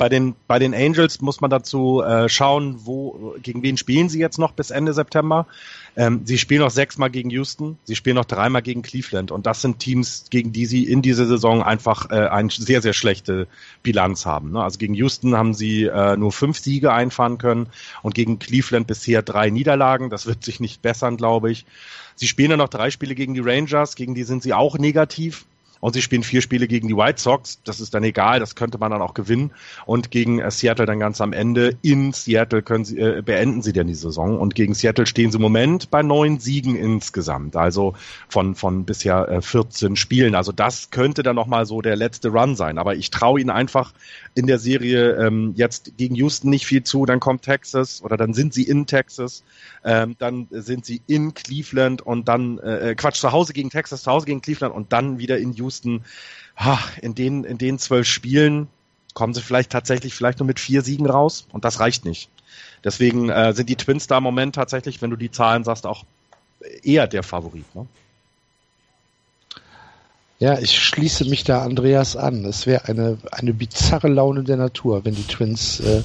Bei 0.00 0.08
den, 0.08 0.34
bei 0.46 0.58
den 0.58 0.72
Angels 0.72 1.20
muss 1.20 1.42
man 1.42 1.50
dazu 1.50 2.00
äh, 2.00 2.26
schauen, 2.30 2.86
wo, 2.86 3.34
gegen 3.42 3.62
wen 3.62 3.76
spielen 3.76 4.08
sie 4.08 4.18
jetzt 4.18 4.38
noch 4.38 4.52
bis 4.52 4.70
Ende 4.70 4.94
September. 4.94 5.46
Ähm, 5.94 6.22
sie 6.24 6.38
spielen 6.38 6.62
noch 6.62 6.70
sechsmal 6.70 7.10
gegen 7.10 7.28
Houston, 7.28 7.76
sie 7.84 7.94
spielen 7.94 8.16
noch 8.16 8.24
dreimal 8.24 8.62
gegen 8.62 8.80
Cleveland 8.80 9.30
und 9.30 9.44
das 9.44 9.60
sind 9.60 9.78
Teams, 9.78 10.24
gegen 10.30 10.52
die 10.52 10.64
sie 10.64 10.84
in 10.84 11.02
dieser 11.02 11.26
Saison 11.26 11.62
einfach 11.62 12.10
äh, 12.10 12.28
eine 12.28 12.48
sehr, 12.48 12.80
sehr 12.80 12.94
schlechte 12.94 13.46
Bilanz 13.82 14.24
haben. 14.24 14.52
Ne? 14.52 14.62
Also 14.62 14.78
gegen 14.78 14.94
Houston 14.94 15.36
haben 15.36 15.52
sie 15.52 15.84
äh, 15.84 16.16
nur 16.16 16.32
fünf 16.32 16.58
Siege 16.58 16.94
einfahren 16.94 17.36
können 17.36 17.66
und 18.00 18.14
gegen 18.14 18.38
Cleveland 18.38 18.86
bisher 18.86 19.20
drei 19.20 19.50
Niederlagen. 19.50 20.08
Das 20.08 20.24
wird 20.24 20.42
sich 20.42 20.60
nicht 20.60 20.80
bessern, 20.80 21.18
glaube 21.18 21.50
ich. 21.50 21.66
Sie 22.14 22.26
spielen 22.26 22.48
dann 22.48 22.58
noch 22.60 22.70
drei 22.70 22.90
Spiele 22.90 23.14
gegen 23.14 23.34
die 23.34 23.40
Rangers, 23.40 23.96
gegen 23.96 24.14
die 24.14 24.24
sind 24.24 24.42
sie 24.42 24.54
auch 24.54 24.78
negativ. 24.78 25.44
Und 25.80 25.94
sie 25.94 26.02
spielen 26.02 26.22
vier 26.22 26.42
Spiele 26.42 26.68
gegen 26.68 26.88
die 26.88 26.96
White 26.96 27.20
Sox. 27.20 27.62
Das 27.64 27.80
ist 27.80 27.94
dann 27.94 28.04
egal, 28.04 28.38
das 28.38 28.54
könnte 28.54 28.78
man 28.78 28.90
dann 28.90 29.02
auch 29.02 29.14
gewinnen. 29.14 29.50
Und 29.86 30.10
gegen 30.10 30.38
äh, 30.38 30.50
Seattle 30.50 30.86
dann 30.86 31.00
ganz 31.00 31.20
am 31.20 31.32
Ende. 31.32 31.76
In 31.82 32.12
Seattle 32.12 32.62
können 32.62 32.84
sie, 32.84 32.98
äh, 32.98 33.22
beenden 33.24 33.62
sie 33.62 33.72
dann 33.72 33.86
die 33.86 33.94
Saison. 33.94 34.38
Und 34.38 34.54
gegen 34.54 34.74
Seattle 34.74 35.06
stehen 35.06 35.30
sie 35.30 35.36
im 35.36 35.42
Moment 35.42 35.90
bei 35.90 36.02
neun 36.02 36.38
Siegen 36.38 36.76
insgesamt. 36.76 37.56
Also 37.56 37.94
von, 38.28 38.54
von 38.54 38.84
bisher 38.84 39.28
äh, 39.28 39.42
14 39.42 39.96
Spielen. 39.96 40.34
Also 40.34 40.52
das 40.52 40.90
könnte 40.90 41.22
dann 41.22 41.36
nochmal 41.36 41.66
so 41.66 41.80
der 41.80 41.96
letzte 41.96 42.28
Run 42.28 42.56
sein. 42.56 42.78
Aber 42.78 42.94
ich 42.94 43.10
traue 43.10 43.40
ihnen 43.40 43.50
einfach 43.50 43.92
in 44.34 44.46
der 44.46 44.58
Serie 44.58 45.16
ähm, 45.16 45.52
jetzt 45.56 45.96
gegen 45.96 46.14
Houston 46.14 46.50
nicht 46.50 46.66
viel 46.66 46.82
zu. 46.82 47.04
Dann 47.04 47.20
kommt 47.20 47.42
Texas 47.42 48.02
oder 48.02 48.16
dann 48.16 48.32
sind 48.34 48.54
sie 48.54 48.62
in 48.62 48.86
Texas. 48.86 49.42
Ähm, 49.84 50.16
dann 50.18 50.46
sind 50.50 50.84
sie 50.84 51.02
in 51.06 51.34
Cleveland 51.34 52.02
und 52.02 52.28
dann, 52.28 52.58
äh, 52.58 52.94
Quatsch, 52.96 53.20
zu 53.20 53.32
Hause 53.32 53.52
gegen 53.52 53.70
Texas, 53.70 54.02
zu 54.02 54.10
Hause 54.10 54.26
gegen 54.26 54.40
Cleveland 54.40 54.74
und 54.74 54.92
dann 54.92 55.18
wieder 55.18 55.38
in 55.38 55.52
Houston. 55.54 56.04
Ha, 56.56 56.78
in 57.00 57.14
den, 57.14 57.44
in 57.44 57.58
den 57.58 57.78
zwölf 57.78 58.06
Spielen 58.06 58.68
kommen 59.14 59.34
sie 59.34 59.40
vielleicht 59.40 59.70
tatsächlich 59.70 60.14
vielleicht 60.14 60.38
nur 60.38 60.46
mit 60.46 60.60
vier 60.60 60.82
Siegen 60.82 61.06
raus 61.06 61.46
und 61.52 61.64
das 61.64 61.80
reicht 61.80 62.04
nicht. 62.04 62.28
Deswegen 62.84 63.28
äh, 63.28 63.52
sind 63.52 63.68
die 63.68 63.76
Twins 63.76 64.06
da 64.06 64.18
im 64.18 64.24
Moment 64.24 64.54
tatsächlich, 64.54 65.02
wenn 65.02 65.10
du 65.10 65.16
die 65.16 65.30
Zahlen 65.30 65.64
sagst, 65.64 65.86
auch 65.86 66.04
eher 66.82 67.06
der 67.06 67.22
Favorit. 67.22 67.74
Ne? 67.74 67.86
Ja, 70.40 70.58
ich 70.58 70.78
schließe 70.78 71.26
mich 71.26 71.44
da 71.44 71.62
Andreas 71.62 72.16
an. 72.16 72.46
Es 72.46 72.66
wäre 72.66 72.86
eine, 72.86 73.18
eine 73.30 73.52
bizarre 73.52 74.08
Laune 74.08 74.42
der 74.42 74.56
Natur, 74.56 75.04
wenn 75.04 75.14
die 75.14 75.26
Twins 75.26 75.80
äh, 75.80 76.02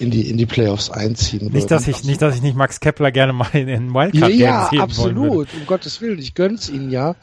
in 0.00 0.10
die, 0.10 0.28
in 0.28 0.36
die 0.36 0.46
Playoffs 0.46 0.90
einziehen 0.90 1.52
Nicht, 1.52 1.70
dass 1.70 1.86
ich, 1.86 2.02
nicht, 2.02 2.20
dass 2.20 2.34
ich 2.34 2.42
nicht 2.42 2.56
Max 2.56 2.80
Kepler 2.80 3.12
gerne 3.12 3.32
mal 3.32 3.48
in 3.52 3.68
den 3.68 3.94
Wildcard 3.94 4.32
ja, 4.32 4.68
sehen 4.68 4.78
ja, 4.78 4.96
wollen 4.96 5.16
würde. 5.16 5.28
absolut. 5.28 5.48
Um 5.54 5.66
Gottes 5.66 6.00
Willen, 6.00 6.18
ich 6.18 6.34
gönn's 6.34 6.68
ihnen 6.68 6.90
ja. 6.90 7.14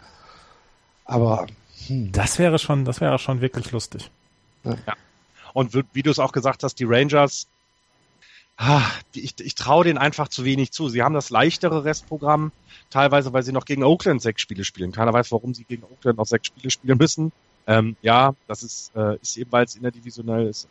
Aber 1.03 1.47
hm, 1.87 2.11
Das 2.13 2.39
wäre 2.39 2.59
schon, 2.59 2.85
das 2.85 3.01
wäre 3.01 3.19
schon 3.19 3.41
wirklich 3.41 3.71
lustig. 3.71 4.09
Und 5.53 5.73
wie, 5.93 6.01
du 6.01 6.11
es 6.11 6.19
auch 6.19 6.31
gesagt 6.31 6.63
hast, 6.63 6.79
die 6.79 6.85
Rangers, 6.85 7.47
ich, 9.13 9.39
ich 9.39 9.55
traue 9.55 9.85
denen 9.85 9.97
einfach 9.97 10.27
zu 10.27 10.45
wenig 10.45 10.71
zu. 10.71 10.89
Sie 10.89 11.01
haben 11.01 11.13
das 11.13 11.29
leichtere 11.29 11.83
Restprogramm, 11.83 12.51
teilweise, 12.89 13.33
weil 13.33 13.43
sie 13.43 13.51
noch 13.51 13.65
gegen 13.65 13.83
Oakland 13.83 14.21
sechs 14.21 14.41
Spiele 14.41 14.63
spielen. 14.63 14.91
Keiner 14.91 15.13
weiß, 15.13 15.31
warum 15.31 15.53
sie 15.53 15.63
gegen 15.63 15.83
Oakland 15.83 16.17
noch 16.17 16.27
sechs 16.27 16.47
Spiele 16.47 16.69
spielen 16.69 16.97
müssen. 16.97 17.31
Ähm, 17.67 17.95
ja, 18.01 18.35
das 18.47 18.63
ist, 18.63 18.95
äh, 18.95 19.17
ist 19.21 19.37
eben, 19.37 19.51
weil 19.51 19.65
es 19.65 19.75
interdivisionell 19.75 20.47
ist. 20.47 20.67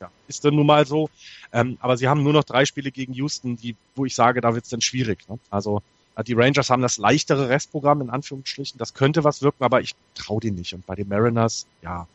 Ja, 0.00 0.10
ist 0.28 0.44
dann 0.44 0.54
nun 0.54 0.66
mal 0.66 0.86
so. 0.86 1.08
Ähm, 1.52 1.78
aber 1.80 1.96
sie 1.96 2.08
haben 2.08 2.22
nur 2.22 2.32
noch 2.32 2.44
drei 2.44 2.64
Spiele 2.64 2.90
gegen 2.90 3.14
Houston, 3.14 3.56
die, 3.56 3.76
wo 3.94 4.04
ich 4.04 4.14
sage, 4.14 4.40
da 4.40 4.54
wird 4.54 4.64
es 4.64 4.70
dann 4.70 4.82
schwierig. 4.82 5.26
Ne? 5.28 5.38
Also 5.50 5.82
äh, 6.16 6.24
die 6.24 6.34
Rangers 6.34 6.70
haben 6.70 6.82
das 6.82 6.98
leichtere 6.98 7.48
Restprogramm 7.48 8.02
in 8.02 8.10
Anführungsstrichen. 8.10 8.78
Das 8.78 8.94
könnte 8.94 9.24
was 9.24 9.42
wirken, 9.42 9.64
aber 9.64 9.80
ich 9.80 9.94
traue 10.14 10.40
denen 10.40 10.56
nicht. 10.56 10.74
Und 10.74 10.86
bei 10.86 10.94
den 10.94 11.08
Mariners, 11.08 11.66
ja, 11.82 12.06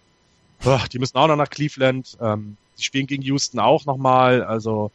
die 0.91 0.99
müssen 0.99 1.17
auch 1.17 1.27
noch 1.27 1.35
nach 1.35 1.49
Cleveland. 1.49 2.17
Ähm, 2.21 2.57
die 2.77 2.83
spielen 2.83 3.07
gegen 3.07 3.23
Houston 3.23 3.59
auch 3.59 3.85
nochmal. 3.85 4.43
Also 4.43 4.91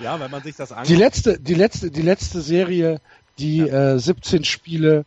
Ja, 0.00 0.18
wenn 0.18 0.30
man 0.30 0.42
sich 0.42 0.56
das 0.56 0.70
Die 0.70 0.74
anguckt. 0.74 0.98
letzte, 0.98 1.38
die 1.38 1.54
letzte, 1.54 1.90
die 1.90 2.02
letzte 2.02 2.40
Serie, 2.40 3.00
die 3.38 3.60
äh, 3.60 3.98
17 3.98 4.44
Spiele 4.44 5.04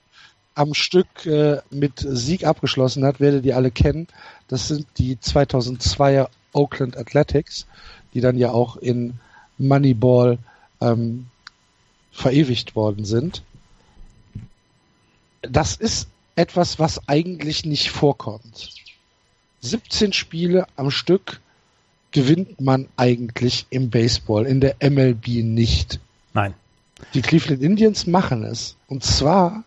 am 0.56 0.74
Stück 0.74 1.26
äh, 1.26 1.62
mit 1.70 2.06
Sieg 2.06 2.46
abgeschlossen 2.46 3.06
hat, 3.06 3.20
werdet 3.20 3.46
ihr 3.46 3.56
alle 3.56 3.72
kennen. 3.72 4.08
Das 4.48 4.68
sind 4.68 4.86
die 4.98 5.18
2002er 5.18 6.28
Oakland 6.54 6.98
Athletics, 6.98 7.66
die 8.14 8.22
dann 8.22 8.38
ja 8.38 8.52
auch 8.52 8.78
in 8.78 9.20
Moneyball 9.58 10.38
ähm, 10.82 11.28
verewigt 12.12 12.76
worden 12.76 13.06
sind. 13.06 13.44
Das 15.42 15.76
ist 15.76 16.08
etwas, 16.36 16.80
was 16.80 17.08
eigentlich 17.08 17.66
nicht 17.66 17.90
vorkommt. 17.90 18.70
17 19.62 20.14
Spiele 20.14 20.68
am 20.76 20.92
Stück 20.92 21.42
gewinnt 22.12 22.62
man 22.62 22.88
eigentlich 22.96 23.66
im 23.70 23.90
Baseball, 23.90 24.46
in 24.46 24.62
der 24.62 24.76
MLB 24.82 25.28
nicht. 25.44 26.00
Nein. 26.34 26.54
Die 27.14 27.22
Cleveland 27.22 27.62
Indians 27.62 28.06
machen 28.06 28.44
es. 28.44 28.76
Und 28.88 29.04
zwar 29.04 29.64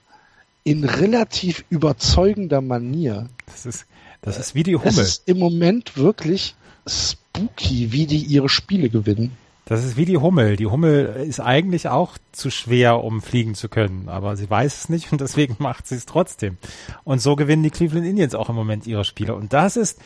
in 0.67 0.83
relativ 0.85 1.65
überzeugender 1.71 2.61
Manier. 2.61 3.29
Das 3.47 3.67
ist, 3.67 3.87
das 4.21 4.37
ist 4.39 4.55
wie 4.57 4.65
die 4.65 4.75
Es 4.75 4.81
Hummel. 4.85 5.05
ist 5.05 5.29
im 5.29 5.39
Moment 5.39 5.97
wirklich 5.97 6.57
spooky, 6.89 7.93
wie 7.93 8.07
die 8.07 8.19
ihre 8.19 8.49
Spiele 8.49 8.89
gewinnen. 8.91 9.31
Das 9.67 9.85
ist 9.85 9.97
wie 9.97 10.05
die 10.05 10.17
Hummel. 10.17 10.57
Die 10.57 10.67
Hummel 10.67 11.25
ist 11.29 11.39
eigentlich 11.41 11.89
auch 11.89 12.19
zu 12.33 12.51
schwer, 12.51 13.03
um 13.05 13.23
fliegen 13.23 13.55
zu 13.55 13.69
können, 13.69 14.09
aber 14.09 14.37
sie 14.37 14.49
weiß 14.51 14.77
es 14.77 14.89
nicht 14.89 15.11
und 15.13 15.21
deswegen 15.21 15.57
macht 15.61 15.87
sie 15.87 15.95
es 15.97 16.05
trotzdem. 16.07 16.57
Und 17.05 17.21
so 17.23 17.37
gewinnen 17.37 17.63
die 17.63 17.71
Cleveland 17.71 18.07
Indians 18.07 18.35
auch 18.35 18.49
im 18.49 18.57
Moment 18.57 18.87
ihre 18.89 19.05
Spiele. 19.05 19.35
Und 19.37 19.53
das 19.53 19.77
ist 19.77 20.01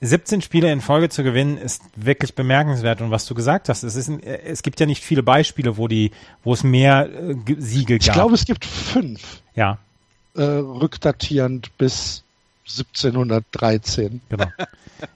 17 0.00 0.42
Spiele 0.42 0.70
in 0.72 0.80
Folge 0.80 1.08
zu 1.08 1.22
gewinnen, 1.24 1.56
ist 1.56 1.82
wirklich 1.96 2.34
bemerkenswert. 2.36 3.00
Und 3.00 3.10
was 3.10 3.26
du 3.26 3.34
gesagt 3.34 3.68
hast, 3.68 3.82
es 3.84 3.96
ist, 3.96 4.08
es 4.24 4.62
gibt 4.62 4.78
ja 4.78 4.86
nicht 4.86 5.02
viele 5.02 5.22
Beispiele, 5.24 5.76
wo 5.76 5.88
die, 5.88 6.10
wo 6.44 6.52
es 6.52 6.62
mehr 6.62 7.08
äh, 7.08 7.34
Ge- 7.34 7.56
Siege 7.58 7.96
Ich 7.96 8.06
gab. 8.06 8.14
glaube, 8.14 8.34
es 8.34 8.44
gibt 8.44 8.64
fünf, 8.64 9.42
ja, 9.54 9.78
äh, 10.34 10.42
rückdatierend 10.42 11.76
bis 11.78 12.24
1713. 12.66 14.20
genau. 14.28 14.46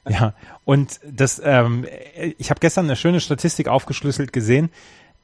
ja, 0.09 0.35
und 0.65 1.01
das, 1.05 1.41
ähm, 1.45 1.87
ich 2.39 2.51
habe 2.51 2.61
gestern 2.61 2.87
eine 2.87 2.97
schöne 2.97 3.21
Statistik 3.21 3.69
aufgeschlüsselt 3.69 4.33
gesehen. 4.33 4.71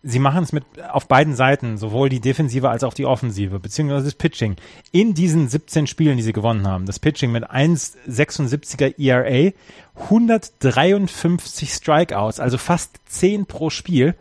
Sie 0.06 0.18
machen 0.18 0.42
es 0.42 0.52
mit 0.52 0.64
auf 0.90 1.08
beiden 1.08 1.34
Seiten, 1.34 1.78
sowohl 1.78 2.10
die 2.10 2.20
Defensive 2.20 2.68
als 2.68 2.84
auch 2.84 2.92
die 2.92 3.06
Offensive, 3.06 3.58
beziehungsweise 3.58 4.04
das 4.04 4.14
Pitching. 4.14 4.56
In 4.92 5.14
diesen 5.14 5.48
17 5.48 5.86
Spielen, 5.86 6.18
die 6.18 6.22
sie 6.22 6.34
gewonnen 6.34 6.66
haben, 6.66 6.84
das 6.84 6.98
Pitching 6.98 7.32
mit 7.32 7.50
1,76er 7.50 8.98
ERA, 8.98 9.52
153 10.10 11.72
Strikeouts, 11.72 12.38
also 12.38 12.58
fast 12.58 12.98
10 13.08 13.46
pro 13.46 13.70
Spiel, 13.70 14.14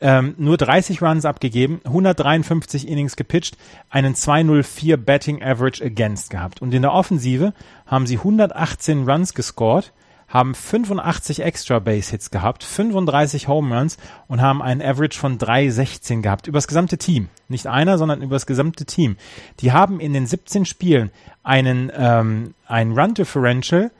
ähm, 0.00 0.34
nur 0.38 0.56
30 0.56 1.02
Runs 1.02 1.24
abgegeben, 1.24 1.80
153 1.84 2.88
Innings 2.88 3.16
gepitcht, 3.16 3.56
einen 3.90 4.14
204 4.14 4.96
Batting 4.96 5.42
Average 5.42 5.84
against 5.84 6.30
gehabt. 6.30 6.62
Und 6.62 6.72
in 6.72 6.82
der 6.82 6.92
Offensive 6.92 7.52
haben 7.86 8.06
sie 8.06 8.18
118 8.18 9.08
Runs 9.08 9.34
gescored, 9.34 9.92
haben 10.28 10.54
85 10.54 11.42
Extra 11.42 11.80
Base 11.80 12.12
Hits 12.12 12.30
gehabt, 12.30 12.62
35 12.62 13.48
Home 13.48 13.76
Runs 13.76 13.98
und 14.28 14.40
haben 14.40 14.62
einen 14.62 14.80
Average 14.80 15.18
von 15.18 15.38
3,16 15.38 16.22
gehabt. 16.22 16.46
Übers 16.46 16.68
gesamte 16.68 16.98
Team. 16.98 17.28
Nicht 17.48 17.66
einer, 17.66 17.98
sondern 17.98 18.22
übers 18.22 18.46
gesamte 18.46 18.84
Team. 18.84 19.16
Die 19.58 19.72
haben 19.72 19.98
in 19.98 20.12
den 20.12 20.26
17 20.26 20.64
Spielen 20.66 21.10
einen, 21.42 21.90
ähm, 21.94 22.54
ein 22.66 22.92
Run 22.92 23.14
Differential 23.14 23.90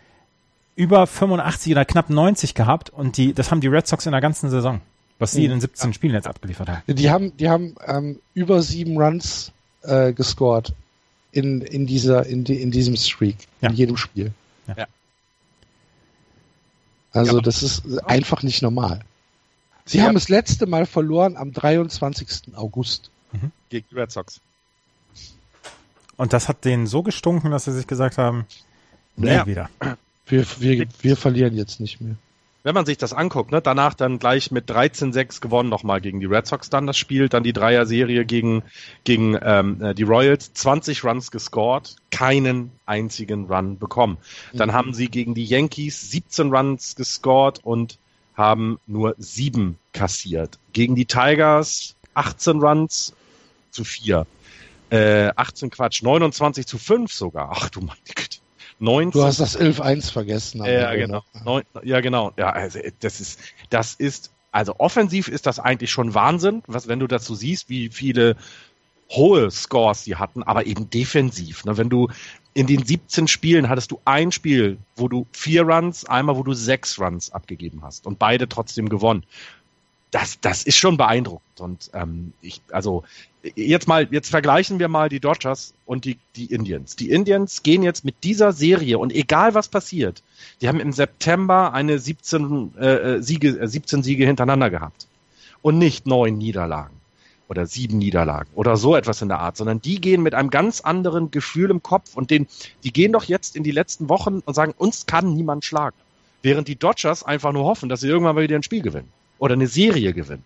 über 0.77 1.06
85 1.06 1.72
oder 1.72 1.85
knapp 1.85 2.09
90 2.09 2.55
gehabt 2.55 2.90
und 2.90 3.16
die, 3.16 3.35
das 3.35 3.51
haben 3.51 3.60
die 3.60 3.68
Red 3.68 3.86
Sox 3.86 4.06
in 4.06 4.12
der 4.12 4.20
ganzen 4.20 4.48
Saison, 4.48 4.81
was 5.20 5.30
sie 5.32 5.44
in 5.44 5.51
den 5.51 5.60
17 5.60 5.92
Spielen 5.92 6.14
jetzt 6.14 6.26
abgeliefert 6.26 6.68
haben. 6.68 6.82
Die 6.88 7.10
haben, 7.10 7.36
die 7.36 7.48
haben 7.48 7.76
ähm, 7.86 8.18
über 8.34 8.62
sieben 8.62 9.01
Runs 9.01 9.52
äh, 9.82 10.12
gescored 10.12 10.72
in, 11.30 11.60
in 11.60 11.86
dieser, 11.86 12.26
in, 12.26 12.42
die, 12.42 12.60
in 12.60 12.72
diesem 12.72 12.97
Streak, 12.97 13.36
Ja. 13.60 13.70
in 13.70 13.76
jedem 13.76 13.97
Spiel. 13.97 14.32
Ja. 14.66 14.86
Also 17.12 17.36
Ja. 17.36 17.42
das 17.42 17.62
ist 17.62 17.82
einfach 18.05 18.42
nicht 18.42 18.62
normal. 18.62 19.01
Sie 19.84 19.98
Ja. 19.98 20.05
haben 20.05 20.14
das 20.14 20.28
letzte 20.28 20.66
Mal 20.66 20.86
verloren 20.86 21.36
am 21.36 21.52
23. 21.52 22.55
August. 22.56 23.10
gegen 23.68 23.86
die 23.90 23.94
Red 23.94 24.10
Sox. 24.10 24.40
Und 26.16 26.32
das 26.32 26.48
hat 26.48 26.64
denen 26.64 26.86
so 26.88 27.02
gestunken, 27.05 27.51
dass 27.52 27.64
sie 27.66 27.72
sich 27.72 27.86
gesagt 27.86 28.18
haben, 28.18 28.44
Ja. 29.16 29.47
wieder. 29.47 29.70
Wir, 30.26 30.44
wir, 30.59 30.86
wir 31.01 31.16
verlieren 31.16 31.56
jetzt 31.56 31.78
nicht 31.80 32.01
mehr. 32.01 32.16
Wenn 32.62 32.74
man 32.74 32.86
sich 32.86 32.98
das 32.98 33.12
anguckt, 33.12 33.52
ne, 33.52 33.62
danach 33.62 33.94
dann 33.94 34.18
gleich 34.18 34.50
mit 34.50 34.70
13-6 34.70 35.40
gewonnen 35.40 35.68
nochmal 35.68 36.00
gegen 36.00 36.20
die 36.20 36.26
Red 36.26 36.46
Sox 36.46 36.70
dann 36.70 36.86
das 36.86 36.98
Spiel, 36.98 37.28
dann 37.28 37.42
die 37.42 37.52
Dreier-Serie 37.52 38.24
gegen, 38.24 38.62
gegen 39.04 39.38
ähm, 39.42 39.82
äh, 39.82 39.94
die 39.94 40.02
Royals, 40.02 40.52
20 40.52 41.04
Runs 41.04 41.30
gescored, 41.30 41.96
keinen 42.10 42.72
einzigen 42.86 43.46
Run 43.46 43.78
bekommen. 43.78 44.18
Dann 44.52 44.70
mhm. 44.70 44.74
haben 44.74 44.94
sie 44.94 45.08
gegen 45.08 45.34
die 45.34 45.44
Yankees 45.44 46.10
17 46.10 46.54
Runs 46.54 46.96
gescored 46.96 47.60
und 47.62 47.98
haben 48.34 48.78
nur 48.86 49.14
sieben 49.18 49.78
kassiert. 49.92 50.58
Gegen 50.72 50.94
die 50.94 51.06
Tigers 51.06 51.96
18 52.14 52.60
Runs 52.60 53.14
zu 53.70 53.84
vier. 53.84 54.26
Äh, 54.90 55.30
18 55.36 55.70
Quatsch, 55.70 56.02
29 56.02 56.66
zu 56.66 56.76
5 56.76 57.12
sogar. 57.12 57.50
Ach 57.52 57.70
du 57.70 57.80
meine 57.80 57.98
Güte. 58.14 58.39
19, 58.81 59.11
du 59.12 59.24
hast 59.24 59.40
das 59.40 59.59
11-1 59.59 60.11
vergessen. 60.11 60.65
Ja, 60.65 60.94
genau. 60.94 61.23
Neun, 61.44 61.62
ja, 61.82 62.01
genau. 62.01 62.32
Ja, 62.36 62.51
also 62.51 62.78
das 63.01 63.20
ist, 63.20 63.39
das 63.69 63.94
ist, 63.94 64.32
also 64.52 64.74
offensiv 64.78 65.28
ist 65.28 65.47
das 65.47 65.59
eigentlich 65.59 65.90
schon 65.90 66.15
Wahnsinn, 66.15 66.62
was, 66.66 66.89
wenn 66.89 66.98
du 66.98 67.07
dazu 67.07 67.35
siehst, 67.35 67.69
wie 67.69 67.90
viele 67.90 68.36
hohe 69.11 69.51
Scores 69.51 70.05
sie 70.05 70.16
hatten, 70.16 70.43
aber 70.43 70.66
eben 70.66 70.89
defensiv. 70.89 71.65
Ne? 71.65 71.77
Wenn 71.77 71.90
du 71.90 72.09
in 72.55 72.66
den 72.66 72.85
17 72.85 73.28
Spielen 73.28 73.69
hattest 73.69 73.90
du 73.90 74.01
ein 74.05 74.32
Spiel, 74.32 74.78
wo 74.97 75.09
du 75.09 75.27
vier 75.32 75.62
Runs, 75.62 76.05
einmal, 76.05 76.36
wo 76.36 76.43
du 76.43 76.55
sechs 76.55 76.98
Runs 76.98 77.31
abgegeben 77.31 77.82
hast 77.82 78.07
und 78.07 78.19
beide 78.19 78.48
trotzdem 78.48 78.89
gewonnen 78.89 79.24
das, 80.10 80.40
das 80.40 80.64
ist 80.64 80.76
schon 80.76 80.96
beeindruckend. 80.96 81.60
Und 81.60 81.90
ähm, 81.94 82.32
ich, 82.40 82.60
also 82.70 83.04
jetzt 83.54 83.88
mal, 83.88 84.08
jetzt 84.10 84.30
vergleichen 84.30 84.78
wir 84.78 84.88
mal 84.88 85.08
die 85.08 85.20
Dodgers 85.20 85.72
und 85.86 86.04
die, 86.04 86.18
die 86.36 86.46
Indians. 86.46 86.96
Die 86.96 87.10
Indians 87.10 87.62
gehen 87.62 87.82
jetzt 87.82 88.04
mit 88.04 88.16
dieser 88.24 88.52
Serie 88.52 88.98
und 88.98 89.12
egal 89.12 89.54
was 89.54 89.68
passiert, 89.68 90.22
die 90.60 90.68
haben 90.68 90.80
im 90.80 90.92
September 90.92 91.72
eine 91.72 91.98
17 91.98 92.72
äh, 92.78 92.86
äh 92.86 93.22
Siege, 93.22 93.60
äh, 93.60 93.68
17 93.68 94.02
Siege 94.02 94.26
hintereinander 94.26 94.70
gehabt. 94.70 95.06
Und 95.62 95.78
nicht 95.78 96.06
neun 96.06 96.38
Niederlagen 96.38 96.96
oder 97.48 97.66
sieben 97.66 97.98
Niederlagen 97.98 98.48
oder 98.54 98.76
so 98.76 98.96
etwas 98.96 99.20
in 99.20 99.28
der 99.28 99.40
Art, 99.40 99.56
sondern 99.56 99.82
die 99.82 100.00
gehen 100.00 100.22
mit 100.22 100.34
einem 100.34 100.50
ganz 100.50 100.80
anderen 100.80 101.30
Gefühl 101.30 101.70
im 101.70 101.82
Kopf 101.82 102.16
und 102.16 102.30
den, 102.30 102.46
die 102.82 102.92
gehen 102.92 103.12
doch 103.12 103.24
jetzt 103.24 103.56
in 103.56 103.62
die 103.62 103.72
letzten 103.72 104.08
Wochen 104.08 104.40
und 104.44 104.54
sagen, 104.54 104.72
uns 104.78 105.04
kann 105.04 105.34
niemand 105.34 105.64
schlagen. 105.64 105.96
Während 106.42 106.68
die 106.68 106.76
Dodgers 106.76 107.22
einfach 107.22 107.52
nur 107.52 107.64
hoffen, 107.64 107.90
dass 107.90 108.00
sie 108.00 108.08
irgendwann 108.08 108.36
mal 108.36 108.42
wieder 108.42 108.56
ein 108.56 108.62
Spiel 108.62 108.80
gewinnen 108.80 109.12
oder 109.40 109.54
eine 109.54 109.66
Serie 109.66 110.12
gewinnen. 110.12 110.44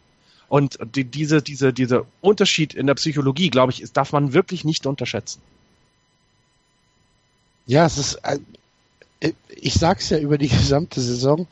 Und 0.48 0.78
die, 0.94 1.04
diese, 1.04 1.42
diese, 1.42 1.72
dieser 1.72 2.06
Unterschied 2.20 2.74
in 2.74 2.86
der 2.86 2.94
Psychologie, 2.94 3.50
glaube 3.50 3.72
ich, 3.72 3.82
ist, 3.82 3.96
darf 3.96 4.12
man 4.12 4.32
wirklich 4.32 4.64
nicht 4.64 4.86
unterschätzen. 4.86 5.42
Ja, 7.66 7.86
es 7.86 7.98
ist, 7.98 8.20
äh, 8.22 9.32
ich 9.48 9.74
sag's 9.74 10.10
ja 10.10 10.18
über 10.18 10.38
die 10.38 10.48
gesamte 10.48 11.00
Saison, 11.00 11.46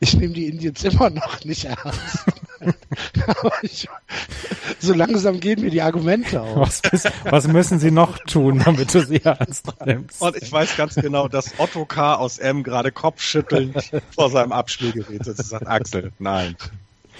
ich 0.00 0.14
nehme 0.14 0.34
die 0.34 0.46
Indians 0.46 0.84
immer 0.84 1.10
noch 1.10 1.44
nicht 1.44 1.64
ernst. 1.64 2.24
So 4.78 4.94
langsam 4.94 5.40
gehen 5.40 5.60
mir 5.60 5.70
die 5.70 5.82
Argumente 5.82 6.40
aus. 6.40 6.80
Was, 6.90 7.04
was, 7.24 7.48
müssen 7.48 7.78
sie 7.78 7.90
noch 7.90 8.18
tun, 8.18 8.62
damit 8.64 8.94
du 8.94 9.04
sie 9.04 9.22
ernst 9.22 9.66
nimmst? 9.84 10.22
Und 10.22 10.36
ich 10.36 10.50
weiß 10.50 10.76
ganz 10.76 10.94
genau, 10.94 11.28
dass 11.28 11.52
Otto 11.58 11.84
K. 11.84 12.14
aus 12.14 12.38
M. 12.38 12.62
gerade 12.62 12.90
kopfschüttelnd 12.92 13.90
vor 14.14 14.30
seinem 14.30 14.52
Abspielgerät 14.52 15.24
sitzt 15.24 15.40
und 15.40 15.46
sagt, 15.46 15.66
Axel, 15.66 16.12
nein. 16.18 16.56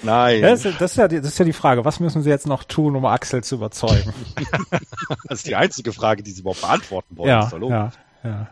Nein. 0.02 0.42
Das 0.42 0.64
ist, 0.64 0.80
das, 0.80 0.92
ist 0.92 0.96
ja 0.96 1.08
die, 1.08 1.16
das 1.16 1.28
ist 1.28 1.38
ja 1.38 1.44
die 1.44 1.52
Frage. 1.52 1.84
Was 1.84 2.00
müssen 2.00 2.22
Sie 2.22 2.30
jetzt 2.30 2.46
noch 2.46 2.64
tun, 2.64 2.96
um 2.96 3.04
Axel 3.04 3.44
zu 3.44 3.56
überzeugen? 3.56 4.14
das 5.28 5.40
ist 5.40 5.46
die 5.46 5.56
einzige 5.56 5.92
Frage, 5.92 6.22
die 6.22 6.30
Sie 6.30 6.40
überhaupt 6.40 6.62
beantworten 6.62 7.16
wollen. 7.16 7.28
Ja, 7.28 7.50
ja, 7.52 7.92
ja. 8.24 8.46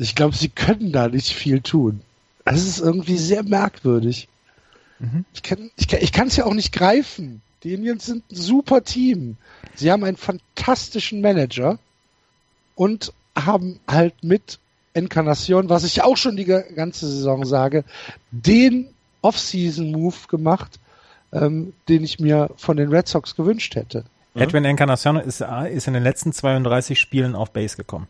Ich 0.00 0.14
glaube, 0.14 0.34
Sie 0.34 0.48
können 0.48 0.92
da 0.92 1.08
nicht 1.08 1.32
viel 1.32 1.60
tun. 1.60 2.00
Das 2.44 2.62
ist 2.62 2.80
irgendwie 2.80 3.18
sehr 3.18 3.42
merkwürdig. 3.42 4.28
Mhm. 4.98 5.24
Ich 5.34 5.42
kann 5.42 5.70
ich 5.76 5.88
kann, 5.88 6.00
ich 6.02 6.12
kann 6.12 6.28
es 6.28 6.36
ja 6.36 6.44
auch 6.44 6.54
nicht 6.54 6.72
greifen. 6.72 7.42
Die 7.62 7.72
Indians 7.74 8.06
sind 8.06 8.30
ein 8.30 8.36
super 8.36 8.84
Team. 8.84 9.36
Sie 9.74 9.90
haben 9.90 10.04
einen 10.04 10.16
fantastischen 10.16 11.20
Manager 11.20 11.78
und 12.74 13.12
haben 13.36 13.80
halt 13.88 14.22
mit 14.22 14.58
Encarnacion, 14.92 15.68
was 15.68 15.84
ich 15.84 16.02
auch 16.02 16.16
schon 16.16 16.36
die 16.36 16.44
ganze 16.44 17.08
Saison 17.08 17.44
sage, 17.44 17.84
den 18.30 18.88
Off-Season-Move 19.22 20.28
gemacht, 20.28 20.78
ähm, 21.32 21.72
den 21.88 22.04
ich 22.04 22.20
mir 22.20 22.50
von 22.56 22.76
den 22.76 22.90
Red 22.90 23.08
Sox 23.08 23.34
gewünscht 23.34 23.74
hätte. 23.74 24.04
Edwin 24.34 24.64
Encarnacion 24.64 25.16
ist, 25.16 25.40
ist 25.40 25.86
in 25.86 25.94
den 25.94 26.02
letzten 26.02 26.32
32 26.32 26.98
Spielen 26.98 27.34
auf 27.34 27.52
Base 27.52 27.76
gekommen. 27.76 28.08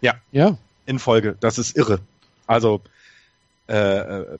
Ja. 0.00 0.14
Ja. 0.32 0.56
In 0.86 0.98
Folge. 0.98 1.36
Das 1.40 1.58
ist 1.58 1.76
irre. 1.76 2.00
Also 2.46 2.80
äh, 3.68 3.74
äh 3.74 4.38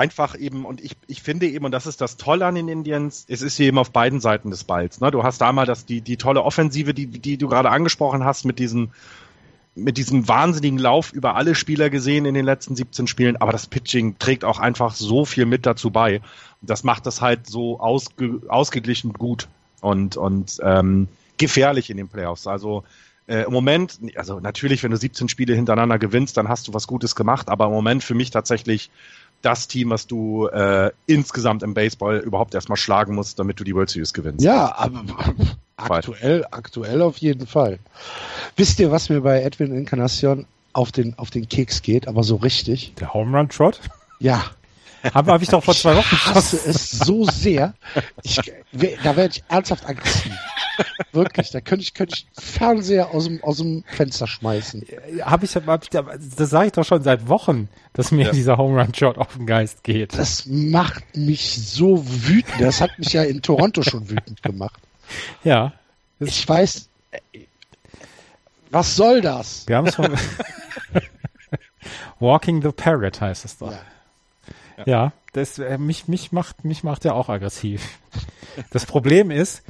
einfach 0.00 0.34
eben, 0.34 0.64
und 0.64 0.80
ich, 0.80 0.96
ich 1.08 1.20
finde 1.20 1.46
eben, 1.46 1.66
und 1.66 1.72
das 1.72 1.86
ist 1.86 2.00
das 2.00 2.16
Tolle 2.16 2.46
an 2.46 2.54
den 2.54 2.68
Indians, 2.68 3.26
es 3.28 3.42
ist 3.42 3.60
eben 3.60 3.76
auf 3.76 3.90
beiden 3.90 4.18
Seiten 4.18 4.50
des 4.50 4.64
Balls. 4.64 5.00
Ne? 5.00 5.10
Du 5.10 5.22
hast 5.22 5.42
da 5.42 5.52
das, 5.66 5.84
die, 5.84 6.00
die 6.00 6.16
tolle 6.16 6.42
Offensive, 6.42 6.94
die, 6.94 7.06
die 7.06 7.36
du 7.36 7.48
gerade 7.48 7.70
angesprochen 7.70 8.24
hast, 8.24 8.46
mit 8.46 8.58
diesem, 8.58 8.92
mit 9.74 9.98
diesem 9.98 10.26
wahnsinnigen 10.26 10.78
Lauf 10.78 11.12
über 11.12 11.36
alle 11.36 11.54
Spieler 11.54 11.90
gesehen 11.90 12.24
in 12.24 12.32
den 12.32 12.46
letzten 12.46 12.76
17 12.76 13.08
Spielen, 13.08 13.36
aber 13.36 13.52
das 13.52 13.66
Pitching 13.66 14.18
trägt 14.18 14.42
auch 14.44 14.58
einfach 14.58 14.94
so 14.94 15.26
viel 15.26 15.44
mit 15.44 15.66
dazu 15.66 15.90
bei. 15.90 16.22
Das 16.62 16.82
macht 16.82 17.04
das 17.04 17.20
halt 17.20 17.46
so 17.46 17.78
ausge, 17.78 18.40
ausgeglichen 18.48 19.12
gut 19.12 19.48
und, 19.82 20.16
und 20.16 20.60
ähm, 20.62 21.08
gefährlich 21.36 21.90
in 21.90 21.98
den 21.98 22.08
Playoffs. 22.08 22.46
Also 22.46 22.84
äh, 23.26 23.44
im 23.44 23.52
Moment, 23.52 23.98
also 24.16 24.40
natürlich, 24.40 24.82
wenn 24.82 24.92
du 24.92 24.96
17 24.96 25.28
Spiele 25.28 25.54
hintereinander 25.54 25.98
gewinnst, 25.98 26.38
dann 26.38 26.48
hast 26.48 26.68
du 26.68 26.74
was 26.74 26.86
Gutes 26.86 27.14
gemacht, 27.14 27.50
aber 27.50 27.66
im 27.66 27.72
Moment 27.72 28.02
für 28.02 28.14
mich 28.14 28.30
tatsächlich 28.30 28.90
das 29.42 29.68
Team, 29.68 29.90
was 29.90 30.06
du 30.06 30.46
äh, 30.48 30.90
insgesamt 31.06 31.62
im 31.62 31.74
Baseball 31.74 32.18
überhaupt 32.18 32.54
erstmal 32.54 32.76
schlagen 32.76 33.14
musst, 33.14 33.38
damit 33.38 33.58
du 33.58 33.64
die 33.64 33.74
World 33.74 33.90
Series 33.90 34.12
gewinnst. 34.12 34.44
Ja, 34.44 34.74
aber 34.76 35.04
aktuell, 35.76 36.44
aktuell 36.50 37.02
auf 37.02 37.18
jeden 37.18 37.46
Fall. 37.46 37.78
Wisst 38.56 38.78
ihr, 38.80 38.90
was 38.90 39.08
mir 39.08 39.22
bei 39.22 39.42
Edwin 39.42 39.74
Encarnacion 39.74 40.46
auf 40.72 40.92
den, 40.92 41.18
auf 41.18 41.30
den 41.30 41.48
Keks 41.48 41.82
geht, 41.82 42.06
aber 42.06 42.22
so 42.22 42.36
richtig? 42.36 42.94
Der 43.00 43.14
Home 43.14 43.36
Run 43.36 43.48
Trot? 43.48 43.80
Ja. 44.18 44.44
Habe 45.14 45.32
hab 45.32 45.40
ich 45.40 45.48
doch 45.48 45.64
vor 45.64 45.74
zwei 45.74 45.96
Wochen 45.96 46.14
Ich 46.14 46.26
hasse 46.26 46.60
es 46.66 46.90
so 46.90 47.24
sehr. 47.24 47.72
Ich, 48.22 48.36
da 49.02 49.16
werde 49.16 49.34
ich 49.34 49.44
ernsthaft 49.48 49.88
aggressiv. 49.88 50.36
Wirklich, 51.12 51.50
da 51.50 51.60
könnte 51.60 51.82
ich, 51.82 51.94
könnte 51.94 52.14
ich 52.14 52.26
Fernseher 52.32 53.12
aus 53.12 53.24
dem, 53.24 53.42
aus 53.42 53.58
dem 53.58 53.84
Fenster 53.86 54.26
schmeißen. 54.26 54.84
Hab 55.22 55.42
ich, 55.42 55.54
hab 55.54 55.82
ich, 55.82 55.90
das 55.90 56.50
sage 56.50 56.66
ich 56.66 56.72
doch 56.72 56.84
schon 56.84 57.02
seit 57.02 57.28
Wochen, 57.28 57.68
dass 57.92 58.12
mir 58.12 58.26
ja. 58.26 58.32
dieser 58.32 58.56
Home 58.56 58.80
Run 58.80 58.94
Shot 58.94 59.18
auf 59.18 59.36
den 59.36 59.46
Geist 59.46 59.84
geht. 59.84 60.18
Das 60.18 60.46
macht 60.46 61.16
mich 61.16 61.54
so 61.54 62.02
wütend. 62.06 62.60
Das 62.60 62.80
hat 62.80 62.98
mich 62.98 63.12
ja 63.12 63.22
in 63.22 63.42
Toronto 63.42 63.82
schon 63.82 64.08
wütend 64.08 64.42
gemacht. 64.42 64.80
Ja. 65.44 65.72
Ich 66.18 66.48
weiß, 66.48 66.88
was 68.70 68.96
soll 68.96 69.20
das? 69.20 69.66
Wir 69.66 69.76
haben 69.76 69.86
es 69.86 69.96
von 69.96 70.12
Walking 72.20 72.62
the 72.62 72.70
Parrot 72.70 73.20
heißt 73.20 73.44
es 73.44 73.58
doch. 73.58 73.72
Ja. 73.72 73.80
Ja, 74.78 74.84
ja 74.86 75.12
das, 75.32 75.58
äh, 75.58 75.78
mich, 75.78 76.08
mich 76.08 76.32
macht, 76.32 76.64
mich 76.64 76.82
macht 76.82 77.04
er 77.04 77.14
auch 77.14 77.28
aggressiv. 77.28 77.98
Das 78.70 78.86
Problem 78.86 79.30
ist, 79.30 79.62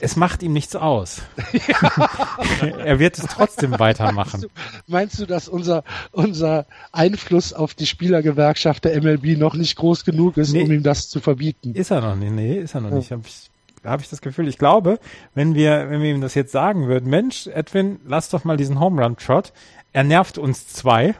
es 0.00 0.16
macht 0.16 0.42
ihm 0.42 0.52
nichts 0.52 0.76
aus. 0.76 1.22
er 2.84 2.98
wird 2.98 3.18
es 3.18 3.26
trotzdem 3.26 3.78
weitermachen. 3.78 4.40
Meinst 4.40 4.44
du, 4.44 4.92
meinst 4.92 5.18
du, 5.20 5.26
dass 5.26 5.48
unser, 5.48 5.84
unser 6.12 6.66
Einfluss 6.92 7.52
auf 7.52 7.74
die 7.74 7.86
Spielergewerkschaft 7.86 8.84
der 8.84 9.00
MLB 9.00 9.38
noch 9.38 9.54
nicht 9.54 9.76
groß 9.76 10.04
genug 10.04 10.36
ist, 10.36 10.52
nee, 10.52 10.62
um 10.62 10.70
ihm 10.70 10.82
das 10.82 11.08
zu 11.08 11.20
verbieten? 11.20 11.74
Ist 11.74 11.90
er 11.90 12.00
noch 12.00 12.16
nicht, 12.16 12.32
nee, 12.32 12.58
ist 12.58 12.74
er 12.74 12.80
noch 12.80 12.90
ja. 12.90 12.96
nicht. 12.96 13.12
Hab 13.12 13.26
ich, 13.26 13.50
habe 13.84 14.02
ich 14.02 14.08
das 14.08 14.20
Gefühl. 14.20 14.48
Ich 14.48 14.58
glaube, 14.58 14.98
wenn 15.34 15.54
wir, 15.54 15.90
wenn 15.90 16.02
wir 16.02 16.10
ihm 16.10 16.20
das 16.20 16.34
jetzt 16.34 16.52
sagen 16.52 16.86
würden, 16.86 17.08
Mensch, 17.08 17.46
Edwin, 17.46 18.00
lass 18.06 18.28
doch 18.28 18.44
mal 18.44 18.56
diesen 18.56 18.80
Home 18.80 19.02
Run 19.02 19.16
Trot. 19.16 19.52
Er 19.92 20.04
nervt 20.04 20.38
uns 20.38 20.68
zwei. 20.68 21.14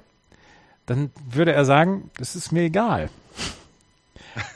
Dann 0.86 1.10
würde 1.30 1.52
er 1.52 1.64
sagen, 1.64 2.10
das 2.18 2.36
ist 2.36 2.52
mir 2.52 2.62
egal. 2.62 3.10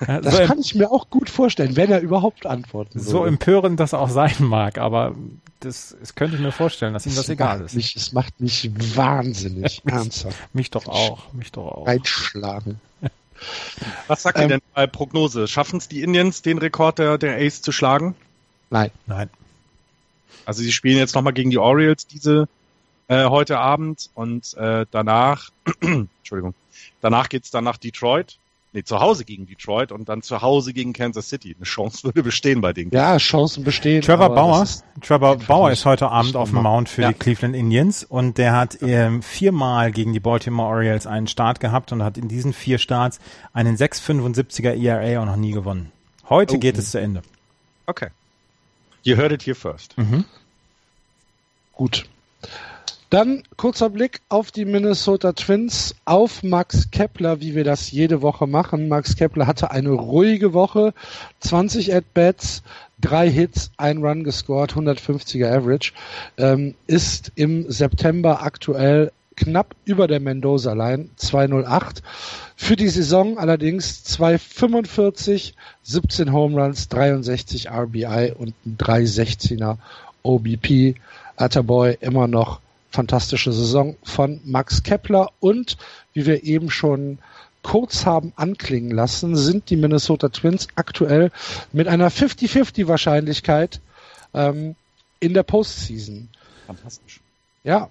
Das 0.07 0.37
so 0.37 0.45
kann 0.45 0.59
ich 0.59 0.75
mir 0.75 0.91
auch 0.91 1.11
gut 1.11 1.31
vorstellen, 1.31 1.77
wenn 1.77 1.91
er 1.91 2.01
überhaupt 2.01 2.47
antworten 2.47 2.95
würde. 2.95 3.09
So 3.09 3.25
empörend 3.25 3.81
das 3.81 3.95
auch 3.95 4.09
sein 4.09 4.35
mag, 4.39 4.79
aber 4.79 5.15
das, 5.61 5.97
das 5.99 6.15
könnte 6.15 6.37
ich 6.37 6.43
mir 6.43 6.53
vorstellen, 6.53 6.93
dass 6.93 7.07
ihm 7.07 7.15
das, 7.15 7.29
egal 7.29 7.61
ist. 7.63 7.75
Mich, 7.75 7.97
es 7.97 8.13
macht 8.13 8.41
mich 8.41 8.71
wahnsinnig, 8.97 9.83
ernsthaft. 9.87 10.37
mich 10.55 10.71
doch 10.71 10.87
auch, 10.87 11.33
mich 11.33 11.53
doch 11.53 11.67
auch. 11.67 11.87
Einschlagen. 11.87 12.81
Was 14.07 14.23
sagt 14.23 14.39
ähm, 14.39 14.45
ihr 14.45 14.49
denn 14.49 14.61
bei 14.75 14.87
Prognose? 14.87 15.49
Schaffen 15.49 15.79
es 15.79 15.89
die 15.89 16.03
Indians, 16.03 16.43
den 16.43 16.59
Rekord 16.59 16.99
der, 16.99 17.19
der 17.19 17.37
Ace 17.37 17.63
zu 17.63 17.73
schlagen? 17.73 18.15
Nein. 18.71 18.91
Nein. 19.07 19.29
Also 20.47 20.63
sie 20.63 20.73
spielen 20.73 20.99
jetzt 20.99 21.15
nochmal 21.15 21.33
gegen 21.33 21.51
die 21.51 21.59
Orioles 21.59 22.07
diese 22.07 22.49
äh, 23.09 23.25
heute 23.25 23.59
Abend 23.59 24.11
und 24.15 24.55
äh, 24.55 24.87
danach, 24.91 25.51
Entschuldigung, 25.81 26.55
danach 27.01 27.29
geht's 27.29 27.51
dann 27.51 27.65
nach 27.65 27.77
Detroit 27.77 28.39
nee, 28.75 28.83
zu 28.83 29.01
Hause 29.01 29.25
gegen 29.25 29.47
Detroit 29.47 29.93
und 29.93 30.09
dann 30.09 30.21
zu 30.21 30.43
Hause 30.43 30.73
gegen 30.75 30.93
Kansas 30.93 31.29
City. 31.31 31.55
Eine 31.57 31.65
Chance 31.65 32.05
würde 32.05 32.23
bestehen 32.23 32.61
bei 32.61 32.73
denen. 32.75 32.91
Ja, 32.91 33.17
Chancen 33.17 33.65
bestehen. 33.65 34.03
Trevor 34.03 34.35
Bauer, 34.35 34.67
Trevor 35.01 35.37
Bauer 35.37 35.71
ist 35.71 35.87
heute 35.87 36.11
Abend 36.11 36.37
auf 36.37 36.51
dem. 36.51 36.63
Mount 36.63 36.89
für 36.91 37.03
Ja. 37.03 37.09
die 37.13 37.15
Cleveland 37.19 37.55
Indians 37.57 38.05
und 38.05 38.37
der 38.37 38.53
hat 38.57 38.79
ähm, 38.83 39.23
viermal 39.23 39.93
gegen 39.93 40.13
die 40.13 40.21
Baltimore 40.21 40.69
Orioles 40.69 41.07
einen 41.07 41.27
Start 41.29 41.61
gehabt 41.61 41.93
und 41.93 42.03
hat 42.03 42.19
in 42.19 42.29
diesen 42.29 42.53
vier 42.53 42.79
Starts 42.79 43.21
einen 43.53 43.77
6,75er 43.77 44.75
ERA 44.75 45.21
und 45.21 45.29
noch 45.29 45.37
nie 45.37 45.53
gewonnen. 45.53 45.93
Heute 46.29 46.57
Oh. 46.57 46.59
geht 46.59 46.77
es 46.77 46.91
zu 46.91 46.99
Ende. 47.01 47.23
Okay. 47.87 48.09
You 49.03 49.17
heard 49.17 49.33
it 49.33 49.43
here 49.47 49.55
first. 49.55 49.95
Gut. 51.75 52.05
Dann 53.11 53.43
kurzer 53.57 53.91
Blick 53.91 54.21
auf 54.29 54.51
die 54.51 54.65
Minnesota 54.65 55.33
Twins, 55.33 55.95
auf 56.05 56.43
Max 56.43 56.91
Kepler, 56.91 57.41
wie 57.41 57.55
wir 57.55 57.65
das 57.65 57.91
jede 57.91 58.23
Woche 58.23 58.47
machen. 58.47 58.89
Max 58.89 59.17
Kepler 59.17 59.47
hatte 59.47 59.71
eine 59.71 59.91
ruhige 59.91 60.53
Woche, 60.53 60.95
20 61.41 61.95
At-Bats, 61.95 62.63
drei 63.01 63.31
Hits, 63.31 63.71
ein 63.77 63.99
Run 63.99 64.25
gescored, 64.25 64.73
150er 64.73 65.49
Average, 65.49 65.93
ähm, 66.39 66.75
ist 66.87 67.33
im 67.35 67.71
September 67.71 68.43
aktuell 68.43 69.13
knapp 69.37 69.75
über 69.85 70.07
der 70.07 70.21
Mendoza-Line, 70.21 71.09
208. 71.17 72.03
Für 72.57 72.77
die 72.77 72.89
Saison 72.89 73.39
allerdings 73.39 74.05
245, 74.05 75.55
17 75.83 76.33
Home 76.33 76.61
Runs, 76.61 76.89
63 76.89 77.71
RBI 77.71 78.33
und 78.39 78.55
ein 78.65 78.77
316er 78.79 79.77
OBP. 80.23 80.95
Atterboy 81.37 81.97
immer 82.01 82.29
noch 82.29 82.61
fantastische 82.95 83.53
Saison 83.53 83.97
von 84.05 84.41
Max 84.45 84.83
Kepler 84.83 85.31
und 85.41 85.77
wie 86.13 86.27
wir 86.27 86.45
eben 86.45 86.71
schon 86.71 87.19
kurz 87.63 88.07
haben 88.07 88.33
anklingen 88.37 88.93
lassen, 88.93 89.37
sind 89.37 89.71
die 89.71 89.77
Minnesota 89.77 90.29
Twins 90.29 90.69
aktuell 90.77 91.31
mit 91.73 91.89
einer 91.89 92.11
50-50 92.11 92.87
Wahrscheinlichkeit 92.87 93.81
ähm, 94.33 94.77
in 95.19 95.35
der 95.35 95.43
Postseason. 95.43 96.29
Fantastisch. 96.67 97.21
Ja, 97.65 97.89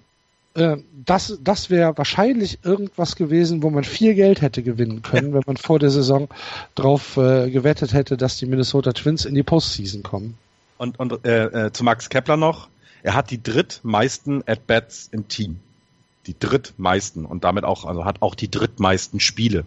äh, 0.54 0.76
das, 1.04 1.38
das 1.42 1.68
wäre 1.68 1.98
wahrscheinlich 1.98 2.60
irgendwas 2.62 3.16
gewesen, 3.16 3.62
wo 3.62 3.70
man 3.70 3.84
viel 3.84 4.14
Geld 4.14 4.40
hätte 4.40 4.62
gewinnen 4.62 5.02
können, 5.02 5.34
wenn 5.34 5.42
man 5.46 5.56
vor 5.56 5.78
der 5.78 5.90
Saison 5.90 6.28
drauf 6.76 7.16
äh, 7.16 7.50
gewettet 7.50 7.92
hätte, 7.92 8.16
dass 8.16 8.38
die 8.38 8.46
Minnesota 8.46 8.92
Twins 8.92 9.24
in 9.24 9.34
die 9.34 9.42
Postseason 9.42 10.02
kommen. 10.02 10.38
Und, 10.78 10.98
und 10.98 11.24
äh, 11.26 11.66
äh, 11.66 11.72
zu 11.72 11.84
Max 11.84 12.08
Kepler 12.08 12.36
noch. 12.36 12.68
Er 13.04 13.14
hat 13.14 13.30
die 13.30 13.40
drittmeisten 13.40 14.42
At-Bats 14.48 15.08
im 15.12 15.28
Team. 15.28 15.60
Die 16.26 16.34
drittmeisten 16.38 17.26
und 17.26 17.44
damit 17.44 17.64
auch, 17.64 17.84
also 17.84 18.04
hat 18.06 18.22
auch 18.22 18.34
die 18.34 18.50
drittmeisten 18.50 19.20
Spiele. 19.20 19.64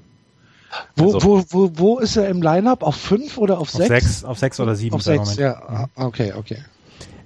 Wo, 0.95 1.13
Also- 1.13 1.23
wo, 1.23 1.43
wo, 1.49 1.71
wo 1.75 1.99
ist 1.99 2.17
er 2.17 2.27
im 2.29 2.41
Lineup? 2.41 2.83
Auf 2.83 2.95
fünf 2.95 3.37
oder 3.37 3.55
auf, 3.59 3.69
Auf 3.69 3.69
sechs? 3.69 3.87
sechs, 3.89 4.23
auf 4.25 4.37
sechs 4.39 4.59
oder 4.59 4.75
sieben 4.75 4.95
Auf 4.95 5.03
sechs, 5.03 5.19
Moment. 5.37 5.39
ja. 5.39 5.53
Ah, 5.67 5.87
Okay, 6.07 6.33
okay. 6.35 6.57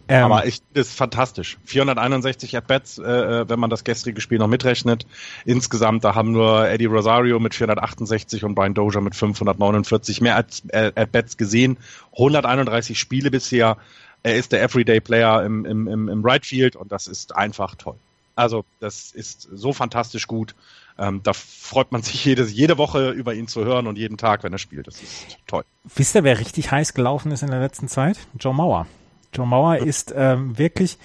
Ähm, 0.08 0.26
Aber 0.26 0.46
ich 0.46 0.62
das 0.74 0.90
ist 0.90 0.98
fantastisch. 0.98 1.58
461 1.64 2.58
At-Bats, 2.58 2.98
äh, 2.98 3.04
äh, 3.04 3.50
wenn 3.50 3.60
man 3.62 3.70
das 3.70 3.86
gestrige 3.86 4.20
Spiel 4.20 4.40
noch 4.40 4.48
mitrechnet. 4.50 5.06
Insgesamt, 5.46 6.04
da 6.04 6.14
haben 6.16 6.34
nur 6.34 6.68
Eddie 6.68 6.86
Rosario 6.88 7.40
mit 7.40 7.56
468 7.56 8.44
und 8.44 8.54
Brian 8.54 8.74
Dozier 8.74 9.00
mit 9.00 9.16
549 9.16 10.20
mehr 10.20 10.36
At- 10.36 10.64
At-Bats 10.74 11.38
gesehen. 11.38 11.78
131 12.18 13.00
Spiele 13.00 13.32
bisher. 13.32 13.78
Er 14.24 14.36
ist 14.36 14.52
der 14.52 14.62
Everyday 14.62 15.00
Player 15.00 15.44
im, 15.44 15.66
im, 15.66 15.88
im, 15.88 16.10
im 16.10 16.26
Right 16.26 16.46
Field 16.46 16.76
und 16.76 16.92
das 16.92 17.08
ist 17.08 17.36
einfach 17.36 17.76
toll. 17.76 17.96
Also 18.36 18.64
das 18.80 19.12
ist 19.12 19.48
so 19.54 19.74
fantastisch 19.74 20.28
gut. 20.28 20.56
Ähm, 20.98 21.22
da 21.24 21.34
freut 21.34 21.92
man 21.92 22.02
sich 22.02 22.24
jede, 22.24 22.46
jede 22.46 22.78
Woche 22.78 23.10
über 23.12 23.34
ihn 23.34 23.48
zu 23.48 23.66
hören 23.66 23.88
und 23.88 23.98
jeden 23.98 24.18
Tag, 24.18 24.44
wenn 24.44 24.54
er 24.54 24.60
spielt. 24.60 24.88
Das 24.88 25.02
ist 25.02 25.38
toll. 25.48 25.64
Wisst 25.96 26.16
ihr, 26.16 26.24
wer 26.24 26.40
richtig 26.40 26.72
heiß 26.72 26.94
gelaufen 26.94 27.32
ist 27.32 27.44
in 27.44 27.50
der 27.50 27.60
letzten 27.60 27.88
Zeit? 27.88 28.20
Joe 28.40 28.54
Mauer. 28.54 28.88
Joe 29.34 29.48
Mauer 29.48 29.78
ist 29.78 30.14
ähm, 30.16 30.58
wirklich 30.58 30.98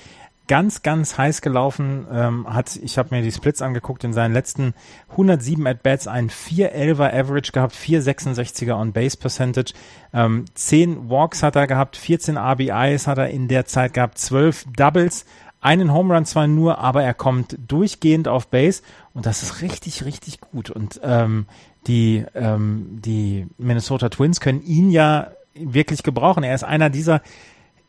ganz, 0.49 0.83
ganz 0.83 1.19
heiß 1.19 1.41
gelaufen. 1.41 2.07
Ähm, 2.11 2.53
hat, 2.53 2.77
ich 2.77 2.99
habe 2.99 3.15
mir 3.15 3.23
die 3.23 3.33
Splits 3.33 3.63
angeguckt, 3.63 4.05
in 4.05 4.13
seinen 4.13 4.33
letzten 4.33 4.75
107 5.11 5.67
At-Bats 5.67 6.09
einen 6.09 6.31
411er 6.31 7.13
Average 7.13 7.53
gehabt, 7.53 7.75
466er 7.75 8.79
On-Base 8.79 9.17
Percentage, 9.17 9.73
ähm, 10.13 10.45
10 10.55 11.11
Walks 11.11 11.43
hat 11.43 11.57
er 11.57 11.67
gehabt, 11.67 11.97
14 11.97 12.37
RBIs 12.37 13.07
hat 13.07 13.19
er 13.19 13.31
in 13.31 13.49
der 13.49 13.67
Zeit 13.67 13.95
gehabt, 13.95 14.19
12 14.19 14.67
Doubles, 14.77 15.25
einen 15.61 15.93
Home 15.93 16.15
Run 16.15 16.27
zwar 16.27 16.47
nur, 16.47 16.79
aber 16.79 17.03
er 17.03 17.15
kommt 17.15 17.57
durchgehend 17.67 18.29
auf 18.29 18.49
Base 18.49 18.83
und 19.15 19.27
das 19.27 19.43
ist 19.43 19.63
richtig, 19.63 20.05
richtig 20.05 20.41
gut. 20.41 20.71
Und 20.71 21.01
ähm, 21.03 21.47
die, 21.87 22.25
ähm, 22.35 23.01
die 23.05 23.47
Minnesota 23.59 24.09
Twins 24.09 24.41
können 24.41 24.63
ihn 24.63 24.91
ja 24.91 25.33
wirklich 25.55 26.03
gebrauchen. 26.03 26.45
Er 26.45 26.55
ist 26.55 26.65
einer 26.65 26.91
dieser, 26.91 27.23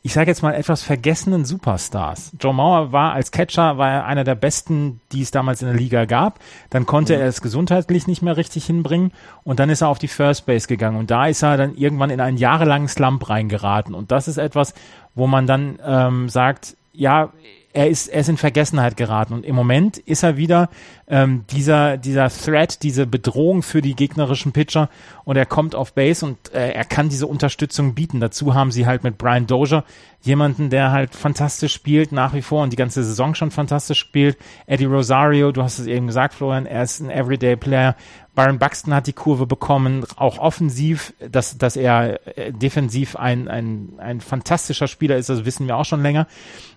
ich 0.07 0.13
sage 0.13 0.31
jetzt 0.31 0.41
mal 0.41 0.53
etwas 0.53 0.83
vergessenen 0.83 1.43
Superstars. 1.43 2.31
Joe 2.39 2.53
Mauer 2.53 2.93
war 2.93 3.11
als 3.11 3.31
Catcher 3.31 3.77
war 3.77 3.91
er 3.91 4.05
einer 4.05 4.23
der 4.23 4.35
besten, 4.35 5.01
die 5.11 5.21
es 5.21 5.31
damals 5.31 5.61
in 5.61 5.67
der 5.67 5.75
Liga 5.75 6.05
gab. 6.05 6.39
Dann 6.69 6.85
konnte 6.85 7.15
er 7.15 7.27
es 7.27 7.41
gesundheitlich 7.41 8.07
nicht 8.07 8.21
mehr 8.21 8.37
richtig 8.37 8.65
hinbringen 8.65 9.11
und 9.43 9.59
dann 9.59 9.69
ist 9.69 9.81
er 9.81 9.89
auf 9.89 9.99
die 9.99 10.07
First 10.07 10.45
Base 10.45 10.65
gegangen 10.65 10.95
und 10.97 11.11
da 11.11 11.25
ist 11.27 11.43
er 11.43 11.57
dann 11.57 11.75
irgendwann 11.75 12.09
in 12.09 12.21
einen 12.21 12.37
jahrelangen 12.37 12.87
Slump 12.87 13.29
reingeraten 13.29 13.93
und 13.93 14.09
das 14.09 14.29
ist 14.29 14.37
etwas, 14.37 14.73
wo 15.13 15.27
man 15.27 15.45
dann 15.45 15.77
ähm, 15.85 16.29
sagt, 16.29 16.77
ja, 16.93 17.33
er 17.77 17.89
ist, 17.89 18.07
er 18.07 18.21
ist 18.21 18.29
in 18.29 18.37
Vergessenheit 18.37 18.97
geraten 18.97 19.35
und 19.35 19.45
im 19.45 19.53
Moment 19.53 19.99
ist 19.99 20.23
er 20.23 20.35
wieder 20.35 20.71
ähm, 21.07 21.45
dieser, 21.51 21.97
dieser 21.97 22.27
Threat, 22.27 22.81
diese 22.81 23.05
Bedrohung 23.05 23.61
für 23.61 23.83
die 23.83 23.93
gegnerischen 23.93 24.51
Pitcher 24.51 24.89
und 25.25 25.35
er 25.35 25.45
kommt 25.45 25.75
auf 25.75 25.93
Base 25.93 26.25
und 26.25 26.51
äh, 26.55 26.71
er 26.71 26.85
kann 26.85 27.09
diese 27.09 27.27
Unterstützung 27.27 27.93
bieten. 27.93 28.19
Dazu 28.19 28.55
haben 28.55 28.71
sie 28.71 28.87
halt 28.87 29.03
mit 29.03 29.19
Brian 29.19 29.45
Dozier 29.45 29.83
jemanden, 30.21 30.69
der 30.69 30.91
halt 30.91 31.15
fantastisch 31.15 31.73
spielt 31.73 32.11
nach 32.11 32.33
wie 32.33 32.41
vor 32.41 32.63
und 32.63 32.71
die 32.71 32.77
ganze 32.77 33.03
Saison 33.03 33.35
schon 33.35 33.51
fantastisch 33.51 33.99
spielt. 33.99 34.37
Eddie 34.65 34.85
Rosario, 34.85 35.51
du 35.51 35.63
hast 35.63 35.79
es 35.79 35.87
eben 35.87 36.07
gesagt, 36.07 36.33
Florian, 36.33 36.65
er 36.65 36.83
ist 36.83 36.99
ein 36.99 37.09
Everyday 37.09 37.55
Player. 37.55 37.95
Byron 38.35 38.59
Buxton 38.59 38.93
hat 38.93 39.07
die 39.07 39.13
Kurve 39.13 39.47
bekommen, 39.47 40.05
auch 40.15 40.37
offensiv, 40.37 41.13
dass, 41.19 41.57
dass 41.57 41.75
er 41.75 42.19
äh, 42.37 42.51
defensiv 42.51 43.15
ein, 43.15 43.47
ein, 43.47 43.93
ein 43.97 44.21
fantastischer 44.21 44.87
Spieler 44.87 45.17
ist, 45.17 45.29
das 45.29 45.45
wissen 45.45 45.65
wir 45.65 45.75
auch 45.77 45.85
schon 45.85 46.03
länger. 46.03 46.27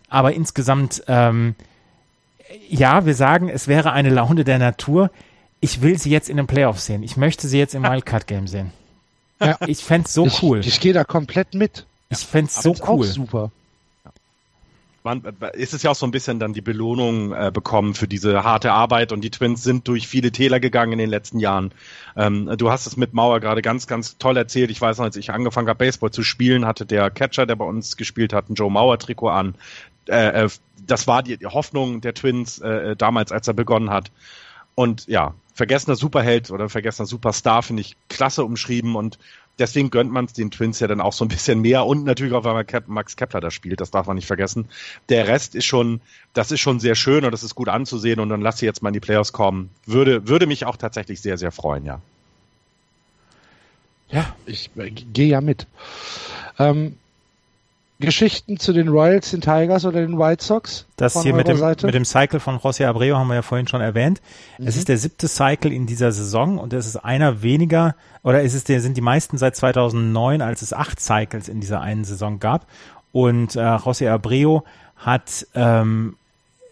Aber 0.08 0.32
insgesamt, 0.32 1.02
ähm, 1.06 1.54
ja, 2.68 3.04
wir 3.06 3.14
sagen, 3.14 3.48
es 3.48 3.68
wäre 3.68 3.92
eine 3.92 4.10
Laune 4.10 4.44
der 4.44 4.58
Natur. 4.58 5.10
Ich 5.60 5.82
will 5.82 5.98
sie 5.98 6.10
jetzt 6.10 6.30
in 6.30 6.36
den 6.36 6.46
Playoffs 6.46 6.86
sehen. 6.86 7.02
Ich 7.02 7.16
möchte 7.16 7.46
sie 7.46 7.58
jetzt 7.58 7.74
im 7.74 7.82
Wildcard-Game 7.82 8.48
sehen. 8.48 8.72
Ja. 9.40 9.56
Ich 9.66 9.84
fände 9.84 10.08
so 10.08 10.26
ich, 10.26 10.42
cool. 10.42 10.60
Ich 10.60 10.80
gehe 10.80 10.92
da 10.92 11.04
komplett 11.04 11.54
mit. 11.54 11.86
Ich 12.10 12.18
fände 12.18 12.50
so 12.50 12.72
Ist 12.72 12.82
auch 12.82 12.88
cool. 12.88 13.06
super. 13.06 13.50
man, 15.04 15.22
ist 15.54 15.72
es 15.72 15.82
ja 15.82 15.92
auch 15.92 15.94
so 15.94 16.06
ein 16.06 16.10
bisschen 16.10 16.40
dann 16.40 16.52
die 16.52 16.60
Belohnung 16.60 17.32
äh, 17.32 17.50
bekommen 17.54 17.94
für 17.94 18.08
diese 18.08 18.42
harte 18.44 18.72
Arbeit 18.72 19.12
und 19.12 19.22
die 19.22 19.30
Twins 19.30 19.62
sind 19.62 19.86
durch 19.88 20.08
viele 20.08 20.32
Täler 20.32 20.60
gegangen 20.60 20.92
in 20.92 20.98
den 20.98 21.08
letzten 21.08 21.38
Jahren. 21.38 21.72
Ähm, 22.16 22.52
du 22.58 22.70
hast 22.70 22.86
es 22.86 22.96
mit 22.96 23.14
Mauer 23.14 23.40
gerade 23.40 23.62
ganz, 23.62 23.86
ganz 23.86 24.18
toll 24.18 24.36
erzählt. 24.36 24.70
Ich 24.70 24.80
weiß 24.80 24.98
noch, 24.98 25.04
als 25.04 25.16
ich 25.16 25.30
angefangen 25.30 25.68
habe, 25.68 25.78
Baseball 25.78 26.10
zu 26.10 26.22
spielen, 26.22 26.66
hatte 26.66 26.84
der 26.84 27.10
Catcher, 27.10 27.46
der 27.46 27.56
bei 27.56 27.64
uns 27.64 27.96
gespielt 27.96 28.32
hat, 28.32 28.50
ein 28.50 28.54
Joe 28.54 28.70
Mauer-Trikot 28.70 29.28
an. 29.28 29.54
Äh, 30.06 30.44
äh, 30.44 30.48
das 30.86 31.06
war 31.06 31.22
die 31.22 31.38
Hoffnung 31.46 32.00
der 32.00 32.14
Twins 32.14 32.58
äh, 32.58 32.96
damals, 32.96 33.30
als 33.30 33.46
er 33.46 33.54
begonnen 33.54 33.90
hat. 33.90 34.10
Und 34.80 35.06
ja, 35.08 35.34
vergessener 35.52 35.94
Superheld 35.94 36.50
oder 36.50 36.70
vergessener 36.70 37.04
Superstar 37.04 37.62
finde 37.62 37.82
ich 37.82 37.96
klasse 38.08 38.46
umschrieben 38.46 38.96
und 38.96 39.18
deswegen 39.58 39.90
gönnt 39.90 40.10
man 40.10 40.24
es 40.24 40.32
den 40.32 40.50
Twins 40.50 40.80
ja 40.80 40.86
dann 40.86 41.02
auch 41.02 41.12
so 41.12 41.22
ein 41.22 41.28
bisschen 41.28 41.60
mehr 41.60 41.84
und 41.84 42.04
natürlich 42.04 42.32
auch, 42.32 42.44
weil 42.44 42.54
man 42.54 42.66
Cap 42.66 42.88
Max 42.88 43.14
Kepler 43.14 43.42
da 43.42 43.50
spielt, 43.50 43.82
das 43.82 43.90
darf 43.90 44.06
man 44.06 44.16
nicht 44.16 44.26
vergessen. 44.26 44.70
Der 45.10 45.28
Rest 45.28 45.54
ist 45.54 45.66
schon, 45.66 46.00
das 46.32 46.50
ist 46.50 46.60
schon 46.60 46.80
sehr 46.80 46.94
schön 46.94 47.26
und 47.26 47.32
das 47.32 47.42
ist 47.42 47.54
gut 47.54 47.68
anzusehen 47.68 48.20
und 48.20 48.30
dann 48.30 48.40
lass 48.40 48.56
sie 48.56 48.64
jetzt 48.64 48.82
mal 48.82 48.88
in 48.88 48.94
die 48.94 49.00
Playoffs 49.00 49.34
kommen. 49.34 49.68
Würde, 49.84 50.26
würde 50.28 50.46
mich 50.46 50.64
auch 50.64 50.78
tatsächlich 50.78 51.20
sehr, 51.20 51.36
sehr 51.36 51.52
freuen, 51.52 51.84
ja. 51.84 52.00
Ja, 54.08 54.34
ich 54.46 54.70
äh, 54.78 54.88
gehe 54.88 55.28
ja 55.28 55.42
mit. 55.42 55.66
Ähm, 56.58 56.96
Geschichten 58.00 58.58
zu 58.58 58.72
den 58.72 58.88
Royals, 58.88 59.30
den 59.30 59.40
Tigers 59.40 59.84
oder 59.84 60.00
den 60.00 60.18
White 60.18 60.42
Sox? 60.42 60.86
Das 60.96 61.22
hier 61.22 61.34
mit 61.34 61.46
dem, 61.46 61.58
Seite? 61.58 61.86
mit 61.86 61.94
dem 61.94 62.04
Cycle 62.04 62.40
von 62.40 62.58
José 62.58 62.86
Abreu 62.86 63.14
haben 63.14 63.28
wir 63.28 63.36
ja 63.36 63.42
vorhin 63.42 63.68
schon 63.68 63.80
erwähnt. 63.80 64.20
Es 64.58 64.76
ist 64.76 64.88
der 64.88 64.98
siebte 64.98 65.28
Cycle 65.28 65.72
in 65.72 65.86
dieser 65.86 66.10
Saison 66.10 66.58
und 66.58 66.72
es 66.72 66.86
ist 66.86 66.96
einer 66.96 67.42
weniger, 67.42 67.94
oder 68.22 68.42
es 68.42 68.54
ist 68.54 68.68
der, 68.68 68.80
sind 68.80 68.96
die 68.96 69.02
meisten 69.02 69.38
seit 69.38 69.54
2009, 69.54 70.42
als 70.42 70.62
es 70.62 70.72
acht 70.72 70.98
Cycles 70.98 71.48
in 71.48 71.60
dieser 71.60 71.80
einen 71.80 72.04
Saison 72.04 72.40
gab. 72.40 72.66
Und 73.12 73.56
äh, 73.56 73.60
José 73.60 74.10
Abreu 74.10 74.60
hat 74.96 75.46
ähm, 75.54 76.16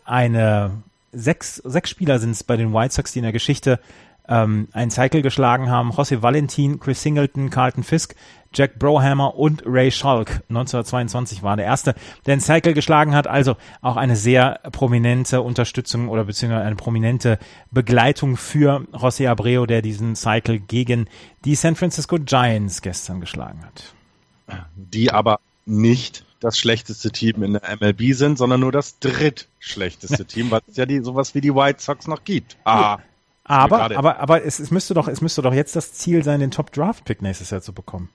eine, 0.05 0.71
sechs, 1.13 1.57
sechs 1.57 1.91
Spieler 1.91 2.19
sind 2.19 2.31
es 2.31 2.45
bei 2.45 2.57
den 2.57 2.73
White 2.73 2.95
Sox, 2.95 3.13
die 3.13 3.19
in 3.19 3.25
der 3.25 3.33
Geschichte 3.33 3.81
ähm, 4.29 4.69
einen 4.73 4.91
Cycle 4.91 5.23
geschlagen 5.23 5.71
haben. 5.71 5.91
José 5.91 6.23
Valentin, 6.23 6.79
Chris 6.81 7.03
Singleton, 7.03 7.51
Carlton 7.51 7.83
Fisk, 7.83 8.15
Jack 8.53 8.79
Brohammer 8.79 9.35
und 9.37 9.63
Ray 9.67 9.91
Schalk. 9.91 10.43
1922 10.49 11.43
war 11.43 11.57
der 11.57 11.67
erste, 11.67 11.95
der 12.27 12.33
einen 12.33 12.41
Cycle 12.41 12.75
geschlagen 12.75 13.15
hat. 13.15 13.27
Also 13.27 13.57
auch 13.83 13.97
eine 13.97 14.17
sehr 14.17 14.61
prominente 14.73 15.43
Unterstützung 15.43 16.09
oder 16.09 16.25
beziehungsweise 16.25 16.65
eine 16.65 16.77
prominente 16.77 17.39
Begleitung 17.71 18.37
für 18.37 18.87
José 18.93 19.29
Abreu, 19.29 19.67
der 19.67 19.83
diesen 19.83 20.17
Cycle 20.17 20.61
gegen 20.61 21.09
die 21.45 21.55
San 21.55 21.77
Francisco 21.77 22.19
Giants 22.19 22.83
gestern 22.83 23.21
geschlagen 23.21 23.65
hat. 23.65 23.95
Die 24.77 25.13
aber 25.13 25.41
nicht 25.67 26.25
das 26.41 26.59
schlechteste 26.59 27.11
Team 27.11 27.43
in 27.43 27.55
der 27.55 27.77
MLB 27.81 28.15
sind, 28.15 28.39
sondern 28.39 28.61
nur 28.61 28.73
das 28.73 28.99
drittschlechteste 29.01 30.25
Team, 30.27 30.51
was 30.51 30.63
es 30.69 30.77
ja 30.77 30.87
die, 30.87 31.01
sowas 31.01 31.35
wie 31.35 31.41
die 31.41 31.55
White 31.55 31.83
Sox 31.83 32.07
noch 32.07 32.25
gibt. 32.25 32.57
Ah. 32.65 32.99
Aber, 33.49 33.97
aber, 33.97 34.21
aber 34.21 34.45
es, 34.45 34.59
es 34.59 34.71
müsste 34.71 34.93
doch, 34.95 35.09
es 35.09 35.23
müsste 35.23 35.41
doch 35.41 35.55
jetzt 35.55 35.75
das 35.75 35.95
Ziel 35.95 36.23
sein, 36.23 36.41
den 36.41 36.51
Top 36.51 36.71
Draft 36.71 37.05
Pick 37.05 37.23
nächstes 37.23 37.51
Jahr 37.51 37.63
zu 37.63 37.73
bekommen. 37.73 38.11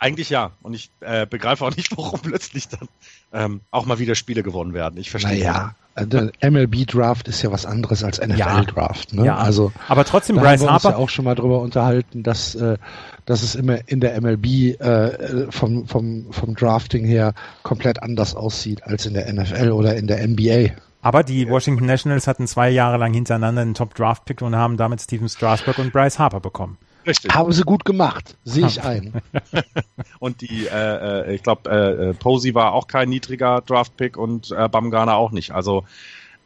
Eigentlich 0.00 0.30
ja. 0.30 0.50
Und 0.62 0.74
ich 0.74 0.90
äh, 1.00 1.26
begreife 1.26 1.64
auch 1.64 1.74
nicht, 1.74 1.90
warum 1.96 2.20
plötzlich 2.20 2.68
dann 2.68 2.88
ähm, 3.32 3.60
auch 3.70 3.86
mal 3.86 3.98
wieder 4.00 4.16
Spiele 4.16 4.42
gewonnen 4.42 4.74
werden. 4.74 4.98
Ich 4.98 5.10
verstehe. 5.10 5.38
Naja, 5.38 5.74
der 5.96 6.30
MLB-Draft 6.50 7.28
ist 7.28 7.42
ja 7.42 7.50
was 7.50 7.66
anderes 7.66 8.04
als 8.04 8.20
NFL-Draft. 8.20 9.14
Ne? 9.14 9.26
Ja, 9.26 9.36
also, 9.36 9.72
aber 9.88 10.04
trotzdem, 10.04 10.36
da 10.36 10.42
Bryce 10.42 10.60
haben 10.60 10.66
wir 10.66 10.74
uns 10.74 10.84
Harper. 10.84 10.96
ja 10.96 11.02
auch 11.02 11.08
schon 11.08 11.24
mal 11.24 11.34
drüber 11.34 11.60
unterhalten, 11.60 12.22
dass, 12.22 12.54
äh, 12.54 12.78
dass 13.26 13.42
es 13.42 13.54
immer 13.54 13.78
in 13.88 14.00
der 14.00 14.20
MLB 14.20 14.80
äh, 14.80 15.50
vom, 15.50 15.86
vom, 15.86 16.32
vom 16.32 16.54
Drafting 16.54 17.04
her 17.04 17.34
komplett 17.62 18.02
anders 18.02 18.34
aussieht 18.34 18.84
als 18.84 19.06
in 19.06 19.14
der 19.14 19.32
NFL 19.32 19.70
oder 19.70 19.96
in 19.96 20.06
der 20.06 20.26
NBA. 20.26 20.70
Aber 21.08 21.22
die 21.22 21.48
Washington 21.48 21.86
Nationals 21.86 22.26
hatten 22.26 22.46
zwei 22.46 22.68
Jahre 22.68 22.98
lang 22.98 23.14
hintereinander 23.14 23.62
einen 23.62 23.72
Top 23.72 23.94
Draft 23.94 24.26
Pick 24.26 24.42
und 24.42 24.54
haben 24.54 24.76
damit 24.76 25.00
Steven 25.00 25.26
Strasburg 25.26 25.78
und 25.78 25.90
Bryce 25.90 26.18
Harper 26.18 26.38
bekommen. 26.38 26.76
Richtig. 27.06 27.34
Haben 27.34 27.50
sie 27.50 27.62
gut 27.62 27.86
gemacht, 27.86 28.36
sehe 28.44 28.66
ich 28.66 28.82
ein. 28.82 29.22
Und 30.18 30.42
die, 30.42 30.66
äh, 30.66 31.30
äh, 31.30 31.34
ich 31.34 31.42
glaube, 31.42 31.70
äh, 31.70 32.10
äh, 32.10 32.12
Posey 32.12 32.54
war 32.54 32.74
auch 32.74 32.88
kein 32.88 33.08
niedriger 33.08 33.62
Draft-Pick 33.62 34.18
und 34.18 34.50
äh, 34.50 34.68
Bamgana 34.68 35.14
auch 35.14 35.30
nicht. 35.30 35.52
Also 35.52 35.86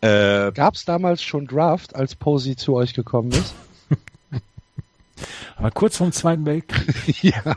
äh, 0.01 0.53
Gab 0.53 0.75
es 0.75 0.85
damals 0.85 1.25
schon 1.25 1.49
Draft, 1.49 1.97
als 1.97 2.15
Posey 2.15 2.55
zu 2.55 2.75
euch 2.75 2.95
gekommen 2.95 3.33
ist? 3.33 3.55
Aber 5.57 5.73
kurz 5.73 5.97
vorm 5.97 6.13
Zweiten 6.13 6.47
Weltkrieg. 6.47 7.21
ja. 7.25 7.57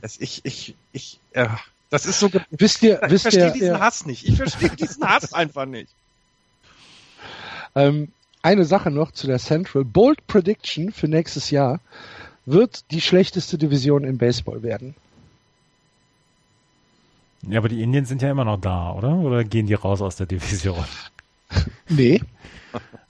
es, 0.00 0.18
ich, 0.18 0.40
ich, 0.46 0.74
ich, 0.92 1.20
äh, 1.32 1.48
das 1.90 2.06
ist 2.06 2.20
so. 2.20 2.30
Wisst 2.50 2.82
ihr, 2.82 3.02
Ich 3.04 3.10
wisst 3.10 3.22
verstehe 3.22 3.46
ihr, 3.46 3.52
diesen 3.52 3.80
Hass 3.80 4.06
nicht. 4.06 4.26
Ich 4.26 4.36
verstehe 4.36 4.70
diesen 4.70 5.06
Hass 5.06 5.32
einfach 5.34 5.66
nicht. 5.66 5.90
ähm, 7.74 8.08
eine 8.42 8.64
Sache 8.64 8.90
noch 8.90 9.10
zu 9.12 9.26
der 9.26 9.38
Central. 9.38 9.84
Bold 9.84 10.26
Prediction 10.26 10.92
für 10.92 11.08
nächstes 11.08 11.50
Jahr 11.50 11.80
wird 12.46 12.90
die 12.90 13.00
schlechteste 13.02 13.58
Division 13.58 14.04
im 14.04 14.16
Baseball 14.18 14.62
werden. 14.62 14.94
Ja, 17.42 17.58
aber 17.58 17.68
die 17.68 17.82
Indians 17.82 18.08
sind 18.08 18.22
ja 18.22 18.30
immer 18.30 18.44
noch 18.44 18.60
da, 18.60 18.92
oder? 18.92 19.14
Oder 19.16 19.44
gehen 19.44 19.66
die 19.66 19.74
raus 19.74 20.00
aus 20.02 20.16
der 20.16 20.26
Division? 20.26 20.84
Nee. 21.88 22.22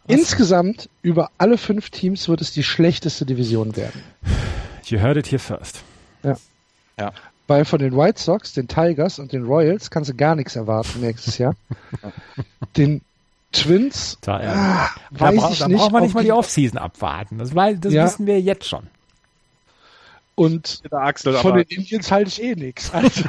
Insgesamt 0.06 0.88
über 1.02 1.30
alle 1.36 1.58
fünf 1.58 1.90
Teams 1.90 2.26
wird 2.26 2.40
es 2.40 2.52
die 2.52 2.62
schlechteste 2.62 3.26
Division 3.26 3.76
werden. 3.76 4.02
You 4.86 4.98
heard 4.98 5.18
it 5.18 5.26
here 5.30 5.38
first. 5.38 5.82
Ja. 6.22 7.12
Weil 7.50 7.64
von 7.64 7.80
den 7.80 7.96
White 7.96 8.22
Sox, 8.22 8.52
den 8.52 8.68
Tigers 8.68 9.18
und 9.18 9.32
den 9.32 9.42
Royals 9.44 9.90
kannst 9.90 10.08
du 10.08 10.14
gar 10.14 10.36
nichts 10.36 10.54
erwarten 10.54 11.00
nächstes 11.00 11.36
Jahr. 11.38 11.56
Den 12.76 13.00
Twins 13.50 14.18
Da, 14.20 14.40
äh, 14.40 14.46
ah, 14.46 14.88
da, 15.10 15.20
weiß 15.20 15.36
bra 15.40 15.50
ich 15.50 15.58
da 15.58 15.66
nicht. 15.66 15.76
braucht 15.78 15.90
man 15.90 16.02
nicht 16.04 16.14
mal 16.14 16.22
die- 16.22 16.30
Offseason 16.30 16.78
abwarten. 16.78 17.38
Das, 17.38 17.52
weiß, 17.52 17.78
das 17.80 17.92
Ja. 17.92 18.04
wissen 18.04 18.26
wir 18.26 18.40
jetzt 18.40 18.68
schon. 18.68 18.86
Und 20.36 20.84
Der 20.92 21.00
Axel, 21.00 21.34
von 21.34 21.50
aber 21.50 21.64
den 21.64 21.78
Indians 21.80 22.12
halte 22.12 22.28
ich 22.28 22.40
eh 22.40 22.54
nichts. 22.54 22.92
Also, 22.92 23.24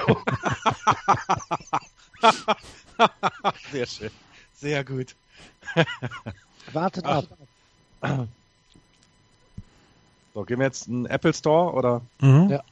sehr 3.72 3.88
schön. 3.88 4.12
Sehr 4.54 4.84
gut. 4.84 5.16
wartet 6.74 7.06
ab. 7.06 7.26
So, 10.36 10.44
gehen 10.44 10.60
wir 10.60 10.68
jetzt 10.68 10.88
in 10.88 11.06
den 11.06 11.12
Apple 11.12 11.34
Store 11.34 11.74
oder? 11.74 12.02
Mhm. 12.20 12.50
Ja. 12.52 12.64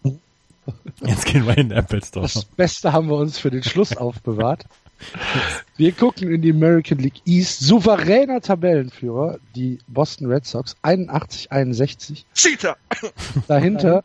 Jetzt 1.05 1.25
gehen 1.25 1.45
wir 1.45 1.57
in 1.57 1.69
den 1.69 1.77
Apple 1.77 2.03
Store. 2.03 2.23
Das 2.23 2.45
Beste 2.45 2.93
haben 2.93 3.09
wir 3.09 3.17
uns 3.17 3.39
für 3.39 3.49
den 3.49 3.63
Schluss 3.63 3.95
aufbewahrt. 3.95 4.65
Wir 5.77 5.93
gucken 5.93 6.33
in 6.33 6.41
die 6.41 6.51
American 6.51 6.97
League 6.97 7.21
East. 7.25 7.61
Souveräner 7.61 8.41
Tabellenführer, 8.41 9.39
die 9.55 9.79
Boston 9.87 10.27
Red 10.27 10.45
Sox, 10.45 10.75
81-61. 10.83 12.25
Cheater! 12.33 12.75
Dahinter 13.47 14.03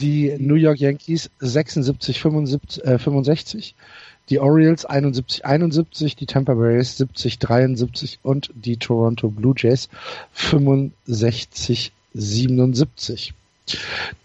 die 0.00 0.36
New 0.38 0.56
York 0.56 0.78
Yankees 0.78 1.30
76-65. 1.40 2.82
Äh, 2.82 2.98
65. 2.98 3.74
Die 4.28 4.38
Orioles 4.38 4.88
71-71, 4.88 6.16
die 6.16 6.26
Tampa 6.26 6.54
Bay 6.54 6.76
Rays 6.76 7.00
70-73 7.00 8.18
und 8.22 8.52
die 8.54 8.76
Toronto 8.76 9.28
Blue 9.28 9.52
Jays 9.56 9.88
65-77. 10.36 13.32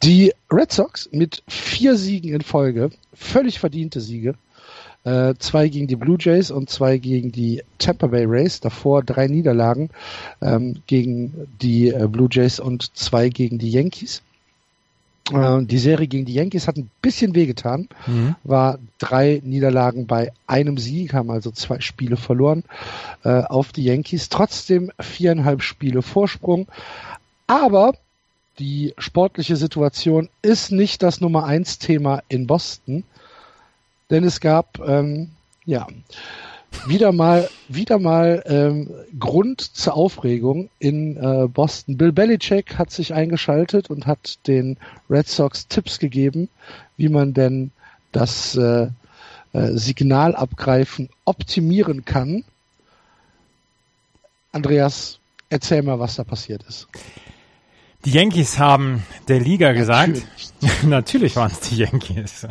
Die 0.03 0.33
Red 0.51 0.71
Sox 0.71 1.09
mit 1.11 1.43
vier 1.47 1.95
Siegen 1.95 2.33
in 2.33 2.41
Folge, 2.41 2.91
völlig 3.13 3.59
verdiente 3.59 4.01
Siege. 4.01 4.35
Äh, 5.03 5.35
zwei 5.39 5.69
gegen 5.69 5.87
die 5.87 5.95
Blue 5.95 6.17
Jays 6.19 6.51
und 6.51 6.69
zwei 6.69 6.97
gegen 6.97 7.31
die 7.31 7.63
Tampa 7.77 8.07
Bay 8.07 8.25
Rays. 8.25 8.59
Davor 8.59 9.03
drei 9.03 9.27
Niederlagen 9.27 9.89
ähm, 10.41 10.81
gegen 10.85 11.47
die 11.61 11.89
äh, 11.89 12.07
Blue 12.07 12.27
Jays 12.29 12.59
und 12.59 12.95
zwei 12.97 13.29
gegen 13.29 13.57
die 13.57 13.71
Yankees. 13.71 14.21
Äh, 15.31 15.63
die 15.63 15.77
Serie 15.77 16.07
gegen 16.07 16.25
die 16.25 16.33
Yankees 16.33 16.67
hat 16.67 16.77
ein 16.77 16.89
bisschen 17.01 17.35
wehgetan. 17.35 17.87
Mhm. 18.05 18.35
War 18.43 18.79
drei 18.97 19.41
Niederlagen 19.45 20.07
bei 20.07 20.33
einem 20.45 20.77
Sieg, 20.77 21.13
haben 21.13 21.31
also 21.31 21.51
zwei 21.51 21.79
Spiele 21.79 22.17
verloren 22.17 22.63
äh, 23.23 23.43
auf 23.43 23.71
die 23.71 23.85
Yankees. 23.85 24.27
Trotzdem 24.27 24.91
viereinhalb 24.99 25.61
Spiele 25.61 26.01
Vorsprung. 26.01 26.67
Aber 27.45 27.93
die 28.59 28.93
sportliche 28.97 29.55
Situation 29.55 30.29
ist 30.41 30.71
nicht 30.71 31.03
das 31.03 31.21
Nummer 31.21 31.45
eins 31.45 31.79
Thema 31.79 32.23
in 32.27 32.47
Boston, 32.47 33.03
denn 34.09 34.23
es 34.23 34.39
gab 34.39 34.79
ähm, 34.79 35.29
ja 35.65 35.87
wieder 36.85 37.11
mal 37.11 37.49
wieder 37.67 37.99
mal 37.99 38.43
ähm, 38.45 38.89
Grund 39.19 39.61
zur 39.61 39.95
Aufregung 39.95 40.69
in 40.79 41.17
äh, 41.17 41.47
Boston. 41.47 41.97
Bill 41.97 42.11
Belichick 42.11 42.77
hat 42.77 42.91
sich 42.91 43.13
eingeschaltet 43.13 43.89
und 43.89 44.05
hat 44.05 44.39
den 44.47 44.77
Red 45.09 45.27
Sox 45.27 45.67
Tipps 45.67 45.99
gegeben, 45.99 46.49
wie 46.97 47.09
man 47.09 47.33
denn 47.33 47.71
das 48.11 48.55
äh, 48.55 48.87
äh, 49.53 49.71
Signalabgreifen 49.71 51.09
optimieren 51.25 52.05
kann. 52.05 52.43
Andreas, 54.51 55.19
erzähl 55.49 55.83
mal, 55.83 55.99
was 55.99 56.15
da 56.15 56.23
passiert 56.23 56.63
ist. 56.67 56.87
Die 58.07 58.13
Yankees 58.13 58.57
haben 58.57 59.03
der 59.27 59.41
Liga 59.41 59.73
gesagt, 59.73 60.25
natürlich 60.83 61.35
waren 61.35 61.51
es 61.51 61.59
die 61.59 61.75
Yankees. 61.75 62.47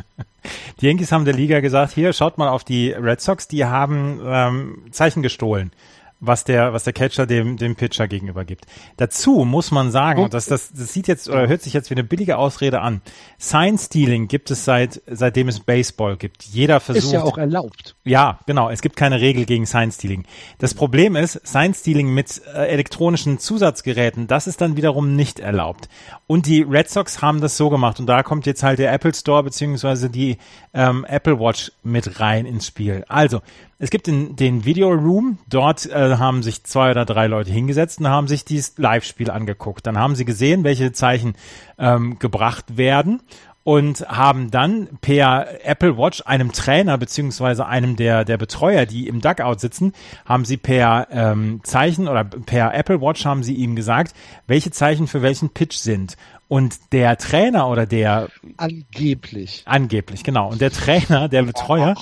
Die 0.78 0.87
Yankees 0.87 1.12
haben 1.12 1.24
der 1.24 1.33
Liga 1.33 1.61
gesagt, 1.61 1.95
hier 1.95 2.12
schaut 2.12 2.37
mal 2.37 2.51
auf 2.51 2.62
die 2.62 2.91
Red 2.91 3.23
Sox, 3.23 3.49
die 3.49 3.65
haben 3.65 4.20
ähm, 4.23 4.83
Zeichen 4.91 5.23
gestohlen, 5.23 5.73
was 6.21 6.45
der 6.45 6.73
was 6.73 6.85
der 6.85 6.93
Catcher 6.93 7.27
dem 7.27 7.57
dem 7.57 7.77
Pitcher 7.77 8.09
gegenüber 8.09 8.45
gibt. 8.45 8.67
Dazu 8.97 9.45
muss 9.45 9.71
man 9.71 9.91
sagen, 9.91 10.23
und 10.25 10.35
das 10.35 10.47
das 10.47 10.73
das 10.73 10.93
sieht 10.93 11.09
jetzt 11.09 11.29
oder 11.29 11.49
hört 11.49 11.63
sich 11.63 11.73
jetzt 11.73 11.91
wie 11.91 11.95
eine 11.95 12.05
billige 12.05 12.39
Ausrede 12.39 12.81
an. 12.81 13.03
Sign 13.39 13.79
Stealing 13.79 14.29
gibt 14.29 14.51
es 14.51 14.65
seit 14.65 15.03
seitdem 15.07 15.49
es 15.49 15.61
Baseball 15.61 16.17
gibt. 16.17 16.45
Jeder 16.45 16.81
versucht 16.81 17.05
Ist 17.05 17.13
ja 17.13 17.23
auch 17.23 17.39
erlaubt. 17.39 17.97
ja, 18.05 18.39
genau. 18.47 18.71
Es 18.71 18.83
gibt 18.83 18.97
keine 18.97 19.21
Regel 19.21 19.45
gegen 19.47 19.67
Sign-Stealing. 19.67 20.25
Das 20.59 20.75
Problem 20.75 21.17
ist, 21.17 21.41
Sign-Stealing 21.47 22.13
mit 22.13 22.43
äh, 22.55 22.67
elektronischen 22.69 23.39
Zusatzgeräten, 23.39 24.27
das 24.27 24.47
ist 24.47 24.61
dann 24.61 24.77
wiederum 24.77 25.17
nicht 25.17 25.39
erlaubt. 25.39 25.89
Und 26.27 26.47
die 26.47 26.63
Red 26.63 26.89
Sox 26.91 27.23
haben 27.23 27.41
das 27.41 27.57
so 27.57 27.71
gemacht. 27.71 28.01
Und 28.01 28.07
da 28.07 28.23
kommt 28.23 28.47
jetzt 28.47 28.63
halt 28.63 28.79
der 28.79 28.93
Apple 28.93 29.15
Store 29.15 29.43
beziehungsweise 29.43 30.11
die 30.11 30.39
ähm, 30.75 31.05
Apple 31.09 31.39
Watch 31.39 31.73
mit 31.83 32.21
rein 32.21 32.47
ins 32.47 32.67
Spiel. 32.67 33.05
Also, 33.09 33.41
es 33.78 33.90
gibt 33.90 34.07
den, 34.07 34.36
den 34.36 34.65
Video 34.65 34.90
Room. 34.90 35.39
Dort 35.48 35.86
äh, 35.86 36.16
haben 36.16 36.43
sich 36.43 36.65
zwei 36.65 36.90
oder 36.90 37.05
drei 37.05 37.27
Leute 37.27 37.51
hingesetzt 37.51 38.01
und 38.01 38.09
haben 38.09 38.28
sich 38.28 38.44
dieses 38.44 38.78
Live-Spiel 38.78 39.31
angeguckt. 39.31 39.86
Dann 39.86 39.98
haben 39.98 40.15
sie 40.16 40.24
gesehen, 40.24 40.65
welche 40.65 40.93
Zeichen 40.93 41.35
ähm, 41.78 42.19
gebracht 42.19 42.77
werden 42.77 43.20
und 43.66 44.09
haben 44.09 44.53
dann 44.53 44.89
per 45.01 45.65
Apple 45.65 45.98
Watch 45.98 46.23
einem 46.24 46.53
Trainer 46.53 46.97
beziehungsweise 46.98 47.66
einem 47.66 47.97
der 47.97 48.24
der 48.24 48.39
Betreuer, 48.39 48.86
die 48.86 49.09
im 49.09 49.20
Dugout 49.20 49.59
sitzen, 49.59 49.93
haben 50.24 50.44
sie 50.44 50.57
per 50.57 51.09
ähm, 51.11 51.61
Zeichen 51.65 52.07
oder 52.07 52.23
per 52.23 52.73
Apple 52.74 53.01
Watch 53.01 53.24
haben 53.24 53.43
sie 53.43 53.55
ihm 53.55 53.74
gesagt, 53.74 54.15
welche 54.47 54.70
Zeichen 54.70 55.09
für 55.09 55.20
welchen 55.20 55.51
Pitch 55.51 55.78
sind. 55.78 56.16
Und 56.48 56.93
der 56.93 57.16
Trainer 57.16 57.68
oder 57.68 57.86
der 57.86 58.28
angeblich. 58.56 59.62
Angeblich 59.64 60.23
genau. 60.23 60.48
Und 60.48 60.60
der 60.60 60.70
Trainer, 60.70 61.28
der 61.28 61.43
Betreuer 61.43 61.97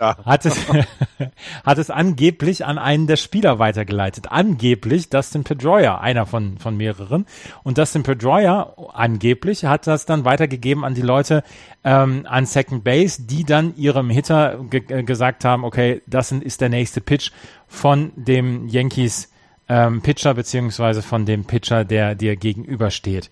hat 0.00 0.44
es 0.44 0.66
hat 1.64 1.78
es 1.78 1.88
angeblich 1.88 2.66
an 2.66 2.76
einen 2.76 3.06
der 3.06 3.16
Spieler 3.16 3.58
weitergeleitet. 3.58 4.30
Angeblich 4.30 5.08
Dustin 5.08 5.44
Pedroia, 5.44 5.98
einer 5.98 6.26
von 6.26 6.58
von 6.58 6.76
mehreren. 6.76 7.24
Und 7.62 7.78
Dustin 7.78 8.02
Pedroia 8.02 8.74
angeblich 8.92 9.64
hat 9.64 9.86
das 9.86 10.04
dann 10.04 10.26
weitergegeben 10.26 10.84
an 10.84 10.94
die 10.94 11.00
Leute 11.00 11.42
ähm, 11.82 12.26
an 12.28 12.44
Second 12.44 12.84
Base, 12.84 13.22
die 13.22 13.44
dann 13.44 13.76
ihrem 13.76 14.10
Hitter 14.10 14.62
ge 14.68 14.82
äh, 14.88 15.04
gesagt 15.04 15.42
haben, 15.46 15.64
okay, 15.64 16.02
das 16.06 16.32
ist 16.32 16.60
der 16.60 16.68
nächste 16.68 17.00
Pitch 17.00 17.30
von 17.66 18.12
dem 18.14 18.68
Yankees 18.68 19.32
ähm, 19.70 20.02
Pitcher 20.02 20.34
beziehungsweise 20.34 21.00
von 21.00 21.24
dem 21.24 21.46
Pitcher, 21.46 21.86
der 21.86 22.14
dir 22.14 22.36
gegenübersteht 22.36 23.30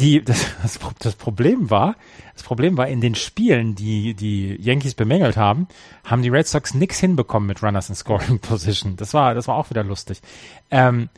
die, 0.00 0.24
das, 0.24 0.46
das 0.98 1.14
Problem 1.14 1.70
war, 1.70 1.96
das 2.34 2.42
Problem 2.42 2.76
war, 2.76 2.88
in 2.88 3.00
den 3.00 3.14
Spielen, 3.14 3.74
die 3.74 4.14
die 4.14 4.56
Yankees 4.60 4.94
bemängelt 4.94 5.36
haben, 5.36 5.68
haben 6.04 6.22
die 6.22 6.28
Red 6.28 6.46
Sox 6.46 6.74
nix 6.74 6.98
hinbekommen 6.98 7.46
mit 7.46 7.62
Runners 7.62 7.88
in 7.88 7.94
Scoring 7.94 8.38
Position. 8.40 8.96
Das 8.96 9.14
war, 9.14 9.34
das 9.34 9.48
war 9.48 9.56
auch 9.56 9.70
wieder 9.70 9.84
lustig. 9.84 10.20
Ähm, 10.70 11.08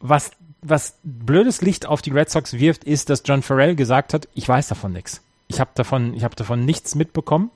was, 0.00 0.30
was 0.62 0.96
blödes 1.02 1.62
Licht 1.62 1.86
auf 1.86 2.02
die 2.02 2.10
Red 2.10 2.30
Sox 2.30 2.54
wirft, 2.54 2.84
ist, 2.84 3.10
dass 3.10 3.22
John 3.24 3.42
Farrell 3.42 3.74
gesagt 3.74 4.14
hat, 4.14 4.28
ich 4.34 4.48
weiß 4.48 4.68
davon 4.68 4.92
nichts. 4.92 5.22
Ich 5.48 5.60
habe 5.60 5.70
davon, 5.74 6.14
ich 6.14 6.24
habe 6.24 6.36
davon 6.36 6.64
nichts 6.64 6.94
mitbekommen. 6.94 7.50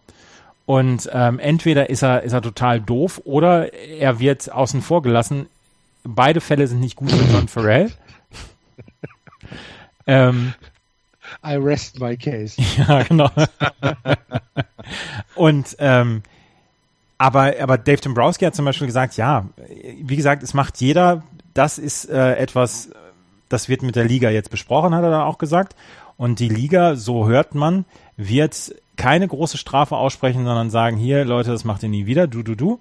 Und 0.67 1.11
ähm, 1.13 1.39
entweder 1.39 1.91
ist 1.91 2.03
er, 2.03 2.23
ist 2.23 2.33
er 2.33 2.41
total 2.41 2.81
doof 2.81 3.21
oder 3.25 3.73
er 3.75 4.19
wird 4.19 4.51
außen 4.51 4.81
vor 4.81 5.03
gelassen. 5.03 5.47
Beide 6.05 6.41
Fälle 6.41 6.67
sind 6.67 6.81
nicht 6.81 6.97
gut 6.97 7.11
für 7.11 7.33
John 7.33 7.49
Farrell. 7.49 7.93
Ähm, 10.07 10.55
I 11.45 11.55
rest 11.57 12.01
my 12.01 12.17
case. 12.17 12.61
Ja, 12.77 13.03
genau. 13.03 13.31
und 15.35 15.77
ähm, 15.79 16.23
aber, 17.19 17.55
aber 17.61 17.79
Dave 17.79 18.01
Dombrowski 18.01 18.45
hat 18.45 18.55
zum 18.55 18.65
Beispiel 18.65 18.87
gesagt, 18.87 19.17
ja, 19.17 19.49
wie 20.03 20.17
gesagt, 20.17 20.43
es 20.43 20.53
macht 20.53 20.81
jeder, 20.81 21.23
das 21.55 21.79
ist 21.79 22.09
äh, 22.11 22.35
etwas, 22.37 22.91
das 23.49 23.69
wird 23.69 23.83
mit 23.83 23.97
der 23.97 24.05
Liga 24.05 24.31
jetzt 24.31 24.51
besprochen, 24.51 24.95
hat 24.95 25.05
er 25.05 25.11
dann 25.11 25.23
auch 25.23 25.39
gesagt. 25.39 25.77
Und 26.17 26.39
die 26.39 26.49
Liga, 26.49 26.97
so 26.97 27.27
hört 27.27 27.55
man, 27.55 27.85
wird 28.17 28.75
keine 28.97 29.27
große 29.27 29.59
Strafe 29.59 29.97
aussprechen, 29.97 30.45
sondern 30.45 30.71
sagen, 30.71 30.97
hier, 30.97 31.25
Leute, 31.25 31.51
das 31.51 31.65
macht 31.65 31.83
ihr 31.83 31.89
nie 31.89 32.07
wieder, 32.07 32.27
du, 32.27 32.43
du, 32.43 32.55
du. 32.55 32.81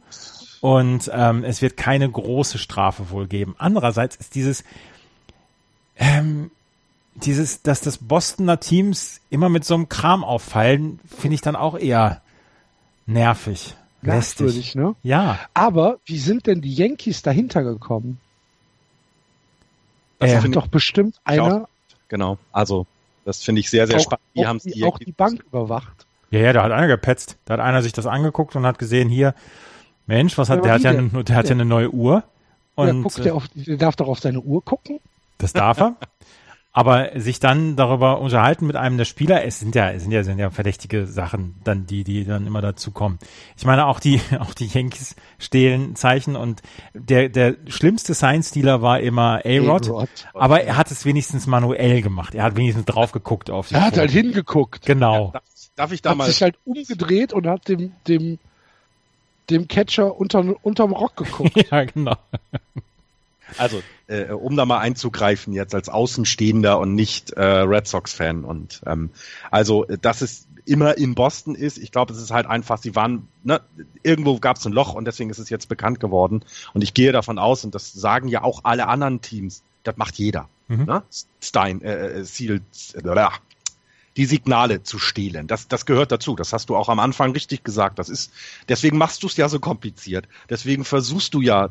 Und 0.62 1.12
ähm, 1.14 1.44
es 1.44 1.62
wird 1.62 1.78
keine 1.78 2.10
große 2.10 2.58
Strafe 2.58 3.10
wohl 3.10 3.28
geben. 3.28 3.56
Andererseits 3.58 4.16
ist 4.16 4.36
dieses, 4.36 4.64
ähm, 5.98 6.52
dieses, 7.16 7.62
dass 7.62 7.82
das 7.82 7.98
Bostoner 7.98 8.60
Teams 8.60 9.22
immer 9.30 9.50
mit 9.50 9.66
so 9.66 9.76
einem 9.76 9.90
Kram 9.90 10.24
auffallen, 10.24 11.00
finde 11.18 11.36
ich 11.36 11.42
dann 11.42 11.56
auch 11.56 11.78
eher 11.78 12.22
nervig. 13.06 13.76
Lästig, 14.02 14.76
ne? 14.76 14.96
Ja. 15.02 15.40
Aber 15.54 16.00
wie 16.06 16.18
sind 16.18 16.48
denn 16.48 16.62
die 16.62 16.74
Yankees 16.74 17.22
dahinter 17.22 17.64
gekommen? 17.64 18.20
Das 20.20 20.44
ähm, 20.44 20.52
doch 20.52 20.68
bestimmt 20.68 21.16
einer. 21.24 21.64
Auch, 21.64 21.68
genau. 22.10 22.38
Also, 22.52 22.86
das 23.26 23.42
finde 23.44 23.62
ich 23.62 23.70
sehr, 23.70 23.88
sehr 23.88 23.98
auch, 23.98 24.02
spannend. 24.02 24.26
Die 24.36 24.46
haben 24.46 24.60
die, 24.60 24.84
auch 24.84 24.98
die 25.00 25.12
Bank 25.12 25.44
überwacht. 25.44 26.06
Ja, 26.32 26.40
ja, 26.40 26.54
da 26.54 26.64
hat 26.64 26.72
einer 26.72 26.88
gepetzt. 26.88 27.38
Da 27.46 27.54
hat 27.54 27.60
einer 27.62 27.82
sich 27.82 27.94
das 27.94 28.06
angeguckt 28.06 28.56
und 28.56 28.66
hat 28.66 28.80
gesehen, 28.80 29.08
hier, 29.08 29.36
Mensch, 30.06 30.38
was 30.38 30.50
hat, 30.50 30.58
ja, 30.58 30.64
der 30.64 30.74
hat 30.74 30.82
ja, 30.82 30.90
eine, 30.92 31.24
der 31.24 31.36
hat 31.36 31.46
ja 31.46 31.52
eine 31.52 31.66
neue 31.66 31.92
Uhr. 31.92 32.24
Und, 32.76 32.88
ja, 32.88 32.94
guckt 33.04 33.24
der, 33.24 33.36
auf, 33.36 33.48
der 33.54 33.78
darf 33.78 33.96
doch 33.96 34.08
auf 34.08 34.20
seine 34.20 34.42
Uhr 34.42 34.64
gucken. 34.64 35.00
Das 35.38 35.54
darf 35.54 35.80
er. 35.80 35.96
Aber 36.76 37.12
sich 37.14 37.40
dann 37.40 37.76
darüber 37.76 38.20
unterhalten 38.20 38.66
mit 38.66 38.76
einem 38.76 38.98
der 38.98 39.06
Spieler, 39.06 39.46
es 39.46 39.60
sind 39.60 39.76
ja, 39.76 39.92
es 39.92 40.02
sind 40.02 40.12
ja, 40.12 40.24
sind 40.24 40.40
ja 40.40 40.50
verdächtige 40.50 41.06
Sachen, 41.06 41.54
dann 41.64 41.86
die, 41.86 42.04
die 42.04 42.26
dann 42.26 42.48
immer 42.48 42.62
dazu 42.62 42.90
kommen. 42.90 43.20
Ich 43.56 43.64
meine, 43.64 43.86
auch 43.86 44.00
die, 44.00 44.20
auch 44.40 44.56
die 44.56 44.66
Yankees 44.66 45.16
stehlen 45.38 45.96
Zeichen 45.96 46.36
und 46.36 46.64
der, 46.96 47.30
der 47.30 47.58
schlimmste 47.68 48.16
Science-Dealer 48.16 48.82
war 48.82 49.00
immer 49.02 49.42
A-Rod, 49.46 50.10
aber 50.34 50.64
er 50.64 50.76
hat 50.76 50.90
es 50.90 51.06
wenigstens 51.06 51.46
manuell 51.46 52.02
gemacht. 52.02 52.34
Er 52.34 52.44
hat 52.44 52.56
wenigstens 52.56 52.86
drauf 52.86 53.12
geguckt 53.12 53.52
auf 53.52 53.68
die 53.68 53.76
Er 53.76 53.86
hat 53.86 53.98
halt 53.98 54.10
hingeguckt. 54.10 54.84
Genau. 54.84 55.32
Ja, 55.32 55.42
darf, 55.76 55.92
ich 55.92 56.02
da 56.02 56.10
hat 56.12 56.18
mal? 56.18 56.26
sich 56.26 56.42
halt 56.42 56.56
umgedreht 56.66 57.34
und 57.34 57.46
hat 57.46 57.68
dem, 57.68 57.92
dem, 58.08 58.40
dem 59.52 59.68
Catcher 59.68 60.20
unter, 60.20 60.56
unterm 60.64 60.92
Rock 60.94 61.18
geguckt. 61.18 61.68
ja, 61.72 61.84
genau. 61.84 62.16
Also, 63.58 63.84
äh, 64.08 64.32
um 64.32 64.56
da 64.56 64.66
mal 64.66 64.80
einzugreifen 64.80 65.54
jetzt 65.54 65.76
als 65.76 65.90
Außenstehender 65.90 66.80
und 66.80 66.96
nicht 66.96 67.32
äh, 67.32 67.44
Red 67.44 67.88
Sox-Fan. 67.88 68.44
Und 68.44 68.82
ähm, 68.86 69.10
also, 69.52 69.86
dass 69.86 70.22
es 70.22 70.48
immer 70.66 70.98
in 70.98 71.16
Boston 71.16 71.56
ist, 71.56 71.78
ich 71.78 71.92
glaube, 71.92 72.14
es 72.14 72.22
ist 72.22 72.32
halt 72.32 72.46
einfach, 72.46 72.78
sie 72.78 72.96
waren, 72.96 73.28
ne, 73.44 73.62
irgendwo 74.02 74.40
gab 74.40 74.58
es 74.58 74.66
ein 74.66 74.74
Loch 74.74 74.94
und 74.94 75.06
deswegen 75.06 75.30
ist 75.30 75.40
es 75.40 75.50
jetzt 75.50 75.68
bekannt 75.68 76.00
geworden. 76.00 76.44
Und 76.74 76.84
ich 76.84 76.94
gehe 76.94 77.12
davon 77.12 77.38
aus, 77.38 77.64
und 77.64 77.76
das 77.76 77.92
sagen 77.94 78.28
ja 78.28 78.44
auch 78.44 78.62
alle 78.64 78.88
anderen 78.88 79.22
Teams, 79.22 79.64
das 79.84 79.98
macht 79.98 80.16
jeder. 80.16 80.48
Mhm. 80.68 80.86
Ne? 80.86 81.04
Stein, 81.42 81.82
äh, 81.82 82.20
äh 82.20 82.24
Seal, 82.24 82.62
äh, 82.94 83.28
die 84.16 84.26
Signale 84.26 84.84
zu 84.84 85.00
stehlen. 85.00 85.48
Das, 85.48 85.68
das 85.68 85.86
gehört 85.86 86.12
dazu. 86.12 86.36
Das 86.36 86.54
hast 86.54 86.70
du 86.70 86.76
auch 86.76 86.90
am 86.90 87.00
Anfang 87.00 87.32
richtig 87.32 87.64
gesagt. 87.64 88.00
Das 88.00 88.10
ist, 88.10 88.32
deswegen 88.70 88.98
machst 88.98 89.24
du 89.24 89.28
es 89.28 89.38
ja 89.38 89.50
so 89.50 89.60
kompliziert. 89.60 90.28
Deswegen 90.50 90.86
versuchst 90.86 91.34
du 91.34 91.42
ja 91.42 91.70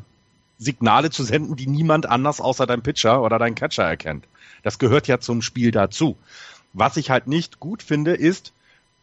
Signale 0.57 1.09
zu 1.09 1.23
senden, 1.23 1.55
die 1.55 1.67
niemand 1.67 2.05
anders 2.07 2.41
außer 2.41 2.65
dein 2.65 2.81
Pitcher 2.81 3.21
oder 3.21 3.39
dein 3.39 3.55
Catcher 3.55 3.83
erkennt. 3.83 4.25
Das 4.63 4.79
gehört 4.79 5.07
ja 5.07 5.19
zum 5.19 5.41
Spiel 5.41 5.71
dazu. 5.71 6.17
Was 6.73 6.97
ich 6.97 7.09
halt 7.09 7.27
nicht 7.27 7.59
gut 7.59 7.83
finde, 7.83 8.13
ist, 8.13 8.53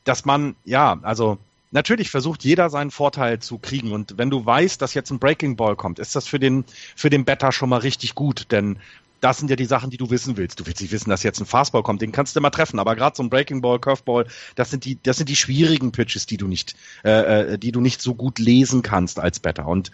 dass 0.05 0.25
man, 0.25 0.57
ja, 0.65 0.99
also 1.03 1.39
natürlich 1.71 2.11
versucht 2.11 2.45
jeder 2.45 2.71
seinen 2.71 2.91
Vorteil 2.91 3.39
zu 3.39 3.59
kriegen. 3.59 3.93
Und 3.93 4.19
wenn 4.19 4.31
du 4.31 4.45
weißt, 4.45 4.81
dass 4.83 4.95
jetzt 4.95 5.11
ein 5.11 5.19
Breaking 5.19 5.57
Ball 5.57 5.77
kommt, 5.77 5.99
ist 5.99 6.17
das 6.17 6.27
für 6.27 6.39
den, 6.39 6.65
für 6.97 7.11
den 7.11 7.25
Better 7.25 7.53
schon 7.53 7.69
mal 7.69 7.79
richtig 7.79 8.15
gut. 8.15 8.51
Denn 8.51 8.79
das 9.21 9.39
sind 9.39 9.51
ja 9.51 9.57
die 9.57 9.67
Sachen, 9.67 9.91
die 9.91 9.99
du 9.99 10.11
wissen 10.11 10.37
willst. 10.37 10.59
Du 10.59 10.67
willst 10.67 10.81
nicht 10.81 10.93
wissen, 10.93 11.11
dass 11.11 11.23
jetzt 11.23 11.41
ein 11.41 11.47
Fastball 11.47 11.83
kommt, 11.83 12.01
den 12.01 12.13
kannst 12.13 12.35
du 12.35 12.41
immer 12.41 12.51
treffen. 12.51 12.79
Aber 12.79 12.97
gerade 12.97 13.17
so 13.17 13.23
ein 13.23 13.31
Breaking 13.31 13.61
Ball, 13.61 13.79
Curveball, 13.79 14.27
das 14.55 14.71
sind 14.71 14.85
die, 14.85 14.99
das 15.03 15.19
sind 15.19 15.29
die 15.29 15.37
schwierigen 15.37 15.93
Pitches, 15.93 16.27
die 16.27 16.39
du 16.39 16.49
nicht, 16.49 16.75
äh, 17.05 17.53
äh 17.53 17.59
die 17.59 17.73
du 17.73 17.81
nicht 17.81 18.01
so 18.01 18.15
gut 18.15 18.39
lesen 18.39 18.83
kannst 18.83 19.21
als 19.21 19.39
Better. 19.39 19.67
Und 19.67 19.93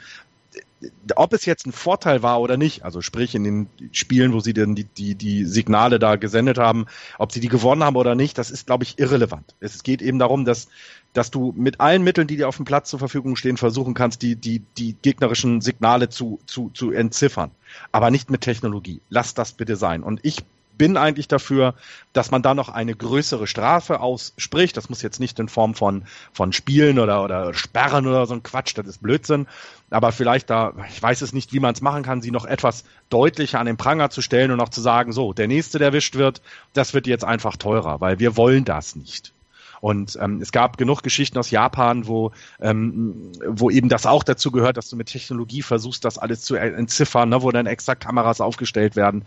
ob 1.14 1.32
es 1.32 1.46
jetzt 1.46 1.66
ein 1.66 1.72
Vorteil 1.72 2.22
war 2.22 2.40
oder 2.40 2.56
nicht, 2.56 2.84
also 2.84 3.00
sprich 3.00 3.34
in 3.34 3.44
den 3.44 3.68
Spielen, 3.92 4.32
wo 4.32 4.40
sie 4.40 4.52
denn 4.52 4.74
die, 4.74 4.84
die, 4.84 5.14
die 5.14 5.44
Signale 5.44 5.98
da 5.98 6.16
gesendet 6.16 6.58
haben, 6.58 6.86
ob 7.18 7.32
sie 7.32 7.40
die 7.40 7.48
gewonnen 7.48 7.82
haben 7.82 7.96
oder 7.96 8.14
nicht, 8.14 8.36
das 8.36 8.50
ist, 8.50 8.66
glaube 8.66 8.84
ich, 8.84 8.98
irrelevant. 8.98 9.54
Es 9.60 9.82
geht 9.82 10.02
eben 10.02 10.18
darum, 10.18 10.44
dass, 10.44 10.68
dass 11.14 11.30
du 11.30 11.54
mit 11.56 11.80
allen 11.80 12.02
Mitteln, 12.04 12.26
die 12.26 12.36
dir 12.36 12.48
auf 12.48 12.56
dem 12.56 12.66
Platz 12.66 12.90
zur 12.90 12.98
Verfügung 12.98 13.36
stehen, 13.36 13.56
versuchen 13.56 13.94
kannst, 13.94 14.20
die, 14.20 14.36
die, 14.36 14.60
die 14.76 14.94
gegnerischen 15.00 15.62
Signale 15.62 16.10
zu, 16.10 16.40
zu, 16.46 16.70
zu 16.74 16.90
entziffern. 16.90 17.50
Aber 17.90 18.10
nicht 18.10 18.30
mit 18.30 18.42
Technologie. 18.42 19.00
Lass 19.08 19.34
das 19.34 19.52
bitte 19.52 19.76
sein. 19.76 20.02
Und 20.02 20.20
ich 20.22 20.44
bin 20.78 20.96
eigentlich 20.96 21.28
dafür, 21.28 21.74
dass 22.12 22.30
man 22.30 22.42
da 22.42 22.54
noch 22.54 22.68
eine 22.68 22.94
größere 22.94 23.46
Strafe 23.46 24.00
ausspricht. 24.00 24.76
Das 24.76 24.88
muss 24.88 25.02
jetzt 25.02 25.20
nicht 25.20 25.38
in 25.38 25.48
Form 25.48 25.74
von, 25.74 26.04
von 26.32 26.52
Spielen 26.52 26.98
oder, 26.98 27.22
oder 27.22 27.54
Sperren 27.54 28.06
oder 28.06 28.26
so 28.26 28.34
ein 28.34 28.42
Quatsch, 28.42 28.76
das 28.76 28.86
ist 28.86 29.02
Blödsinn. 29.02 29.46
Aber 29.90 30.12
vielleicht 30.12 30.50
da, 30.50 30.72
ich 30.88 31.02
weiß 31.02 31.22
es 31.22 31.32
nicht, 31.32 31.52
wie 31.52 31.60
man 31.60 31.74
es 31.74 31.80
machen 31.80 32.02
kann, 32.02 32.22
sie 32.22 32.30
noch 32.30 32.44
etwas 32.44 32.84
deutlicher 33.08 33.60
an 33.60 33.66
den 33.66 33.76
Pranger 33.76 34.10
zu 34.10 34.22
stellen 34.22 34.50
und 34.50 34.60
auch 34.60 34.68
zu 34.68 34.80
sagen, 34.80 35.12
so, 35.12 35.32
der 35.32 35.48
nächste, 35.48 35.78
der 35.78 35.88
erwischt 35.88 36.16
wird, 36.16 36.42
das 36.72 36.94
wird 36.94 37.06
jetzt 37.06 37.24
einfach 37.24 37.56
teurer, 37.56 38.00
weil 38.00 38.18
wir 38.18 38.36
wollen 38.36 38.64
das 38.64 38.96
nicht. 38.96 39.32
Und 39.80 40.18
ähm, 40.20 40.40
es 40.40 40.52
gab 40.52 40.78
genug 40.78 41.02
Geschichten 41.02 41.38
aus 41.38 41.50
Japan, 41.50 42.06
wo, 42.06 42.32
ähm, 42.60 43.32
wo 43.46 43.70
eben 43.70 43.88
das 43.88 44.06
auch 44.06 44.24
dazu 44.24 44.50
gehört, 44.50 44.76
dass 44.76 44.88
du 44.88 44.96
mit 44.96 45.08
Technologie 45.08 45.62
versuchst, 45.62 46.04
das 46.04 46.18
alles 46.18 46.42
zu 46.42 46.56
entziffern, 46.56 47.28
ne, 47.28 47.42
wo 47.42 47.50
dann 47.50 47.66
extra 47.66 47.94
Kameras 47.94 48.40
aufgestellt 48.40 48.96
werden 48.96 49.24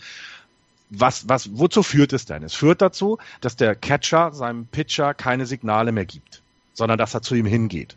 was, 0.89 1.29
was, 1.29 1.57
wozu 1.57 1.83
führt 1.83 2.13
es 2.13 2.25
denn? 2.25 2.43
Es 2.43 2.53
führt 2.53 2.81
dazu, 2.81 3.17
dass 3.41 3.55
der 3.55 3.75
Catcher 3.75 4.33
seinem 4.33 4.65
Pitcher 4.65 5.13
keine 5.13 5.45
Signale 5.45 5.91
mehr 5.91 6.05
gibt, 6.05 6.41
sondern 6.73 6.97
dass 6.97 7.13
er 7.13 7.21
zu 7.21 7.35
ihm 7.35 7.45
hingeht. 7.45 7.95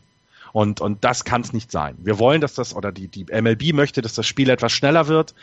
Und, 0.52 0.80
und 0.82 1.02
das 1.02 1.24
kann 1.24 1.40
es 1.40 1.52
nicht 1.54 1.70
sein. 1.70 1.96
Wir 2.02 2.18
wollen, 2.18 2.42
dass 2.42 2.54
das, 2.54 2.76
oder 2.76 2.92
die, 2.92 3.08
die 3.08 3.24
MLB 3.24 3.72
möchte, 3.72 4.02
dass 4.02 4.14
das 4.14 4.26
Spiel 4.26 4.50
etwas 4.50 4.72
schneller 4.72 5.08
wird. 5.08 5.34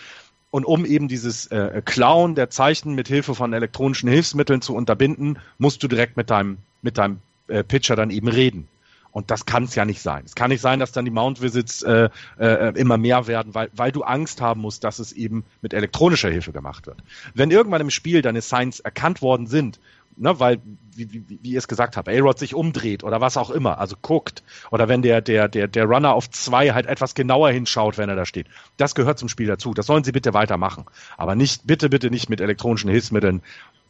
Und 0.52 0.66
um 0.66 0.86
eben 0.86 1.08
dieses 1.08 1.48
äh, 1.48 1.82
Klauen 1.84 2.36
der 2.36 2.50
Zeichen 2.50 2.94
mit 2.94 3.08
Hilfe 3.08 3.34
von 3.34 3.54
elektronischen 3.54 4.10
Hilfsmitteln 4.10 4.62
zu 4.62 4.76
unterbinden, 4.76 5.40
musst 5.58 5.82
du 5.82 5.88
direkt 5.88 6.18
mit 6.18 6.30
deinem, 6.30 6.60
mit 6.82 6.98
deinem 6.98 7.20
äh, 7.48 7.64
Pitcher 7.64 7.96
dann 7.96 8.12
eben 8.12 8.28
reden. 8.28 8.68
Und 9.12 9.32
das 9.32 9.46
kann 9.46 9.64
es 9.64 9.76
ja 9.76 9.86
nicht 9.86 10.02
sein. 10.02 10.24
Es 10.26 10.36
kann 10.36 10.50
nicht 10.50 10.62
sein, 10.62 10.80
dass 10.80 10.92
dann 10.92 11.06
die 11.06 11.12
Mount 11.12 11.42
Visits 11.42 11.82
äh, 11.82 12.10
äh, 12.38 12.74
immer 12.80 12.98
mehr 12.98 13.28
werden, 13.28 13.56
weil, 13.56 13.70
weil 13.74 13.92
du 13.92 14.04
Angst 14.04 14.40
haben 14.42 14.62
musst, 14.62 14.84
dass 14.84 15.00
es 15.00 15.12
eben 15.12 15.46
mit 15.62 15.74
elektronischer 15.74 16.30
Hilfe 16.30 16.52
gemacht 16.52 16.86
wird. 16.86 17.00
Wenn 17.34 17.50
irgendwann 17.52 17.82
im 17.82 17.90
Spiel 17.90 18.22
deine 18.22 18.42
Signs 18.42 18.80
erkannt 18.80 19.22
worden 19.22 19.48
sind, 19.48 19.80
ne, 20.20 20.40
weil, 20.40 20.60
wie, 20.96 21.12
wie, 21.12 21.40
wie 21.42 21.52
ihr 21.52 21.58
es 21.58 21.68
gesagt 21.68 21.98
habt, 21.98 22.08
A-Rod 22.08 22.38
sich 22.38 22.54
umdreht 22.54 23.04
oder 23.04 23.22
was 23.22 23.38
auch 23.38 23.50
immer, 23.50 23.80
also 23.80 23.96
guckt, 24.00 24.44
oder 24.70 24.88
wenn 24.88 25.02
der, 25.02 25.22
der, 25.22 25.48
der, 25.48 25.68
der 25.68 25.86
Runner 25.86 26.14
auf 26.14 26.30
zwei 26.30 26.72
halt 26.72 26.86
etwas 26.86 27.16
genauer 27.16 27.52
hinschaut, 27.52 27.98
wenn 27.98 28.10
er 28.10 28.16
da 28.16 28.26
steht. 28.26 28.48
Das 28.78 28.96
gehört 28.96 29.18
zum 29.18 29.30
Spiel 29.30 29.48
dazu. 29.48 29.74
Das 29.74 29.88
sollen 29.88 30.04
sie 30.04 30.12
bitte 30.12 30.34
weitermachen. 30.34 30.86
Aber 31.18 31.36
nicht, 31.36 31.66
bitte, 31.66 31.90
bitte 31.90 32.12
nicht 32.12 32.30
mit 32.30 32.42
elektronischen 32.42 32.90
Hilfsmitteln. 32.90 33.42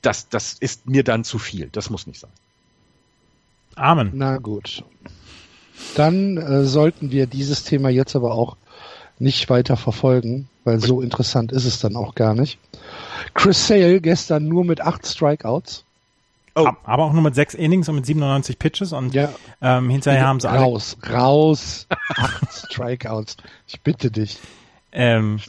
Das, 0.01 0.29
das 0.29 0.53
ist 0.53 0.87
mir 0.87 1.03
dann 1.03 1.23
zu 1.23 1.39
viel. 1.39 1.69
Das 1.71 1.89
muss 1.89 2.07
nicht 2.07 2.19
sein. 2.19 2.31
Amen. 3.79 4.11
Na 4.13 4.37
gut. 4.37 4.83
Dann 5.95 6.37
äh, 6.37 6.63
sollten 6.65 7.11
wir 7.11 7.25
dieses 7.27 7.63
Thema 7.63 7.89
jetzt 7.89 8.15
aber 8.15 8.33
auch 8.33 8.57
nicht 9.17 9.49
weiter 9.49 9.77
verfolgen, 9.77 10.47
weil 10.63 10.79
so 10.79 11.01
interessant 11.01 11.51
ist 11.51 11.65
es 11.65 11.79
dann 11.79 11.95
auch 11.95 12.15
gar 12.15 12.33
nicht. 12.35 12.57
Chris 13.33 13.67
Sale 13.67 14.01
gestern 14.01 14.47
nur 14.47 14.63
mit 14.65 14.81
acht 14.81 15.05
Strikeouts. 15.05 15.83
Oh. 16.55 16.67
Aber 16.83 17.03
auch 17.05 17.13
nur 17.13 17.21
mit 17.21 17.35
sechs 17.35 17.53
Innings 17.53 17.87
und 17.89 17.95
mit 17.95 18.05
97 18.05 18.59
Pitches 18.59 18.91
und 18.91 19.13
Ja. 19.13 19.29
ähm, 19.61 19.89
hinterher 19.89 20.25
haben 20.27 20.39
sie 20.39 20.49
alle. 20.49 20.59
Raus, 20.59 20.97
raus. 21.09 21.87
Acht 21.89 22.47
Strikeouts. 22.71 23.37
Ich 23.67 23.81
bitte 23.81 24.11
dich. 24.11 24.39
Ähm, 24.91 25.39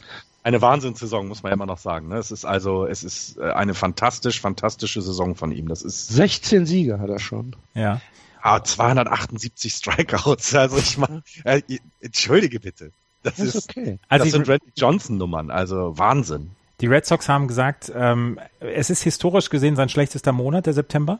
Eine 0.42 0.62
Wahnsinnssaison, 0.62 1.28
muss 1.28 1.42
man 1.42 1.50
ja 1.50 1.54
immer 1.54 1.66
noch 1.66 1.78
sagen. 1.78 2.08
Ne? 2.08 2.16
Es 2.16 2.30
ist 2.30 2.44
also, 2.44 2.86
es 2.86 3.04
ist 3.04 3.36
äh, 3.38 3.50
eine 3.52 3.74
fantastisch, 3.74 4.40
fantastische 4.40 5.02
Saison 5.02 5.34
von 5.36 5.52
ihm. 5.52 5.68
Das 5.68 5.82
ist 5.82 6.08
16 6.08 6.64
Siege 6.66 6.98
hat 6.98 7.10
er 7.10 7.18
schon. 7.18 7.54
ja. 7.74 8.00
ah, 8.42 8.62
278 8.62 9.72
Strikeouts. 9.74 10.54
Also 10.54 10.78
ich 10.78 10.96
meine, 10.96 11.22
äh, 11.44 11.60
entschuldige 12.00 12.58
bitte. 12.60 12.90
Das, 13.22 13.36
Das 13.36 13.46
ist 13.46 13.54
ist, 13.54 13.70
okay. 13.70 13.98
Also 14.08 14.24
das 14.24 14.32
sind 14.32 14.48
Randy 14.48 14.72
Johnson 14.76 15.18
Nummern. 15.18 15.50
Also 15.50 15.98
Wahnsinn. 15.98 16.52
die 16.80 16.86
Red 16.86 17.04
Sox 17.04 17.28
haben 17.28 17.46
gesagt, 17.46 17.92
ähm, 17.94 18.38
es 18.60 18.88
ist 18.88 19.02
historisch 19.02 19.50
gesehen 19.50 19.76
sein 19.76 19.90
schlechtester 19.90 20.32
Monat, 20.32 20.64
der 20.64 20.72
September. 20.72 21.18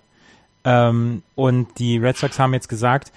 Ähm, 0.64 1.22
und 1.34 1.78
die 1.78 1.98
Red 1.98 2.16
Sox 2.16 2.38
haben 2.38 2.54
jetzt 2.54 2.70
gesagt, 2.70 3.12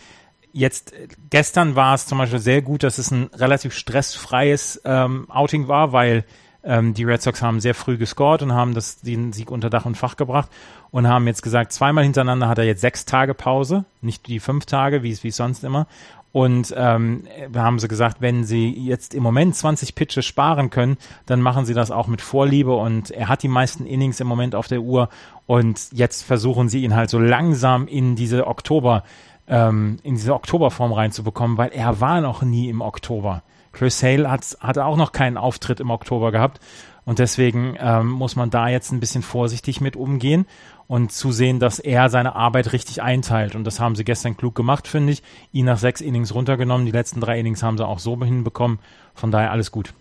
jetzt 0.54 0.94
äh, 0.94 1.08
gestern 1.30 1.76
war 1.76 1.96
es 1.96 2.06
zum 2.06 2.20
Beispiel 2.20 2.40
sehr 2.40 2.62
gut, 2.62 2.84
dass 2.84 2.98
es 2.98 3.12
ein 3.12 3.30
relativ 3.34 3.74
stressfreies 3.74 4.82
ähm, 4.86 5.30
Outing 5.30 5.68
war, 5.68 5.92
weil 5.92 6.24
ähm, 6.64 6.94
die 6.94 7.04
Red 7.04 7.22
Sox 7.22 7.42
haben 7.42 7.60
sehr 7.60 7.76
früh 7.76 7.98
gescored 7.98 8.42
und 8.42 8.54
haben 8.54 8.74
das, 8.74 9.02
den 9.02 9.34
Sieg 9.34 9.52
unter 9.52 9.70
Dach 9.70 9.86
und 9.86 9.98
Fach 9.98 10.16
gebracht 10.16 10.50
und 10.92 11.08
haben 11.08 11.28
jetzt 11.28 11.42
gesagt, 11.42 11.74
zweimal 11.74 12.06
hintereinander 12.06 12.48
hat 12.48 12.58
er 12.58 12.64
jetzt 12.64 12.82
sechs 12.82 13.04
Tage 13.06 13.34
Pause, 13.34 13.84
nicht 14.02 14.28
die 14.28 14.40
fünf 14.40 14.66
Tage, 14.66 15.04
wie 15.04 15.12
es 15.12 15.24
wie 15.24 15.32
sonst 15.32 15.64
immer. 15.64 15.88
Und 16.32 16.74
ähm, 16.76 17.28
da 17.52 17.62
haben 17.62 17.78
sie 17.78 17.88
gesagt, 17.88 18.18
wenn 18.20 18.44
sie 18.44 18.72
jetzt 18.72 19.14
im 19.14 19.22
Moment 19.22 19.56
20 19.56 19.94
Pitches 19.94 20.26
sparen 20.26 20.72
können, 20.72 20.98
dann 21.28 21.42
machen 21.42 21.66
sie 21.66 21.76
das 21.76 21.92
auch 21.92 22.08
mit 22.08 22.22
Vorliebe. 22.22 22.74
Und 22.74 23.12
er 23.12 23.28
hat 23.28 23.44
die 23.44 23.48
meisten 23.48 23.86
Innings 23.86 24.20
im 24.20 24.26
Moment 24.26 24.56
auf 24.56 24.68
der 24.68 24.82
Uhr. 24.82 25.10
Und 25.46 25.80
jetzt 25.92 26.24
versuchen 26.24 26.70
sie 26.70 26.84
ihn 26.84 26.96
halt 26.96 27.12
so 27.12 27.20
langsam 27.20 27.88
in 27.88 28.16
diese 28.16 28.48
Oktober, 28.48 29.04
ähm, 29.48 29.98
in 30.04 30.16
diese 30.16 30.34
Oktoberform 30.34 30.94
reinzubekommen, 30.94 31.58
weil 31.58 31.70
er 31.70 32.00
war 32.00 32.22
noch 32.22 32.42
nie 32.42 32.70
im 32.70 32.82
Oktober. 32.82 33.44
Chris 33.72 34.02
Hale 34.04 34.30
hat, 34.30 34.58
hat 34.60 34.78
auch 34.78 34.98
noch 34.98 35.12
keinen 35.12 35.38
Auftritt 35.38 35.80
im 35.80 35.90
Oktober 35.90 36.32
gehabt. 36.32 36.60
Und 37.06 37.20
deswegen 37.20 37.76
ähm, 37.80 38.10
muss 38.10 38.36
man 38.36 38.50
da 38.50 38.70
jetzt 38.70 38.92
ein 38.92 39.02
bisschen 39.02 39.24
vorsichtig 39.24 39.82
mit 39.82 39.98
umgehen 39.98 40.46
und 40.88 41.12
zusehen, 41.12 41.60
dass 41.60 41.80
er 41.80 42.10
seine 42.10 42.36
Arbeit 42.36 42.72
richtig 42.72 43.02
einteilt. 43.02 43.56
Und 43.56 43.66
das 43.66 43.80
haben 43.80 43.96
sie 43.96 44.06
gestern 44.06 44.38
klug 44.38 44.56
gemacht, 44.56 44.88
finde 44.88 45.14
ich. 45.14 45.24
Ihn 45.52 45.66
nach 45.66 45.78
sechs 45.78 46.00
Innings 46.00 46.34
runtergenommen. 46.34 46.86
Die 46.86 46.92
letzten 46.92 47.20
drei 47.20 47.40
Innings 47.40 47.62
haben 47.62 47.78
sie 47.78 47.86
auch 47.86 48.00
so 48.00 48.18
hinbekommen. 48.24 48.80
Von 49.16 49.32
daher 49.32 49.52
alles 49.52 49.72
gut. 49.72 49.94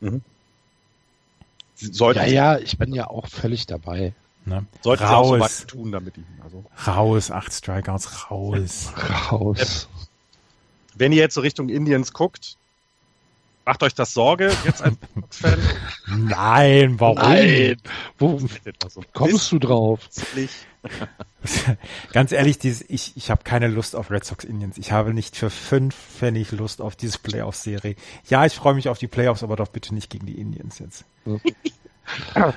Sie 0.00 1.92
Sollten, 1.92 2.20
Ja, 2.20 2.26
ja, 2.26 2.58
ich 2.58 2.78
bin 2.78 2.92
ja 2.92 3.08
auch 3.08 3.26
völlig 3.26 3.66
dabei. 3.66 4.12
Ne? 4.48 4.66
sollten 4.82 5.06
sie 5.06 5.14
auch 5.14 5.24
so 5.24 5.34
raus, 5.34 5.40
weit 5.40 5.68
tun, 5.68 5.92
damit 5.92 6.16
ich, 6.16 6.24
also. 6.42 6.64
raus, 6.86 7.30
acht 7.30 7.52
Strikeouts, 7.52 8.30
raus. 8.30 8.92
Raus. 9.30 9.88
Wenn 10.94 11.12
ihr 11.12 11.18
jetzt 11.18 11.34
so 11.34 11.40
Richtung 11.40 11.68
Indians 11.68 12.12
guckt, 12.12 12.56
macht 13.64 13.82
euch 13.82 13.94
das 13.94 14.14
Sorge, 14.14 14.50
jetzt 14.64 14.82
ein 14.82 14.96
Fan. 15.30 15.58
Nein, 16.06 16.98
warum? 16.98 17.16
Nein. 17.16 17.76
Wo 18.18 18.40
kommst 19.12 19.52
du 19.52 19.58
drauf? 19.58 20.00
Ganz 22.12 22.32
ehrlich, 22.32 22.58
dieses, 22.58 22.88
ich, 22.88 23.16
ich 23.16 23.30
habe 23.30 23.44
keine 23.44 23.68
Lust 23.68 23.94
auf 23.94 24.10
Red 24.10 24.24
Sox 24.24 24.44
Indians. 24.44 24.78
Ich 24.78 24.90
habe 24.90 25.12
nicht 25.12 25.36
für 25.36 25.50
fünf 25.50 25.94
Pfennig 25.94 26.50
Lust 26.52 26.80
auf 26.80 26.96
diese 26.96 27.18
Playoff-Serie. 27.18 27.94
Ja, 28.28 28.46
ich 28.46 28.54
freue 28.54 28.74
mich 28.74 28.88
auf 28.88 28.98
die 28.98 29.06
Playoffs, 29.06 29.42
aber 29.42 29.56
doch 29.56 29.68
bitte 29.68 29.94
nicht 29.94 30.10
gegen 30.10 30.26
die 30.26 30.40
Indians 30.40 30.78
jetzt. 30.78 31.04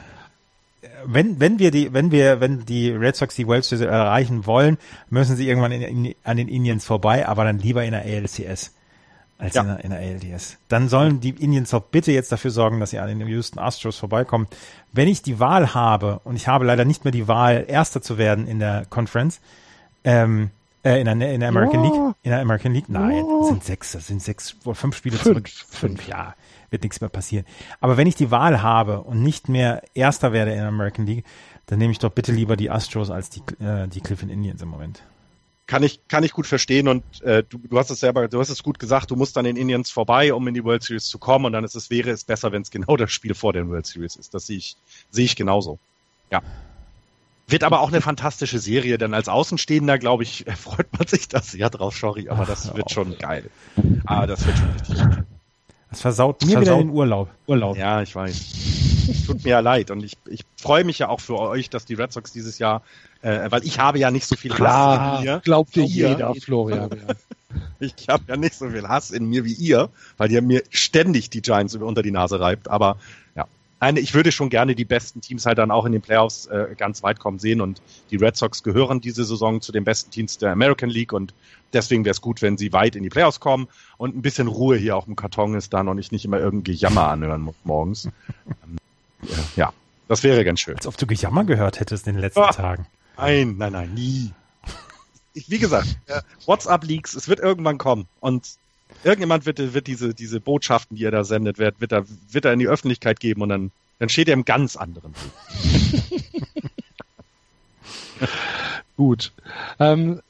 Wenn, 1.05 1.39
wenn 1.39 1.59
wir 1.59 1.69
die, 1.71 1.93
wenn 1.93 2.11
wir, 2.11 2.39
wenn 2.39 2.65
die 2.65 2.89
Red 2.89 3.15
Sox 3.15 3.35
die 3.35 3.47
World 3.47 3.63
Series 3.63 3.85
erreichen 3.85 4.45
wollen, 4.47 4.77
müssen 5.09 5.35
sie 5.35 5.47
irgendwann 5.47 5.71
in, 5.71 5.81
in, 5.81 6.15
an 6.23 6.37
den 6.37 6.47
Indians 6.47 6.85
vorbei, 6.85 7.27
aber 7.27 7.43
dann 7.43 7.59
lieber 7.59 7.83
in 7.83 7.91
der 7.91 8.01
ALCS 8.03 8.73
als 9.37 9.53
Ja. 9.55 9.61
in, 9.61 9.67
der, 9.67 9.83
in 9.83 9.89
der 9.91 9.99
ALDS. 9.99 10.57
Dann 10.69 10.89
sollen 10.89 11.19
die 11.19 11.29
Indians 11.31 11.69
doch 11.71 11.81
bitte 11.81 12.11
jetzt 12.11 12.31
dafür 12.31 12.51
sorgen, 12.51 12.79
dass 12.79 12.91
sie 12.91 12.99
an 12.99 13.07
den 13.09 13.27
Houston 13.27 13.59
Astros 13.59 13.97
vorbeikommen. 13.97 14.47
Wenn 14.91 15.07
ich 15.07 15.21
die 15.21 15.39
Wahl 15.39 15.73
habe, 15.75 16.19
und 16.23 16.35
ich 16.35 16.47
habe 16.47 16.65
leider 16.65 16.85
nicht 16.85 17.03
mehr 17.05 17.11
die 17.11 17.27
Wahl, 17.27 17.65
Erster 17.67 18.01
zu 18.01 18.17
werden 18.17 18.47
in 18.47 18.59
der 18.59 18.85
Conference, 18.89 19.39
ähm, 20.03 20.49
äh, 20.83 20.99
in, 20.99 21.05
der, 21.19 21.31
in 21.33 21.39
der 21.41 21.49
American 21.49 21.79
Oh. 21.79 21.83
League, 21.83 22.15
in 22.23 22.31
der 22.31 22.41
American 22.41 22.73
League, 22.73 22.89
nein, 22.89 23.23
das 23.39 23.47
sind 23.49 23.63
sechs, 23.63 23.91
das 23.91 24.07
sind 24.07 24.21
sechs, 24.21 24.55
wohl 24.63 24.73
fünf 24.75 24.95
Spiele 24.95 25.17
Fünf. 25.17 25.23
zurück. 25.23 25.49
Fünf, 25.69 26.07
ja, 26.07 26.33
wird 26.71 26.83
nichts 26.83 27.01
mehr 27.01 27.09
passieren. 27.09 27.45
Aber 27.79 27.97
wenn 27.97 28.07
ich 28.07 28.15
die 28.15 28.31
Wahl 28.31 28.63
habe 28.63 29.01
und 29.01 29.21
nicht 29.21 29.49
mehr 29.49 29.83
Erster 29.93 30.33
werde 30.33 30.51
in 30.51 30.57
der 30.57 30.67
American 30.67 31.05
League, 31.05 31.25
dann 31.67 31.77
nehme 31.77 31.91
ich 31.91 31.99
doch 31.99 32.11
bitte 32.11 32.31
lieber 32.31 32.55
die 32.57 32.71
Astros 32.71 33.11
als 33.11 33.29
die, 33.29 33.41
äh, 33.63 33.87
die 33.87 34.01
Cleveland 34.01 34.31
Indians 34.31 34.61
im 34.61 34.69
Moment. 34.69 35.03
Kann 35.67 35.83
ich, 35.83 36.05
kann 36.07 36.23
ich 36.23 36.31
gut 36.33 36.47
verstehen 36.47 36.87
und 36.87 37.21
äh, 37.21 37.43
du, 37.47 37.59
du 37.59 37.77
hast 37.77 37.91
es 37.91 37.99
selber, 37.99 38.27
du 38.27 38.39
hast 38.39 38.49
es 38.49 38.63
gut 38.63 38.79
gesagt, 38.79 39.11
du 39.11 39.15
musst 39.15 39.37
an 39.37 39.45
den 39.45 39.55
Indians 39.55 39.91
vorbei, 39.91 40.33
um 40.33 40.45
in 40.47 40.53
die 40.53 40.63
World 40.63 40.83
Series 40.83 41.05
zu 41.05 41.17
kommen 41.17 41.45
und 41.45 41.53
dann 41.53 41.63
ist 41.63 41.75
es, 41.75 41.89
wäre 41.89 42.09
es 42.09 42.23
besser, 42.23 42.51
wenn 42.51 42.61
es 42.61 42.71
genau 42.71 42.97
das 42.97 43.11
Spiel 43.11 43.33
vor 43.33 43.53
der 43.53 43.67
World 43.67 43.85
Series 43.85 44.15
ist. 44.15 44.33
Das 44.33 44.47
sehe 44.47 44.57
ich, 44.57 44.75
sehe 45.11 45.25
ich 45.25 45.35
genauso. 45.35 45.77
Ja. 46.31 46.41
Wird 47.47 47.63
aber 47.63 47.81
auch 47.81 47.89
eine 47.89 48.01
fantastische 48.01 48.59
Serie, 48.59 48.97
denn 48.97 49.13
als 49.13 49.27
Außenstehender, 49.27 49.97
glaube 49.97 50.23
ich, 50.23 50.45
freut 50.57 50.91
man 50.97 51.07
sich 51.07 51.27
da 51.27 51.41
sehr 51.41 51.69
drauf, 51.69 51.97
sorry, 51.97 52.29
aber 52.29 52.45
das 52.45 52.73
wird 52.75 52.91
schon 52.91 53.17
geil. 53.17 53.49
Ah, 54.05 54.25
das 54.25 54.45
wird 54.45 54.57
schon 54.57 54.71
richtig 54.71 54.97
geil. 54.97 55.25
Das 55.91 56.01
versaut 56.01 56.41
mir 56.43 56.53
Versaut- 56.53 56.61
wieder 56.61 56.77
den 56.77 56.89
Urlaub. 56.89 57.29
Urlaub. 57.47 57.77
Ja, 57.77 58.01
ich 58.01 58.15
weiß. 58.15 58.45
Tut 59.27 59.43
mir 59.43 59.49
ja 59.51 59.59
leid. 59.59 59.91
Und 59.91 60.03
ich, 60.03 60.17
ich 60.29 60.41
freue 60.57 60.83
mich 60.83 60.99
ja 60.99 61.09
auch 61.09 61.19
für 61.19 61.37
euch, 61.37 61.69
dass 61.69 61.85
die 61.85 61.93
Red 61.95 62.13
Sox 62.13 62.31
dieses 62.31 62.57
Jahr, 62.59 62.81
äh, 63.21 63.51
weil 63.51 63.63
ich 63.65 63.77
habe 63.79 63.99
ja 63.99 64.09
nicht 64.09 64.25
so 64.25 64.35
viel 64.35 64.51
Hass 64.51 64.57
in 64.59 64.63
Klar, 64.65 65.21
mir. 65.21 65.41
glaubt 65.43 65.75
dir 65.75 65.81
Glaubt 65.83 65.95
ihr? 65.95 66.09
jeder, 66.09 66.35
Florian. 66.35 66.89
Ich 67.81 68.07
habe 68.07 68.23
ja 68.29 68.37
nicht 68.37 68.53
so 68.53 68.69
viel 68.69 68.87
Hass 68.87 69.11
in 69.11 69.25
mir 69.25 69.43
wie 69.43 69.51
ihr, 69.51 69.89
weil 70.15 70.31
ihr 70.31 70.41
mir 70.41 70.63
ständig 70.69 71.29
die 71.31 71.41
Giants 71.41 71.75
unter 71.75 72.01
die 72.01 72.11
Nase 72.11 72.39
reibt. 72.39 72.69
Aber 72.69 72.95
Nein, 73.81 73.97
ich 73.97 74.13
würde 74.13 74.31
schon 74.31 74.49
gerne 74.49 74.75
die 74.75 74.85
besten 74.85 75.21
Teams 75.21 75.45
halt 75.47 75.57
dann 75.57 75.71
auch 75.71 75.85
in 75.85 75.91
den 75.91 76.01
Playoffs 76.01 76.45
äh, 76.45 76.75
ganz 76.77 77.01
weit 77.01 77.19
kommen 77.19 77.39
sehen. 77.39 77.61
Und 77.61 77.81
die 78.11 78.15
Red 78.15 78.37
Sox 78.37 78.61
gehören 78.61 79.01
diese 79.01 79.25
Saison 79.25 79.59
zu 79.59 79.71
den 79.71 79.83
besten 79.83 80.11
Teams 80.11 80.37
der 80.37 80.51
American 80.51 80.89
League. 80.89 81.13
Und 81.13 81.33
deswegen 81.73 82.05
wäre 82.05 82.11
es 82.11 82.21
gut, 82.21 82.43
wenn 82.43 82.57
sie 82.57 82.71
weit 82.73 82.95
in 82.95 83.01
die 83.01 83.09
Playoffs 83.09 83.39
kommen 83.39 83.67
und 83.97 84.15
ein 84.15 84.21
bisschen 84.21 84.47
Ruhe 84.47 84.77
hier 84.77 84.95
auch 84.95 85.07
im 85.07 85.15
Karton 85.15 85.55
ist 85.55 85.73
dann 85.73 85.87
und 85.87 85.97
ich 85.97 86.11
nicht 86.11 86.23
immer 86.25 86.39
irgendein 86.39 86.75
Gejammer 86.75 87.07
anhören 87.07 87.41
muss 87.41 87.55
morgens. 87.63 88.07
Ähm, 88.63 88.77
ja, 89.55 89.71
das 90.07 90.23
wäre 90.23 90.43
ganz 90.43 90.59
schön. 90.61 90.75
Als 90.75 90.87
ob 90.87 90.97
du 90.97 91.05
Gejammer 91.05 91.43
gehört 91.43 91.79
hättest 91.79 92.07
in 92.07 92.15
den 92.15 92.21
letzten 92.21 92.39
Ah. 92.41 92.51
Tagen. 92.51 92.87
Nein, 93.17 93.55
nein, 93.57 93.71
nein, 93.73 93.93
nie. 93.93 94.31
Ich, 95.33 95.49
wie 95.49 95.59
gesagt, 95.59 95.87
äh, 96.07 96.21
WhatsApp-Leaks, 96.47 97.13
es 97.15 97.27
wird 97.29 97.39
irgendwann 97.39 97.77
kommen. 97.77 98.07
Und 98.19 98.55
irgendjemand 99.03 99.45
wird, 99.45 99.73
wird 99.73 99.87
diese, 99.87 100.13
diese 100.13 100.39
Botschaften, 100.39 100.97
die 100.97 101.05
er 101.05 101.11
da 101.11 101.23
sendet, 101.23 101.57
wird, 101.57 101.79
wird, 101.81 101.91
er, 101.91 102.05
wird 102.31 102.45
er 102.45 102.53
in 102.53 102.59
die 102.59 102.67
Öffentlichkeit 102.67 103.19
geben 103.19 103.41
und 103.41 103.49
dann, 103.49 103.71
dann 103.99 104.09
steht 104.09 104.27
er 104.27 104.33
im 104.33 104.45
ganz 104.45 104.75
anderen. 104.75 105.13
Gut. 108.97 109.31
Ähm, 109.79 110.21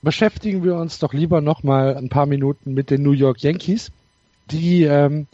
beschäftigen 0.00 0.62
wir 0.64 0.76
uns 0.76 0.98
doch 0.98 1.12
lieber 1.12 1.40
noch 1.40 1.62
mal 1.62 1.96
ein 1.96 2.08
paar 2.08 2.26
Minuten 2.26 2.74
mit 2.74 2.90
den 2.90 3.02
New 3.02 3.12
York 3.12 3.42
Yankees, 3.42 3.90
die 4.50 4.84
ähm, 4.84 5.26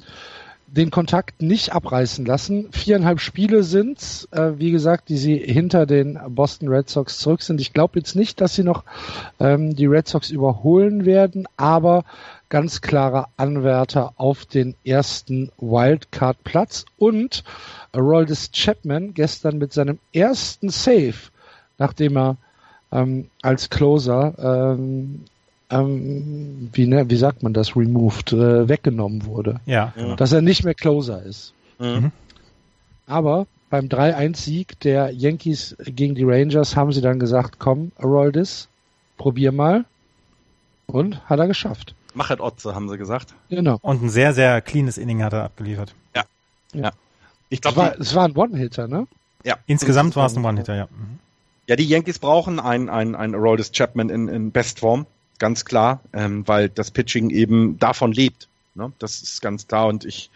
den 0.67 0.91
Kontakt 0.91 1.41
nicht 1.41 1.73
abreißen 1.73 2.27
lassen. 2.27 2.69
Viereinhalb 2.73 3.21
Spiele 3.21 3.63
sind, 3.63 4.29
äh, 4.33 4.53
wie 4.57 4.71
gesagt, 4.71 5.09
die 5.09 5.17
sie 5.17 5.37
hinter 5.37 5.87
den 5.87 6.19
Boston 6.29 6.69
Red 6.69 6.91
Sox 6.91 7.19
zurück 7.19 7.43
sind. 7.43 7.61
Ich 7.61 7.73
glaube 7.73 7.99
jetzt 7.99 8.15
nicht, 8.15 8.41
dass 8.41 8.55
sie 8.55 8.65
noch 8.65 8.85
ähm, 9.41 9.75
die 9.75 9.87
Red 9.87 10.09
Sox 10.09 10.31
überholen 10.31 11.07
werden, 11.07 11.47
aber 11.57 12.05
ganz 12.49 12.81
klarer 12.81 13.29
Anwärter 13.37 14.13
auf 14.17 14.47
den 14.47 14.75
ersten 14.85 15.51
Wildcard-Platz 15.59 16.87
und 16.97 17.45
Aroldis 17.93 18.51
Chapman 18.53 19.15
gestern 19.15 19.59
mit 19.59 19.73
seinem 19.73 19.99
ersten 20.13 20.71
Save, 20.71 21.15
nachdem 21.79 22.17
er 22.17 22.37
ähm, 22.91 23.29
als 23.43 23.69
Closer 23.69 24.35
ähm, 24.39 25.25
ähm, 25.71 26.71
wie, 26.73 26.87
ne, 26.87 27.09
wie 27.11 27.17
sagt 27.17 27.43
man 27.43 27.53
das, 27.53 27.77
removed, 27.77 28.33
äh, 28.33 28.69
weggenommen 28.69 29.25
wurde. 29.27 29.61
Ja. 29.67 29.93
Ja. 29.97 30.17
Dass 30.17 30.33
er 30.33 30.41
nicht 30.41 30.65
mehr 30.65 30.75
Closer 30.75 31.23
ist. 31.23 31.53
Mhm. 31.79 32.13
Aber 33.07 33.47
beim 33.71 33.87
3-1-Sieg 33.87 34.81
der 34.81 35.11
Yankees 35.11 35.77
gegen 35.85 36.15
die 36.15 36.25
Rangers 36.25 36.77
haben 36.77 36.93
sie 36.93 37.01
dann 37.01 37.19
gesagt, 37.19 37.59
komm, 37.59 37.93
Aroldis, 37.99 38.69
probier 39.17 39.53
mal. 39.53 39.85
Und 40.87 41.29
hat 41.29 41.39
er 41.39 41.47
geschafft. 41.47 41.95
Machet 42.19 42.41
Otze, 42.41 42.75
haben 42.75 42.89
sie 42.89 42.99
gesagt. 42.99 43.35
Genau. 43.49 43.79
Und 43.81 44.03
ein 44.03 44.11
sehr, 44.11 44.35
sehr 44.35 44.61
cleanes 44.61 44.99
Inning 44.99 45.23
hat 45.23 45.33
er 45.33 45.45
abgeliefert. 45.45 45.95
Ich 47.51 47.59
Es 47.59 47.63
glaube, 47.63 47.77
war, 47.79 47.99
es 47.99 48.15
war 48.15 48.25
ein 48.25 48.37
One-Hitter, 48.37 48.89
ne? 48.89 49.07
ja. 49.45 49.57
Insgesamt 49.67 50.17
war 50.17 50.27
es 50.27 50.37
ein 50.37 50.45
One-Hitter, 50.45 50.75
ja. 50.75 50.85
Mhm. 50.85 51.19
Ja, 51.67 51.77
die 51.77 51.87
Yankees 51.87 52.19
brauchen 52.19 52.61
ein, 52.61 52.89
ein, 52.89 53.15
ein 53.15 53.35
Aroldis 53.35 53.73
Chapman 53.73 54.09
in, 54.09 54.29
in 54.29 54.53
Bestform, 54.53 55.07
ganz 55.39 55.65
klar, 55.65 56.01
ähm, 56.13 56.47
weil 56.49 56.69
das 56.71 56.91
Pitching 56.91 57.31
eben 57.31 57.79
davon 57.79 58.13
lebt. 58.13 58.49
Ne? 58.75 58.93
Das 58.99 59.23
ist 59.23 59.43
ganz 59.43 59.67
klar 59.67 59.87
und 59.87 60.07
ich, 60.07 60.31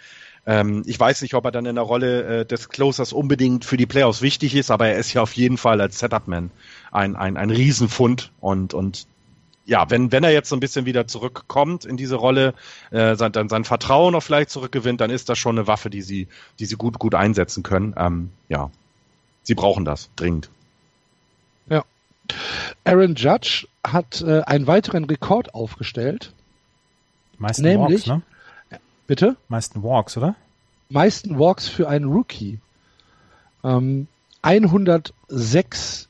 ähm, 0.46 0.82
ich 0.86 1.00
weiß 1.00 1.22
nicht, 1.22 1.34
ob 1.34 1.44
er 1.46 1.50
dann 1.50 1.64
in 1.64 1.76
der 1.76 1.84
Rolle 1.84 2.40
äh, 2.40 2.44
des 2.44 2.68
Closers 2.68 3.14
unbedingt 3.14 3.64
für 3.64 3.78
die 3.78 3.86
Playoffs 3.86 4.20
wichtig 4.20 4.54
ist, 4.54 4.70
aber 4.70 4.88
er 4.88 4.98
ist 4.98 5.12
ja 5.14 5.22
auf 5.22 5.32
jeden 5.32 5.56
Fall 5.56 5.80
als 5.80 5.98
Setup-Man 5.98 6.50
ein, 6.90 7.16
ein, 7.16 7.38
ein 7.38 7.50
Riesenfund 7.50 8.30
und, 8.40 8.74
und 8.74 9.06
ja, 9.64 9.88
wenn, 9.90 10.10
wenn 10.12 10.24
er 10.24 10.30
jetzt 10.32 10.48
so 10.48 10.56
ein 10.56 10.60
bisschen 10.60 10.86
wieder 10.86 11.06
zurückkommt 11.06 11.84
in 11.84 11.96
diese 11.96 12.16
Rolle, 12.16 12.54
äh, 12.90 13.14
sein, 13.16 13.32
dann 13.32 13.48
sein 13.48 13.64
Vertrauen 13.64 14.14
auch 14.14 14.22
vielleicht 14.22 14.50
zurückgewinnt, 14.50 15.00
dann 15.00 15.10
ist 15.10 15.28
das 15.28 15.38
schon 15.38 15.56
eine 15.58 15.66
Waffe, 15.66 15.88
die 15.90 16.02
sie, 16.02 16.28
die 16.58 16.66
sie 16.66 16.76
gut, 16.76 16.98
gut 16.98 17.14
einsetzen 17.14 17.62
können. 17.62 17.94
Ähm, 17.96 18.30
ja, 18.48 18.70
sie 19.42 19.54
brauchen 19.54 19.84
das 19.84 20.10
dringend. 20.16 20.48
Aaron 22.84 23.14
Judge 23.14 23.66
hat 23.84 24.22
äh, 24.22 24.40
einen 24.42 24.66
weiteren 24.66 25.04
Rekord 25.04 25.54
aufgestellt. 25.54 26.32
Die 27.34 27.42
meisten 27.42 27.62
Nämlich- 27.62 28.06
Walks, 28.08 28.22
ne? 28.70 28.80
Bitte? 29.06 29.36
meisten 29.48 29.82
Walks, 29.82 30.16
oder? 30.16 30.34
meisten 30.88 31.38
Walks 31.38 31.68
für 31.68 31.88
einen 31.88 32.06
Rookie. 32.06 32.58
Ähm, 33.64 34.06
106 34.42 36.08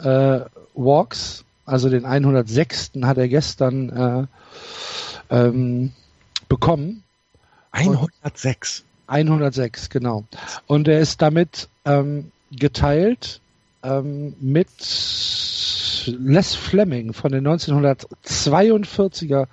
äh, 0.00 0.40
Walks, 0.74 1.44
also 1.64 1.88
den 1.88 2.04
106. 2.04 2.90
hat 3.02 3.18
er 3.18 3.28
gestern 3.28 4.28
äh, 5.30 5.30
ähm, 5.30 5.92
bekommen. 6.48 7.04
106. 7.72 8.84
106, 9.06 9.90
genau. 9.90 10.24
Und 10.66 10.88
er 10.88 10.98
ist 11.00 11.22
damit 11.22 11.68
ähm, 11.84 12.32
geteilt 12.50 13.40
ähm, 13.82 14.34
mit 14.40 14.68
Les 16.06 16.54
Fleming 16.54 17.12
von 17.12 17.32
den 17.32 17.46
1942er 17.46 19.46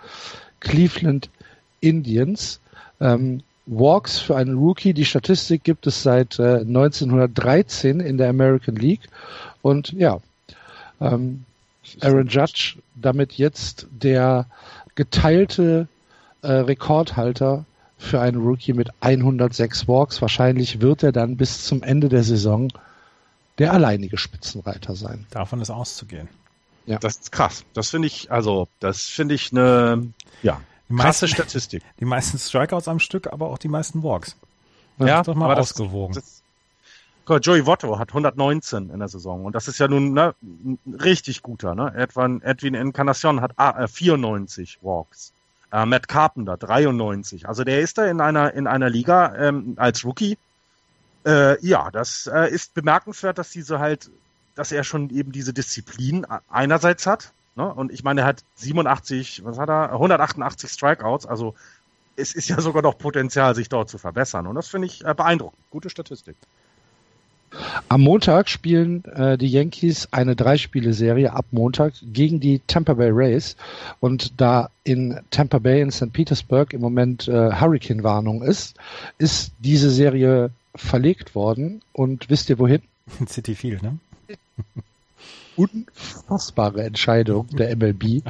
Cleveland 0.60 1.30
Indians. 1.80 2.60
Ähm, 3.00 3.42
Walks 3.66 4.20
für 4.20 4.36
einen 4.36 4.58
Rookie. 4.58 4.94
Die 4.94 5.06
Statistik 5.06 5.64
gibt 5.64 5.88
es 5.88 6.04
seit 6.04 6.38
äh, 6.40 6.60
1913 6.62 8.00
in 8.00 8.18
der 8.18 8.30
American 8.30 8.76
League. 8.76 9.02
Und 9.62 9.92
ja, 9.94 10.20
ähm, 11.00 11.46
Aaron 12.02 12.28
Judge 12.28 12.76
damit 12.96 13.34
jetzt 13.34 13.88
der 13.92 14.46
geteilte 14.96 15.88
äh, 16.42 16.52
Rekordhalter 16.52 17.66
für 17.98 18.22
einen 18.22 18.38
Rookie 18.42 18.74
mit 18.74 18.90
106 19.02 19.88
Walks. 19.88 20.22
Wahrscheinlich 20.22 20.82
wird 20.82 21.04
er 21.04 21.12
dann 21.12 21.38
bis 21.38 21.66
zum 21.66 21.84
Ende 21.84 22.10
der 22.10 22.24
Saison 22.24 22.72
der 23.58 23.74
alleinige 23.74 24.18
Spitzenreiter 24.18 24.96
sein. 24.96 25.26
Davon 25.32 25.62
ist 25.62 25.70
auszugehen. 25.70 26.30
Das 26.86 27.18
ist 27.18 27.32
krass. 27.32 27.66
Das 27.74 27.90
finde 27.92 28.08
ich, 28.08 28.32
also, 28.32 28.68
das 28.80 29.04
finde 29.04 29.36
ich 29.36 29.52
eine, 29.52 30.08
ja, 30.42 30.60
Die 30.90 30.96
krasse 30.96 31.26
meisten, 31.26 31.28
Statistik. 31.28 31.84
die 32.00 32.06
meisten 32.06 32.40
Strikeouts 32.40 32.88
am 32.88 33.00
Stück, 33.00 33.28
aber 33.32 33.48
auch 33.50 33.60
die 33.60 33.68
meisten 33.68 34.02
Walks. 34.02 34.36
Ja, 34.98 35.20
ist 35.20 35.28
doch 35.28 35.36
mal 35.36 35.46
aber 35.46 35.56
das- 35.56 35.72
ausgewogen. 35.74 36.16
Das, 36.16 36.39
Joey 37.28 37.66
Votto 37.66 38.00
hat 38.00 38.10
119 38.10 38.90
in 38.90 39.00
der 39.00 39.08
Saison 39.08 39.46
und 39.46 39.54
das 39.54 39.68
ist 39.68 39.80
ja 39.80 39.88
nun 39.88 40.14
ne, 40.14 40.34
ein 40.42 40.80
richtig 40.86 41.44
guter. 41.44 41.76
Ne? 41.76 41.94
Edwin, 41.96 42.42
Edwin 42.42 42.74
Encarnacion 42.74 43.42
hat 43.42 43.52
ah, 43.58 43.84
äh, 43.84 43.88
94 43.88 44.80
Walks. 44.82 45.32
Äh, 45.72 45.86
Matt 45.86 46.08
Carpenter 46.08 46.58
93. 46.58 47.48
Also 47.48 47.64
der 47.64 47.82
ist 47.82 47.98
da 47.98 48.06
in 48.06 48.22
einer 48.22 48.54
in 48.54 48.66
einer 48.66 48.90
Liga 48.90 49.36
ähm, 49.36 49.76
als 49.78 50.04
Rookie. 50.04 50.38
Äh, 51.26 51.64
ja, 51.66 51.92
das 51.92 52.28
äh, 52.28 52.50
ist 52.50 52.74
bemerkenswert, 52.74 53.38
dass 53.38 53.52
diese 53.52 53.80
halt, 53.80 54.10
dass 54.56 54.72
er 54.72 54.84
schon 54.84 55.10
eben 55.12 55.32
diese 55.32 55.54
Disziplin 55.54 56.26
einerseits 56.50 57.06
hat. 57.06 57.32
Ne? 57.56 57.72
Und 57.72 57.92
ich 57.92 58.04
meine, 58.04 58.22
er 58.22 58.28
hat 58.28 58.44
87, 58.56 59.44
was 59.44 59.60
hat 59.60 59.70
er? 59.70 59.92
188 59.92 60.72
Strikeouts. 60.72 61.26
Also 61.26 61.56
es 62.16 62.34
ist 62.34 62.50
ja 62.50 62.60
sogar 62.62 62.82
noch 62.82 62.98
Potenzial, 62.98 63.56
sich 63.56 63.70
dort 63.70 63.90
zu 63.90 63.98
verbessern. 63.98 64.48
Und 64.48 64.56
das 64.56 64.68
finde 64.68 64.88
ich 64.88 65.06
äh, 65.06 65.14
beeindruckend. 65.14 65.60
Gute 65.70 65.90
Statistik. 65.90 66.36
Am 67.88 68.02
Montag 68.02 68.50
spielen 68.50 69.04
äh, 69.06 69.38
die 69.38 69.48
Yankees 69.48 70.08
eine 70.12 70.36
Dreispiele-Serie 70.36 71.34
ab 71.34 71.46
Montag 71.52 71.94
gegen 72.02 72.40
die 72.40 72.62
Tampa 72.68 72.94
Bay 72.94 73.10
Rays. 73.12 73.56
Und 74.00 74.40
da 74.40 74.70
in 74.84 75.20
Tampa 75.32 75.60
Bay 75.60 75.82
in 75.82 75.92
St. 75.92 76.14
Petersburg 76.14 76.74
im 76.74 76.82
Moment 76.82 77.28
äh, 77.28 77.52
Hurricane-Warnung 77.52 78.44
ist, 78.44 78.76
ist 79.18 79.52
diese 79.60 79.90
Serie 79.90 80.52
verlegt 80.76 81.36
worden. 81.36 81.82
Und 81.94 82.30
wisst 82.30 82.50
ihr 82.50 82.60
wohin? 82.60 82.82
City 83.28 83.56
Field, 83.56 83.82
ne? 83.82 83.98
Unfassbare 85.56 86.84
Entscheidung 86.84 87.48
der 87.50 87.76
MLB. 87.76 88.22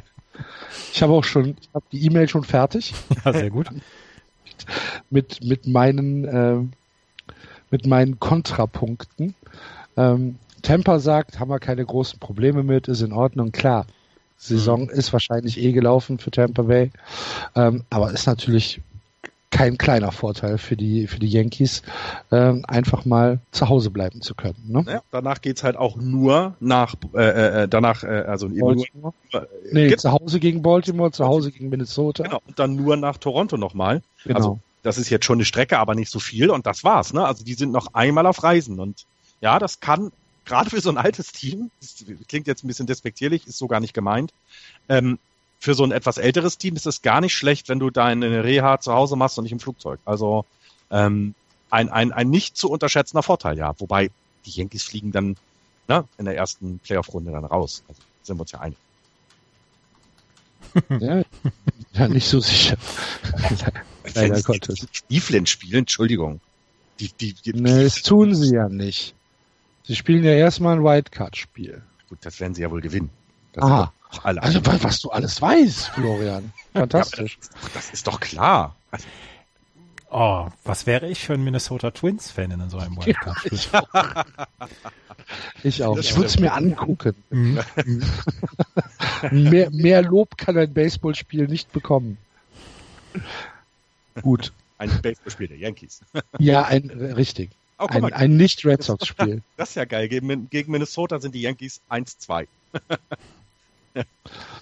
Ich 0.93 1.03
habe 1.03 1.13
auch 1.13 1.23
schon, 1.23 1.55
ich 1.61 1.69
habe 1.73 1.85
die 1.91 2.05
E-Mail 2.05 2.29
schon 2.29 2.43
fertig 2.43 2.93
Ja, 3.25 3.33
sehr 3.33 3.49
gut. 3.49 3.69
mit 5.09 5.43
mit 5.43 5.67
meinen 5.67 6.25
äh, 6.25 6.57
mit 7.71 7.85
meinen 7.85 8.19
Kontrapunkten. 8.19 9.35
Ähm, 9.97 10.37
Tampa 10.61 10.99
sagt, 10.99 11.39
haben 11.39 11.49
wir 11.49 11.59
keine 11.59 11.85
großen 11.85 12.19
Probleme 12.19 12.63
mit, 12.63 12.87
ist 12.87 13.01
in 13.01 13.13
Ordnung, 13.13 13.51
klar. 13.51 13.85
Saison 14.37 14.89
ist 14.89 15.11
wahrscheinlich 15.11 15.59
eh 15.59 15.73
gelaufen 15.73 16.17
für 16.17 16.31
Tampa 16.31 16.61
Bay, 16.63 16.91
ähm, 17.55 17.83
aber 17.89 18.11
ist 18.11 18.25
natürlich 18.25 18.81
kein 19.51 19.77
kleiner 19.77 20.11
Vorteil 20.11 20.57
für 20.57 20.77
die 20.77 21.07
für 21.07 21.19
die 21.19 21.27
Yankees, 21.27 21.81
ähm, 22.31 22.63
einfach 22.67 23.03
mal 23.03 23.39
zu 23.51 23.67
Hause 23.67 23.89
bleiben 23.89 24.21
zu 24.21 24.35
können. 24.35 24.63
Ne? 24.67 24.85
Ja, 24.87 25.01
danach 25.11 25.41
geht's 25.41 25.63
halt 25.63 25.75
auch 25.75 25.97
nur 25.97 26.55
nach, 26.59 26.95
äh, 27.15 27.63
äh, 27.63 27.67
danach, 27.67 28.03
äh, 28.03 28.07
also 28.27 28.47
eben 28.47 28.59
nur, 28.59 28.75
Baltimore? 28.75 29.13
äh, 29.33 29.39
Nee, 29.73 29.95
zu 29.97 30.11
Hause 30.11 30.39
gegen 30.39 30.61
Baltimore, 30.61 31.11
zu 31.11 31.25
Hause 31.25 31.51
gegen 31.51 31.69
Minnesota. 31.69 32.23
genau, 32.23 32.39
und 32.47 32.57
dann 32.59 32.75
nur 32.75 32.95
nach 32.95 33.17
Toronto 33.17 33.57
nochmal. 33.57 34.01
Genau. 34.23 34.37
Also 34.37 34.59
das 34.83 34.97
ist 34.97 35.09
jetzt 35.09 35.25
schon 35.25 35.37
eine 35.37 35.45
Strecke, 35.45 35.79
aber 35.79 35.95
nicht 35.95 36.11
so 36.11 36.19
viel 36.19 36.49
und 36.49 36.65
das 36.65 36.83
war's. 36.83 37.13
Ne? 37.13 37.25
Also 37.25 37.43
die 37.43 37.53
sind 37.53 37.71
noch 37.71 37.93
einmal 37.93 38.25
auf 38.25 38.43
Reisen 38.43 38.79
und 38.79 39.05
ja, 39.41 39.59
das 39.59 39.79
kann 39.79 40.11
gerade 40.45 40.69
für 40.69 40.81
so 40.81 40.89
ein 40.89 40.97
altes 40.97 41.31
Team, 41.31 41.71
das 41.79 42.03
klingt 42.27 42.47
jetzt 42.47 42.63
ein 42.63 42.67
bisschen 42.67 42.87
despektierlich, 42.87 43.47
ist 43.47 43.57
so 43.57 43.67
gar 43.67 43.79
nicht 43.79 43.93
gemeint, 43.93 44.33
ähm, 44.89 45.19
für 45.59 45.73
so 45.73 45.83
ein 45.83 45.91
etwas 45.91 46.17
älteres 46.17 46.57
Team 46.57 46.75
ist 46.75 46.87
es 46.87 47.01
gar 47.01 47.21
nicht 47.21 47.35
schlecht, 47.35 47.69
wenn 47.69 47.79
du 47.79 47.89
deine 47.89 48.43
Reha 48.43 48.79
zu 48.79 48.93
Hause 48.93 49.15
machst 49.15 49.37
und 49.37 49.43
nicht 49.43 49.51
im 49.51 49.59
Flugzeug. 49.59 49.99
Also 50.05 50.45
ähm, 50.89 51.35
ein, 51.69 51.89
ein, 51.89 52.13
ein 52.13 52.29
nicht 52.29 52.57
zu 52.57 52.71
unterschätzender 52.71 53.23
Vorteil, 53.23 53.57
ja. 53.57 53.73
Wobei 53.79 54.09
die 54.45 54.51
Yankees 54.51 54.83
fliegen 54.83 55.11
dann 55.11 55.35
ne, 55.87 56.05
in 56.17 56.25
der 56.25 56.35
ersten 56.35 56.79
Playoff-Runde 56.79 57.31
dann 57.31 57.45
raus. 57.45 57.83
Also 57.89 58.01
sind 58.23 58.37
wir 58.37 58.41
uns 58.41 58.51
ja 58.51 58.59
einig. 58.61 58.77
Ja, 60.89 61.23
ja, 61.93 62.07
nicht 62.07 62.27
so 62.27 62.39
sicher. 62.39 62.77
Sie 64.13 64.43
Gottes. 64.43 64.87
Cleveland 65.07 65.49
spielen, 65.49 65.79
Entschuldigung. 65.79 66.39
Die, 66.99 67.09
die, 67.13 67.33
die, 67.33 67.53
Nee, 67.53 67.83
das 67.83 68.01
tun 68.01 68.35
sie 68.35 68.55
ja 68.55 68.67
nicht. 68.69 69.13
Sie 69.83 69.95
spielen 69.95 70.23
ja 70.23 70.31
erstmal 70.33 70.75
ein 70.77 70.83
Wildcard-Spiel. 70.83 71.81
Gut, 72.09 72.17
das 72.21 72.39
werden 72.39 72.53
sie 72.53 72.61
ja 72.61 72.71
wohl 72.71 72.81
gewinnen. 72.81 73.09
Das 73.53 73.63
Aha. 73.63 73.93
alle. 74.23 74.43
Also, 74.43 74.65
wa- 74.65 74.77
was 74.81 74.99
du 74.99 75.09
alles 75.09 75.41
weißt, 75.41 75.87
Florian. 75.89 76.51
Fantastisch. 76.73 77.37
das 77.73 77.89
ist 77.91 78.05
doch 78.07 78.19
klar. 78.19 78.75
Oh, 80.11 80.47
was 80.63 80.85
wäre 80.87 81.07
ich 81.07 81.19
für 81.25 81.33
ein 81.33 81.43
Minnesota 81.43 81.91
Twins-Fan 81.91 82.51
in 82.51 82.69
so 82.69 82.77
einem 82.79 82.97
Wildcard-Spiel? 82.97 83.59
Ich 85.63 85.83
auch. 85.83 85.97
Ich 85.99 86.15
würde 86.15 86.27
es 86.27 86.39
mir 86.39 86.53
angucken. 86.53 87.15
Mhm. 87.29 87.59
Mehr, 89.31 89.69
mehr 89.71 90.01
Lob 90.01 90.37
kann 90.37 90.57
ein 90.57 90.73
Baseballspiel 90.73 91.47
nicht 91.47 91.71
bekommen. 91.71 92.17
Gut. 94.21 94.53
ein 94.77 94.89
Baseballspiel 95.01 95.47
der 95.47 95.57
Yankees. 95.57 96.01
Ja, 96.39 96.63
ein, 96.63 96.89
richtig. 96.89 97.51
Oh, 97.81 97.85
Ein, 97.85 98.11
ein 98.11 98.35
Nicht-Red 98.35 98.83
Sox-Spiel. 98.83 99.41
das 99.57 99.69
ist 99.69 99.75
ja 99.75 99.85
geil. 99.85 100.09
Gegen, 100.09 100.49
gegen 100.49 100.71
Minnesota 100.71 101.19
sind 101.19 101.33
die 101.33 101.41
Yankees 101.41 101.81
1-2. 101.89 102.45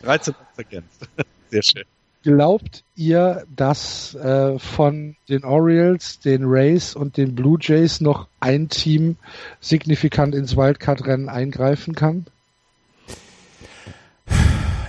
13 0.03 0.35
ergänzt. 0.55 1.09
Sehr 1.49 1.63
schön. 1.63 1.84
Glaubt 2.23 2.84
ihr, 2.95 3.45
dass 3.55 4.13
äh, 4.15 4.59
von 4.59 5.15
den 5.29 5.43
Orioles, 5.45 6.19
den 6.19 6.43
Rays 6.43 6.95
und 6.95 7.17
den 7.17 7.35
Blue 7.35 7.57
Jays 7.59 8.01
noch 8.01 8.27
ein 8.39 8.69
Team 8.69 9.15
signifikant 9.61 10.35
ins 10.35 10.55
Wildcard-Rennen 10.55 11.29
eingreifen 11.29 11.95
kann? 11.95 12.25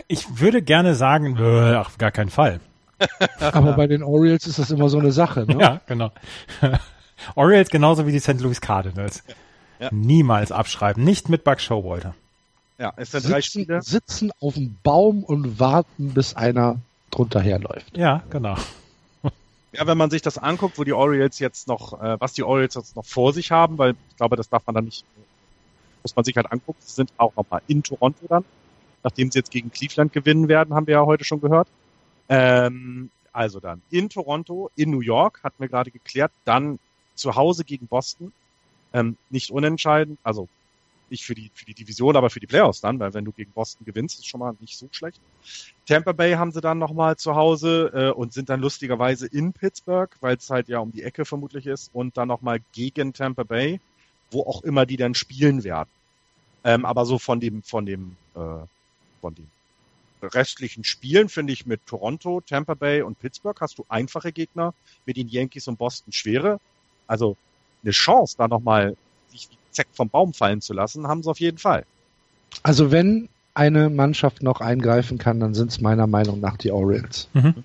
Ich 0.08 0.40
würde 0.40 0.62
gerne 0.62 0.94
sagen, 0.94 1.36
äh, 1.38 1.76
auf 1.76 1.96
gar 1.96 2.10
keinen 2.10 2.30
Fall. 2.30 2.60
Aber 3.40 3.72
bei 3.74 3.86
den 3.86 4.02
Orioles 4.02 4.46
ist 4.46 4.58
das 4.58 4.70
immer 4.70 4.88
so 4.88 4.98
eine 4.98 5.12
Sache. 5.12 5.46
Ne? 5.46 5.56
Ja, 5.60 5.80
genau. 5.86 6.10
Orioles 7.34 7.68
genauso 7.68 8.06
wie 8.06 8.12
die 8.12 8.20
St. 8.20 8.40
Louis 8.40 8.60
Cardinals. 8.60 9.22
Ja. 9.80 9.88
Niemals 9.92 10.52
abschreiben. 10.52 11.04
Nicht 11.04 11.28
mit 11.28 11.44
Buck 11.44 11.60
Showalter. 11.60 12.14
Ja, 12.78 12.92
es 12.96 13.10
sind 13.10 13.24
drei 13.28 13.40
Sitzen, 13.40 13.62
Spiele. 13.62 13.82
sitzen 13.82 14.30
auf 14.40 14.54
dem 14.54 14.76
Baum 14.82 15.24
und 15.24 15.58
warten, 15.58 16.14
bis 16.14 16.34
einer 16.36 16.76
drunter 17.10 17.40
herläuft. 17.40 17.96
Ja, 17.96 18.22
genau. 18.30 18.56
Ja, 19.72 19.86
wenn 19.86 19.98
man 19.98 20.10
sich 20.10 20.22
das 20.22 20.38
anguckt, 20.38 20.78
wo 20.78 20.84
die 20.84 20.92
Orioles 20.92 21.38
jetzt 21.40 21.68
noch, 21.68 22.00
äh, 22.00 22.18
was 22.20 22.32
die 22.32 22.42
Orioles 22.42 22.74
jetzt 22.74 22.96
noch 22.96 23.04
vor 23.04 23.32
sich 23.32 23.50
haben, 23.50 23.78
weil 23.78 23.94
ich 24.10 24.16
glaube, 24.16 24.36
das 24.36 24.48
darf 24.48 24.66
man 24.66 24.74
dann 24.74 24.84
nicht, 24.86 25.04
muss 26.02 26.16
man 26.16 26.24
sich 26.24 26.36
halt 26.36 26.50
angucken. 26.50 26.78
Sie 26.80 26.94
sind 26.94 27.12
auch 27.18 27.34
nochmal 27.36 27.60
in 27.66 27.82
Toronto 27.82 28.26
dann, 28.28 28.44
nachdem 29.02 29.30
sie 29.30 29.40
jetzt 29.40 29.50
gegen 29.50 29.70
Cleveland 29.70 30.12
gewinnen 30.12 30.48
werden, 30.48 30.74
haben 30.74 30.86
wir 30.86 30.94
ja 30.94 31.04
heute 31.04 31.24
schon 31.24 31.40
gehört. 31.40 31.68
Ähm, 32.28 33.10
also 33.32 33.60
dann 33.60 33.82
in 33.90 34.08
Toronto, 34.08 34.70
in 34.76 34.90
New 34.90 35.00
York, 35.00 35.40
hatten 35.42 35.60
wir 35.60 35.68
gerade 35.68 35.90
geklärt, 35.90 36.32
dann 36.44 36.78
zu 37.14 37.36
Hause 37.36 37.64
gegen 37.64 37.86
Boston, 37.86 38.32
ähm, 38.92 39.16
nicht 39.30 39.50
unentscheidend, 39.50 40.18
also 40.22 40.48
nicht 41.10 41.24
für 41.24 41.34
die, 41.34 41.50
für 41.54 41.64
die 41.64 41.74
Division, 41.74 42.16
aber 42.16 42.30
für 42.30 42.40
die 42.40 42.46
Playoffs 42.46 42.80
dann, 42.80 42.98
weil 42.98 43.14
wenn 43.14 43.24
du 43.24 43.32
gegen 43.32 43.50
Boston 43.52 43.84
gewinnst, 43.86 44.18
ist 44.18 44.26
schon 44.26 44.40
mal 44.40 44.54
nicht 44.60 44.76
so 44.76 44.88
schlecht. 44.90 45.20
Tampa 45.86 46.12
Bay 46.12 46.34
haben 46.34 46.52
sie 46.52 46.60
dann 46.60 46.78
nochmal 46.78 47.16
zu 47.16 47.34
Hause 47.34 47.90
äh, 47.94 48.10
und 48.10 48.32
sind 48.32 48.50
dann 48.50 48.60
lustigerweise 48.60 49.26
in 49.26 49.52
Pittsburgh, 49.52 50.14
weil 50.20 50.36
es 50.36 50.50
halt 50.50 50.68
ja 50.68 50.80
um 50.80 50.92
die 50.92 51.02
Ecke 51.02 51.24
vermutlich 51.24 51.66
ist 51.66 51.90
und 51.94 52.16
dann 52.16 52.28
nochmal 52.28 52.60
gegen 52.72 53.12
Tampa 53.12 53.42
Bay, 53.42 53.80
wo 54.30 54.42
auch 54.42 54.62
immer 54.62 54.84
die 54.84 54.96
dann 54.96 55.14
spielen 55.14 55.64
werden. 55.64 55.88
Ähm, 56.64 56.84
aber 56.84 57.06
so 57.06 57.18
von 57.18 57.40
dem, 57.40 57.62
von 57.62 57.86
dem, 57.86 58.16
äh, 58.34 58.66
von 59.20 59.34
den 59.34 59.50
restlichen 60.22 60.84
Spielen 60.84 61.28
finde 61.28 61.52
ich 61.52 61.66
mit 61.66 61.86
Toronto, 61.86 62.40
Tampa 62.40 62.74
Bay 62.74 63.02
und 63.02 63.18
Pittsburgh 63.18 63.60
hast 63.60 63.78
du 63.78 63.86
einfache 63.88 64.32
Gegner, 64.32 64.74
mit 65.06 65.16
den 65.16 65.28
Yankees 65.28 65.68
und 65.68 65.78
Boston 65.78 66.12
schwere. 66.12 66.58
Also 67.06 67.36
eine 67.82 67.92
Chance, 67.92 68.36
da 68.36 68.48
nochmal 68.48 68.96
sich 69.30 69.48
wie 69.50 69.56
Zeck 69.70 69.88
vom 69.92 70.08
Baum 70.08 70.34
fallen 70.34 70.60
zu 70.60 70.74
lassen, 70.74 71.06
haben 71.06 71.22
sie 71.22 71.30
auf 71.30 71.40
jeden 71.40 71.58
Fall. 71.58 71.84
Also 72.62 72.90
wenn 72.90 73.28
eine 73.54 73.90
Mannschaft 73.90 74.42
noch 74.42 74.60
eingreifen 74.60 75.18
kann, 75.18 75.40
dann 75.40 75.54
sind 75.54 75.70
es 75.70 75.80
meiner 75.80 76.06
Meinung 76.06 76.40
nach 76.40 76.56
die 76.56 76.70
Orioles. 76.70 77.28
Mhm. 77.34 77.64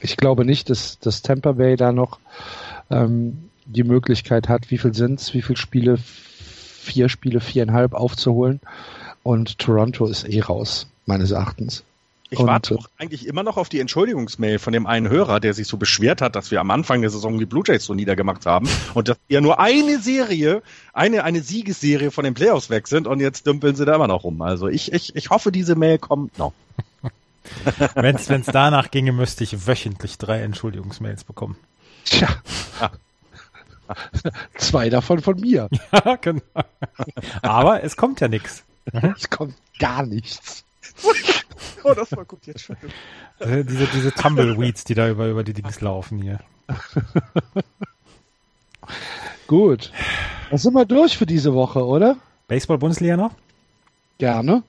Ich 0.00 0.16
glaube 0.16 0.44
nicht, 0.44 0.70
dass, 0.70 0.98
dass 0.98 1.22
Tampa 1.22 1.52
Bay 1.52 1.76
da 1.76 1.92
noch 1.92 2.18
ähm, 2.90 3.50
die 3.66 3.84
Möglichkeit 3.84 4.48
hat, 4.48 4.70
wie 4.70 4.78
viel 4.78 4.94
sind's, 4.94 5.34
wie 5.34 5.42
viele 5.42 5.58
Spiele, 5.58 5.98
vier 5.98 7.08
Spiele, 7.08 7.40
viereinhalb 7.40 7.94
aufzuholen. 7.94 8.60
Und 9.22 9.58
Toronto 9.58 10.06
ist 10.06 10.28
eh 10.28 10.40
raus, 10.40 10.88
meines 11.06 11.30
Erachtens. 11.30 11.84
Ich 12.30 12.38
Und, 12.38 12.46
warte 12.46 12.76
auch 12.76 12.88
eigentlich 12.98 13.26
immer 13.26 13.42
noch 13.42 13.56
auf 13.56 13.68
die 13.68 13.80
Entschuldigungsmail 13.80 14.58
von 14.58 14.72
dem 14.72 14.86
einen 14.86 15.08
Hörer, 15.08 15.40
der 15.40 15.54
sich 15.54 15.68
so 15.68 15.76
beschwert 15.76 16.20
hat, 16.20 16.34
dass 16.34 16.50
wir 16.50 16.60
am 16.60 16.70
Anfang 16.70 17.00
der 17.00 17.10
Saison 17.10 17.38
die 17.38 17.46
Blue 17.46 17.62
Jays 17.64 17.84
so 17.84 17.94
niedergemacht 17.94 18.46
haben 18.46 18.68
und 18.94 19.08
dass 19.08 19.18
ja 19.28 19.40
nur 19.40 19.60
eine 19.60 20.00
Serie, 20.00 20.62
eine, 20.92 21.22
eine 21.24 21.42
Siegesserie 21.42 22.10
von 22.10 22.24
den 22.24 22.34
Playoffs 22.34 22.70
weg 22.70 22.88
sind 22.88 23.06
und 23.06 23.20
jetzt 23.20 23.46
dümpeln 23.46 23.76
sie 23.76 23.84
da 23.84 23.94
immer 23.94 24.08
noch 24.08 24.24
rum. 24.24 24.40
Also 24.42 24.68
ich, 24.68 24.92
ich, 24.92 25.14
ich 25.14 25.30
hoffe, 25.30 25.52
diese 25.52 25.76
Mail 25.76 25.98
kommt 25.98 26.38
noch. 26.38 26.54
Wenn 27.94 28.16
es 28.16 28.46
danach 28.46 28.90
ginge, 28.90 29.12
müsste 29.12 29.44
ich 29.44 29.66
wöchentlich 29.66 30.18
drei 30.18 30.40
Entschuldigungsmails 30.40 31.24
bekommen. 31.24 31.56
Tja. 32.04 32.28
Zwei 34.56 34.88
davon 34.88 35.20
von 35.20 35.38
mir. 35.38 35.68
Ja, 35.92 36.16
genau. 36.16 36.40
Aber 37.42 37.84
es 37.84 37.96
kommt 37.96 38.20
ja 38.20 38.28
nichts. 38.28 38.64
Es 39.16 39.30
kommt 39.30 39.54
gar 39.78 40.04
nichts. 40.04 40.64
Oh, 41.86 41.92
das 41.92 42.12
war 42.12 42.24
gut 42.24 42.46
jetzt 42.46 42.62
schon. 42.62 42.76
Äh, 43.40 43.62
Diese, 43.62 43.86
diese 43.88 44.10
Tumbleweeds, 44.10 44.84
die 44.84 44.94
da 44.94 45.06
über, 45.10 45.28
über 45.28 45.44
die 45.44 45.52
Dings 45.52 45.82
laufen 45.82 46.18
hier. 46.22 46.40
Gut. 49.46 49.92
Da 50.50 50.56
sind 50.56 50.72
wir 50.72 50.86
durch 50.86 51.18
für 51.18 51.26
diese 51.26 51.52
Woche, 51.52 51.84
oder? 51.84 52.16
Baseball-Bundesliga 52.48 53.18
noch? 53.18 53.32
Gerne. 54.16 54.62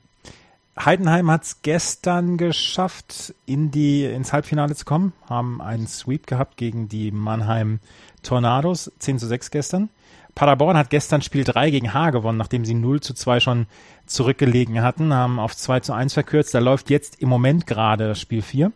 Heidenheim 0.77 1.31
hat 1.31 1.43
es 1.43 1.61
gestern 1.61 2.37
geschafft, 2.37 3.33
in 3.45 3.71
die, 3.71 4.03
ins 4.03 4.33
Halbfinale 4.33 4.75
zu 4.75 4.83
kommen, 4.83 5.13
haben 5.29 5.61
einen 5.61 5.87
Sweep 5.87 6.27
gehabt 6.27 6.57
gegen 6.57 6.89
die 6.89 7.11
Mannheim 7.11 7.79
Tornados, 8.23 8.91
10 8.99 9.19
zu 9.19 9.27
6 9.27 9.51
gestern. 9.51 9.89
Paderborn 10.35 10.77
hat 10.77 10.89
gestern 10.89 11.21
Spiel 11.21 11.45
3 11.45 11.71
gegen 11.71 11.93
Haar 11.93 12.11
gewonnen, 12.11 12.37
nachdem 12.37 12.65
sie 12.65 12.73
0 12.73 12.99
zu 12.99 13.13
2 13.13 13.39
schon 13.39 13.67
zurückgelegen 14.05 14.81
hatten, 14.81 15.13
haben 15.13 15.39
auf 15.39 15.55
2 15.55 15.79
zu 15.79 15.93
1 15.93 16.13
verkürzt. 16.13 16.53
Da 16.53 16.59
läuft 16.59 16.89
jetzt 16.89 17.21
im 17.21 17.29
Moment 17.29 17.65
gerade 17.65 18.15
Spiel 18.15 18.41
4. 18.41 18.71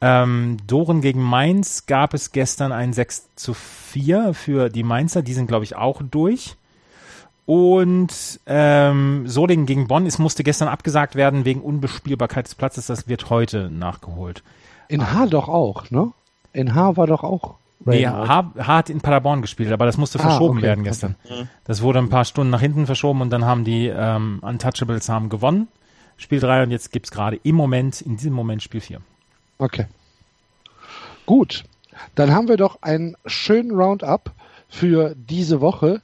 Ähm, 0.00 0.58
Doren 0.66 1.00
gegen 1.00 1.22
Mainz 1.22 1.86
gab 1.86 2.14
es 2.14 2.30
gestern 2.30 2.70
ein 2.70 2.92
6 2.92 3.34
zu 3.34 3.54
4 3.54 4.32
für 4.34 4.68
die 4.68 4.84
Mainzer, 4.84 5.22
die 5.22 5.34
sind 5.34 5.48
glaube 5.48 5.64
ich 5.64 5.74
auch 5.74 6.02
durch. 6.02 6.56
Und 7.46 8.40
ähm, 8.46 9.26
Solingen 9.26 9.66
gegen 9.66 9.86
Bonn, 9.86 10.06
es 10.06 10.18
musste 10.18 10.42
gestern 10.42 10.68
abgesagt 10.68 11.14
werden 11.14 11.44
wegen 11.44 11.60
Unbespielbarkeit 11.60 12.46
des 12.46 12.54
Platzes, 12.54 12.86
das 12.86 13.08
wird 13.08 13.30
heute 13.30 13.70
nachgeholt. 13.70 14.42
In 14.88 15.12
H 15.12 15.26
doch 15.26 15.48
auch, 15.48 15.90
ne? 15.90 16.12
In 16.52 16.74
H 16.74 16.96
war 16.96 17.06
doch 17.06 17.22
auch. 17.22 17.54
Nee. 17.84 18.06
H, 18.06 18.52
H 18.56 18.66
hat 18.66 18.90
in 18.90 19.00
Paderborn 19.00 19.42
gespielt, 19.42 19.70
aber 19.70 19.86
das 19.86 19.96
musste 19.96 20.18
Ah, 20.18 20.22
verschoben 20.22 20.58
okay, 20.58 20.66
werden 20.66 20.84
gestern. 20.84 21.14
Das 21.64 21.82
wurde 21.82 21.98
ein 21.98 22.08
paar 22.08 22.24
Stunden 22.24 22.50
nach 22.50 22.60
hinten 22.60 22.86
verschoben 22.86 23.20
und 23.20 23.30
dann 23.30 23.44
haben 23.44 23.64
die 23.64 23.86
ähm, 23.86 24.38
Untouchables 24.42 25.08
haben 25.08 25.28
gewonnen, 25.28 25.68
Spiel 26.16 26.40
3 26.40 26.64
und 26.64 26.70
jetzt 26.70 26.90
gibt's 26.90 27.10
gerade 27.10 27.38
im 27.42 27.54
Moment, 27.54 28.00
in 28.00 28.16
diesem 28.16 28.32
Moment 28.32 28.62
Spiel 28.62 28.80
4. 28.80 29.00
Okay. 29.58 29.86
Gut. 31.26 31.64
Dann 32.14 32.32
haben 32.34 32.48
wir 32.48 32.56
doch 32.56 32.82
einen 32.82 33.16
schönen 33.26 33.70
Roundup 33.72 34.32
für 34.68 35.14
diese 35.14 35.60
Woche. 35.60 36.02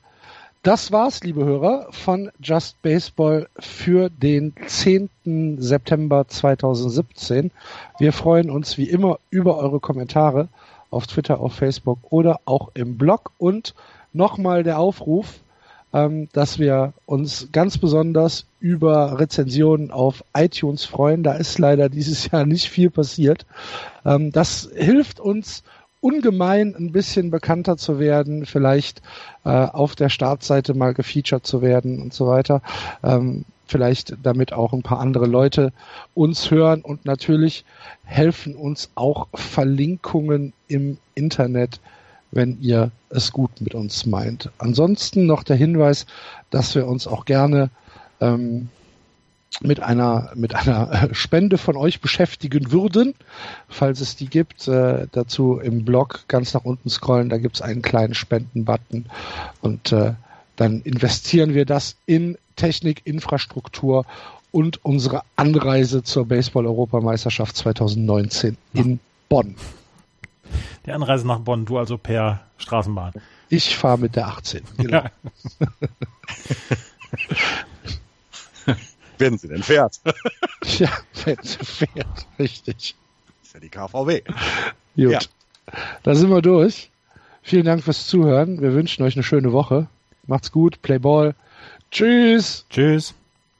Das 0.63 0.93
war's, 0.93 1.25
liebe 1.25 1.45
Hörer, 1.45 1.89
von 1.91 2.31
Just 2.41 2.81
Baseball 2.83 3.49
für 3.59 4.11
den 4.11 4.55
10. 4.65 5.09
September 5.59 6.29
2017. 6.29 7.51
Wir 7.99 8.13
freuen 8.13 8.49
uns 8.49 8.79
wie 8.79 8.89
immer 8.89 9.19
über 9.31 9.57
eure 9.59 9.81
Kommentare 9.81 10.49
auf 10.93 11.07
Twitter, 11.07 11.41
auf 11.41 11.55
Facebook 11.55 11.99
oder 12.11 12.41
auch 12.45 12.71
im 12.75 12.99
Blog. 12.99 13.33
Und 13.39 13.75
nochmal 14.13 14.63
der 14.63 14.79
Aufruf, 14.79 15.41
ähm, 15.93 16.29
dass 16.33 16.59
wir 16.59 16.93
uns 17.07 17.49
ganz 17.53 17.79
besonders 17.79 18.47
über 18.61 19.19
Rezensionen 19.19 19.91
auf 19.91 20.25
iTunes 20.35 20.85
freuen. 20.85 21.23
Da 21.23 21.35
ist 21.35 21.59
leider 21.59 21.89
dieses 21.89 22.27
Jahr 22.31 22.47
nicht 22.47 22.69
viel 22.69 22.91
passiert. 22.91 23.47
Ähm, 24.05 24.33
das 24.33 24.69
hilft 24.75 25.21
uns 25.21 25.63
ungemein 26.01 26.75
ein 26.77 26.91
bisschen 26.91 27.31
bekannter 27.31 27.77
zu 27.77 28.01
werden, 28.01 28.45
vielleicht 28.45 29.03
äh, 29.45 29.51
auf 29.51 29.95
der 29.95 30.09
Startseite 30.09 30.75
mal 30.75 30.95
gefeatured 30.95 31.47
zu 31.47 31.63
werden 31.63 32.03
und 32.03 32.13
so 32.13 32.27
weiter. 32.27 32.61
Ähm, 33.05 33.45
vielleicht 33.73 34.15
damit 34.23 34.53
auch 34.53 34.73
ein 34.73 34.83
paar 34.83 35.01
andere 35.01 35.27
Leute 35.27 35.73
uns 36.15 36.51
hören 36.51 36.83
und 36.83 37.05
natürlich 37.05 37.65
helfen 38.05 38.55
uns 38.55 38.91
auch 38.95 39.27
Verlinkungen 39.35 40.53
im 40.69 40.99
Internet, 41.15 41.81
wenn 42.31 42.61
ihr 42.61 42.93
es 43.09 43.33
gut 43.33 43.61
mit 43.61 43.75
uns 43.75 44.07
meint. 44.07 44.51
Ansonsten 44.59 45.27
noch 45.27 45.43
der 45.43 45.57
Hinweis, 45.57 46.07
dass 46.51 46.75
wir 46.75 46.87
uns 46.87 47.07
auch 47.07 47.25
gerne 47.25 47.71
ähm, 48.21 48.69
mit 49.61 49.81
einer 49.81 50.31
mit 50.35 50.55
einer 50.55 51.09
Spende 51.13 51.59
von 51.59 51.77
euch 51.77 52.01
beschäftigen 52.01 52.73
würden, 52.73 53.15
falls 53.69 54.01
es 54.01 54.17
die 54.17 54.27
gibt. 54.27 54.69
Äh, 54.69 55.09
dazu 55.13 55.59
im 55.59 55.85
Blog 55.85 56.25
ganz 56.29 56.55
nach 56.55 56.65
unten 56.65 56.89
scrollen, 56.89 57.29
da 57.29 57.39
gibt 57.39 57.57
es 57.57 57.63
einen 57.63 57.83
kleinen 57.83 58.15
Spenden-Button 58.15 59.07
und 59.61 59.93
äh, 59.93 60.15
dann 60.63 60.81
investieren 60.83 61.55
wir 61.55 61.65
das 61.65 61.97
in 62.07 62.39
Technik, 62.57 63.03
Infrastruktur 63.05 64.07
und 64.53 64.85
unsere 64.85 65.23
Anreise 65.37 66.05
zur 66.05 66.27
Baseball-Europameisterschaft 66.27 67.57
2019 67.57 68.57
in 68.75 69.01
Bonn. 69.29 69.57
Die 70.87 70.93
Anreise 70.93 71.27
nach 71.27 71.41
Bonn, 71.41 71.65
du 71.65 71.79
also 71.79 71.99
per 71.99 72.43
Straßenbahn. 72.59 73.15
Ich 73.49 73.77
fahre 73.77 73.99
mit 73.99 74.15
der 74.15 74.29
18. 74.29 74.63
Genau. 74.79 75.03
Wenn 79.19 79.39
sie 79.39 79.49
denn 79.49 79.63
fährt. 79.63 80.01
Ja, 80.79 80.91
wenn 81.25 81.39
sie 81.43 81.59
fährt. 81.59 82.27
Richtig. 82.39 82.95
ist 83.43 83.53
ja 83.53 83.59
die 83.59 83.69
KVW. 83.69 84.21
Gut. 84.21 84.35
Ja. 84.95 85.19
Da 86.05 86.15
sind 86.15 86.31
wir 86.31 86.41
durch. 86.41 86.93
Vielen 87.43 87.65
Dank 87.65 87.83
fürs 87.83 88.07
Zuhören. 88.07 88.63
Wir 88.63 88.73
wünschen 88.73 89.03
euch 89.03 89.17
eine 89.17 89.25
schöne 89.25 89.53
Woche. 89.53 89.89
Macht's 90.33 90.51
gut. 90.51 90.81
Play 90.81 90.99
Ball. 90.99 91.35
Tschüss. 91.91 92.65
Tschüss. 92.71 93.13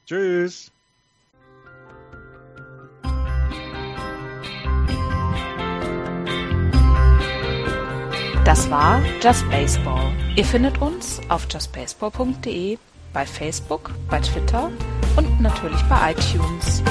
Tschüss. 0.07 0.71
Das 8.43 8.71
war 8.71 9.03
Just 9.21 9.47
Baseball. 9.51 10.11
Ihr 10.35 10.45
findet 10.45 10.81
uns 10.81 11.21
auf 11.29 11.45
justbaseball.de, 11.47 12.79
bei 13.13 13.25
Facebook, 13.27 13.91
bei 14.09 14.19
Twitter 14.19 14.71
und 15.15 15.41
natürlich 15.41 15.81
bei 15.83 16.13
iTunes. 16.13 16.81